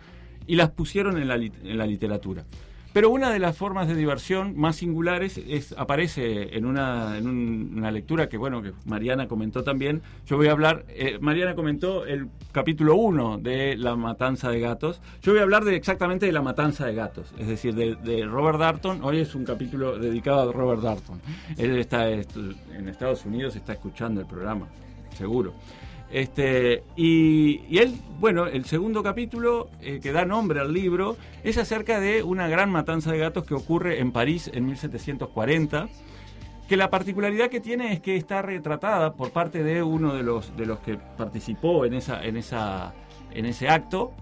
y 0.46 0.56
las 0.56 0.70
pusieron 0.70 1.18
en 1.18 1.28
la, 1.28 1.36
en 1.36 1.78
la 1.78 1.86
literatura. 1.86 2.44
Pero 2.92 3.10
una 3.10 3.30
de 3.30 3.38
las 3.38 3.56
formas 3.56 3.86
de 3.86 3.94
diversión 3.94 4.54
más 4.56 4.76
singulares 4.76 5.38
es, 5.46 5.72
aparece 5.76 6.56
en 6.56 6.64
una, 6.64 7.18
en 7.18 7.28
un- 7.28 7.74
una 7.76 7.90
lectura 7.90 8.28
que, 8.28 8.36
bueno, 8.38 8.62
que 8.62 8.72
Mariana 8.86 9.28
comentó 9.28 9.62
también. 9.62 10.00
Yo 10.26 10.36
voy 10.36 10.48
a 10.48 10.52
hablar, 10.52 10.84
eh, 10.88 11.18
Mariana 11.20 11.54
comentó 11.54 12.06
el 12.06 12.28
capítulo 12.50 12.96
1 12.96 13.38
de 13.38 13.76
La 13.76 13.94
Matanza 13.94 14.50
de 14.50 14.60
Gatos. 14.60 15.00
Yo 15.22 15.32
voy 15.32 15.40
a 15.40 15.42
hablar 15.42 15.64
de 15.64 15.76
exactamente 15.76 16.26
de 16.26 16.32
La 16.32 16.42
Matanza 16.42 16.86
de 16.86 16.94
Gatos, 16.94 17.32
es 17.38 17.46
decir, 17.46 17.74
de, 17.74 17.94
de 17.96 18.24
Robert 18.24 18.58
Darton. 18.58 19.04
Hoy 19.04 19.18
es 19.20 19.34
un 19.34 19.44
capítulo 19.44 19.98
dedicado 19.98 20.48
a 20.48 20.52
Robert 20.52 20.80
Darton. 20.82 21.20
Él 21.56 21.78
está 21.78 22.10
en 22.10 22.88
Estados 22.88 23.24
Unidos, 23.26 23.54
está 23.54 23.74
escuchando 23.74 24.20
el 24.22 24.26
programa, 24.26 24.66
seguro. 25.16 25.52
Este, 26.10 26.84
y, 26.96 27.76
él, 27.78 27.94
bueno, 28.18 28.46
el 28.46 28.64
segundo 28.64 29.02
capítulo 29.02 29.68
eh, 29.82 30.00
que 30.02 30.12
da 30.12 30.24
nombre 30.24 30.60
al 30.60 30.72
libro 30.72 31.16
es 31.44 31.58
acerca 31.58 32.00
de 32.00 32.22
una 32.22 32.48
gran 32.48 32.70
matanza 32.70 33.12
de 33.12 33.18
gatos 33.18 33.44
que 33.44 33.54
ocurre 33.54 34.00
en 34.00 34.12
París 34.12 34.50
en 34.52 34.64
1740 34.66 35.88
que 36.66 36.76
la 36.76 36.90
particularidad 36.90 37.48
que 37.48 37.60
tiene 37.60 37.92
es 37.92 38.00
que 38.00 38.16
está 38.16 38.42
retratada 38.42 39.14
por 39.14 39.32
parte 39.32 39.62
de 39.62 39.82
uno 39.82 40.14
de 40.14 40.22
los 40.22 40.54
de 40.56 40.66
los 40.66 40.78
que 40.80 40.98
participó 41.16 41.86
en 41.86 41.94
esa 41.94 42.22
en 42.22 42.36
esa 42.36 42.92
en 43.32 43.46
ese 43.46 43.68
acto 43.70 44.12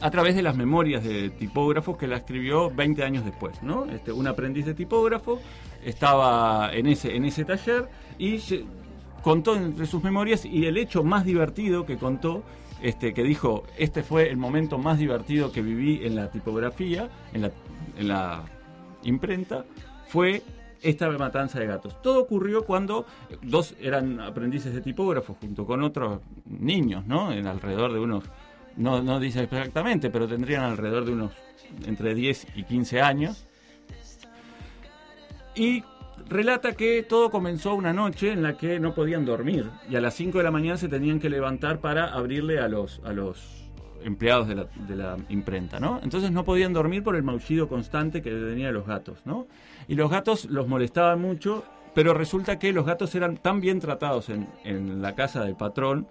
a 0.00 0.10
través 0.10 0.34
de 0.34 0.42
las 0.42 0.56
memorias 0.56 1.04
de 1.04 1.30
tipógrafos 1.30 1.96
que 1.96 2.06
la 2.06 2.16
escribió 2.16 2.70
20 2.70 3.04
años 3.04 3.24
después, 3.24 3.62
¿no? 3.62 3.84
Este, 3.84 4.12
un 4.12 4.26
aprendiz 4.26 4.64
de 4.64 4.74
tipógrafo 4.74 5.40
estaba 5.84 6.70
en 6.72 6.86
ese 6.86 7.16
en 7.16 7.24
ese 7.24 7.44
taller 7.44 7.88
y 8.18 8.38
contó 9.22 9.56
entre 9.56 9.86
sus 9.86 10.02
memorias 10.02 10.44
y 10.44 10.66
el 10.66 10.76
hecho 10.76 11.02
más 11.04 11.24
divertido 11.24 11.86
que 11.86 11.96
contó 11.96 12.42
este 12.82 13.12
que 13.12 13.22
dijo 13.22 13.64
este 13.76 14.02
fue 14.02 14.30
el 14.30 14.36
momento 14.36 14.78
más 14.78 14.98
divertido 14.98 15.52
que 15.52 15.60
viví 15.60 16.00
en 16.04 16.16
la 16.16 16.30
tipografía 16.30 17.08
en 17.34 17.42
la, 17.42 17.50
en 17.98 18.08
la 18.08 18.44
imprenta 19.02 19.64
fue 20.08 20.42
esta 20.82 21.10
matanza 21.10 21.60
de 21.60 21.66
gatos. 21.66 22.00
Todo 22.02 22.20
ocurrió 22.20 22.64
cuando 22.64 23.06
dos 23.42 23.74
eran 23.80 24.20
aprendices 24.20 24.74
de 24.74 24.80
tipógrafos 24.80 25.36
junto 25.38 25.66
con 25.66 25.82
otros 25.82 26.20
niños, 26.46 27.06
¿no? 27.06 27.32
En 27.32 27.46
alrededor 27.46 27.92
de 27.92 28.00
unos, 28.00 28.24
no, 28.76 29.02
no 29.02 29.20
dice 29.20 29.42
exactamente, 29.42 30.10
pero 30.10 30.26
tendrían 30.26 30.64
alrededor 30.64 31.04
de 31.04 31.12
unos 31.12 31.32
entre 31.86 32.14
10 32.14 32.46
y 32.56 32.64
15 32.64 33.00
años. 33.00 33.46
Y 35.54 35.84
relata 36.30 36.72
que 36.72 37.02
todo 37.02 37.30
comenzó 37.30 37.74
una 37.74 37.92
noche 37.92 38.30
en 38.30 38.42
la 38.42 38.56
que 38.56 38.78
no 38.78 38.94
podían 38.94 39.24
dormir 39.24 39.68
y 39.90 39.96
a 39.96 40.00
las 40.00 40.14
5 40.14 40.38
de 40.38 40.44
la 40.44 40.52
mañana 40.52 40.76
se 40.76 40.88
tenían 40.88 41.18
que 41.18 41.28
levantar 41.28 41.80
para 41.80 42.06
abrirle 42.06 42.60
a 42.60 42.68
los, 42.68 43.00
a 43.04 43.12
los 43.12 43.68
empleados 44.04 44.46
de 44.48 44.54
la, 44.54 44.66
de 44.86 44.96
la 44.96 45.16
imprenta, 45.28 45.80
¿no? 45.80 46.00
Entonces 46.02 46.30
no 46.30 46.44
podían 46.44 46.72
dormir 46.72 47.02
por 47.02 47.16
el 47.16 47.24
maullido 47.24 47.68
constante 47.68 48.22
que 48.22 48.30
tenían 48.30 48.72
los 48.72 48.86
gatos, 48.86 49.18
¿no? 49.24 49.48
Y 49.88 49.96
los 49.96 50.08
gatos 50.08 50.44
los 50.44 50.68
molestaban 50.68 51.20
mucho, 51.20 51.64
pero 51.94 52.14
resulta 52.14 52.60
que 52.60 52.72
los 52.72 52.86
gatos 52.86 53.12
eran 53.16 53.36
tan 53.36 53.60
bien 53.60 53.80
tratados 53.80 54.28
en, 54.28 54.48
en 54.64 55.02
la 55.02 55.16
casa 55.16 55.44
del 55.44 55.56
patrón 55.56 56.06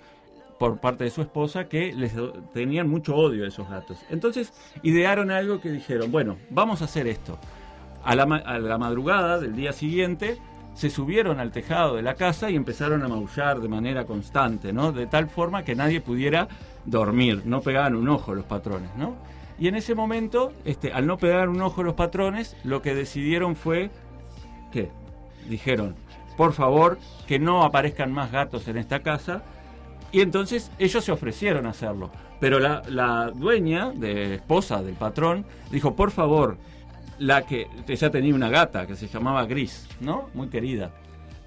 por 0.59 0.81
parte 0.81 1.05
de 1.05 1.09
su 1.11 1.21
esposa 1.21 1.69
que 1.69 1.93
les 1.93 2.13
tenían 2.53 2.89
mucho 2.89 3.15
odio 3.15 3.45
a 3.45 3.47
esos 3.47 3.69
gatos. 3.69 3.97
Entonces 4.09 4.51
idearon 4.83 5.31
algo 5.31 5.61
que 5.61 5.71
dijeron, 5.71 6.11
bueno, 6.11 6.37
vamos 6.49 6.81
a 6.81 6.85
hacer 6.85 7.07
esto. 7.07 7.39
A 8.03 8.15
la, 8.15 8.77
madrugada 8.77 9.39
del 9.39 9.55
día 9.55 9.73
siguiente 9.73 10.37
se 10.73 10.89
subieron 10.89 11.39
al 11.39 11.51
tejado 11.51 11.95
de 11.95 12.01
la 12.01 12.15
casa 12.15 12.49
y 12.49 12.55
empezaron 12.55 13.03
a 13.03 13.07
maullar 13.07 13.59
de 13.59 13.67
manera 13.67 14.05
constante, 14.05 14.71
¿no? 14.71 14.91
De 14.91 15.07
tal 15.07 15.29
forma 15.29 15.63
que 15.63 15.75
nadie 15.75 15.99
pudiera 15.99 16.47
dormir, 16.85 17.41
no 17.45 17.61
pegaban 17.61 17.95
un 17.95 18.07
ojo 18.07 18.33
los 18.33 18.45
patrones, 18.45 18.89
¿no? 18.95 19.15
Y 19.59 19.67
en 19.67 19.75
ese 19.75 19.93
momento, 19.93 20.53
este, 20.63 20.93
al 20.93 21.05
no 21.05 21.17
pegar 21.17 21.49
un 21.49 21.61
ojo 21.61 21.83
los 21.83 21.95
patrones, 21.95 22.55
lo 22.63 22.81
que 22.81 22.95
decidieron 22.95 23.57
fue 23.57 23.91
que 24.71 24.89
dijeron, 25.49 25.95
por 26.37 26.53
favor, 26.53 26.97
que 27.27 27.39
no 27.39 27.63
aparezcan 27.63 28.13
más 28.13 28.31
gatos 28.31 28.69
en 28.69 28.77
esta 28.77 29.01
casa. 29.01 29.43
Y 30.13 30.21
entonces 30.21 30.71
ellos 30.79 31.03
se 31.03 31.11
ofrecieron 31.11 31.65
a 31.65 31.71
hacerlo. 31.71 32.09
Pero 32.39 32.59
la, 32.59 32.81
la 32.87 33.31
dueña, 33.35 33.91
de 33.91 34.35
esposa 34.35 34.81
del 34.81 34.95
patrón, 34.95 35.45
dijo, 35.69 35.97
por 35.97 36.11
favor, 36.11 36.57
la 37.19 37.45
que 37.45 37.67
ella 37.87 38.09
tenía 38.09 38.33
una 38.33 38.49
gata 38.49 38.87
que 38.87 38.95
se 38.95 39.07
llamaba 39.07 39.45
Gris, 39.45 39.87
¿no? 39.99 40.29
Muy 40.33 40.47
querida. 40.47 40.91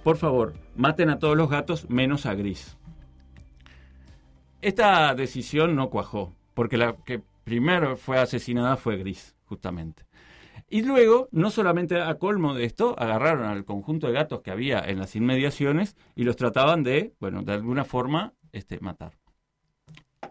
Por 0.04 0.16
favor, 0.16 0.54
maten 0.76 1.10
a 1.10 1.18
todos 1.18 1.36
los 1.36 1.48
gatos 1.48 1.88
menos 1.88 2.26
a 2.26 2.34
Gris. 2.34 2.76
Esta 4.60 5.14
decisión 5.14 5.74
no 5.74 5.90
cuajó, 5.90 6.34
porque 6.54 6.76
la 6.76 6.96
que 7.04 7.22
primero 7.44 7.96
fue 7.96 8.18
asesinada 8.18 8.76
fue 8.76 8.96
Gris, 8.96 9.34
justamente. 9.44 10.04
Y 10.68 10.82
luego, 10.82 11.28
no 11.32 11.50
solamente 11.50 12.00
a 12.00 12.14
colmo 12.14 12.54
de 12.54 12.64
esto, 12.64 12.94
agarraron 12.98 13.44
al 13.44 13.64
conjunto 13.64 14.06
de 14.06 14.14
gatos 14.14 14.40
que 14.40 14.50
había 14.50 14.80
en 14.80 14.98
las 14.98 15.14
inmediaciones 15.16 15.96
y 16.14 16.24
los 16.24 16.36
trataban 16.36 16.82
de, 16.82 17.12
bueno, 17.20 17.42
de 17.42 17.52
alguna 17.52 17.84
forma, 17.84 18.32
este, 18.52 18.80
matar. 18.80 19.12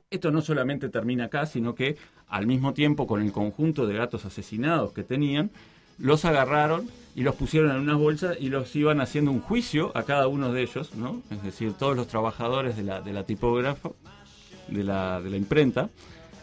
Esto 0.09 0.31
no 0.31 0.41
solamente 0.41 0.89
termina 0.89 1.25
acá, 1.25 1.45
sino 1.45 1.75
que 1.75 1.95
al 2.31 2.47
mismo 2.47 2.73
tiempo 2.73 3.05
con 3.05 3.21
el 3.21 3.31
conjunto 3.31 3.85
de 3.85 3.93
gatos 3.93 4.25
asesinados 4.25 4.93
que 4.93 5.03
tenían, 5.03 5.51
los 5.99 6.25
agarraron 6.25 6.89
y 7.13 7.23
los 7.23 7.35
pusieron 7.35 7.71
en 7.71 7.77
unas 7.77 7.97
bolsas 7.97 8.37
y 8.39 8.49
los 8.49 8.73
iban 8.75 9.01
haciendo 9.01 9.31
un 9.31 9.41
juicio 9.41 9.91
a 9.95 10.03
cada 10.03 10.27
uno 10.27 10.51
de 10.53 10.63
ellos, 10.63 10.95
¿no? 10.95 11.21
Es 11.29 11.43
decir, 11.43 11.73
todos 11.73 11.95
los 11.95 12.07
trabajadores 12.07 12.77
de 12.77 12.83
la, 12.83 13.01
de 13.01 13.11
la 13.11 13.25
tipógrafa, 13.25 13.89
de 14.69 14.83
la, 14.83 15.21
de 15.21 15.29
la 15.29 15.37
imprenta, 15.37 15.89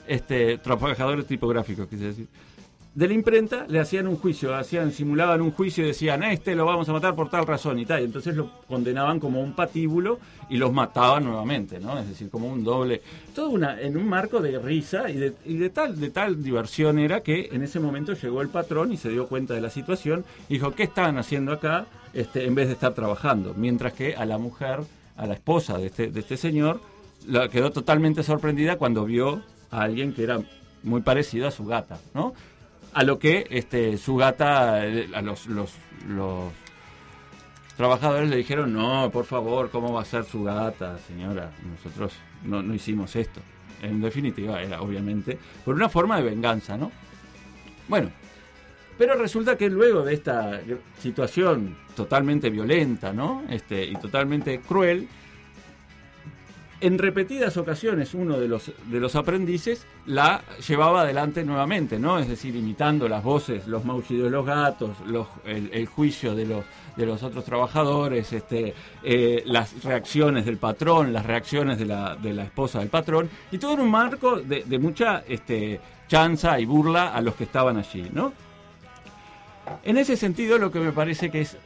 este, 0.06 0.58
trabajadores 0.58 1.26
tipográficos, 1.26 1.88
quise 1.88 2.04
decir, 2.04 2.28
de 2.94 3.06
la 3.06 3.14
imprenta 3.14 3.64
le 3.68 3.78
hacían 3.78 4.08
un 4.08 4.16
juicio, 4.16 4.54
hacían, 4.54 4.90
simulaban 4.92 5.40
un 5.40 5.52
juicio 5.52 5.84
y 5.84 5.88
decían, 5.88 6.22
"A 6.22 6.32
este 6.32 6.56
lo 6.56 6.64
vamos 6.64 6.88
a 6.88 6.92
matar 6.92 7.14
por 7.14 7.30
tal 7.30 7.46
razón 7.46 7.78
y 7.78 7.86
tal. 7.86 8.00
Y 8.00 8.04
entonces 8.04 8.34
lo 8.34 8.50
condenaban 8.66 9.20
como 9.20 9.40
un 9.40 9.54
patíbulo 9.54 10.18
y 10.48 10.56
los 10.56 10.72
mataban 10.72 11.24
nuevamente, 11.24 11.78
¿no? 11.78 11.98
Es 11.98 12.08
decir, 12.08 12.30
como 12.30 12.48
un 12.48 12.64
doble. 12.64 13.02
Todo 13.34 13.50
una, 13.50 13.80
en 13.80 13.96
un 13.96 14.08
marco 14.08 14.40
de 14.40 14.58
risa 14.58 15.10
y 15.10 15.14
de, 15.14 15.34
y 15.44 15.58
de 15.58 15.70
tal, 15.70 16.00
de 16.00 16.10
tal 16.10 16.42
diversión 16.42 16.98
era 16.98 17.20
que 17.20 17.50
en 17.52 17.62
ese 17.62 17.78
momento 17.78 18.14
llegó 18.14 18.42
el 18.42 18.48
patrón 18.48 18.92
y 18.92 18.96
se 18.96 19.10
dio 19.10 19.28
cuenta 19.28 19.54
de 19.54 19.60
la 19.60 19.70
situación 19.70 20.24
y 20.48 20.54
dijo, 20.54 20.72
¿qué 20.72 20.84
estaban 20.84 21.18
haciendo 21.18 21.52
acá? 21.52 21.86
Este, 22.14 22.46
en 22.46 22.54
vez 22.54 22.66
de 22.68 22.72
estar 22.72 22.94
trabajando. 22.94 23.54
Mientras 23.56 23.92
que 23.92 24.16
a 24.16 24.24
la 24.24 24.38
mujer, 24.38 24.80
a 25.16 25.26
la 25.26 25.34
esposa 25.34 25.78
de 25.78 25.86
este, 25.86 26.10
de 26.10 26.20
este 26.20 26.36
señor, 26.36 26.80
la 27.26 27.48
quedó 27.48 27.70
totalmente 27.70 28.22
sorprendida 28.22 28.76
cuando 28.76 29.04
vio 29.04 29.42
a 29.70 29.82
alguien 29.82 30.14
que 30.14 30.22
era 30.22 30.40
muy 30.82 31.02
parecido 31.02 31.46
a 31.46 31.50
su 31.50 31.64
gata, 31.66 31.98
¿no? 32.14 32.32
A 32.98 33.04
lo 33.04 33.16
que 33.16 33.46
este, 33.50 33.96
su 33.96 34.16
gata, 34.16 34.84
eh, 34.84 35.08
a 35.14 35.22
los, 35.22 35.46
los, 35.46 35.70
trabajadores 37.76 38.28
le 38.28 38.34
dijeron, 38.34 38.72
no, 38.72 39.08
por 39.12 39.24
favor, 39.24 39.70
¿cómo 39.70 39.92
va 39.92 40.02
a 40.02 40.04
ser 40.04 40.24
su 40.24 40.42
gata, 40.42 40.98
señora? 41.06 41.52
Nosotros 41.62 42.14
no, 42.42 42.60
no 42.60 42.74
hicimos 42.74 43.14
esto. 43.14 43.40
En 43.82 44.00
definitiva, 44.00 44.60
era 44.60 44.80
obviamente 44.80 45.38
por 45.64 45.76
una 45.76 45.88
forma 45.88 46.16
de 46.16 46.24
venganza, 46.24 46.76
¿no? 46.76 46.90
Bueno, 47.86 48.10
pero 48.98 49.14
resulta 49.14 49.56
que 49.56 49.70
luego 49.70 50.02
de 50.02 50.14
esta 50.14 50.60
situación 50.98 51.76
totalmente 51.94 52.50
violenta, 52.50 53.12
¿no? 53.12 53.44
Este, 53.48 53.84
y 53.84 53.94
totalmente 53.94 54.58
cruel, 54.58 55.06
en 56.80 56.98
repetidas 56.98 57.56
ocasiones 57.56 58.14
uno 58.14 58.38
de 58.38 58.46
los, 58.46 58.70
de 58.86 59.00
los 59.00 59.16
aprendices 59.16 59.84
la 60.06 60.42
llevaba 60.66 61.02
adelante 61.02 61.44
nuevamente, 61.44 61.98
¿no? 61.98 62.18
Es 62.18 62.28
decir, 62.28 62.54
imitando 62.54 63.08
las 63.08 63.22
voces, 63.22 63.66
los 63.66 63.84
maullidos 63.84 64.24
de 64.24 64.30
los 64.30 64.46
gatos, 64.46 64.96
el, 65.44 65.86
juicio 65.86 66.34
de 66.34 66.46
los, 66.46 66.64
de 66.96 67.06
los 67.06 67.22
otros 67.22 67.44
trabajadores, 67.44 68.32
este, 68.32 68.74
eh, 69.02 69.42
las 69.46 69.82
reacciones 69.82 70.44
del 70.46 70.58
patrón, 70.58 71.12
las 71.12 71.26
reacciones 71.26 71.78
de 71.78 71.86
la, 71.86 72.14
de 72.14 72.32
la 72.32 72.44
esposa 72.44 72.78
del 72.78 72.88
patrón, 72.88 73.28
y 73.50 73.58
todo 73.58 73.74
en 73.74 73.80
un 73.80 73.90
marco 73.90 74.40
de, 74.40 74.62
de 74.64 74.78
mucha 74.78 75.24
este, 75.28 75.80
chanza 76.06 76.60
y 76.60 76.64
burla 76.64 77.12
a 77.14 77.20
los 77.20 77.34
que 77.34 77.44
estaban 77.44 77.76
allí, 77.76 78.08
¿no? 78.12 78.32
En 79.82 79.98
ese 79.98 80.16
sentido, 80.16 80.58
lo 80.58 80.70
que 80.70 80.80
me 80.80 80.92
parece 80.92 81.30
que 81.30 81.42
es 81.42 81.56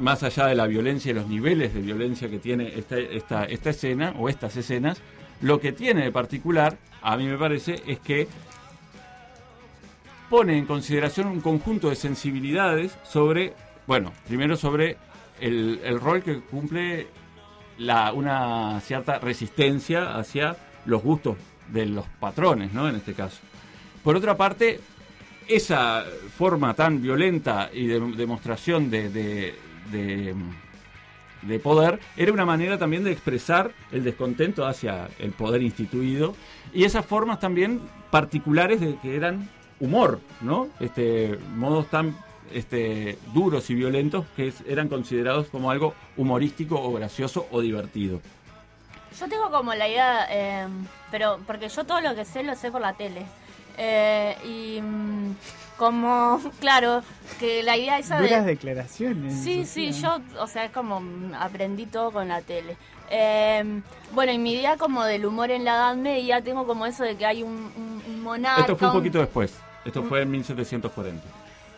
más 0.00 0.22
allá 0.22 0.46
de 0.46 0.54
la 0.54 0.66
violencia 0.66 1.10
y 1.10 1.14
los 1.14 1.26
niveles 1.26 1.74
de 1.74 1.80
violencia 1.80 2.28
que 2.28 2.38
tiene 2.38 2.72
esta, 2.76 2.98
esta, 2.98 3.70
escena 3.70 4.14
o 4.18 4.28
estas 4.28 4.56
escenas, 4.56 5.00
lo 5.40 5.60
que 5.60 5.72
tiene 5.72 6.04
de 6.04 6.12
particular, 6.12 6.78
a 7.02 7.16
mí 7.16 7.26
me 7.26 7.38
parece, 7.38 7.82
es 7.86 7.98
que 8.00 8.28
pone 10.28 10.58
en 10.58 10.66
consideración 10.66 11.28
un 11.28 11.40
conjunto 11.40 11.88
de 11.90 11.96
sensibilidades 11.96 12.96
sobre, 13.04 13.54
bueno, 13.86 14.12
primero 14.26 14.56
sobre 14.56 14.96
el, 15.40 15.80
el 15.84 16.00
rol 16.00 16.22
que 16.22 16.40
cumple 16.40 17.06
la, 17.78 18.12
una 18.12 18.80
cierta 18.80 19.18
resistencia 19.18 20.16
hacia 20.16 20.56
los 20.84 21.02
gustos 21.02 21.36
de 21.68 21.86
los 21.86 22.06
patrones, 22.20 22.72
¿no? 22.72 22.88
En 22.88 22.96
este 22.96 23.14
caso. 23.14 23.38
Por 24.02 24.16
otra 24.16 24.36
parte, 24.36 24.80
esa 25.46 26.04
forma 26.36 26.74
tan 26.74 27.00
violenta 27.00 27.70
y 27.72 27.86
de 27.86 28.00
demostración 28.00 28.90
de, 28.90 29.08
de, 29.08 29.54
de, 29.90 30.34
de 31.42 31.58
poder 31.58 32.00
era 32.16 32.32
una 32.32 32.44
manera 32.44 32.78
también 32.78 33.04
de 33.04 33.12
expresar 33.12 33.72
el 33.92 34.04
descontento 34.04 34.66
hacia 34.66 35.08
el 35.18 35.32
poder 35.32 35.62
instituido 35.62 36.34
y 36.72 36.84
esas 36.84 37.04
formas 37.04 37.40
también 37.40 37.80
particulares 38.10 38.80
de 38.80 38.96
que 38.96 39.16
eran 39.16 39.48
humor, 39.80 40.20
¿no? 40.40 40.68
Este 40.80 41.38
modos 41.54 41.88
tan 41.88 42.16
este, 42.52 43.18
duros 43.32 43.68
y 43.70 43.74
violentos 43.74 44.26
que 44.36 44.52
eran 44.66 44.88
considerados 44.88 45.48
como 45.48 45.70
algo 45.70 45.94
humorístico 46.16 46.80
o 46.80 46.92
gracioso 46.92 47.46
o 47.50 47.60
divertido. 47.60 48.20
Yo 49.18 49.28
tengo 49.28 49.50
como 49.50 49.74
la 49.74 49.88
idea, 49.88 50.26
eh, 50.30 50.66
pero 51.10 51.38
porque 51.46 51.68
yo 51.68 51.84
todo 51.84 52.00
lo 52.00 52.14
que 52.14 52.24
sé 52.24 52.42
lo 52.42 52.54
sé 52.54 52.70
por 52.70 52.80
la 52.80 52.92
tele. 52.94 53.26
Eh, 53.76 54.80
mm, 54.82 55.30
como, 55.78 56.38
claro, 56.60 57.02
que 57.40 57.62
la 57.62 57.76
idea 57.78 57.98
esa 57.98 58.20
Duras 58.20 58.44
de... 58.44 58.50
declaraciones. 58.52 59.34
Sí, 59.42 59.64
sí, 59.64 59.92
yo, 59.92 60.18
o 60.38 60.46
sea, 60.46 60.64
es 60.66 60.70
como 60.72 61.00
aprendí 61.38 61.86
todo 61.86 62.10
con 62.12 62.28
la 62.28 62.42
tele. 62.42 62.76
Eh, 63.10 63.80
bueno, 64.12 64.32
y 64.32 64.38
mi 64.38 64.52
idea 64.52 64.76
como 64.76 65.02
del 65.04 65.24
humor 65.24 65.50
en 65.50 65.64
la 65.64 65.74
Edad 65.76 65.96
Media, 65.96 66.42
tengo 66.42 66.66
como 66.66 66.84
eso 66.84 67.04
de 67.04 67.16
que 67.16 67.24
hay 67.24 67.42
un, 67.42 67.52
un- 67.76 68.02
un 68.06 68.22
monarca, 68.22 68.60
Esto 68.60 68.76
fue 68.76 68.88
un 68.88 68.94
un- 68.94 69.00
poquito 69.00 69.18
después. 69.20 69.54
Esto 69.86 70.02
fue 70.02 70.20
en 70.22 70.30
1740. 70.32 71.26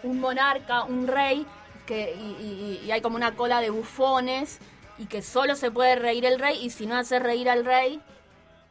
un 0.03 0.19
monarca, 0.19 0.83
un 0.85 1.07
rey, 1.07 1.47
que, 1.87 2.15
y, 2.19 2.81
y- 2.83 2.87
y 2.87 2.91
hay 2.91 3.01
como 3.01 3.15
una 3.17 3.37
cola 3.37 3.61
de 3.61 3.71
bufones, 3.71 4.59
y 4.99 5.07
que 5.07 5.23
solo 5.23 5.55
se 5.55 5.71
puede 5.71 5.95
reír 5.97 6.25
el 6.25 6.39
rey, 6.41 6.59
y 6.65 6.71
si 6.71 6.87
no 6.87 6.97
hace 6.97 7.19
reír 7.21 7.49
al 7.49 7.65
rey, 7.65 8.01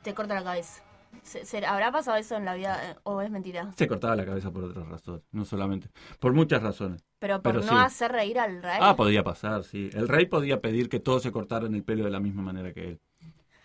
te 0.04 0.14
corta 0.14 0.34
la 0.36 0.44
cabeza. 0.44 0.82
Se- 1.24 1.46
se- 1.46 1.66
¿Habrá 1.66 1.92
pasado 1.92 2.18
eso 2.18 2.36
en 2.38 2.46
la 2.46 2.54
vida 2.56 2.80
eh, 2.92 2.96
o 3.04 3.22
es 3.22 3.30
mentira? 3.30 3.72
Se 3.78 3.88
cortaba 3.88 4.16
la 4.16 4.26
cabeza 4.26 4.52
por 4.52 4.64
otras 4.64 4.88
razones, 4.88 5.22
no 5.32 5.46
solamente. 5.46 5.90
Por 6.20 6.34
muchas 6.34 6.64
razones. 6.64 7.04
Pero 7.20 7.42
por 7.42 7.56
no 7.56 7.62
sí. 7.64 7.76
hacer 7.76 8.12
reír 8.12 8.40
al 8.40 8.62
rey. 8.64 8.80
Ah, 8.82 8.96
podía 8.96 9.24
pasar, 9.24 9.64
sí. 9.64 9.90
El 9.94 10.08
rey 10.08 10.26
podía 10.26 10.62
pedir 10.62 10.90
que 10.90 11.00
todos 11.00 11.22
se 11.24 11.32
cortaran 11.32 11.76
el 11.76 11.84
pelo 11.84 12.06
de 12.06 12.12
la 12.12 12.20
misma 12.20 12.42
manera 12.42 12.74
que 12.74 12.88
él. 12.90 13.00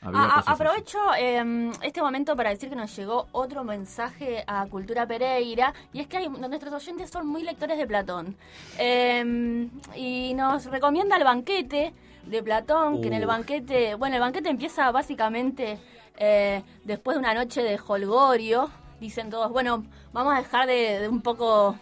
Ah, 0.07 0.43
ah, 0.47 0.53
aprovecho 0.53 0.99
eh, 1.19 1.71
este 1.83 2.03
momento 2.03 2.37
para 2.37 2.51
decir 2.51 2.69
que 2.69 2.77
nos 2.77 2.95
llegó 2.95 3.27
otro 3.33 3.65
mensaje 3.65 4.45
a 4.47 4.67
Cultura 4.67 5.07
Pereira 5.07 5.73
y 5.95 6.01
es 6.01 6.07
que 6.09 6.19
hay, 6.19 6.29
nuestros 6.29 6.75
oyentes 6.75 7.09
son 7.09 7.27
muy 7.27 7.43
lectores 7.43 7.79
de 7.79 7.87
Platón 7.87 8.37
Eh, 8.79 9.69
y 9.97 10.35
nos 10.35 10.67
recomienda 10.67 11.17
el 11.17 11.25
banquete 11.25 11.95
de 12.27 12.43
Platón, 12.43 13.01
que 13.01 13.09
en 13.09 13.15
el 13.15 13.25
banquete, 13.27 13.95
bueno, 13.95 14.17
el 14.17 14.21
banquete 14.21 14.51
empieza 14.51 14.91
básicamente 14.93 15.79
eh, 16.17 16.63
después 16.85 17.15
de 17.17 17.19
una 17.21 17.35
noche 17.35 17.63
de 17.63 17.79
holgorio, 17.87 18.71
dicen 19.01 19.31
todos, 19.31 19.51
bueno, 19.51 19.85
vamos 20.13 20.35
a 20.35 20.39
dejar 20.39 20.67
de, 20.67 21.01
de 21.01 21.09
un 21.09 21.21
poco 21.21 21.77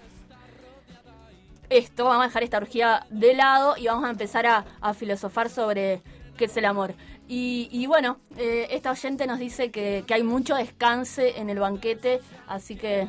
esto, 1.71 2.05
vamos 2.05 2.25
a 2.25 2.27
dejar 2.29 2.43
esta 2.43 2.59
orgía 2.59 3.07
de 3.11 3.35
lado 3.35 3.77
y 3.77 3.87
vamos 3.87 4.05
a 4.05 4.11
empezar 4.11 4.47
a, 4.47 4.65
a 4.81 4.93
filosofar 4.95 5.49
sobre 5.49 6.03
qué 6.37 6.45
es 6.47 6.57
el 6.57 6.65
amor. 6.67 6.95
Y, 7.29 7.69
y 7.71 7.87
bueno, 7.87 8.19
eh, 8.37 8.67
esta 8.71 8.91
oyente 8.91 9.27
nos 9.27 9.39
dice 9.39 9.71
que, 9.71 10.05
que 10.07 10.15
hay 10.15 10.23
mucho 10.23 10.55
descanse 10.55 11.39
en 11.41 11.49
el 11.49 11.59
banquete, 11.59 12.21
así 12.47 12.77
que 12.77 13.09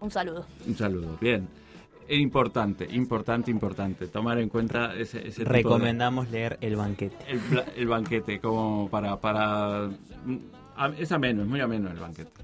un 0.00 0.10
saludo. 0.10 0.44
Un 0.66 0.76
saludo, 0.76 1.16
bien. 1.20 1.48
Importante, 2.08 2.86
importante, 2.90 3.50
importante. 3.50 4.06
Tomar 4.08 4.38
en 4.38 4.50
cuenta 4.50 4.92
ese, 4.94 5.20
ese 5.20 5.30
tipo 5.44 5.44
de- 5.44 5.62
Recomendamos 5.62 6.28
leer 6.30 6.58
El 6.60 6.76
Banquete. 6.76 7.16
el, 7.76 7.86
banquete, 7.86 8.38
como 8.40 8.90
para... 8.90 9.88
es 10.98 11.12
ameno, 11.12 11.42
es 11.42 11.48
muy 11.48 11.60
ameno 11.60 11.90
el 11.90 11.98
banquete. 11.98 12.30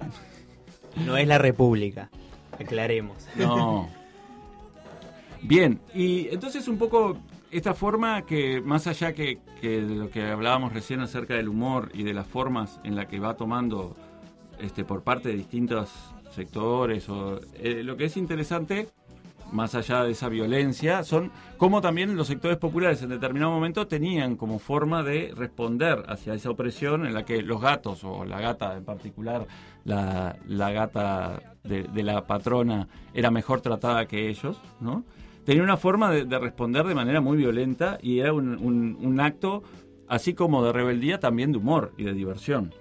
No 1.04 1.16
es 1.16 1.28
la 1.28 1.38
República, 1.38 2.10
aclaremos. 2.58 3.28
No. 3.36 3.88
Bien, 5.42 5.78
y 5.94 6.26
entonces 6.28 6.66
un 6.66 6.76
poco 6.76 7.18
esta 7.50 7.74
forma 7.74 8.22
que 8.22 8.60
más 8.60 8.86
allá 8.86 9.12
que, 9.12 9.38
que 9.60 9.82
de 9.82 9.94
lo 9.94 10.10
que 10.10 10.22
hablábamos 10.24 10.72
recién 10.72 11.00
acerca 11.00 11.34
del 11.34 11.48
humor 11.48 11.90
y 11.94 12.02
de 12.02 12.14
las 12.14 12.26
formas 12.26 12.80
en 12.82 12.96
la 12.96 13.06
que 13.06 13.20
va 13.20 13.36
tomando 13.36 13.96
este 14.58 14.84
por 14.84 15.02
parte 15.02 15.28
de 15.28 15.36
distintos 15.36 15.90
sectores 16.34 17.08
o 17.08 17.40
eh, 17.54 17.82
lo 17.84 17.96
que 17.96 18.06
es 18.06 18.16
interesante 18.16 18.88
más 19.52 19.74
allá 19.74 20.02
de 20.04 20.12
esa 20.12 20.28
violencia 20.28 21.02
son 21.04 21.30
cómo 21.56 21.80
también 21.80 22.16
los 22.16 22.26
sectores 22.26 22.58
populares 22.58 23.02
en 23.02 23.08
determinado 23.08 23.50
momento 23.52 23.86
tenían 23.86 24.36
como 24.36 24.58
forma 24.58 25.02
de 25.02 25.32
responder 25.36 26.04
hacia 26.08 26.34
esa 26.34 26.50
opresión 26.50 27.06
en 27.06 27.14
la 27.14 27.24
que 27.24 27.42
los 27.42 27.60
gatos 27.60 28.04
o 28.04 28.24
la 28.24 28.40
gata 28.40 28.76
en 28.76 28.84
particular 28.84 29.46
la, 29.84 30.36
la 30.46 30.70
gata 30.70 31.40
de, 31.64 32.02
la 32.02 32.26
patrona 32.26 32.88
era 33.14 33.30
mejor 33.30 33.60
tratada 33.60 34.06
que 34.06 34.28
ellos 34.28 34.60
no 34.80 35.04
tenía 35.44 35.62
una 35.62 35.76
forma 35.78 36.10
de, 36.10 36.24
de 36.26 36.38
responder 36.38 36.86
de 36.86 36.94
manera 36.94 37.20
muy 37.20 37.36
violenta 37.38 37.98
y 38.02 38.18
era 38.18 38.32
un- 38.34 38.98
un 39.00 39.20
acto, 39.20 39.62
así 40.06 40.34
como 40.34 40.62
de 40.62 40.72
rebeldía, 40.72 41.20
también 41.20 41.52
de 41.52 41.58
humor 41.58 41.92
y 41.96 42.04
de 42.04 42.12
diversión. 42.12 42.74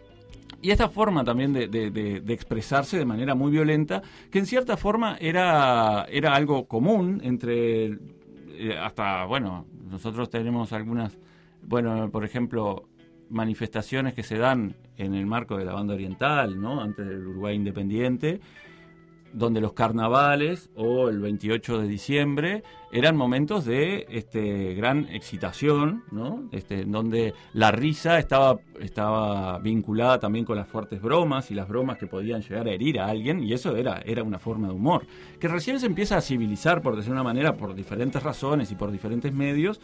Y 0.62 0.72
esta 0.72 0.90
forma 0.90 1.24
también 1.24 1.54
de, 1.54 1.68
de- 1.68 1.92
de- 1.92 2.20
de 2.22 2.34
expresarse 2.34 2.98
de 2.98 3.06
manera 3.06 3.36
muy 3.36 3.52
violenta, 3.52 4.02
que 4.32 4.40
en 4.40 4.46
cierta 4.46 4.76
forma 4.76 5.18
era, 5.20 6.06
era 6.10 6.34
algo 6.34 6.68
común 6.68 7.22
entre, 7.24 7.86
eh, 8.50 8.78
hasta, 8.80 9.26
bueno, 9.26 9.66
nosotros 9.90 10.30
tenemos 10.30 10.74
algunas, 10.74 11.18
bueno, 11.62 12.10
por 12.10 12.26
ejemplo, 12.26 12.88
manifestaciones 13.30 14.14
que 14.14 14.24
se 14.24 14.38
dan 14.38 14.76
en 14.98 15.14
el 15.14 15.26
marco 15.26 15.58
de 15.58 15.66
la 15.66 15.74
banda 15.74 15.94
oriental, 15.94 16.60
¿no? 16.60 16.82
Antes 16.82 17.06
del 17.08 17.28
Uruguay 17.28 17.56
independiente, 17.56 18.40
donde 19.34 19.62
los 19.62 19.74
carnavales 19.74 20.70
o 20.76 21.10
el 21.10 21.20
28 21.20 21.80
de 21.80 21.88
diciembre 21.88 22.64
eran 22.92 23.16
momentos 23.18 23.66
de 23.66 24.06
este, 24.10 24.74
gran 24.74 25.08
excitación, 25.10 26.04
¿no? 26.12 26.48
Este, 26.52 26.86
donde 26.86 27.34
la 27.54 27.72
risa 27.72 28.18
estaba, 28.18 28.60
estaba 28.80 29.60
vinculada 29.60 30.20
también 30.20 30.46
con 30.46 30.56
las 30.56 30.68
fuertes 30.68 31.02
bromas 31.02 31.52
y 31.52 31.54
las 31.56 31.68
bromas 31.68 31.98
que 31.98 32.08
podían 32.08 32.42
llegar 32.42 32.68
a 32.68 32.72
herir 32.72 33.00
a 33.00 33.08
alguien, 33.08 33.44
y 33.44 33.54
eso 33.54 33.76
era, 33.76 34.02
era 34.06 34.24
una 34.24 34.40
forma 34.40 34.68
de 34.68 34.74
humor, 34.74 35.06
que 35.40 35.48
recién 35.48 35.80
se 35.80 35.86
empieza 35.86 36.18
a 36.18 36.22
civilizar, 36.22 36.82
por 36.82 36.96
decir 36.96 37.12
una 37.12 37.24
manera, 37.24 37.58
por 37.58 37.76
diferentes 37.76 38.24
razones 38.24 38.72
y 38.72 38.76
por 38.76 38.92
diferentes 38.92 39.34
medios, 39.34 39.82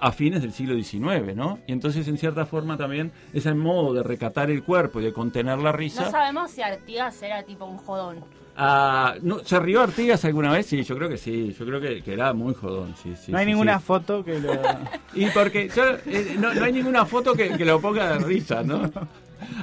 a 0.00 0.12
fines 0.12 0.42
del 0.42 0.52
siglo 0.52 0.74
XIX, 0.74 1.34
¿no? 1.34 1.58
Y 1.66 1.72
entonces, 1.72 2.06
en 2.08 2.18
cierta 2.18 2.46
forma, 2.46 2.76
también 2.76 3.12
ese 3.32 3.52
modo 3.54 3.94
de 3.94 4.02
recatar 4.02 4.50
el 4.50 4.62
cuerpo 4.62 5.00
y 5.00 5.04
de 5.04 5.12
contener 5.12 5.58
la 5.58 5.72
risa... 5.72 6.04
No 6.04 6.10
sabemos 6.10 6.50
si 6.50 6.62
Artigas 6.62 7.20
era 7.22 7.42
tipo 7.42 7.64
un 7.64 7.78
jodón. 7.78 8.24
Ah, 8.60 9.14
no, 9.22 9.38
¿Se 9.44 9.60
rió 9.60 9.82
Artigas 9.82 10.24
alguna 10.24 10.50
vez? 10.52 10.66
Sí, 10.66 10.82
yo 10.82 10.96
creo 10.96 11.08
que 11.08 11.16
sí. 11.16 11.54
Yo 11.56 11.64
creo 11.64 11.80
que, 11.80 12.02
que 12.02 12.12
era 12.12 12.32
muy 12.32 12.54
jodón. 12.54 12.92
Sí, 13.00 13.14
sí, 13.14 13.30
no 13.30 13.38
hay 13.38 13.44
sí, 13.44 13.52
ninguna 13.52 13.78
foto 13.78 14.24
que 14.24 14.40
lo... 14.40 14.50
Y 15.14 15.26
porque 15.30 15.68
yo, 15.74 15.84
eh, 16.06 16.36
no, 16.40 16.52
no 16.52 16.64
hay 16.64 16.72
ninguna 16.72 17.06
foto 17.06 17.34
que, 17.34 17.50
que 17.56 17.64
lo 17.64 17.80
ponga 17.80 18.18
de 18.18 18.24
risa, 18.24 18.64
¿no? 18.64 18.90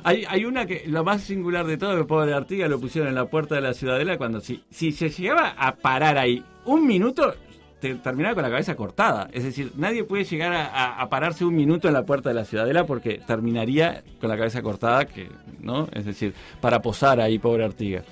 Hay, 0.06 0.24
hay 0.30 0.46
una 0.46 0.66
que, 0.66 0.84
lo 0.88 1.04
más 1.04 1.22
singular 1.24 1.66
de 1.66 1.76
todo, 1.78 1.92
que 1.94 2.00
el 2.00 2.06
pobre 2.06 2.34
Artigas 2.34 2.70
lo 2.70 2.80
pusieron 2.80 3.10
en 3.10 3.16
la 3.16 3.26
puerta 3.26 3.56
de 3.56 3.62
la 3.62 3.74
ciudadela 3.74 4.18
cuando 4.18 4.40
si, 4.40 4.64
si 4.70 4.94
se 4.94 5.10
llegaba 5.10 5.50
a 5.58 5.76
parar 5.76 6.18
ahí 6.18 6.42
un 6.64 6.88
minuto, 6.88 7.36
te 7.82 7.96
terminaba 7.96 8.34
con 8.36 8.44
la 8.44 8.50
cabeza 8.50 8.76
cortada. 8.78 9.28
Es 9.34 9.44
decir, 9.44 9.74
nadie 9.76 10.06
puede 10.06 10.24
llegar 10.24 10.54
a, 10.54 10.68
a- 10.68 11.02
a 11.02 11.10
pararse 11.10 11.44
un 11.44 11.54
minuto 11.54 11.90
en 11.90 11.94
la 11.94 12.06
puerta 12.06 12.30
de 12.30 12.36
la 12.36 12.46
ciudadela 12.46 12.86
porque 12.86 13.20
terminaría 13.28 14.04
con 14.22 14.30
la 14.30 14.38
cabeza 14.38 14.62
cortada, 14.62 15.04
que, 15.06 15.28
¿no? 15.60 15.90
Es 15.92 16.06
decir, 16.06 16.34
para 16.62 16.82
posar 16.82 17.20
ahí, 17.20 17.38
pobre 17.40 17.66
Artigas. 17.66 18.06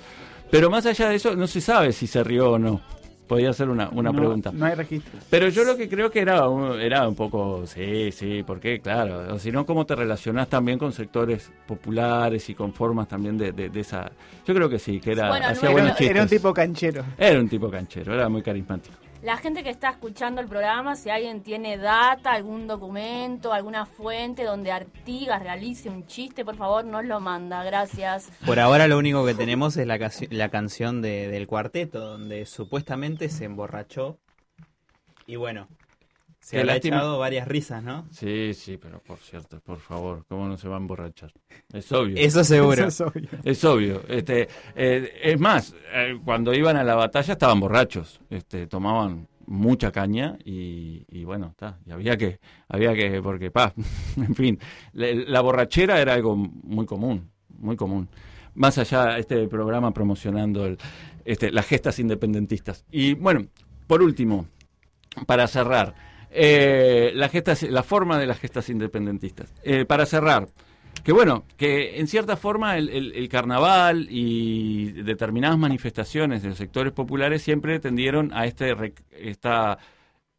Pero 0.54 0.70
más 0.70 0.86
allá 0.86 1.08
de 1.08 1.16
eso, 1.16 1.34
no 1.34 1.48
se 1.48 1.60
sabe 1.60 1.90
si 1.92 2.06
se 2.06 2.22
rió 2.22 2.52
o 2.52 2.58
no. 2.60 2.80
Podría 3.26 3.52
ser 3.52 3.70
una, 3.70 3.88
una 3.88 4.12
no, 4.12 4.16
pregunta. 4.18 4.52
No 4.52 4.66
hay 4.66 4.74
registro. 4.74 5.18
Pero 5.28 5.48
yo 5.48 5.64
lo 5.64 5.76
que 5.76 5.88
creo 5.88 6.12
que 6.12 6.20
era 6.20 6.46
un, 6.48 6.78
era 6.78 7.08
un 7.08 7.16
poco, 7.16 7.66
sí, 7.66 8.12
sí, 8.12 8.44
porque 8.46 8.78
claro, 8.80 9.34
o 9.34 9.38
si 9.40 9.50
no, 9.50 9.66
¿cómo 9.66 9.84
te 9.84 9.96
relacionás 9.96 10.46
también 10.48 10.78
con 10.78 10.92
sectores 10.92 11.50
populares 11.66 12.48
y 12.50 12.54
con 12.54 12.72
formas 12.72 13.08
también 13.08 13.36
de, 13.36 13.50
de- 13.50 13.68
de 13.70 13.80
esa... 13.80 14.12
Yo 14.46 14.54
creo 14.54 14.68
que 14.68 14.78
sí, 14.78 15.00
que 15.00 15.10
era... 15.12 15.28
Bueno, 15.28 15.46
hacía 15.48 15.70
no 15.70 15.72
buenos 15.72 15.88
era- 15.90 15.96
chistes. 15.98 16.10
Era 16.14 16.22
un 16.22 16.28
tipo 16.28 16.52
canchero. 16.54 17.04
Era 17.18 17.40
un 17.40 17.48
tipo 17.48 17.68
canchero, 17.70 18.14
era 18.14 18.28
muy 18.28 18.42
carismático. 18.42 18.94
La 19.24 19.38
gente 19.38 19.62
que 19.64 19.70
está 19.70 19.88
escuchando 19.88 20.42
el 20.42 20.48
programa, 20.48 20.96
si 20.96 21.08
alguien 21.08 21.42
tiene 21.42 21.78
data, 21.78 22.32
algún 22.32 22.66
documento, 22.66 23.54
alguna 23.54 23.86
fuente 23.86 24.44
donde 24.44 24.70
Artigas 24.70 25.42
realice 25.42 25.88
un 25.88 26.06
chiste, 26.06 26.44
por 26.44 26.56
favor, 26.56 26.84
nos 26.84 27.06
lo 27.06 27.20
manda. 27.20 27.64
Gracias. 27.64 28.30
Por 28.44 28.60
ahora 28.60 28.86
lo 28.86 28.98
único 28.98 29.24
que 29.24 29.34
tenemos 29.34 29.78
es 29.78 29.86
la, 29.86 29.98
la 30.28 30.48
canción 30.50 31.00
de- 31.00 31.28
del 31.28 31.46
cuarteto, 31.46 32.00
donde 32.00 32.44
supuestamente 32.44 33.30
se 33.30 33.46
emborrachó. 33.46 34.18
Y 35.26 35.36
bueno, 35.36 35.68
Se 36.44 36.60
ha 36.60 36.76
echado 36.76 37.18
varias 37.18 37.48
risas, 37.48 37.82
¿no? 37.82 38.06
Sí, 38.10 38.52
sí, 38.52 38.76
pero 38.76 39.02
por 39.02 39.16
cierto, 39.16 39.60
por 39.60 39.78
favor, 39.78 40.26
¿cómo 40.28 40.46
no 40.46 40.58
se 40.58 40.68
va 40.68 40.76
a 40.76 40.78
emborrachar? 40.78 41.32
Es 41.72 41.90
obvio. 41.90 42.16
Eso 42.18 42.44
seguro. 42.44 42.86
Eso 42.86 43.06
es 43.14 43.14
obvio. 43.14 43.28
Es 43.44 43.64
obvio. 43.64 44.02
Este, 44.08 44.48
eh, 44.76 45.20
es 45.22 45.40
más, 45.40 45.74
eh, 45.94 46.18
cuando 46.22 46.52
iban 46.52 46.76
a 46.76 46.84
la 46.84 46.96
batalla 46.96 47.32
estaban 47.32 47.58
borrachos, 47.60 48.20
este, 48.28 48.66
tomaban 48.66 49.26
mucha 49.46 49.90
caña 49.90 50.36
y, 50.44 51.06
y 51.08 51.24
bueno, 51.24 51.48
está, 51.52 51.78
y 51.86 51.92
había 51.92 52.18
que, 52.18 52.40
había 52.68 52.92
que, 52.92 53.22
porque, 53.22 53.50
pa, 53.50 53.72
en 54.18 54.34
fin, 54.34 54.58
la, 54.92 55.14
la 55.14 55.40
borrachera 55.40 55.98
era 55.98 56.12
algo 56.12 56.36
muy 56.36 56.84
común, 56.84 57.30
muy 57.48 57.76
común. 57.76 58.10
Más 58.52 58.76
allá, 58.76 59.16
este 59.16 59.48
programa 59.48 59.94
promocionando 59.94 60.66
el, 60.66 60.76
este, 61.24 61.50
las 61.50 61.64
gestas 61.66 61.98
independentistas. 62.00 62.84
Y 62.90 63.14
bueno, 63.14 63.46
por 63.86 64.02
último, 64.02 64.46
para 65.26 65.46
cerrar, 65.48 65.94
eh, 66.36 67.12
la, 67.14 67.28
gestas, 67.28 67.62
la 67.62 67.84
forma 67.84 68.18
de 68.18 68.26
las 68.26 68.40
gestas 68.40 68.68
independentistas. 68.68 69.54
Eh, 69.62 69.84
para 69.84 70.04
cerrar, 70.04 70.48
que 71.04 71.12
bueno, 71.12 71.44
que 71.56 72.00
en 72.00 72.08
cierta 72.08 72.36
forma 72.36 72.76
el, 72.76 73.28
carnaval 73.28 74.08
y 74.10 74.90
determinadas 75.02 75.58
manifestaciones 75.58 76.42
de 76.42 76.48
los 76.48 76.58
sectores 76.58 76.92
populares 76.92 77.42
siempre 77.42 77.78
tendieron 77.78 78.32
a 78.32 78.46
este 78.46 78.74
esta 79.12 79.78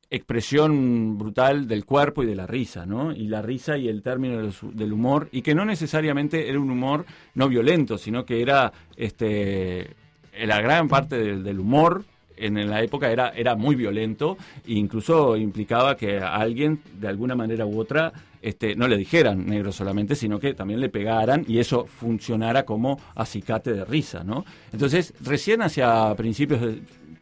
expresión 0.10 1.18
brutal 1.18 1.68
del 1.68 1.86
cuerpo 1.86 2.24
y 2.24 2.26
de 2.26 2.36
la 2.36 2.46
risa, 2.46 2.86
¿no? 2.86 3.14
Y 3.14 3.28
la 3.28 3.42
risa 3.42 3.78
y 3.78 3.88
el 3.88 4.02
término 4.02 4.52
del, 4.62 4.94
humor, 4.94 5.30
y 5.32 5.42
que 5.42 5.56
no 5.56 5.66
necesariamente 5.66 6.50
era 6.50 6.60
un 6.60 6.72
humor 6.72 7.06
no 7.36 7.48
violento, 7.48 7.98
sino 7.98 8.26
que 8.26 8.42
era 8.42 8.72
este 8.98 9.96
la 10.44 10.60
gran 10.62 10.90
parte 10.90 11.38
del 11.38 11.60
humor 11.60 12.04
en 12.38 12.70
la 12.70 12.82
época 12.82 13.12
era, 13.12 13.30
era 13.30 13.56
muy 13.56 13.76
violento 13.76 14.38
e 14.66 14.74
incluso 14.74 15.36
implicaba 15.36 15.95
que 15.95 16.20
a 16.20 16.36
alguien 16.36 16.82
de 16.99 17.07
alguna 17.07 17.36
manera 17.36 17.66
u 17.66 17.80
otra 17.80 18.12
este, 18.41 18.76
no 18.76 18.88
le 18.88 18.98
dijeran 18.98 19.45
negro 19.48 19.72
solamente, 19.72 20.16
sino 20.16 20.40
que 20.40 20.53
también 20.53 20.80
le 20.80 20.90
pegaran 20.90 21.44
y 21.48 21.57
eso 21.57 21.86
funcionara 21.88 22.64
como 22.64 22.99
acicate 23.16 23.74
de 23.74 23.84
risa, 23.86 24.24
¿no? 24.24 24.45
Entonces, 24.72 25.16
recién 25.22 25.64
hacia 25.64 26.14
principios 26.16 26.62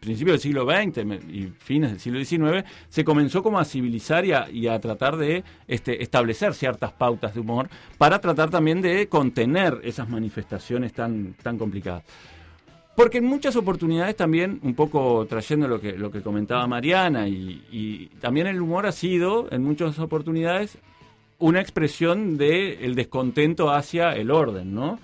principios 0.03 0.33
del 0.33 0.41
siglo 0.41 0.65
XX 0.65 0.97
y 1.31 1.53
fines 1.59 1.91
del 1.91 1.99
siglo 1.99 2.23
XIX, 2.23 2.67
se 2.89 3.05
comenzó 3.05 3.41
como 3.41 3.57
a 3.57 3.63
civilizar 3.63 4.25
y 4.25 4.33
a, 4.33 4.49
y 4.51 4.67
a 4.67 4.77
tratar 4.79 5.15
de 5.15 5.45
este, 5.65 6.03
establecer 6.03 6.53
ciertas 6.53 6.91
pautas 6.91 7.33
de 7.33 7.39
humor 7.39 7.69
para 7.97 8.19
tratar 8.19 8.49
también 8.49 8.81
de 8.81 9.07
contener 9.07 9.79
esas 9.83 10.09
manifestaciones 10.09 10.91
tan, 10.91 11.35
tan 11.41 11.57
complicadas. 11.57 12.03
Porque 12.95 13.17
en 13.17 13.25
muchas 13.25 13.55
oportunidades 13.55 14.15
también, 14.15 14.59
un 14.61 14.75
poco 14.75 15.25
trayendo 15.27 15.67
lo 15.67 15.81
que, 15.81 15.93
lo 15.93 16.11
que 16.11 16.21
comentaba 16.21 16.67
Mariana, 16.67 17.27
y, 17.27 18.09
también 18.21 18.45
el 18.47 18.61
humor 18.61 18.85
ha 18.85 18.91
sido, 18.91 19.47
en 19.51 19.63
muchas 19.63 19.97
oportunidades, 19.99 20.77
una 21.39 21.59
expresión 21.59 22.37
del 22.37 22.93
descontento 22.93 23.71
hacia 23.71 24.15
el 24.15 24.29
orden, 24.29 24.73
¿no? 24.75 24.99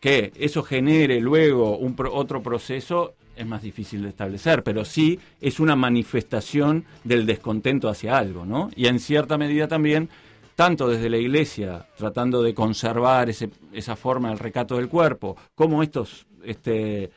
Que 0.00 0.32
eso 0.36 0.62
genere 0.62 1.20
luego 1.20 1.78
un 1.78 1.96
pro- 1.96 2.12
otro 2.14 2.42
proceso 2.42 3.14
es 3.34 3.46
más 3.46 3.62
difícil 3.62 4.02
de 4.02 4.10
establecer, 4.10 4.62
pero 4.62 4.84
sí 4.84 5.18
es 5.40 5.60
una 5.60 5.74
manifestación 5.76 6.84
del 7.04 7.24
descontento 7.24 7.88
hacia 7.88 8.18
algo, 8.18 8.44
¿no? 8.44 8.70
Y 8.76 8.86
en 8.86 8.98
cierta 9.00 9.38
medida 9.38 9.66
también, 9.66 10.10
tanto 10.56 10.88
desde 10.88 11.08
la 11.08 11.16
iglesia, 11.16 11.86
tratando 11.96 12.42
de 12.42 12.52
conservar 12.52 13.30
ese- 13.30 13.48
esa 13.72 13.96
forma 13.96 14.28
del 14.28 14.38
recato 14.38 14.76
del 14.76 14.88
cuerpo, 14.88 15.36
como 15.54 15.82
estos 15.82 16.26
este, 16.44 17.10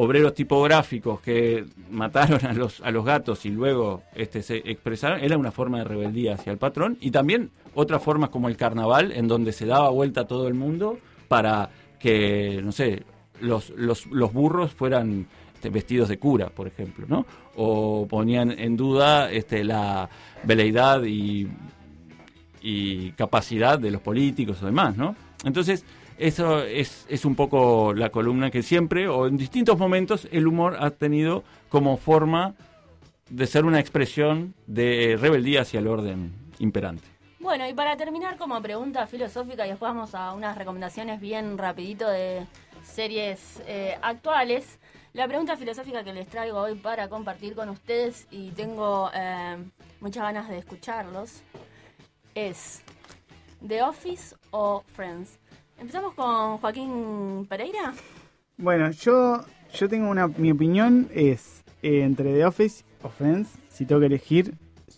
obreros 0.00 0.32
tipográficos 0.32 1.20
que 1.20 1.64
mataron 1.90 2.46
a 2.46 2.52
los, 2.52 2.80
a 2.82 2.90
los 2.92 3.04
gatos 3.04 3.44
y 3.44 3.50
luego 3.50 4.04
este, 4.14 4.42
se 4.42 4.58
expresaron, 4.58 5.20
era 5.20 5.36
una 5.36 5.50
forma 5.50 5.78
de 5.78 5.84
rebeldía 5.84 6.34
hacia 6.34 6.52
el 6.52 6.58
patrón, 6.58 6.96
y 7.00 7.10
también 7.10 7.50
otras 7.74 8.00
formas 8.00 8.30
como 8.30 8.48
el 8.48 8.56
carnaval, 8.56 9.10
en 9.10 9.26
donde 9.26 9.52
se 9.52 9.66
daba 9.66 9.90
vuelta 9.90 10.20
a 10.20 10.26
todo 10.28 10.46
el 10.46 10.54
mundo 10.54 10.98
para 11.26 11.70
que, 11.98 12.60
no 12.62 12.70
sé, 12.70 13.02
los, 13.40 13.70
los, 13.70 14.06
los 14.06 14.32
burros 14.32 14.72
fueran 14.72 15.26
este, 15.54 15.68
vestidos 15.68 16.08
de 16.08 16.18
cura, 16.18 16.50
por 16.50 16.68
ejemplo, 16.68 17.04
¿no? 17.08 17.26
O 17.56 18.06
ponían 18.06 18.52
en 18.52 18.76
duda 18.76 19.32
este, 19.32 19.64
la 19.64 20.08
veleidad 20.44 21.02
y, 21.02 21.48
y 22.62 23.10
capacidad 23.12 23.80
de 23.80 23.90
los 23.90 24.00
políticos 24.00 24.62
o 24.62 24.66
demás, 24.66 24.96
¿no? 24.96 25.16
Entonces, 25.44 25.84
eso 26.18 26.62
es, 26.62 27.06
es 27.08 27.24
un 27.24 27.34
poco 27.34 27.94
la 27.94 28.10
columna 28.10 28.50
que 28.50 28.62
siempre, 28.62 29.08
o 29.08 29.26
en 29.26 29.36
distintos 29.36 29.78
momentos, 29.78 30.28
el 30.32 30.46
humor 30.46 30.76
ha 30.80 30.90
tenido 30.90 31.44
como 31.68 31.96
forma 31.96 32.54
de 33.30 33.46
ser 33.46 33.64
una 33.64 33.80
expresión 33.80 34.54
de 34.66 35.16
rebeldía 35.20 35.62
hacia 35.62 35.80
el 35.80 35.86
orden 35.86 36.32
imperante. 36.58 37.04
Bueno, 37.40 37.68
y 37.68 37.72
para 37.72 37.96
terminar 37.96 38.36
como 38.36 38.60
pregunta 38.60 39.06
filosófica 39.06 39.64
y 39.64 39.70
después 39.70 39.92
vamos 39.94 40.14
a 40.14 40.32
unas 40.32 40.58
recomendaciones 40.58 41.20
bien 41.20 41.56
rapidito 41.56 42.08
de 42.08 42.46
series 42.82 43.62
eh, 43.66 43.96
actuales. 44.02 44.78
La 45.12 45.26
pregunta 45.26 45.56
filosófica 45.56 46.04
que 46.04 46.12
les 46.12 46.26
traigo 46.28 46.58
hoy 46.58 46.74
para 46.74 47.08
compartir 47.08 47.54
con 47.54 47.68
ustedes 47.68 48.26
y 48.30 48.50
tengo 48.50 49.10
eh, 49.14 49.56
muchas 50.00 50.24
ganas 50.24 50.48
de 50.48 50.58
escucharlos 50.58 51.42
es 52.34 52.82
The 53.66 53.82
Office 53.82 54.36
o 54.50 54.82
Friends. 54.94 55.38
Empezamos 55.80 56.14
con 56.14 56.58
Joaquín 56.58 57.46
Pereira. 57.48 57.94
Bueno, 58.56 58.90
yo, 58.90 59.44
yo 59.72 59.88
tengo 59.88 60.10
una. 60.10 60.26
Mi 60.26 60.50
opinión 60.50 61.08
es 61.14 61.62
eh, 61.82 62.02
entre 62.02 62.34
The 62.34 62.44
Office 62.44 62.84
o 63.02 63.08
Friends. 63.08 63.48
Si 63.68 63.86
tengo 63.86 64.00
que 64.00 64.06
elegir 64.06 64.54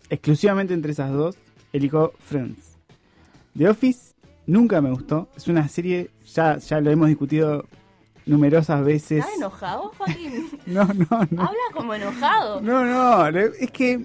exclusivamente 0.08 0.72
entre 0.72 0.92
esas 0.92 1.12
dos, 1.12 1.36
elijo 1.72 2.12
Friends. 2.18 2.78
The 3.56 3.68
Office 3.68 4.14
nunca 4.46 4.80
me 4.80 4.90
gustó. 4.90 5.28
Es 5.36 5.48
una 5.48 5.68
serie, 5.68 6.10
ya, 6.32 6.56
ya 6.56 6.80
lo 6.80 6.90
hemos 6.90 7.08
discutido 7.08 7.66
numerosas 8.24 8.82
veces. 8.82 9.20
¿Estás 9.20 9.36
enojado, 9.36 9.92
Joaquín? 9.98 10.48
No, 10.66 10.84
no, 10.84 11.06
no. 11.30 11.42
Habla 11.42 11.58
como 11.74 11.94
enojado. 11.94 12.60
No, 12.60 12.84
no, 12.84 13.26
es 13.40 13.70
que 13.70 14.00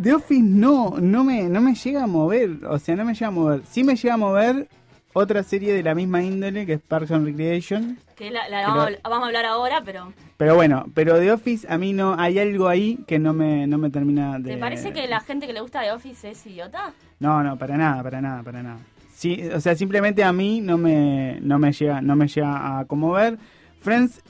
The 0.00 0.14
Office 0.14 0.42
no, 0.42 0.96
no 1.00 1.22
me, 1.22 1.44
no 1.44 1.60
me 1.60 1.74
llega 1.74 2.04
a 2.04 2.06
mover, 2.06 2.64
o 2.66 2.78
sea, 2.78 2.96
no 2.96 3.04
me 3.04 3.14
llega 3.14 3.28
a 3.28 3.30
mover. 3.30 3.62
Sí 3.70 3.84
me 3.84 3.94
llega 3.94 4.14
a 4.14 4.18
mover 4.18 4.68
otra 5.14 5.42
serie 5.42 5.74
de 5.74 5.82
la 5.82 5.94
misma 5.94 6.22
índole 6.22 6.64
que 6.66 6.74
es 6.74 6.80
Parks 6.80 7.10
and 7.10 7.26
Recreation, 7.26 7.98
Que 8.16 8.30
la, 8.30 8.48
la 8.48 8.66
vamos, 8.66 8.88
a- 9.04 9.08
vamos 9.08 9.24
a 9.24 9.26
hablar 9.28 9.44
ahora, 9.46 9.82
pero 9.84 10.12
pero 10.36 10.54
bueno, 10.56 10.86
pero 10.94 11.18
The 11.18 11.30
Office 11.32 11.66
a 11.70 11.78
mí 11.78 11.92
no, 11.92 12.16
hay 12.18 12.38
algo 12.38 12.66
ahí 12.68 12.98
que 13.06 13.18
no 13.18 13.32
me, 13.32 13.66
no 13.66 13.78
me 13.78 13.90
termina 13.90 14.38
de... 14.38 14.52
¿te 14.54 14.58
parece 14.58 14.92
que 14.92 15.06
la 15.06 15.20
gente 15.20 15.46
que 15.46 15.52
le 15.52 15.60
gusta 15.60 15.82
The 15.82 15.92
Office 15.92 16.30
es 16.30 16.46
idiota? 16.46 16.92
No, 17.20 17.42
no, 17.44 17.56
para 17.56 17.76
nada, 17.76 18.02
para 18.02 18.20
nada, 18.20 18.42
para 18.42 18.62
nada. 18.62 18.78
Sí, 19.14 19.40
o 19.54 19.60
sea, 19.60 19.76
simplemente 19.76 20.24
a 20.24 20.32
mí 20.32 20.60
no 20.60 20.78
me, 20.78 21.38
no 21.42 21.58
me 21.60 21.70
llega, 21.72 22.00
no 22.00 22.16
me 22.16 22.26
llega 22.26 22.78
a 22.80 22.84
conmover. 22.86 23.38
Friends 23.80 24.20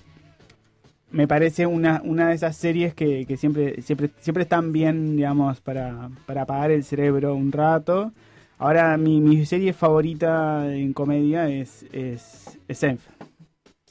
me 1.10 1.26
parece 1.28 1.66
una, 1.66 2.00
una 2.04 2.28
de 2.28 2.34
esas 2.34 2.56
series 2.56 2.94
que, 2.94 3.24
que 3.26 3.36
siempre, 3.36 3.80
siempre, 3.82 4.10
siempre 4.20 4.42
están 4.42 4.72
bien, 4.72 5.16
digamos, 5.16 5.60
para, 5.60 6.10
para 6.26 6.42
apagar 6.42 6.70
el 6.70 6.84
cerebro 6.84 7.34
un 7.34 7.52
rato. 7.52 8.12
Ahora 8.62 8.96
mi, 8.96 9.20
mi 9.20 9.44
serie 9.44 9.72
favorita 9.72 10.72
en 10.72 10.92
comedia 10.92 11.48
es, 11.48 11.84
es, 11.92 12.58
es 12.68 12.78
Seinfeld. 12.78 13.16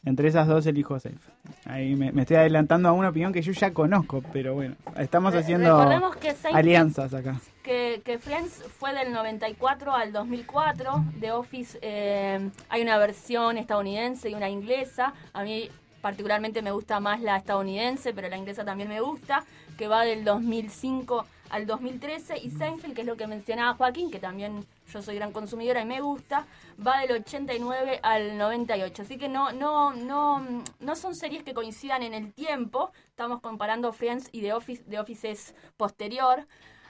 Entre 0.06 0.30
esas 0.30 0.48
dos 0.48 0.65
elijo 0.65 0.98
Seinfeld. 0.99 1.34
Ahí 1.65 1.95
me, 1.95 2.11
me 2.14 2.22
estoy 2.22 2.38
adelantando 2.38 2.88
a 2.88 2.93
una 2.93 3.10
opinión 3.10 3.34
que 3.34 3.41
yo 3.41 3.52
ya 3.52 3.73
conozco, 3.73 4.23
pero 4.31 4.53
bueno, 4.56 4.76
estamos 4.98 5.35
haciendo 5.35 6.11
que 6.22 6.34
Seinfeld- 6.34 6.56
alianzas 6.56 7.14
acá. 7.14 7.39
Que, 7.64 8.02
que 8.06 8.18
Friends 8.18 8.64
fue 8.80 8.93
del 8.93 9.11
94 9.11 9.93
al 9.93 10.14
2004. 10.14 11.03
The 11.19 11.31
Office 11.34 11.77
eh, 11.81 12.49
hay 12.69 12.81
una 12.81 12.98
versión 12.98 13.57
estadounidense 13.57 14.30
y 14.30 14.34
una 14.35 14.49
inglesa. 14.49 15.14
A 15.34 15.43
mí 15.43 15.69
particularmente 16.02 16.61
me 16.61 16.72
gusta 16.72 16.99
más 17.02 17.22
la 17.22 17.35
estadounidense, 17.35 18.14
pero 18.14 18.30
la 18.30 18.38
inglesa 18.38 18.64
también 18.64 18.88
me 18.89 19.02
gusta, 19.02 19.43
que 19.77 19.88
va 19.88 20.03
del 20.03 20.23
2005 20.23 21.19
al 21.19 21.26
2013. 21.60 22.38
Y 22.40 22.49
Seinfeld, 22.49 22.95
que 22.95 23.02
es 23.02 23.07
lo 23.07 23.18
que 23.18 23.28
mencionaba 23.28 23.76
Joaquín, 23.76 24.10
que 24.10 24.19
también 24.19 24.65
yo 24.91 25.02
soy 25.02 25.15
gran 25.15 25.32
consumidora 25.32 25.82
y 25.82 25.86
me 25.86 26.02
gusta, 26.02 26.48
va 26.86 26.99
del 27.02 27.11
89 27.11 27.99
al 28.03 28.38
98. 28.38 29.02
Así 29.02 29.18
que 29.18 29.30
no, 29.30 29.52
no, 29.52 29.94
no, 29.94 30.45
no 30.80 30.95
son 30.95 31.15
series 31.15 31.44
que 31.44 31.53
coincidan 31.53 32.03
en 32.03 32.14
el 32.14 32.34
tiempo. 32.34 32.91
Estamos 33.10 33.41
comparando 33.41 33.94
Friends 33.94 34.30
y 34.32 34.41
The 34.41 34.53
Office. 34.53 34.84
The 34.84 34.99
Office 34.99 35.30
es 35.30 35.56
posterior. 35.78 36.48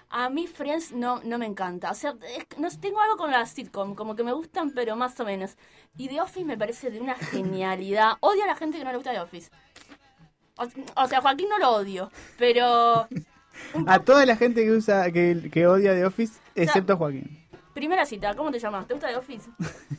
A 0.10 0.30
mí 0.30 0.46
Friends 0.46 0.92
no, 0.92 1.22
no 1.24 1.38
me 1.38 1.46
encanta. 1.46 1.90
O 1.90 1.96
sea, 1.96 2.16
es 2.36 2.46
no, 2.58 2.70
tengo 2.80 3.00
algo 3.00 3.18
con 3.18 3.32
la 3.32 3.46
sitcom, 3.46 3.96
como 3.96 4.16
que 4.16 4.24
me 4.24 4.34
gustan, 4.34 4.72
pero 4.72 4.96
más 4.96 5.20
o 5.20 5.26
menos. 5.26 5.58
Y 5.98 6.10
The 6.10 6.22
Office 6.22 6.46
me 6.46 6.58
parece 6.58 6.92
de 6.92 7.00
una 7.00 7.16
genialidad. 7.16 8.14
Odio 8.20 8.44
a 8.44 8.48
la 8.48 8.56
gente 8.56 8.78
que 8.78 8.84
no 8.84 8.92
le 8.92 8.98
gusta 8.98 9.12
The 9.12 9.22
Office. 9.22 9.50
O, 10.58 10.68
o 11.02 11.08
sea, 11.08 11.22
Joaquín 11.22 11.50
no 11.50 11.58
lo 11.58 11.72
odio, 11.72 12.12
pero... 12.38 13.08
A 13.88 14.00
toda 14.00 14.26
la 14.26 14.36
gente 14.36 14.64
que 14.64 14.72
usa, 14.72 15.12
que, 15.12 15.50
que 15.52 15.68
odia 15.68 15.94
The 15.94 16.06
Office, 16.06 16.40
excepto 16.56 16.98
Joaquín. 16.98 17.40
Primera 17.74 18.06
cita, 18.06 18.34
¿cómo 18.36 18.52
te 18.52 18.60
llamas? 18.60 18.88
¿Te 18.88 18.94
gusta 18.94 19.10
The 19.10 19.16
Office? 19.16 19.50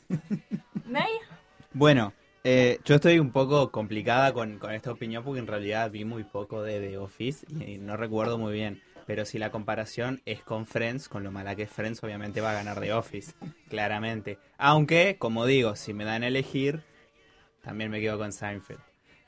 ¿May? 0.87 1.11
Bueno, 1.73 2.12
eh, 2.45 2.81
yo 2.85 2.97
estoy 2.97 3.19
un 3.19 3.31
poco 3.31 3.70
complicada 3.70 4.33
con, 4.33 4.59
con 4.59 4.73
esta 4.73 4.93
opinión 4.93 5.24
porque 5.24 5.41
en 5.41 5.47
realidad 5.47 5.91
vi 5.91 6.05
muy 6.05 6.24
poco 6.24 6.62
de 6.62 6.81
The 6.81 6.99
Office 6.99 7.47
y 7.65 7.79
no 7.79 7.97
recuerdo 7.97 8.37
muy 8.37 8.53
bien. 8.53 8.83
Pero 9.07 9.24
si 9.24 9.39
la 9.39 9.51
comparación 9.51 10.23
es 10.27 10.43
con 10.43 10.66
Friends, 10.66 11.09
con 11.09 11.24
lo 11.24 11.33
mala 11.33 11.57
que 11.57 11.62
es 11.62 11.70
Friends, 11.70 12.03
obviamente 12.05 12.41
va 12.41 12.53
a 12.53 12.55
ganar 12.55 12.81
The 12.81 12.93
Office, 12.93 13.33
claramente. 13.69 14.39
Aunque, 14.59 15.16
como 15.19 15.47
digo, 15.47 15.77
si 15.77 15.93
me 15.93 16.05
dan 16.05 16.23
a 16.23 16.29
elegir, 16.29 16.83
también 17.62 17.91
me 17.91 18.01
quedo 18.01 18.19
con 18.19 18.33
Seinfeld. 18.33 18.81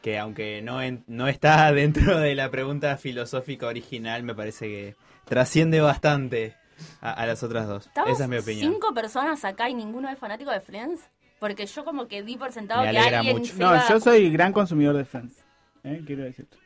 Que 0.05 0.19
aunque 0.19 0.61
no, 0.61 0.83
en- 0.83 1.03
no 1.07 1.29
está 1.29 1.73
dentro 1.73 2.19
de 2.19 2.35
la 2.35 2.51
pregunta 2.51 2.99
filosófica 2.99 3.67
original, 3.67 4.23
me 4.23 4.35
parece 4.35 4.67
que 4.69 4.97
trasciende 5.25 5.81
bastante 5.81 6.55
a, 7.01 7.11
a 7.13 7.25
las 7.25 7.43
otras 7.43 7.67
dos. 7.67 7.87
¿Estamos 7.87 8.11
Esa 8.11 8.25
es 8.25 8.29
mi 8.29 8.37
opinión. 8.37 8.71
cinco 8.75 8.93
personas 8.93 9.43
acá 9.47 9.71
y 9.71 9.75
ninguno 9.75 10.11
es 10.11 10.19
fanático 10.19 10.51
de 10.51 10.61
Friends? 10.61 11.09
Porque 11.41 11.65
yo 11.65 11.87
como 11.87 12.07
que 12.07 12.23
di 12.23 12.37
por 12.37 12.53
sentado 12.53 12.83
Me 12.85 12.91
que 12.91 12.99
alguien 12.99 13.37
mucho. 13.39 13.55
se 13.55 13.59
No, 13.63 13.75
iba- 13.75 13.89
yo 13.89 13.99
soy 13.99 14.31
gran 14.31 14.53
consumidor 14.53 14.95
de 14.95 15.07
Friends. 15.07 15.43
¿eh? 15.85 16.03
Quiero 16.07 16.25
decirte. 16.25 16.59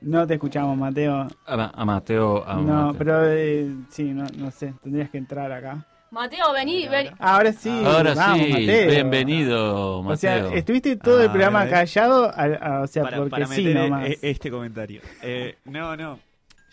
No 0.00 0.26
te 0.26 0.34
escuchamos, 0.34 0.76
Mateo. 0.76 1.28
A, 1.46 1.70
a 1.80 1.84
Mateo. 1.84 2.44
A 2.44 2.54
no, 2.56 2.62
Mateo. 2.86 2.98
pero 2.98 3.24
eh, 3.30 3.72
sí, 3.88 4.04
no, 4.12 4.24
no 4.36 4.50
sé. 4.50 4.74
Tendrías 4.82 5.10
que 5.10 5.18
entrar 5.18 5.50
acá. 5.52 5.86
Mateo, 6.10 6.52
vení, 6.52 6.88
vení. 6.88 7.10
Ahora 7.18 7.52
sí. 7.52 7.68
Ahora 7.84 8.14
vamos, 8.14 8.46
sí, 8.46 8.52
Mateo. 8.52 8.90
bienvenido, 8.90 10.02
Mateo. 10.02 10.12
O 10.14 10.16
sea, 10.16 10.54
estuviste 10.56 10.96
todo 10.96 11.20
el 11.20 11.28
Ah, 11.28 11.32
programa 11.32 11.64
¿verdad? 11.64 11.78
callado, 11.80 12.24
a- 12.26 12.42
a- 12.78 12.80
o 12.82 12.86
sea, 12.86 13.02
para, 13.02 13.16
porque 13.18 13.30
para 13.30 13.46
sí 13.48 13.64
meter 13.64 13.90
nomás. 13.90 14.06
e- 14.10 14.18
este 14.22 14.50
comentario. 14.50 15.00
Eh, 15.22 15.56
no, 15.64 15.96
no. 15.96 16.18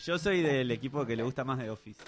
Yo 0.05 0.19
soy 0.19 0.41
del 0.41 0.69
equipo 0.71 1.05
que 1.05 1.15
le 1.15 1.23
gusta 1.23 1.43
más 1.43 1.57
de 1.59 1.69
Office. 1.69 2.01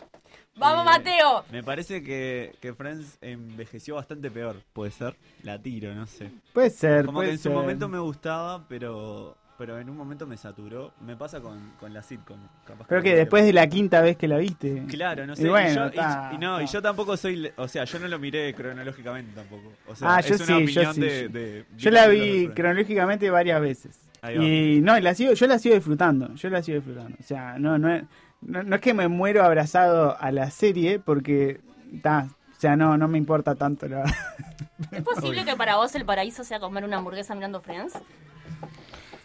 Vamos, 0.58 0.82
Eh, 0.84 0.86
Mateo. 0.86 1.46
Me 1.52 1.64
parece 1.64 2.04
que, 2.04 2.56
que 2.62 2.74
Friends 2.74 3.18
envejeció 3.22 3.96
bastante 3.96 4.30
peor. 4.30 4.58
Puede 4.74 4.92
ser. 4.92 5.16
La 5.44 5.60
tiro, 5.62 5.94
no 5.96 6.06
sé. 6.08 6.30
Puede 6.54 6.70
ser, 6.70 7.06
Como 7.06 7.18
puede 7.20 7.30
que 7.30 7.34
en 7.36 7.40
su 7.40 7.50
momento 7.52 7.90
me 7.90 8.00
gustaba, 8.00 8.66
pero 8.68 9.36
pero 9.58 9.80
en 9.80 9.90
un 9.90 9.96
momento 9.98 10.26
me 10.28 10.38
saturó. 10.38 10.92
Me 11.02 11.16
pasa 11.16 11.40
con, 11.42 11.72
con 11.80 11.94
la 11.94 12.02
sitcom. 12.04 12.38
capaz 12.66 12.86
Pero 12.88 13.02
que 13.02 13.16
después 13.16 13.46
de 13.46 13.54
la 13.54 13.68
quinta 13.68 14.02
vez 14.02 14.18
que 14.18 14.28
la 14.28 14.38
viste. 14.38 14.84
Claro, 14.88 15.26
no 15.26 15.36
sé. 15.36 15.44
y 15.48 15.50
bueno, 15.50 15.74
yo, 15.74 15.86
y- 15.86 15.88
está, 15.90 16.32
y 16.34 16.38
no, 16.38 16.62
y 16.62 16.68
yo 16.68 16.82
tampoco 16.82 17.16
soy. 17.18 17.52
O 17.58 17.68
sea, 17.68 17.84
yo 17.86 18.00
no 18.00 18.08
lo 18.08 18.20
miré 18.20 18.54
cronológicamente 18.54 19.32
tampoco. 19.34 19.72
O 19.88 19.96
sea, 19.96 20.16
ah, 20.16 20.20
es 20.20 20.28
yo 20.28 20.36
una 20.36 20.68
sí, 20.68 20.74
yo 20.74 20.94
sí. 20.94 21.02
de, 21.02 21.30
de- 21.30 21.66
yo 21.78 21.92
la 21.92 22.08
vi 22.08 22.50
cronológicamente 22.50 23.30
varias 23.30 23.62
veces. 23.62 24.00
Y 24.40 24.82
no, 24.82 24.98
y 24.98 25.02
la 25.02 25.14
sigo, 25.14 25.34
yo 25.34 25.48
la 25.48 25.60
sigo 25.60 25.76
disfrutando. 25.76 26.34
Yo 26.36 26.50
la 26.50 26.64
sigo 26.64 26.78
disfrutando. 26.78 27.16
O 27.20 27.24
sea, 27.24 27.58
no, 27.60 27.78
no, 27.78 27.94
es- 27.94 28.04
no, 28.42 28.64
no 28.64 28.76
es 28.76 28.82
que 28.82 28.94
me 28.94 29.08
muero 29.08 29.44
abrazado 29.44 30.18
a 30.20 30.32
la 30.32 30.50
serie 30.52 31.00
porque. 31.00 31.62
ta, 32.02 32.28
o 32.56 32.60
sea, 32.60 32.76
no, 32.76 32.98
no 32.98 33.08
me 33.08 33.18
importa 33.18 33.54
tanto 33.56 33.88
la 33.88 34.04
¿Es 34.92 35.04
posible 35.04 35.44
que 35.46 35.56
para 35.56 35.76
vos 35.76 35.94
el 35.96 36.06
paraíso 36.06 36.44
sea 36.44 36.60
comer 36.60 36.84
una 36.86 36.98
hamburguesa 36.98 37.36
mirando 37.36 37.62
Friends? 37.62 37.94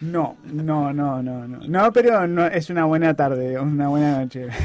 No, 0.00 0.38
no, 0.44 0.92
no, 0.94 1.22
no, 1.22 1.46
no. 1.46 1.58
No, 1.58 1.92
pero 1.92 2.26
no, 2.26 2.46
es 2.46 2.70
una 2.70 2.86
buena 2.86 3.14
tarde, 3.14 3.58
una 3.58 3.88
buena 3.88 4.20
noche. 4.20 4.48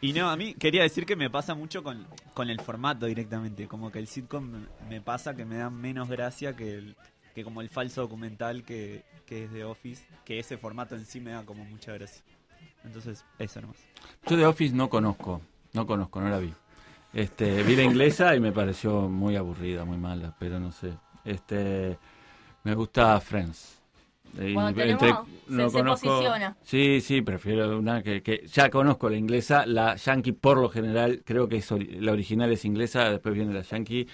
Y 0.00 0.12
no, 0.12 0.28
a 0.28 0.36
mí 0.36 0.54
quería 0.54 0.82
decir 0.82 1.06
que 1.06 1.14
me 1.14 1.30
pasa 1.30 1.54
mucho 1.54 1.84
con, 1.84 2.04
con 2.34 2.50
el 2.50 2.60
formato 2.60 3.06
directamente. 3.06 3.68
Como 3.68 3.92
que 3.92 4.00
el 4.00 4.08
sitcom 4.08 4.66
me 4.88 5.00
pasa 5.00 5.36
que 5.36 5.44
me 5.44 5.58
da 5.58 5.70
menos 5.70 6.08
gracia 6.08 6.56
que, 6.56 6.74
el, 6.74 6.96
que 7.32 7.44
como 7.44 7.60
el 7.60 7.68
falso 7.68 8.00
documental 8.00 8.64
que, 8.64 9.04
que 9.26 9.44
es 9.44 9.52
de 9.52 9.62
Office. 9.62 10.04
Que 10.24 10.40
ese 10.40 10.58
formato 10.58 10.96
en 10.96 11.06
sí 11.06 11.20
me 11.20 11.30
da 11.30 11.44
como 11.44 11.64
mucha 11.64 11.92
gracia. 11.92 12.22
Entonces, 12.84 13.24
eso 13.38 13.60
nomás. 13.60 13.76
Yo 14.26 14.36
de 14.36 14.44
Office 14.44 14.74
no 14.74 14.90
conozco, 14.90 15.40
no 15.72 15.86
conozco, 15.86 16.20
no 16.20 16.28
la 16.28 16.38
vi. 16.38 16.52
Este, 17.12 17.62
vi 17.62 17.76
la 17.76 17.84
inglesa 17.84 18.34
y 18.34 18.40
me 18.40 18.50
pareció 18.50 19.08
muy 19.08 19.36
aburrida, 19.36 19.84
muy 19.84 19.98
mala, 19.98 20.34
pero 20.38 20.58
no 20.58 20.72
sé. 20.72 20.94
Este, 21.24 21.96
me 22.64 22.74
gusta 22.74 23.20
Friends. 23.20 23.81
Tenemos- 24.36 24.74
se- 25.48 25.70
se 25.70 25.82
posiciona. 25.84 26.56
Sí, 26.62 27.00
sí, 27.02 27.20
prefiero 27.22 27.78
una 27.78 28.02
que, 28.02 28.22
que 28.22 28.46
ya 28.46 28.70
conozco 28.70 29.10
la 29.10 29.16
inglesa, 29.16 29.66
la 29.66 29.96
yankee 29.96 30.32
por 30.32 30.58
lo 30.58 30.68
general, 30.70 31.22
creo 31.24 31.48
que 31.48 31.56
es 31.56 31.70
ori- 31.70 31.98
la 32.00 32.12
original 32.12 32.50
es 32.52 32.64
inglesa, 32.64 33.10
después 33.10 33.34
viene 33.34 33.52
la 33.52 33.62
yankee. 33.62 34.06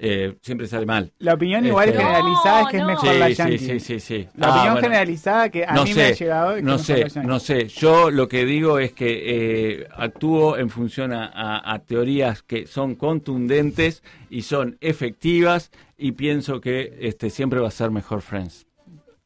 Eh, 0.00 0.36
siempre 0.42 0.68
sale 0.68 0.86
mal. 0.86 1.12
La 1.18 1.34
opinión 1.34 1.66
igual 1.66 1.88
Este- 1.88 2.00
generalizada 2.00 2.60
es 2.62 2.68
que 2.68 2.76
es 2.76 2.84
mejor 2.84 3.08
Sí, 3.12 3.18
la 3.18 3.30
yankee. 3.30 3.58
Sí, 3.58 3.80
sí, 3.80 3.98
sí. 3.98 4.28
La 4.36 4.46
Ah, 4.46 4.50
opinión 4.52 4.74
bueno. 4.74 4.86
generalizada 4.88 5.48
que 5.50 5.64
a 5.64 5.72
no 5.74 5.82
mí 5.82 5.92
sé, 5.92 5.96
me 5.96 6.06
ha 6.06 6.12
llegado 6.12 6.50
es 6.52 6.56
que 6.58 6.62
no 6.62 6.78
sé, 6.78 6.92
mejor 6.92 7.08
la 7.08 7.14
yankee. 7.14 7.28
no 7.28 7.40
sé. 7.40 7.66
Yo 7.66 8.10
lo 8.12 8.28
que 8.28 8.44
digo 8.44 8.78
es 8.78 8.92
que 8.92 9.80
eh, 9.80 9.88
actúo 9.96 10.56
en 10.56 10.70
función 10.70 11.12
a, 11.12 11.26
a- 11.26 11.72
a 11.74 11.78
teorías 11.80 12.44
que 12.44 12.68
son 12.68 12.94
contundentes 12.94 14.04
y 14.30 14.42
son 14.42 14.78
efectivas 14.80 15.72
y 15.96 16.12
pienso 16.12 16.60
que 16.60 16.96
este 17.00 17.28
siempre 17.28 17.58
va 17.58 17.66
a 17.66 17.72
ser 17.72 17.90
mejor 17.90 18.22
Friends. 18.22 18.67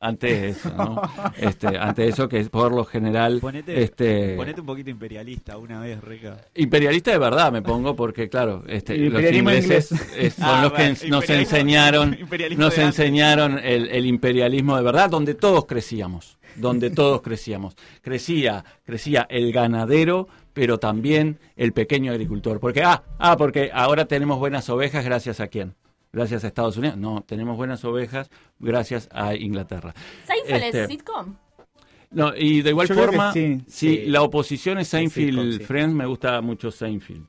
Antes 0.04 0.40
de 0.40 0.48
eso, 0.48 0.68
¿no? 0.76 1.00
Este, 1.36 1.68
ante 1.78 2.08
eso 2.08 2.28
que 2.28 2.42
por 2.46 2.72
lo 2.74 2.84
general 2.84 3.38
Ponete, 3.40 3.80
este 3.84 4.34
ponete 4.36 4.60
un 4.60 4.66
poquito 4.66 4.90
imperialista 4.90 5.56
una 5.58 5.78
vez, 5.78 6.00
Reca. 6.02 6.38
imperialista 6.56 7.12
de 7.12 7.18
verdad 7.18 7.52
me 7.52 7.62
pongo 7.62 7.94
porque 7.94 8.28
claro, 8.28 8.64
este, 8.66 8.96
los 8.98 9.22
ingleses 9.22 9.92
inglés. 9.92 10.08
es- 10.18 10.34
son 10.34 10.44
Ah, 10.44 10.62
los 10.62 10.72
que 10.72 10.82
bueno, 10.88 11.08
nos 11.08 11.30
enseñaron 11.30 12.18
nos 12.56 12.78
enseñaron 12.78 13.60
el, 13.62 13.88
el 13.90 14.06
imperialismo 14.06 14.76
de 14.76 14.82
verdad 14.82 15.08
donde 15.08 15.34
todos 15.34 15.66
crecíamos 15.66 16.36
donde 16.56 16.90
todos 16.90 17.22
crecíamos 17.22 17.76
crecía 18.02 18.64
crecía 18.84 19.26
el 19.30 19.52
ganadero 19.52 20.26
pero 20.52 20.78
también 20.78 21.38
el 21.56 21.72
pequeño 21.72 22.10
agricultor 22.10 22.58
porque 22.58 22.82
ah 22.82 23.04
ah 23.20 23.36
porque 23.36 23.70
ahora 23.72 24.06
tenemos 24.06 24.38
buenas 24.40 24.68
ovejas 24.68 25.04
gracias 25.04 25.38
a 25.40 25.46
quién 25.46 25.74
gracias 26.12 26.44
a 26.44 26.48
Estados 26.48 26.76
Unidos 26.76 26.96
no 26.96 27.22
tenemos 27.26 27.56
buenas 27.56 27.84
ovejas 27.84 28.30
gracias 28.58 29.08
a 29.12 29.34
Inglaterra 29.34 29.94
¿Seinfeld 30.26 30.62
Este, 30.64 30.82
es 30.82 30.88
sitcom? 30.88 31.34
no, 32.10 32.34
y 32.36 32.60
de 32.62 32.70
igual 32.70 32.88
Yo 32.88 32.94
forma, 32.94 33.32
sí. 33.32 33.62
sí, 33.66 33.96
Sí. 33.96 34.06
la 34.06 34.22
oposición 34.22 34.78
es 34.78 34.88
Seinfeld 34.88 35.28
sitcom, 35.30 35.52
sí. 35.52 35.58
Friends, 35.64 35.94
me 35.94 36.06
gusta 36.06 36.40
mucho 36.42 36.70
Seinfeld. 36.70 37.26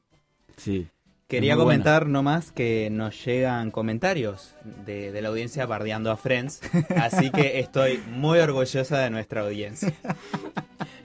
Sí. 0.57 0.87
Quería 1.29 1.55
muy 1.55 1.63
buena. 1.63 1.77
comentar 1.83 2.07
nomás 2.07 2.51
que 2.51 2.89
nos 2.91 3.25
llegan 3.25 3.71
comentarios 3.71 4.53
de, 4.85 5.11
de 5.13 5.21
la 5.21 5.29
audiencia 5.29 5.65
bardeando 5.65 6.11
a 6.11 6.17
Friends, 6.17 6.61
así 6.97 7.31
que 7.31 7.59
estoy 7.59 8.03
muy 8.11 8.37
orgullosa 8.39 8.99
de 8.99 9.09
nuestra 9.09 9.41
audiencia. 9.41 9.93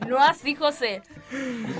No 0.08 0.18
así, 0.18 0.54
José. 0.54 1.02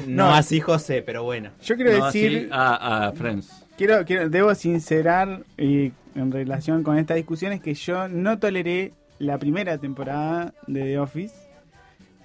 No, 0.07 0.29
No. 0.29 0.35
así 0.35 0.61
José, 0.61 1.03
pero 1.03 1.25
bueno. 1.25 1.51
Yo 1.62 1.75
quiero 1.77 1.99
No, 1.99 2.07
decir, 2.07 2.37
así 2.37 2.49
a, 2.53 3.09
a 3.09 3.12
Friends. 3.12 3.66
Quiero, 3.79 4.05
quiero, 4.05 4.29
debo 4.29 4.55
sincerar 4.55 5.45
y 5.57 5.93
en 6.15 6.33
relación 6.33 6.83
con 6.83 6.99
esta 6.99 7.15
discusión 7.15 7.53
es 7.53 7.63
que 7.63 7.73
yo 7.75 8.09
no 8.09 8.39
toleré 8.39 8.93
la 9.19 9.39
primera 9.39 9.79
temporada 9.79 10.53
de 10.67 10.83
The 10.83 10.99
Office 10.99 11.35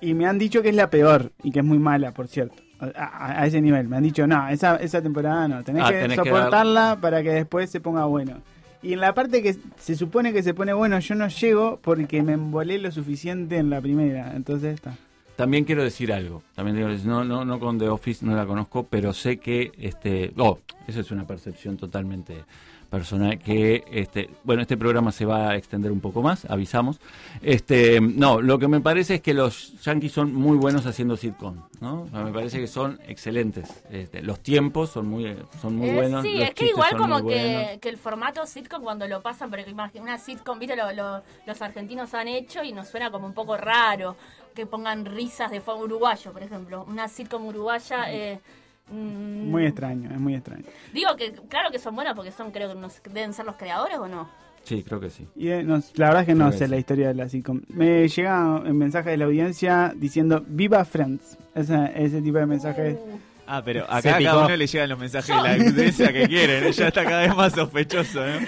y 0.02 0.16
me 0.16 0.26
han 0.26 0.38
dicho 0.38 0.62
que 0.62 0.70
es 0.70 0.76
la 0.76 0.90
peor 0.90 1.32
y 1.44 1.52
que 1.52 1.60
es 1.60 1.66
muy 1.66 1.80
mala, 1.80 2.12
por 2.12 2.28
cierto. 2.28 2.62
A, 2.80 3.46
ese 3.46 3.62
nivel, 3.62 3.88
me 3.88 3.96
han 3.96 4.04
dicho, 4.04 4.28
no, 4.28 4.50
esa, 4.50 4.76
esa 4.76 5.02
temporada 5.02 5.48
no, 5.48 5.64
tenés 5.64 5.84
Ah, 5.86 5.92
que 5.92 6.02
tenés 6.02 6.20
que 6.20 6.30
soportarla 6.30 6.98
para 7.00 7.24
que 7.24 7.30
después 7.30 7.70
se 7.70 7.80
ponga 7.80 8.04
bueno. 8.06 8.42
Y 8.82 8.92
en 8.92 9.00
la 9.00 9.14
parte 9.14 9.42
que 9.42 9.56
se 9.78 9.96
supone 9.96 10.34
que 10.34 10.44
se 10.44 10.54
pone 10.54 10.74
bueno, 10.74 11.00
yo 11.00 11.16
no 11.16 11.30
llego 11.30 11.80
porque 11.82 12.22
me 12.22 12.34
embolé 12.34 12.80
lo 12.80 12.92
suficiente 12.92 13.58
en 13.58 13.70
la 13.70 13.80
primera. 13.80 14.34
Entonces 14.36 14.74
está. 14.74 14.98
También 15.35 15.64
quiero 15.65 15.84
decir 15.84 16.14
algo. 16.14 16.43
También 16.55 16.77
digo, 16.77 16.89
no, 17.05 17.23
no, 17.23 17.43
no 17.45 17.60
con 17.60 17.80
The 17.80 17.89
Office, 17.89 18.26
no 18.26 18.35
la 18.35 18.45
conozco, 18.45 18.85
pero 18.89 19.14
sé 19.14 19.38
que, 19.38 19.72
este, 19.80 20.31
oh, 20.38 20.60
eso 20.88 20.99
es 20.99 21.11
una 21.11 21.26
percepción 21.26 21.77
totalmente 21.77 22.43
personal 22.89 23.39
que, 23.39 23.84
este, 23.91 24.30
bueno, 24.43 24.61
este 24.61 24.77
programa 24.77 25.11
se 25.11 25.26
va 25.26 25.49
a 25.49 25.55
extender 25.55 25.91
un 25.91 25.99
poco 25.99 26.22
más, 26.22 26.45
avisamos. 26.45 26.99
Este, 27.41 27.99
no, 27.99 28.39
lo 28.39 28.60
que 28.60 28.68
me 28.68 28.81
parece 28.81 29.15
es 29.15 29.22
que 29.22 29.34
los 29.34 29.81
Yankees 29.81 30.11
son 30.11 30.31
muy 30.35 30.57
buenos 30.57 30.85
haciendo 30.85 31.18
sitcom, 31.18 31.55
¿no? 31.81 32.03
O 32.03 32.10
sea, 32.10 32.19
me 32.23 32.31
parece 32.31 32.60
que 32.60 32.68
son 32.68 32.99
excelentes. 33.07 33.84
Este, 33.89 34.22
los 34.22 34.39
tiempos 34.41 34.91
son 34.91 35.07
muy, 35.07 35.35
son 35.60 35.76
muy 35.76 35.89
Eh, 35.89 35.95
buenos. 35.95 36.22
sí, 36.22 36.39
es 36.39 36.53
que 36.53 36.68
igual 36.68 36.95
como 36.95 37.26
que, 37.27 37.80
que 37.81 37.89
el 37.89 37.97
formato 37.97 38.45
sitcom 38.45 38.84
cuando 38.84 39.07
lo 39.07 39.23
pasan, 39.23 39.49
pero 39.49 39.68
imagina 39.68 40.03
una 40.03 40.18
sitcom, 40.19 40.60
viste, 40.60 40.76
lo, 40.76 40.91
lo- 40.91 41.23
los 41.47 41.61
argentinos 41.64 42.14
han 42.14 42.27
hecho 42.27 42.64
y 42.64 42.73
nos 42.73 42.89
suena 42.89 43.10
como 43.10 43.26
un 43.26 43.34
poco 43.34 43.57
raro 43.57 44.15
que 44.54 44.66
pongan 44.66 45.06
risas 45.06 45.52
de 45.52 45.62
forma 45.62 45.84
uruguayo, 45.84 46.32
por 46.32 46.44
ejemplo. 46.44 46.86
Una 46.88 47.08
sitcom 47.08 47.46
uruguaya... 47.46 48.12
Eh, 48.12 48.40
mm, 48.90 49.50
Muy 49.50 49.66
extraño, 49.66 50.10
es 50.12 50.20
muy 50.20 50.36
extraño. 50.36 50.64
Digo 50.94 51.16
que 51.16 51.34
claro 51.50 51.72
que 51.72 51.80
son 51.80 51.96
buenas 51.96 52.16
porque 52.16 52.32
son, 52.32 52.52
creo 52.52 52.70
que 52.70 52.76
nos, 52.76 53.02
deben 53.04 53.34
ser 53.34 53.46
los 53.46 53.56
creadores 53.56 53.98
o 53.98 54.08
no. 54.08 54.30
Sí, 54.64 54.82
creo 54.84 55.00
que 55.00 55.10
sí. 55.10 55.28
Y 55.36 55.50
eh, 55.50 55.64
no, 55.64 55.82
la 55.96 56.08
verdad 56.08 56.22
es 56.22 56.28
que 56.28 56.36
no 56.36 56.46
Creo 56.46 56.52
que 56.52 56.58
sé 56.58 56.66
sí. 56.66 56.72
la 56.72 56.78
historia 56.78 57.08
de 57.10 57.14
la 57.16 57.30
sitcom. 57.30 57.62
Me 57.68 58.08
llega 58.08 58.56
un 58.56 58.78
mensaje 58.78 59.10
de 59.10 59.18
la 59.18 59.26
audiencia 59.26 59.94
diciendo 59.96 60.44
Viva 60.48 60.86
Friends. 60.86 61.38
Ese, 61.54 61.92
ese 61.96 62.22
tipo 62.22 62.38
de 62.38 62.46
mensajes. 62.46 62.98
Ah, 63.46 63.62
pero 63.64 63.84
acá 63.84 64.16
a 64.16 64.24
cada 64.24 64.46
uno 64.46 64.56
le 64.56 64.68
llegan 64.68 64.90
los 64.90 65.00
mensajes 65.00 65.36
de 65.36 65.42
la 65.42 65.54
audiencia 65.54 66.14
que 66.14 66.28
quieren. 66.30 66.72
Ya 66.72 66.88
está 66.88 67.04
cada 67.04 67.22
vez 67.24 67.36
más 67.36 67.54
sospechoso, 67.54 68.26
¿no? 68.26 68.40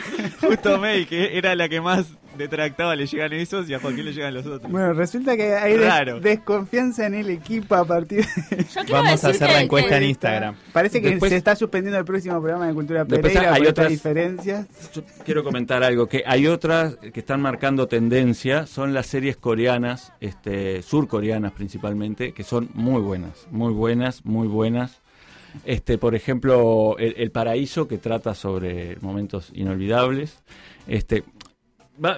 Justo 0.48 0.80
May, 0.80 1.06
que 1.06 1.38
era 1.38 1.54
la 1.54 1.68
que 1.68 1.82
más 1.82 2.08
detractaba 2.38 2.96
le 2.96 3.06
llegan 3.06 3.34
esos 3.34 3.70
y 3.70 3.74
a 3.74 3.80
Joaquín 3.80 4.06
le 4.06 4.14
llegan 4.14 4.34
los 4.34 4.46
otros. 4.46 4.72
Bueno, 4.72 4.94
resulta 4.94 5.36
que 5.38 5.54
hay 5.54 5.78
des- 5.78 6.22
desconfianza 6.22 7.06
en 7.06 7.16
el 7.16 7.30
equipo 7.30 7.76
a 7.76 7.86
partir 7.86 8.26
de... 8.26 8.66
Vamos 8.92 9.24
a 9.24 9.30
hacer 9.30 9.50
la 9.50 9.62
encuesta 9.62 9.98
en 9.98 10.04
Instagram. 10.04 10.56
Parece 10.74 11.02
que 11.02 11.12
Después- 11.12 11.30
se 11.32 11.38
está 11.38 11.56
suspendiendo 11.56 11.98
el 12.00 12.06
próximo 12.06 12.40
programa 12.42 12.68
de 12.68 12.74
Cultura 12.74 13.04
Después 13.06 13.34
Pereira 13.34 13.54
hay 13.54 13.62
por 13.62 13.70
otras- 13.70 13.90
diferencias. 13.90 14.68
Yo 14.94 15.02
quiero 15.24 15.44
comentar 15.44 15.84
algo, 15.84 16.08
que 16.08 16.24
hay 16.26 16.48
otras 16.48 16.96
que 16.98 17.20
están 17.20 17.42
marcando 17.42 17.88
tendencia, 17.88 18.66
son 18.68 18.94
las 18.94 19.08
series 19.08 19.38
coreanas, 19.38 20.14
este, 20.20 20.82
surcoreanas 20.82 21.52
principalmente, 21.54 22.34
que 22.34 22.44
son 22.44 22.70
muy 22.74 23.02
buenas, 23.02 23.48
muy 23.52 23.74
buenas, 23.74 24.26
muy 24.26 24.48
buenas. 24.48 25.02
Este, 25.64 25.98
por 25.98 26.16
ejemplo, 26.16 26.98
El, 27.00 27.14
El 27.18 27.32
Paraíso, 27.32 27.88
que 27.88 27.98
trata 27.98 28.36
sobre 28.36 28.98
momentos 29.00 29.52
inolvidables. 29.54 30.40
Este, 30.88 31.24
va, 32.04 32.18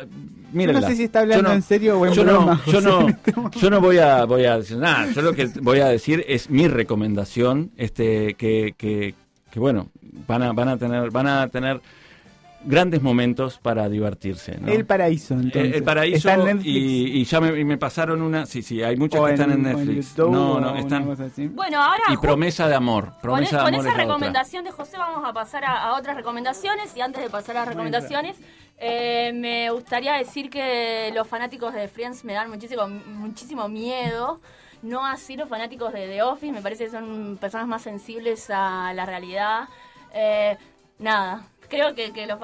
mírenla. 0.52 0.88
sé 0.88 0.96
si 0.96 1.04
está 1.04 1.20
hablando 1.22 1.50
Yo 1.50 1.56
en 1.56 1.62
serio 1.62 2.00
o 2.00 2.06
en 2.06 2.14
yo 2.14 2.24
broma, 2.24 2.62
No, 2.66 2.72
yo 2.72 2.82
no, 2.82 3.08
este 3.10 3.34
yo 3.60 3.70
no 3.70 3.82
voy 3.82 3.98
a, 3.98 4.26
voy 4.26 4.46
a 4.46 4.58
decir 4.58 4.78
nada. 4.78 5.12
Yo 5.12 5.22
lo 5.22 5.34
que 5.34 5.46
voy 5.62 5.80
a 5.80 5.88
decir 5.88 6.24
es 6.28 6.50
mi 6.50 6.68
recomendación, 6.68 7.72
este, 7.78 8.34
que, 8.36 8.74
que, 8.78 9.16
que 9.52 9.60
bueno, 9.60 9.90
van 10.28 10.44
a, 10.44 10.54
van 10.54 10.70
a 10.70 10.78
tener, 10.78 11.12
van 11.12 11.28
a 11.28 11.48
tener 11.50 11.82
grandes 12.66 13.02
momentos 13.02 13.60
para 13.60 13.88
divertirse. 13.88 14.58
¿no? 14.60 14.68
El 14.68 14.84
Paraíso, 14.86 15.36
entonces. 15.36 15.64
El, 15.66 15.74
el 15.76 15.84
paraíso 15.84 16.18
Está 16.30 16.34
en 16.34 16.46
Netflix. 16.58 16.66
y, 16.66 17.22
y 17.22 17.24
ya 17.24 17.40
me, 17.40 17.60
y 17.60 17.64
me 17.64 17.78
pasaron 17.78 18.22
una, 18.22 18.46
sí, 18.46 18.62
sí, 18.62 18.82
hay 18.84 18.98
muchas 18.98 19.22
O 19.22 19.26
que 19.26 19.34
están 19.34 19.52
en, 19.52 19.60
en- 19.60 19.66
o 19.76 19.80
en 19.80 19.86
Netflix. 19.88 20.10
YouTube 20.16 20.32
no, 20.32 20.60
no, 20.60 20.76
están. 20.76 21.06
Bueno, 21.56 21.82
ahora 21.82 22.02
Y 22.10 22.18
promesa 22.18 22.68
de 22.68 22.76
amor, 22.76 23.06
con, 23.12 23.22
promesa 23.22 23.60
con 23.62 23.72
de 23.72 23.78
amor 23.78 23.86
esa 23.88 23.92
es 23.92 23.98
recomendación 24.08 24.66
de 24.66 24.72
José 24.72 24.98
vamos 24.98 25.24
a 25.24 25.32
pasar 25.34 25.64
a, 25.66 25.84
a 25.84 25.98
otras 25.98 26.18
recomendaciones 26.18 26.98
y 26.98 27.02
antes 27.02 27.22
de 27.24 27.30
pasar 27.30 27.56
a 27.58 27.60
las 27.62 27.70
recomendaciones 27.70 28.36
eh, 28.78 29.32
me 29.34 29.70
gustaría 29.72 30.14
decir 30.14 30.50
que 30.50 31.12
los 31.14 31.28
fanáticos 31.28 31.74
de 31.74 31.88
Friends 31.88 32.24
me 32.24 32.34
dan 32.34 32.50
muchísimo, 32.50 32.88
muchísimo 32.88 33.68
miedo. 33.68 34.40
No 34.84 35.06
así 35.06 35.36
los 35.36 35.50
fanáticos 35.50 35.92
de 35.92 36.08
The 36.08 36.22
Office, 36.22 36.52
me 36.52 36.62
parece 36.62 36.86
que 36.86 36.92
son 36.92 37.38
personas 37.42 37.68
más 37.68 37.82
sensibles 37.82 38.50
a 38.52 38.94
la 38.94 39.06
realidad. 39.06 39.68
Eh, 40.14 40.56
nada, 41.00 41.48
creo 41.68 41.96
que, 41.96 42.14
que 42.14 42.28
los 42.28 42.40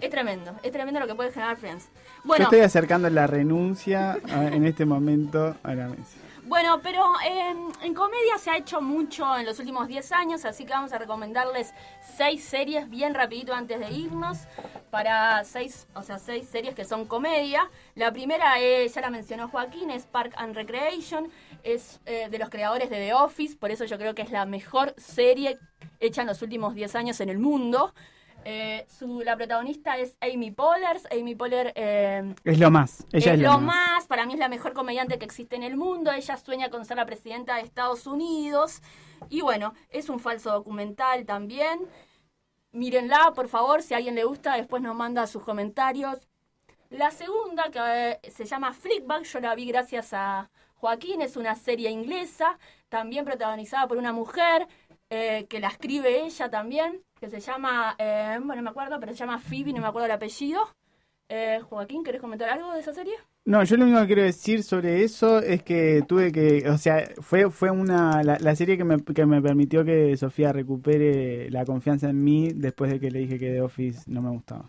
es 0.00 0.10
tremendo, 0.10 0.54
es 0.62 0.72
tremendo 0.72 1.00
lo 1.00 1.06
que 1.06 1.14
puede 1.14 1.32
generar 1.32 1.56
Friends. 1.56 1.86
Yo 1.86 1.92
Bueno, 2.24 2.44
estoy 2.44 2.60
acercando 2.60 3.10
la 3.10 3.26
renuncia 3.26 4.18
en 4.28 4.64
este 4.64 4.84
momento 4.84 5.56
a 5.62 5.74
la 5.74 5.88
mesa. 5.88 6.18
Bueno, 6.52 6.82
pero 6.82 7.02
eh, 7.24 7.54
en 7.80 7.94
comedia 7.94 8.36
se 8.36 8.50
ha 8.50 8.58
hecho 8.58 8.82
mucho 8.82 9.38
en 9.38 9.46
los 9.46 9.58
últimos 9.58 9.88
10 9.88 10.12
años, 10.12 10.44
así 10.44 10.66
que 10.66 10.74
vamos 10.74 10.92
a 10.92 10.98
recomendarles 10.98 11.72
seis 12.18 12.44
series 12.44 12.90
bien 12.90 13.14
rapidito 13.14 13.54
antes 13.54 13.80
de 13.80 13.90
irnos 13.90 14.36
para 14.90 15.44
seis, 15.44 15.88
o 15.94 16.02
sea, 16.02 16.18
seis 16.18 16.46
series 16.46 16.74
que 16.74 16.84
son 16.84 17.06
comedia. 17.06 17.70
La 17.94 18.12
primera 18.12 18.60
es, 18.60 18.92
ya 18.92 19.00
la 19.00 19.08
mencionó 19.08 19.48
Joaquín, 19.48 19.88
es 19.90 20.04
Park 20.04 20.34
and 20.36 20.54
Recreation, 20.54 21.30
es 21.62 22.02
eh, 22.04 22.28
de 22.28 22.38
los 22.38 22.50
creadores 22.50 22.90
de 22.90 22.96
The 22.96 23.14
Office, 23.14 23.56
por 23.56 23.70
eso 23.70 23.86
yo 23.86 23.96
creo 23.96 24.14
que 24.14 24.20
es 24.20 24.30
la 24.30 24.44
mejor 24.44 24.94
serie 24.98 25.58
hecha 26.00 26.20
en 26.20 26.26
los 26.26 26.42
últimos 26.42 26.74
10 26.74 26.94
años 26.96 27.20
en 27.22 27.30
el 27.30 27.38
mundo. 27.38 27.94
Eh, 28.44 28.86
su, 28.88 29.20
la 29.20 29.36
protagonista 29.36 29.96
es 29.98 30.16
Amy 30.20 30.50
Poehler. 30.50 30.98
Amy 31.10 31.34
Poehler 31.34 31.72
eh, 31.76 32.34
Es 32.44 32.58
lo 32.58 32.70
más. 32.70 33.04
Ella 33.12 33.34
es 33.34 33.38
es, 33.38 33.44
lo 33.44 33.58
más. 33.58 33.62
más, 33.62 34.06
para 34.06 34.26
mí 34.26 34.32
es 34.32 34.38
la 34.38 34.48
mejor 34.48 34.72
comediante 34.72 35.18
que 35.18 35.24
existe 35.24 35.56
en 35.56 35.62
el 35.62 35.76
mundo. 35.76 36.10
Ella 36.12 36.36
sueña 36.36 36.70
con 36.70 36.84
ser 36.84 36.96
la 36.96 37.06
presidenta 37.06 37.56
de 37.56 37.62
Estados 37.62 38.06
Unidos. 38.06 38.82
Y 39.28 39.40
bueno, 39.40 39.74
es 39.90 40.08
un 40.08 40.18
falso 40.18 40.50
documental 40.50 41.24
también. 41.24 41.80
Mírenla, 42.72 43.32
por 43.34 43.48
favor, 43.48 43.82
si 43.82 43.94
a 43.94 43.98
alguien 43.98 44.14
le 44.14 44.24
gusta, 44.24 44.56
después 44.56 44.82
nos 44.82 44.96
manda 44.96 45.26
sus 45.26 45.42
comentarios. 45.42 46.18
La 46.90 47.10
segunda, 47.10 47.70
que 47.70 48.18
eh, 48.22 48.30
se 48.30 48.44
llama 48.44 48.72
Flickback, 48.72 49.24
yo 49.24 49.40
la 49.40 49.54
vi 49.54 49.66
gracias 49.66 50.12
a 50.12 50.50
Joaquín, 50.74 51.22
es 51.22 51.36
una 51.36 51.54
serie 51.54 51.90
inglesa, 51.90 52.58
también 52.88 53.24
protagonizada 53.24 53.86
por 53.86 53.98
una 53.98 54.12
mujer, 54.12 54.66
que 55.08 55.58
la 55.60 55.68
escribe 55.68 56.24
ella 56.24 56.48
también, 56.48 57.04
que 57.22 57.30
se 57.30 57.38
llama, 57.38 57.94
eh, 57.98 58.36
bueno, 58.42 58.56
no 58.56 58.62
me 58.64 58.70
acuerdo, 58.70 58.98
pero 58.98 59.12
se 59.12 59.18
llama 59.18 59.38
Phoebe, 59.38 59.72
no 59.72 59.80
me 59.80 59.86
acuerdo 59.86 60.06
el 60.06 60.12
apellido. 60.12 60.60
Eh, 61.28 61.60
Joaquín, 61.70 62.02
¿querés 62.02 62.20
comentar 62.20 62.48
algo 62.48 62.72
de 62.72 62.80
esa 62.80 62.92
serie? 62.92 63.14
No, 63.44 63.62
yo 63.62 63.76
lo 63.76 63.84
único 63.84 64.00
que 64.00 64.06
quiero 64.08 64.22
decir 64.22 64.64
sobre 64.64 65.04
eso 65.04 65.38
es 65.38 65.62
que 65.62 66.02
tuve 66.08 66.32
que, 66.32 66.68
o 66.68 66.76
sea, 66.78 67.08
fue 67.20 67.48
fue 67.48 67.70
una 67.70 68.24
la, 68.24 68.38
la 68.40 68.56
serie 68.56 68.76
que 68.76 68.82
me, 68.82 68.96
que 69.04 69.24
me 69.24 69.40
permitió 69.40 69.84
que 69.84 70.16
Sofía 70.16 70.52
recupere 70.52 71.48
la 71.50 71.64
confianza 71.64 72.10
en 72.10 72.24
mí 72.24 72.50
después 72.52 72.90
de 72.90 72.98
que 72.98 73.12
le 73.12 73.20
dije 73.20 73.38
que 73.38 73.52
The 73.52 73.62
Office 73.62 74.02
no 74.08 74.20
me 74.20 74.30
gustaba. 74.30 74.68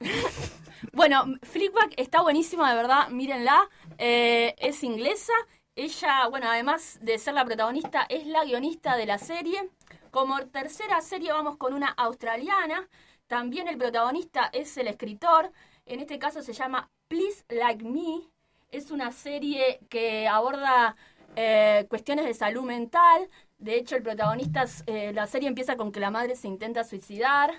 Bueno, 0.92 1.24
Flickback 1.42 1.94
está 1.96 2.22
buenísima, 2.22 2.70
de 2.70 2.76
verdad, 2.76 3.08
mírenla. 3.08 3.68
Eh, 3.98 4.54
es 4.58 4.84
inglesa. 4.84 5.32
Ella, 5.74 6.28
bueno, 6.28 6.48
además 6.48 7.00
de 7.02 7.18
ser 7.18 7.34
la 7.34 7.44
protagonista, 7.44 8.06
es 8.08 8.26
la 8.26 8.44
guionista 8.44 8.96
de 8.96 9.06
la 9.06 9.18
serie. 9.18 9.70
Como 10.10 10.38
tercera 10.46 11.00
serie 11.02 11.32
vamos 11.32 11.56
con 11.56 11.74
una 11.74 11.88
australiana. 11.88 12.88
También 13.26 13.68
el 13.68 13.76
protagonista 13.76 14.48
es 14.52 14.76
el 14.78 14.88
escritor. 14.88 15.52
En 15.86 16.00
este 16.00 16.18
caso 16.18 16.42
se 16.42 16.52
llama 16.54 16.90
Please 17.08 17.44
Like 17.48 17.84
Me. 17.84 18.22
Es 18.70 18.90
una 18.90 19.12
serie 19.12 19.80
que 19.90 20.26
aborda 20.26 20.96
eh, 21.36 21.86
cuestiones 21.90 22.24
de 22.24 22.34
salud 22.34 22.62
mental. 22.62 23.28
De 23.58 23.76
hecho, 23.76 23.96
el 23.96 24.02
protagonista, 24.02 24.64
eh, 24.86 25.12
la 25.12 25.26
serie 25.26 25.48
empieza 25.48 25.76
con 25.76 25.92
que 25.92 26.00
la 26.00 26.10
madre 26.10 26.36
se 26.36 26.48
intenta 26.48 26.84
suicidar 26.84 27.52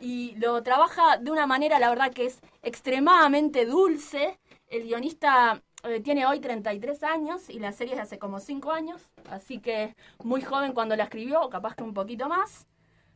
y 0.00 0.34
lo 0.36 0.62
trabaja 0.62 1.16
de 1.16 1.30
una 1.30 1.46
manera, 1.46 1.78
la 1.78 1.88
verdad, 1.88 2.12
que 2.12 2.26
es 2.26 2.40
extremadamente 2.62 3.66
dulce. 3.66 4.38
El 4.68 4.84
guionista 4.84 5.62
eh, 5.84 6.00
tiene 6.00 6.26
hoy 6.26 6.40
33 6.40 7.02
años 7.02 7.50
y 7.50 7.58
la 7.58 7.72
serie 7.72 7.94
es 7.94 7.98
de 7.98 8.02
hace 8.02 8.18
como 8.18 8.40
5 8.40 8.72
años, 8.72 9.10
así 9.30 9.58
que 9.58 9.94
muy 10.22 10.40
joven 10.40 10.72
cuando 10.72 10.96
la 10.96 11.04
escribió, 11.04 11.42
o 11.42 11.50
capaz 11.50 11.74
que 11.74 11.82
un 11.82 11.94
poquito 11.94 12.28
más. 12.28 12.66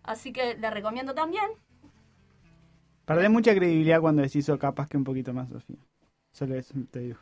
Así 0.02 0.32
que 0.32 0.56
le 0.56 0.70
recomiendo 0.70 1.14
también. 1.14 1.50
Perdés 3.04 3.30
mucha 3.30 3.54
credibilidad 3.54 4.00
cuando 4.00 4.22
decís 4.22 4.48
o 4.48 4.58
capaz 4.58 4.88
que 4.88 4.96
un 4.96 5.04
poquito 5.04 5.32
más, 5.32 5.48
Sofía. 5.48 5.78
Solo 6.30 6.56
eso 6.56 6.74
te 6.90 7.00
digo. 7.00 7.18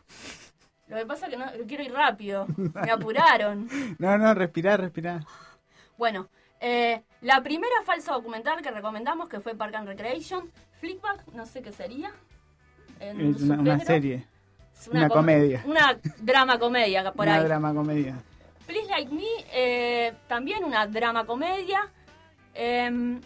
Lo 0.89 0.97
que 0.97 1.07
pasa 1.07 1.27
es 1.27 1.33
que 1.33 1.39
no, 1.39 1.47
quiero 1.66 1.83
ir 1.83 1.93
rápido, 1.93 2.47
me 2.57 2.91
apuraron. 2.91 3.69
No, 3.99 4.16
no, 4.19 4.35
respirá, 4.35 4.77
respirá. 4.77 5.25
Bueno, 5.97 6.29
eh, 6.61 7.03
la 7.21 7.43
primera 7.43 7.75
falsa 7.85 8.12
documental 8.12 8.62
que 8.62 8.71
recomendamos, 8.71 9.29
que 9.29 9.41
fue 9.41 9.55
Park 9.55 9.75
and 9.75 9.89
Recreation, 9.89 10.51
Flickback, 10.81 11.27
no 11.33 11.47
sé 11.47 11.62
qué 11.62 11.73
sería. 11.73 12.12
En 13.01 13.21
Es 13.21 13.43
una, 13.43 13.79
serie. 13.81 14.27
Una 14.90 15.09
com- 15.09 15.18
comedia. 15.18 15.62
Una 15.66 15.98
drama 16.18 16.59
comedia 16.59 17.12
por 17.12 17.26
una 17.26 17.36
ahí. 17.36 17.44
drama 17.44 17.72
comedia. 17.74 18.16
Please 18.66 18.88
Like 18.88 19.12
Me, 19.14 19.24
eh, 19.52 20.12
también 20.26 20.64
una 20.64 20.86
drama 20.86 21.24
comedia. 21.26 21.90
Em, 22.55 23.20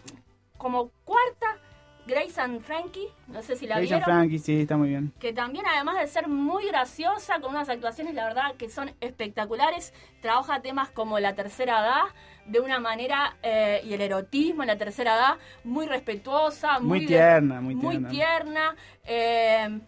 como 0.57 0.91
cuarta, 1.05 1.59
Grace 2.07 2.41
and 2.41 2.61
Frankie, 2.63 3.07
no 3.27 3.43
sé 3.43 3.55
si 3.55 3.67
la 3.67 3.77
Grace 3.79 3.95
and 3.95 4.03
vieron. 4.05 4.19
Frankie, 4.21 4.39
sí, 4.39 4.63
está 4.63 4.77
muy 4.77 4.89
bien. 4.89 5.13
Que 5.21 5.33
también, 5.35 5.67
además 5.67 6.01
de 6.01 6.07
ser 6.07 6.27
muy 6.27 6.67
graciosa, 6.67 7.39
con 7.41 7.51
unas 7.51 7.69
actuaciones, 7.69 8.15
la 8.15 8.25
verdad, 8.25 8.55
que 8.57 8.69
son 8.71 8.91
espectaculares, 9.01 9.93
trabaja 10.23 10.61
temas 10.63 10.89
como 10.91 11.19
la 11.21 11.35
tercera 11.35 11.81
edad 11.81 12.03
de 12.47 12.61
una 12.61 12.81
manera, 12.81 13.37
eh, 13.43 13.83
y 13.85 13.93
el 13.93 14.01
erotismo 14.01 14.63
en 14.63 14.69
la 14.69 14.79
tercera 14.79 15.17
edad, 15.17 15.39
muy 15.65 15.87
respetuosa, 15.87 16.81
Muy 16.81 17.05
tierna, 17.07 17.61
muy 17.61 17.77
tierna. 17.77 18.09
tierna. 18.09 18.77
Eh, 19.05 19.79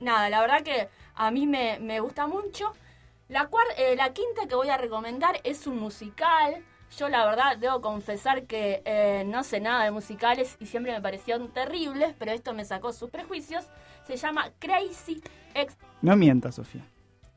nada, 0.00 0.28
la 0.28 0.40
verdad 0.40 0.62
que 0.62 0.88
a 1.26 1.30
mí 1.30 1.46
me, 1.46 1.78
me 1.80 2.00
gusta 2.00 2.26
mucho. 2.26 2.72
La, 3.28 3.48
eh, 3.76 3.94
la 3.96 4.12
quinta 4.12 4.46
que 4.48 4.54
voy 4.54 4.70
a 4.70 4.76
recomendar 4.76 5.40
es 5.44 5.66
un 5.66 5.78
musical. 5.78 6.64
Yo 6.98 7.08
la 7.08 7.24
verdad 7.24 7.56
debo 7.56 7.80
confesar 7.80 8.44
que 8.44 8.82
eh, 8.84 9.22
no 9.26 9.44
sé 9.44 9.60
nada 9.60 9.84
de 9.84 9.90
musicales 9.92 10.56
y 10.58 10.66
siempre 10.66 10.92
me 10.92 11.00
parecieron 11.00 11.48
terribles, 11.52 12.14
pero 12.18 12.32
esto 12.32 12.52
me 12.54 12.64
sacó 12.64 12.92
sus 12.92 13.10
prejuicios. 13.10 13.66
Se 14.06 14.16
llama 14.16 14.50
Crazy 14.58 15.22
Ex... 15.54 15.76
No 16.02 16.16
mientas, 16.16 16.56
Sofía. 16.56 16.84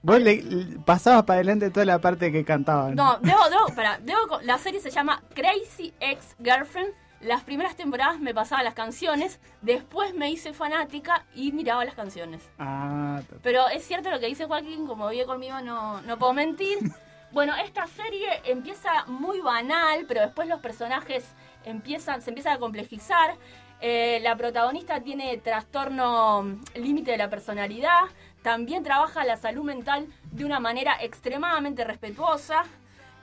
Vos 0.02 0.20
le, 0.20 0.42
le- 0.42 0.80
pasabas 0.80 1.24
para 1.24 1.38
adelante 1.38 1.70
toda 1.70 1.86
la 1.86 2.00
parte 2.00 2.32
que 2.32 2.44
cantaban. 2.44 2.96
No, 2.96 3.20
debo, 3.22 3.48
debo, 3.50 3.68
pará, 3.76 4.00
debo 4.02 4.40
la 4.42 4.58
serie 4.58 4.80
se 4.80 4.90
llama 4.90 5.22
Crazy 5.36 5.94
Ex 6.00 6.36
Girlfriend. 6.44 6.94
Las 7.26 7.44
primeras 7.44 7.76
temporadas 7.76 8.20
me 8.20 8.34
pasaba 8.34 8.64
las 8.64 8.74
canciones, 8.74 9.40
después 9.62 10.14
me 10.14 10.30
hice 10.30 10.54
fanática 10.54 11.26
y 11.34 11.52
miraba 11.54 11.86
las 11.86 11.96
canciones. 11.96 12.50
Ah, 12.60 13.22
Pero 13.42 13.68
es 13.70 13.86
cierto 13.86 14.12
lo 14.12 14.20
que 14.20 14.28
dice 14.28 14.46
Joaquín, 14.46 14.86
como 14.88 15.08
vive 15.10 15.26
conmigo 15.26 15.62
no, 15.62 16.02
no 16.02 16.18
puedo 16.18 16.34
mentir. 16.34 16.80
Bueno, 17.34 17.56
esta 17.56 17.88
serie 17.88 18.28
empieza 18.46 19.06
muy 19.08 19.42
banal, 19.42 20.06
pero 20.08 20.22
después 20.22 20.48
los 20.48 20.60
personajes 20.60 21.26
empiezan, 21.66 22.22
se 22.22 22.30
empiezan 22.30 22.54
a 22.54 22.60
complejizar. 22.60 23.34
Eh, 23.82 24.20
la 24.22 24.36
protagonista 24.36 25.02
tiene 25.02 25.36
trastorno 25.38 26.44
mm, 26.44 26.62
límite 26.76 27.10
de 27.10 27.18
la 27.18 27.32
personalidad. 27.32 28.04
También 28.44 28.84
trabaja 28.84 29.26
la 29.26 29.38
salud 29.38 29.64
mental 29.64 30.06
de 30.32 30.46
una 30.46 30.60
manera 30.60 30.96
extremadamente 31.02 31.84
respetuosa. 31.84 32.66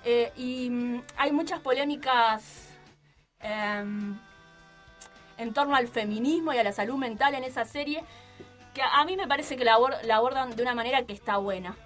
Eh, 0.05 0.32
y 0.36 0.70
mm, 0.70 1.02
hay 1.16 1.31
muchas 1.31 1.60
polémicas 1.60 2.70
em, 3.43 4.19
en 5.39 5.53
torno 5.55 5.75
al 5.75 5.89
feminismo 5.89 6.53
y 6.53 6.59
a 6.59 6.62
la 6.65 6.73
salud 6.73 6.97
mental 6.97 7.35
en 7.35 7.45
esa 7.45 7.65
serie, 7.65 8.03
que 8.75 8.83
a 8.83 9.05
mí 9.05 9.17
me 9.17 9.27
parece 9.27 9.57
que 9.57 9.65
la, 9.65 9.77
abor- 9.77 10.01
la 10.03 10.17
abordan 10.17 10.55
de 10.55 10.62
una 10.62 10.75
manera 10.75 11.03
que 11.05 11.12
está 11.12 11.39
buena. 11.39 11.77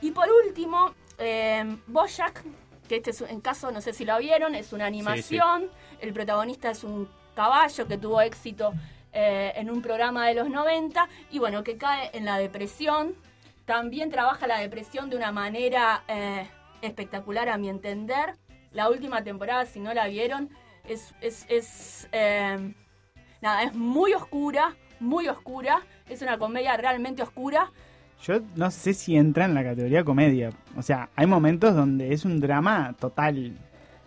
Y 0.00 0.12
por 0.12 0.28
último, 0.46 0.94
eh, 1.18 1.76
Bojack, 1.86 2.44
que 2.88 2.96
este 2.96 3.10
es, 3.10 3.20
en 3.22 3.40
caso, 3.40 3.70
no 3.72 3.80
sé 3.80 3.92
si 3.92 4.04
lo 4.04 4.16
vieron, 4.18 4.54
es 4.54 4.72
una 4.72 4.86
animación. 4.86 5.68
El 6.00 6.12
protagonista 6.12 6.70
es 6.70 6.84
un 6.84 7.08
caballo 7.34 7.86
que 7.88 7.98
tuvo 7.98 8.20
éxito 8.20 8.72
eh, 9.12 9.52
en 9.56 9.70
un 9.70 9.82
programa 9.82 10.26
de 10.28 10.34
los 10.34 10.48
90 10.48 11.08
y 11.30 11.38
bueno, 11.40 11.62
que 11.64 11.76
cae 11.76 12.10
en 12.14 12.24
la 12.24 12.38
depresión. 12.38 13.14
También 13.66 14.10
trabaja 14.10 14.46
la 14.46 14.58
depresión 14.60 15.10
de 15.10 15.16
una 15.16 15.32
manera 15.32 16.04
eh, 16.08 16.48
espectacular 16.80 17.48
a 17.48 17.58
mi 17.58 17.68
entender. 17.68 18.36
La 18.72 18.88
última 18.88 19.22
temporada, 19.24 19.66
si 19.66 19.80
no 19.80 19.92
la 19.92 20.06
vieron, 20.06 20.48
es, 20.88 21.14
es, 21.20 21.46
es, 21.48 22.08
eh, 22.12 22.74
nada, 23.40 23.62
es 23.62 23.74
muy 23.74 24.12
oscura, 24.14 24.74
muy 25.00 25.28
oscura. 25.28 25.80
Es 26.08 26.22
una 26.22 26.38
comedia 26.38 26.76
realmente 26.76 27.22
oscura. 27.22 27.70
Yo 28.24 28.40
no 28.56 28.70
sé 28.70 28.94
si 28.94 29.16
entra 29.16 29.44
en 29.44 29.54
la 29.54 29.62
categoría 29.62 30.02
comedia. 30.04 30.50
O 30.76 30.82
sea, 30.82 31.08
hay 31.14 31.26
momentos 31.26 31.74
donde 31.74 32.12
es 32.12 32.24
un 32.24 32.40
drama 32.40 32.94
total. 32.98 33.56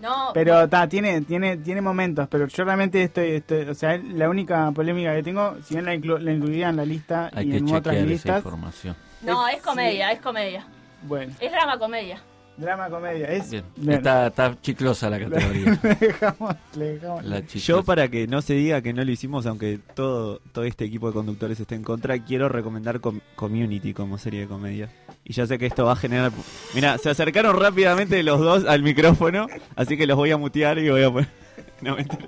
No, 0.02 0.32
Pero 0.34 0.68
ta, 0.68 0.90
tiene, 0.90 1.22
tiene, 1.22 1.58
tiene 1.58 1.80
momentos, 1.80 2.28
pero 2.28 2.48
yo 2.48 2.64
realmente 2.64 3.04
estoy, 3.04 3.34
estoy- 3.34 3.70
o 3.70 3.76
sea, 3.76 3.98
la 3.98 4.30
única 4.30 4.72
polémica 4.72 5.14
que 5.16 5.22
tengo, 5.22 5.56
si 5.64 5.76
bien 5.76 5.86
la, 5.86 5.94
inclu- 5.94 6.18
la 6.18 6.32
incluiría 6.32 6.70
en 6.70 6.76
la 6.78 6.86
lista 6.86 7.30
Hay 7.36 7.50
y 7.50 7.52
que 7.52 7.58
en 7.58 7.66
otras 7.66 7.82
chequear 7.84 7.98
esa 8.00 8.10
listas, 8.10 8.38
información. 8.38 8.96
no, 9.22 9.48
es- 9.48 9.58
es 9.58 9.62
comedia, 9.62 10.12
es 10.12 10.20
comedia. 10.20 10.66
bueno, 11.04 11.32
Es 11.40 11.52
drama 11.52 11.78
comedia. 11.78 12.20
Drama 12.58 12.90
comedia, 12.90 13.28
es... 13.32 13.54
Está, 13.88 14.28
está 14.28 14.58
chiclosa 14.62 15.10
la 15.10 15.20
categoría. 15.30 15.80
le 15.84 15.96
dejamos, 15.96 16.56
le 16.76 16.86
dejamos. 16.94 17.26
La 17.26 17.40
chiclosa. 17.46 17.66
Yo 17.68 17.84
para 17.84 18.08
que 18.10 18.28
no 18.28 18.42
se 18.42 18.54
diga 18.54 18.82
que 18.82 18.94
no 18.94 19.04
lo 19.04 19.12
hicimos, 19.12 19.46
aunque 19.46 19.80
todo, 19.96 20.40
todo 20.52 20.64
este 20.66 20.86
equipo 20.86 21.08
de 21.08 21.14
conductores 21.14 21.60
esté 21.60 21.76
en 21.76 21.84
contra, 21.84 22.18
quiero 22.24 22.50
recomendar 22.50 23.00
Com- 23.00 23.22
Community 23.36 23.94
como 23.94 24.18
serie 24.18 24.42
de 24.42 24.48
comedia. 24.48 24.90
Y 25.24 25.34
ya 25.34 25.46
sé 25.48 25.58
que 25.58 25.66
esto 25.66 25.86
va 25.86 25.94
a 25.94 25.96
generar... 25.96 26.32
Mira, 26.76 26.98
se 26.98 27.10
acercaron 27.10 27.60
rápidamente 27.60 28.22
los 28.24 28.40
dos 28.40 28.66
al 28.66 28.84
micrófono, 28.84 29.48
así 29.76 29.98
que 29.98 30.06
los 30.08 30.18
voy 30.18 30.32
a 30.32 30.38
mutear 30.38 30.78
y 30.80 30.90
voy 30.90 31.04
a 31.04 31.12
poner... 31.12 31.30
No, 31.82 31.96
mentira. 31.96 32.28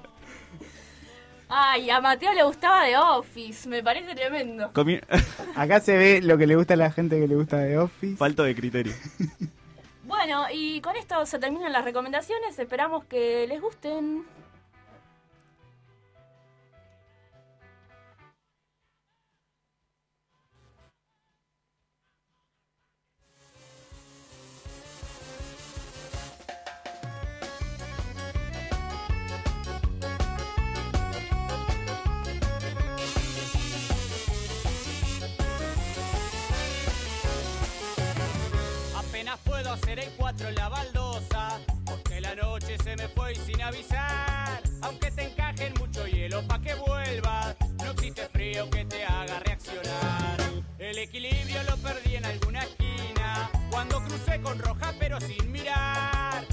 Ay, 1.47 1.87
a 1.91 2.01
Mateo 2.01 2.33
le 2.33 2.43
gustaba 2.43 2.85
The 2.85 2.97
Office, 2.97 3.69
me 3.69 3.83
parece 3.83 4.15
tremendo. 4.15 4.71
Comi- 4.73 4.99
Acá 5.55 5.79
se 5.79 5.95
ve 5.95 6.19
lo 6.23 6.35
que 6.39 6.47
le 6.47 6.55
gusta 6.55 6.73
a 6.73 6.77
la 6.77 6.91
gente 6.91 7.19
que 7.19 7.27
le 7.27 7.35
gusta 7.35 7.57
de 7.59 7.77
Office. 7.77 8.17
Falto 8.17 8.41
de 8.43 8.55
criterio. 8.55 8.93
Bueno, 10.15 10.45
y 10.53 10.79
con 10.81 10.95
esto 10.95 11.25
se 11.25 11.39
terminan 11.39 11.73
las 11.73 11.83
recomendaciones, 11.83 12.59
esperamos 12.59 13.03
que 13.05 13.47
les 13.47 13.59
gusten. 13.59 14.23
El 39.73 40.11
4 40.17 40.49
en 40.49 40.55
la 40.55 40.69
baldosa, 40.69 41.59
porque 41.83 42.21
la 42.21 42.35
noche 42.35 42.77
se 42.83 42.95
me 42.95 43.07
fue 43.07 43.33
y 43.33 43.35
sin 43.37 43.59
avisar. 43.59 44.61
Aunque 44.83 45.09
te 45.09 45.23
encajen 45.23 45.73
mucho 45.79 46.05
hielo 46.05 46.45
pa' 46.47 46.61
que 46.61 46.75
vuelvas, 46.75 47.55
no 47.83 47.91
existe 47.91 48.29
frío 48.29 48.69
que 48.69 48.85
te 48.85 49.03
haga 49.03 49.39
reaccionar. 49.39 50.37
El 50.77 50.99
equilibrio 50.99 51.63
lo 51.63 51.75
perdí 51.77 52.17
en 52.17 52.25
alguna 52.25 52.59
esquina, 52.59 53.49
cuando 53.71 53.99
crucé 54.03 54.39
con 54.41 54.59
roja 54.59 54.93
pero 54.99 55.19
sin 55.19 55.51
mirar. 55.51 56.45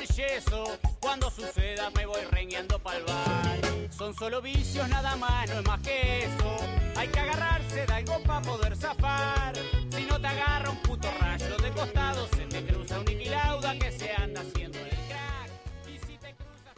El 0.00 0.08
yeso, 0.08 0.78
cuando 1.00 1.30
suceda 1.30 1.90
me 1.96 2.06
voy 2.06 2.20
rengueando 2.30 2.78
pa'l 2.78 3.02
bar. 3.06 3.58
Son 3.90 4.14
solo 4.14 4.40
vicios 4.40 4.88
nada 4.88 5.16
más, 5.16 5.48
no 5.50 5.60
es 5.60 5.66
más 5.66 5.80
que 5.80 6.24
eso. 6.24 6.56
Hay 6.96 7.08
que 7.08 7.20
agarrarse 7.20 7.86
de 7.86 7.92
algo 7.92 8.18
para 8.22 8.40
poder 8.40 8.76
zafar. 8.76 9.54
Si 9.90 10.04
no 10.04 10.20
te 10.20 10.26
agarra 10.26 10.70
un 10.70 10.76
puto 10.78 11.08
rayo 11.20 11.56
de 11.58 11.70
costado, 11.70 12.26
se 12.28 12.46
te 12.46 12.64
cruza 12.64 12.98
un 12.98 13.10
iquilauda 13.10 13.78
que 13.78 13.92
se 13.92 14.10
anda 14.12 14.40
haciendo 14.40 14.78
el 14.78 14.88
crack. 14.88 15.50
Y 15.86 15.98
si 15.98 16.16
te 16.18 16.34
cruzas 16.34 16.74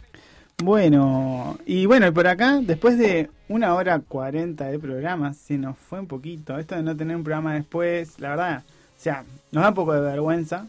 Bueno, 0.62 1.58
y 1.64 1.86
bueno, 1.86 2.08
y 2.08 2.10
por 2.10 2.26
acá, 2.26 2.58
después 2.60 2.98
de 2.98 3.30
una 3.48 3.74
hora 3.74 4.00
cuarenta 4.00 4.66
de 4.66 4.78
programa, 4.80 5.32
se 5.34 5.58
nos 5.58 5.78
fue 5.78 6.00
un 6.00 6.08
poquito. 6.08 6.58
Esto 6.58 6.74
de 6.74 6.82
no 6.82 6.96
tener 6.96 7.16
un 7.16 7.24
programa 7.24 7.54
después, 7.54 8.18
la 8.18 8.30
verdad, 8.30 8.64
o 8.66 9.00
sea, 9.00 9.24
nos 9.52 9.62
da 9.62 9.68
un 9.68 9.74
poco 9.74 9.92
de 9.92 10.00
vergüenza. 10.00 10.66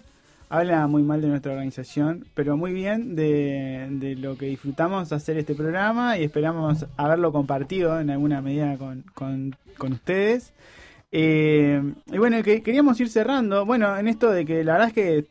Habla 0.54 0.86
muy 0.86 1.02
mal 1.02 1.20
de 1.20 1.30
nuestra 1.30 1.52
organización, 1.52 2.28
pero 2.36 2.56
muy 2.58 2.74
bien 2.74 3.16
de, 3.16 3.88
de 3.90 4.14
lo 4.14 4.38
que 4.38 4.46
disfrutamos 4.46 5.12
hacer 5.12 5.36
este 5.40 5.56
programa 5.56 6.20
y 6.20 6.26
esperamos 6.26 6.86
haberlo 6.96 7.32
compartido 7.32 8.00
en 8.00 8.12
alguna 8.12 8.40
medida 8.40 8.78
con, 8.78 9.04
con, 9.16 9.94
ustedes. 9.94 10.54
Eh, 11.12 11.82
y 12.06 12.18
bueno, 12.20 12.44
que 12.44 12.62
queríamos 12.62 13.00
ir 13.00 13.10
cerrando. 13.10 13.66
Bueno, 13.66 13.98
en 13.98 14.08
esto 14.08 14.30
de 14.30 14.46
que 14.46 14.64
la 14.64 14.74
verdad 14.74 14.90
es 14.90 14.94
que 14.94 15.26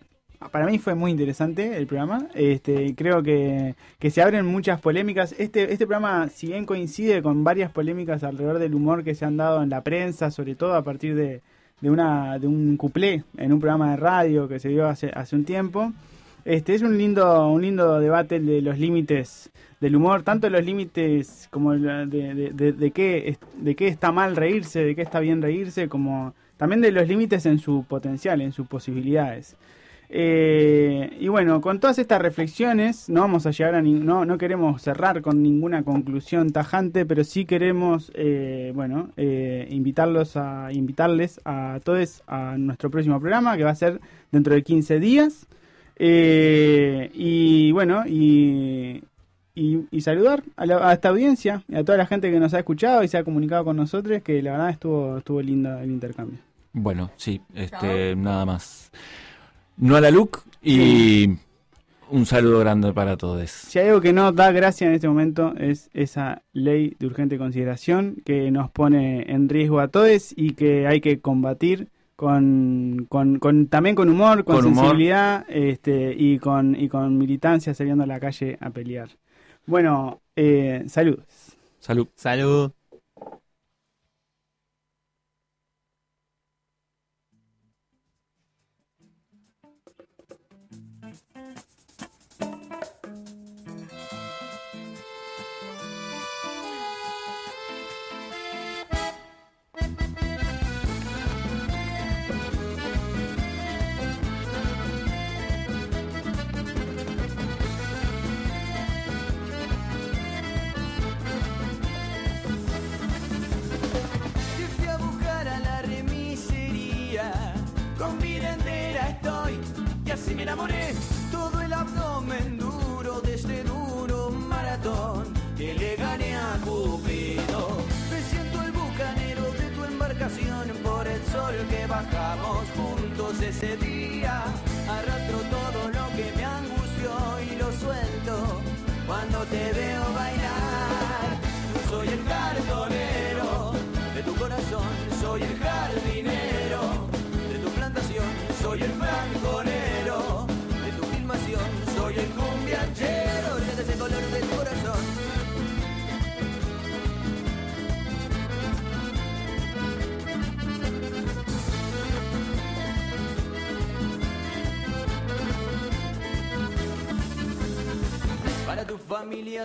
para 0.50 0.66
mí 0.66 0.80
fue 0.80 0.96
muy 0.96 1.12
interesante 1.12 1.76
el 1.76 1.86
programa. 1.86 2.26
Este, 2.34 2.92
creo 2.96 3.22
que, 3.22 3.76
que 4.00 4.10
se 4.10 4.22
abren 4.22 4.44
muchas 4.44 4.80
polémicas. 4.80 5.36
Este, 5.38 5.72
este 5.72 5.86
programa, 5.86 6.30
si 6.30 6.48
bien 6.48 6.66
coincide 6.66 7.22
con 7.22 7.44
varias 7.44 7.70
polémicas 7.70 8.24
alrededor 8.24 8.58
del 8.58 8.74
humor 8.74 9.04
que 9.04 9.14
se 9.14 9.24
han 9.24 9.36
dado 9.36 9.62
en 9.62 9.70
la 9.70 9.84
prensa, 9.84 10.32
sobre 10.32 10.56
todo 10.56 10.74
a 10.74 10.82
partir 10.82 11.14
de, 11.14 11.42
de, 11.82 11.90
una, 11.90 12.38
de 12.38 12.46
un 12.46 12.78
cuplé 12.78 13.24
en 13.36 13.52
un 13.52 13.60
programa 13.60 13.90
de 13.90 13.96
radio 13.98 14.48
que 14.48 14.58
se 14.58 14.70
dio 14.70 14.86
hace, 14.86 15.10
hace 15.14 15.36
un 15.36 15.44
tiempo. 15.44 15.92
Este 16.44 16.74
es 16.74 16.82
un 16.82 16.96
lindo, 16.96 17.48
un 17.48 17.60
lindo 17.60 18.00
debate 18.00 18.40
de 18.40 18.62
los 18.62 18.78
límites 18.78 19.50
del 19.80 19.96
humor, 19.96 20.22
tanto 20.22 20.48
los 20.48 20.64
límites 20.64 21.48
como 21.50 21.72
de, 21.72 22.06
de, 22.52 22.72
de, 22.72 22.90
qué, 22.92 23.36
de 23.58 23.74
qué 23.74 23.88
está 23.88 24.12
mal 24.12 24.36
reírse, 24.36 24.82
de 24.84 24.94
qué 24.94 25.02
está 25.02 25.20
bien 25.20 25.42
reírse, 25.42 25.88
como 25.88 26.34
también 26.56 26.80
de 26.80 26.92
los 26.92 27.06
límites 27.06 27.44
en 27.46 27.58
su 27.58 27.84
potencial, 27.84 28.40
en 28.40 28.52
sus 28.52 28.66
posibilidades. 28.66 29.56
Eh, 30.14 31.16
y 31.20 31.28
bueno, 31.28 31.62
con 31.62 31.80
todas 31.80 31.98
estas 31.98 32.20
reflexiones, 32.20 33.08
no 33.08 33.22
vamos 33.22 33.46
a 33.46 33.50
llegar 33.50 33.74
a 33.76 33.80
ni- 33.80 33.94
no, 33.94 34.26
no 34.26 34.36
queremos 34.36 34.82
cerrar 34.82 35.22
con 35.22 35.42
ninguna 35.42 35.84
conclusión 35.84 36.50
tajante, 36.50 37.06
pero 37.06 37.24
sí 37.24 37.46
queremos, 37.46 38.12
eh, 38.14 38.72
bueno, 38.74 39.08
eh, 39.16 39.66
invitarlos 39.70 40.36
a 40.36 40.68
invitarles 40.70 41.40
a 41.46 41.80
todos 41.82 42.22
a 42.26 42.56
nuestro 42.58 42.90
próximo 42.90 43.18
programa 43.20 43.56
que 43.56 43.64
va 43.64 43.70
a 43.70 43.74
ser 43.74 44.00
dentro 44.30 44.54
de 44.54 44.62
15 44.62 45.00
días. 45.00 45.46
Eh, 45.96 47.10
y 47.14 47.72
bueno, 47.72 48.04
y, 48.06 49.02
y, 49.54 49.78
y 49.90 50.00
saludar 50.02 50.42
a, 50.56 50.66
la- 50.66 50.90
a 50.90 50.92
esta 50.92 51.08
audiencia 51.08 51.62
y 51.68 51.76
a 51.76 51.84
toda 51.84 51.96
la 51.96 52.04
gente 52.06 52.30
que 52.30 52.38
nos 52.38 52.52
ha 52.52 52.58
escuchado 52.58 53.02
y 53.02 53.08
se 53.08 53.16
ha 53.16 53.24
comunicado 53.24 53.64
con 53.64 53.76
nosotros, 53.76 54.20
que 54.22 54.42
la 54.42 54.52
verdad 54.52 54.70
estuvo, 54.70 55.16
estuvo 55.18 55.40
lindo 55.40 55.78
el 55.78 55.90
intercambio. 55.90 56.38
Bueno, 56.74 57.10
sí, 57.16 57.40
este, 57.54 58.14
nada 58.16 58.44
más. 58.46 58.90
No 59.76 59.96
a 59.96 60.00
la 60.00 60.10
look 60.10 60.40
y 60.62 61.26
un 62.10 62.26
saludo 62.26 62.60
grande 62.60 62.92
para 62.92 63.16
todos. 63.16 63.50
Si 63.50 63.78
hay 63.78 63.88
algo 63.88 64.00
que 64.00 64.12
no 64.12 64.32
da 64.32 64.52
gracia 64.52 64.86
en 64.86 64.92
este 64.94 65.08
momento 65.08 65.54
es 65.58 65.90
esa 65.94 66.42
ley 66.52 66.94
de 66.98 67.06
urgente 67.06 67.38
consideración 67.38 68.16
que 68.24 68.50
nos 68.50 68.70
pone 68.70 69.30
en 69.32 69.48
riesgo 69.48 69.80
a 69.80 69.88
todos 69.88 70.32
y 70.36 70.52
que 70.52 70.86
hay 70.86 71.00
que 71.00 71.20
combatir 71.20 71.88
con, 72.16 73.06
con, 73.08 73.38
con- 73.38 73.66
también 73.66 73.96
con 73.96 74.08
humor, 74.08 74.44
con, 74.44 74.56
Con 74.56 74.66
humor. 74.66 74.84
sensibilidad 74.84 75.44
este, 75.48 76.14
y, 76.16 76.38
con, 76.38 76.76
y 76.78 76.88
con 76.88 77.18
militancia 77.18 77.74
saliendo 77.74 78.04
a 78.04 78.06
la 78.06 78.20
calle 78.20 78.58
a 78.60 78.70
pelear. 78.70 79.08
Bueno, 79.66 80.20
eh, 80.36 80.84
saludos. 80.86 81.24
Salud. 81.80 82.06
Salud. 82.14 82.70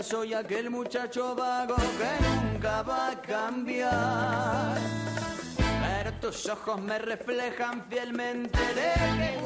Soy 0.10 0.34
aquel 0.34 0.70
muchacho 0.70 1.36
vago 1.36 1.76
que 1.76 2.54
nunca 2.54 2.82
va 2.82 3.10
a 3.12 3.22
cambiar. 3.22 4.78
Pero 5.58 6.14
tus 6.22 6.48
ojos 6.48 6.82
me 6.82 6.98
reflejan 6.98 7.84
fielmente 7.90 8.58
de 8.58 8.94
que 9.18 9.38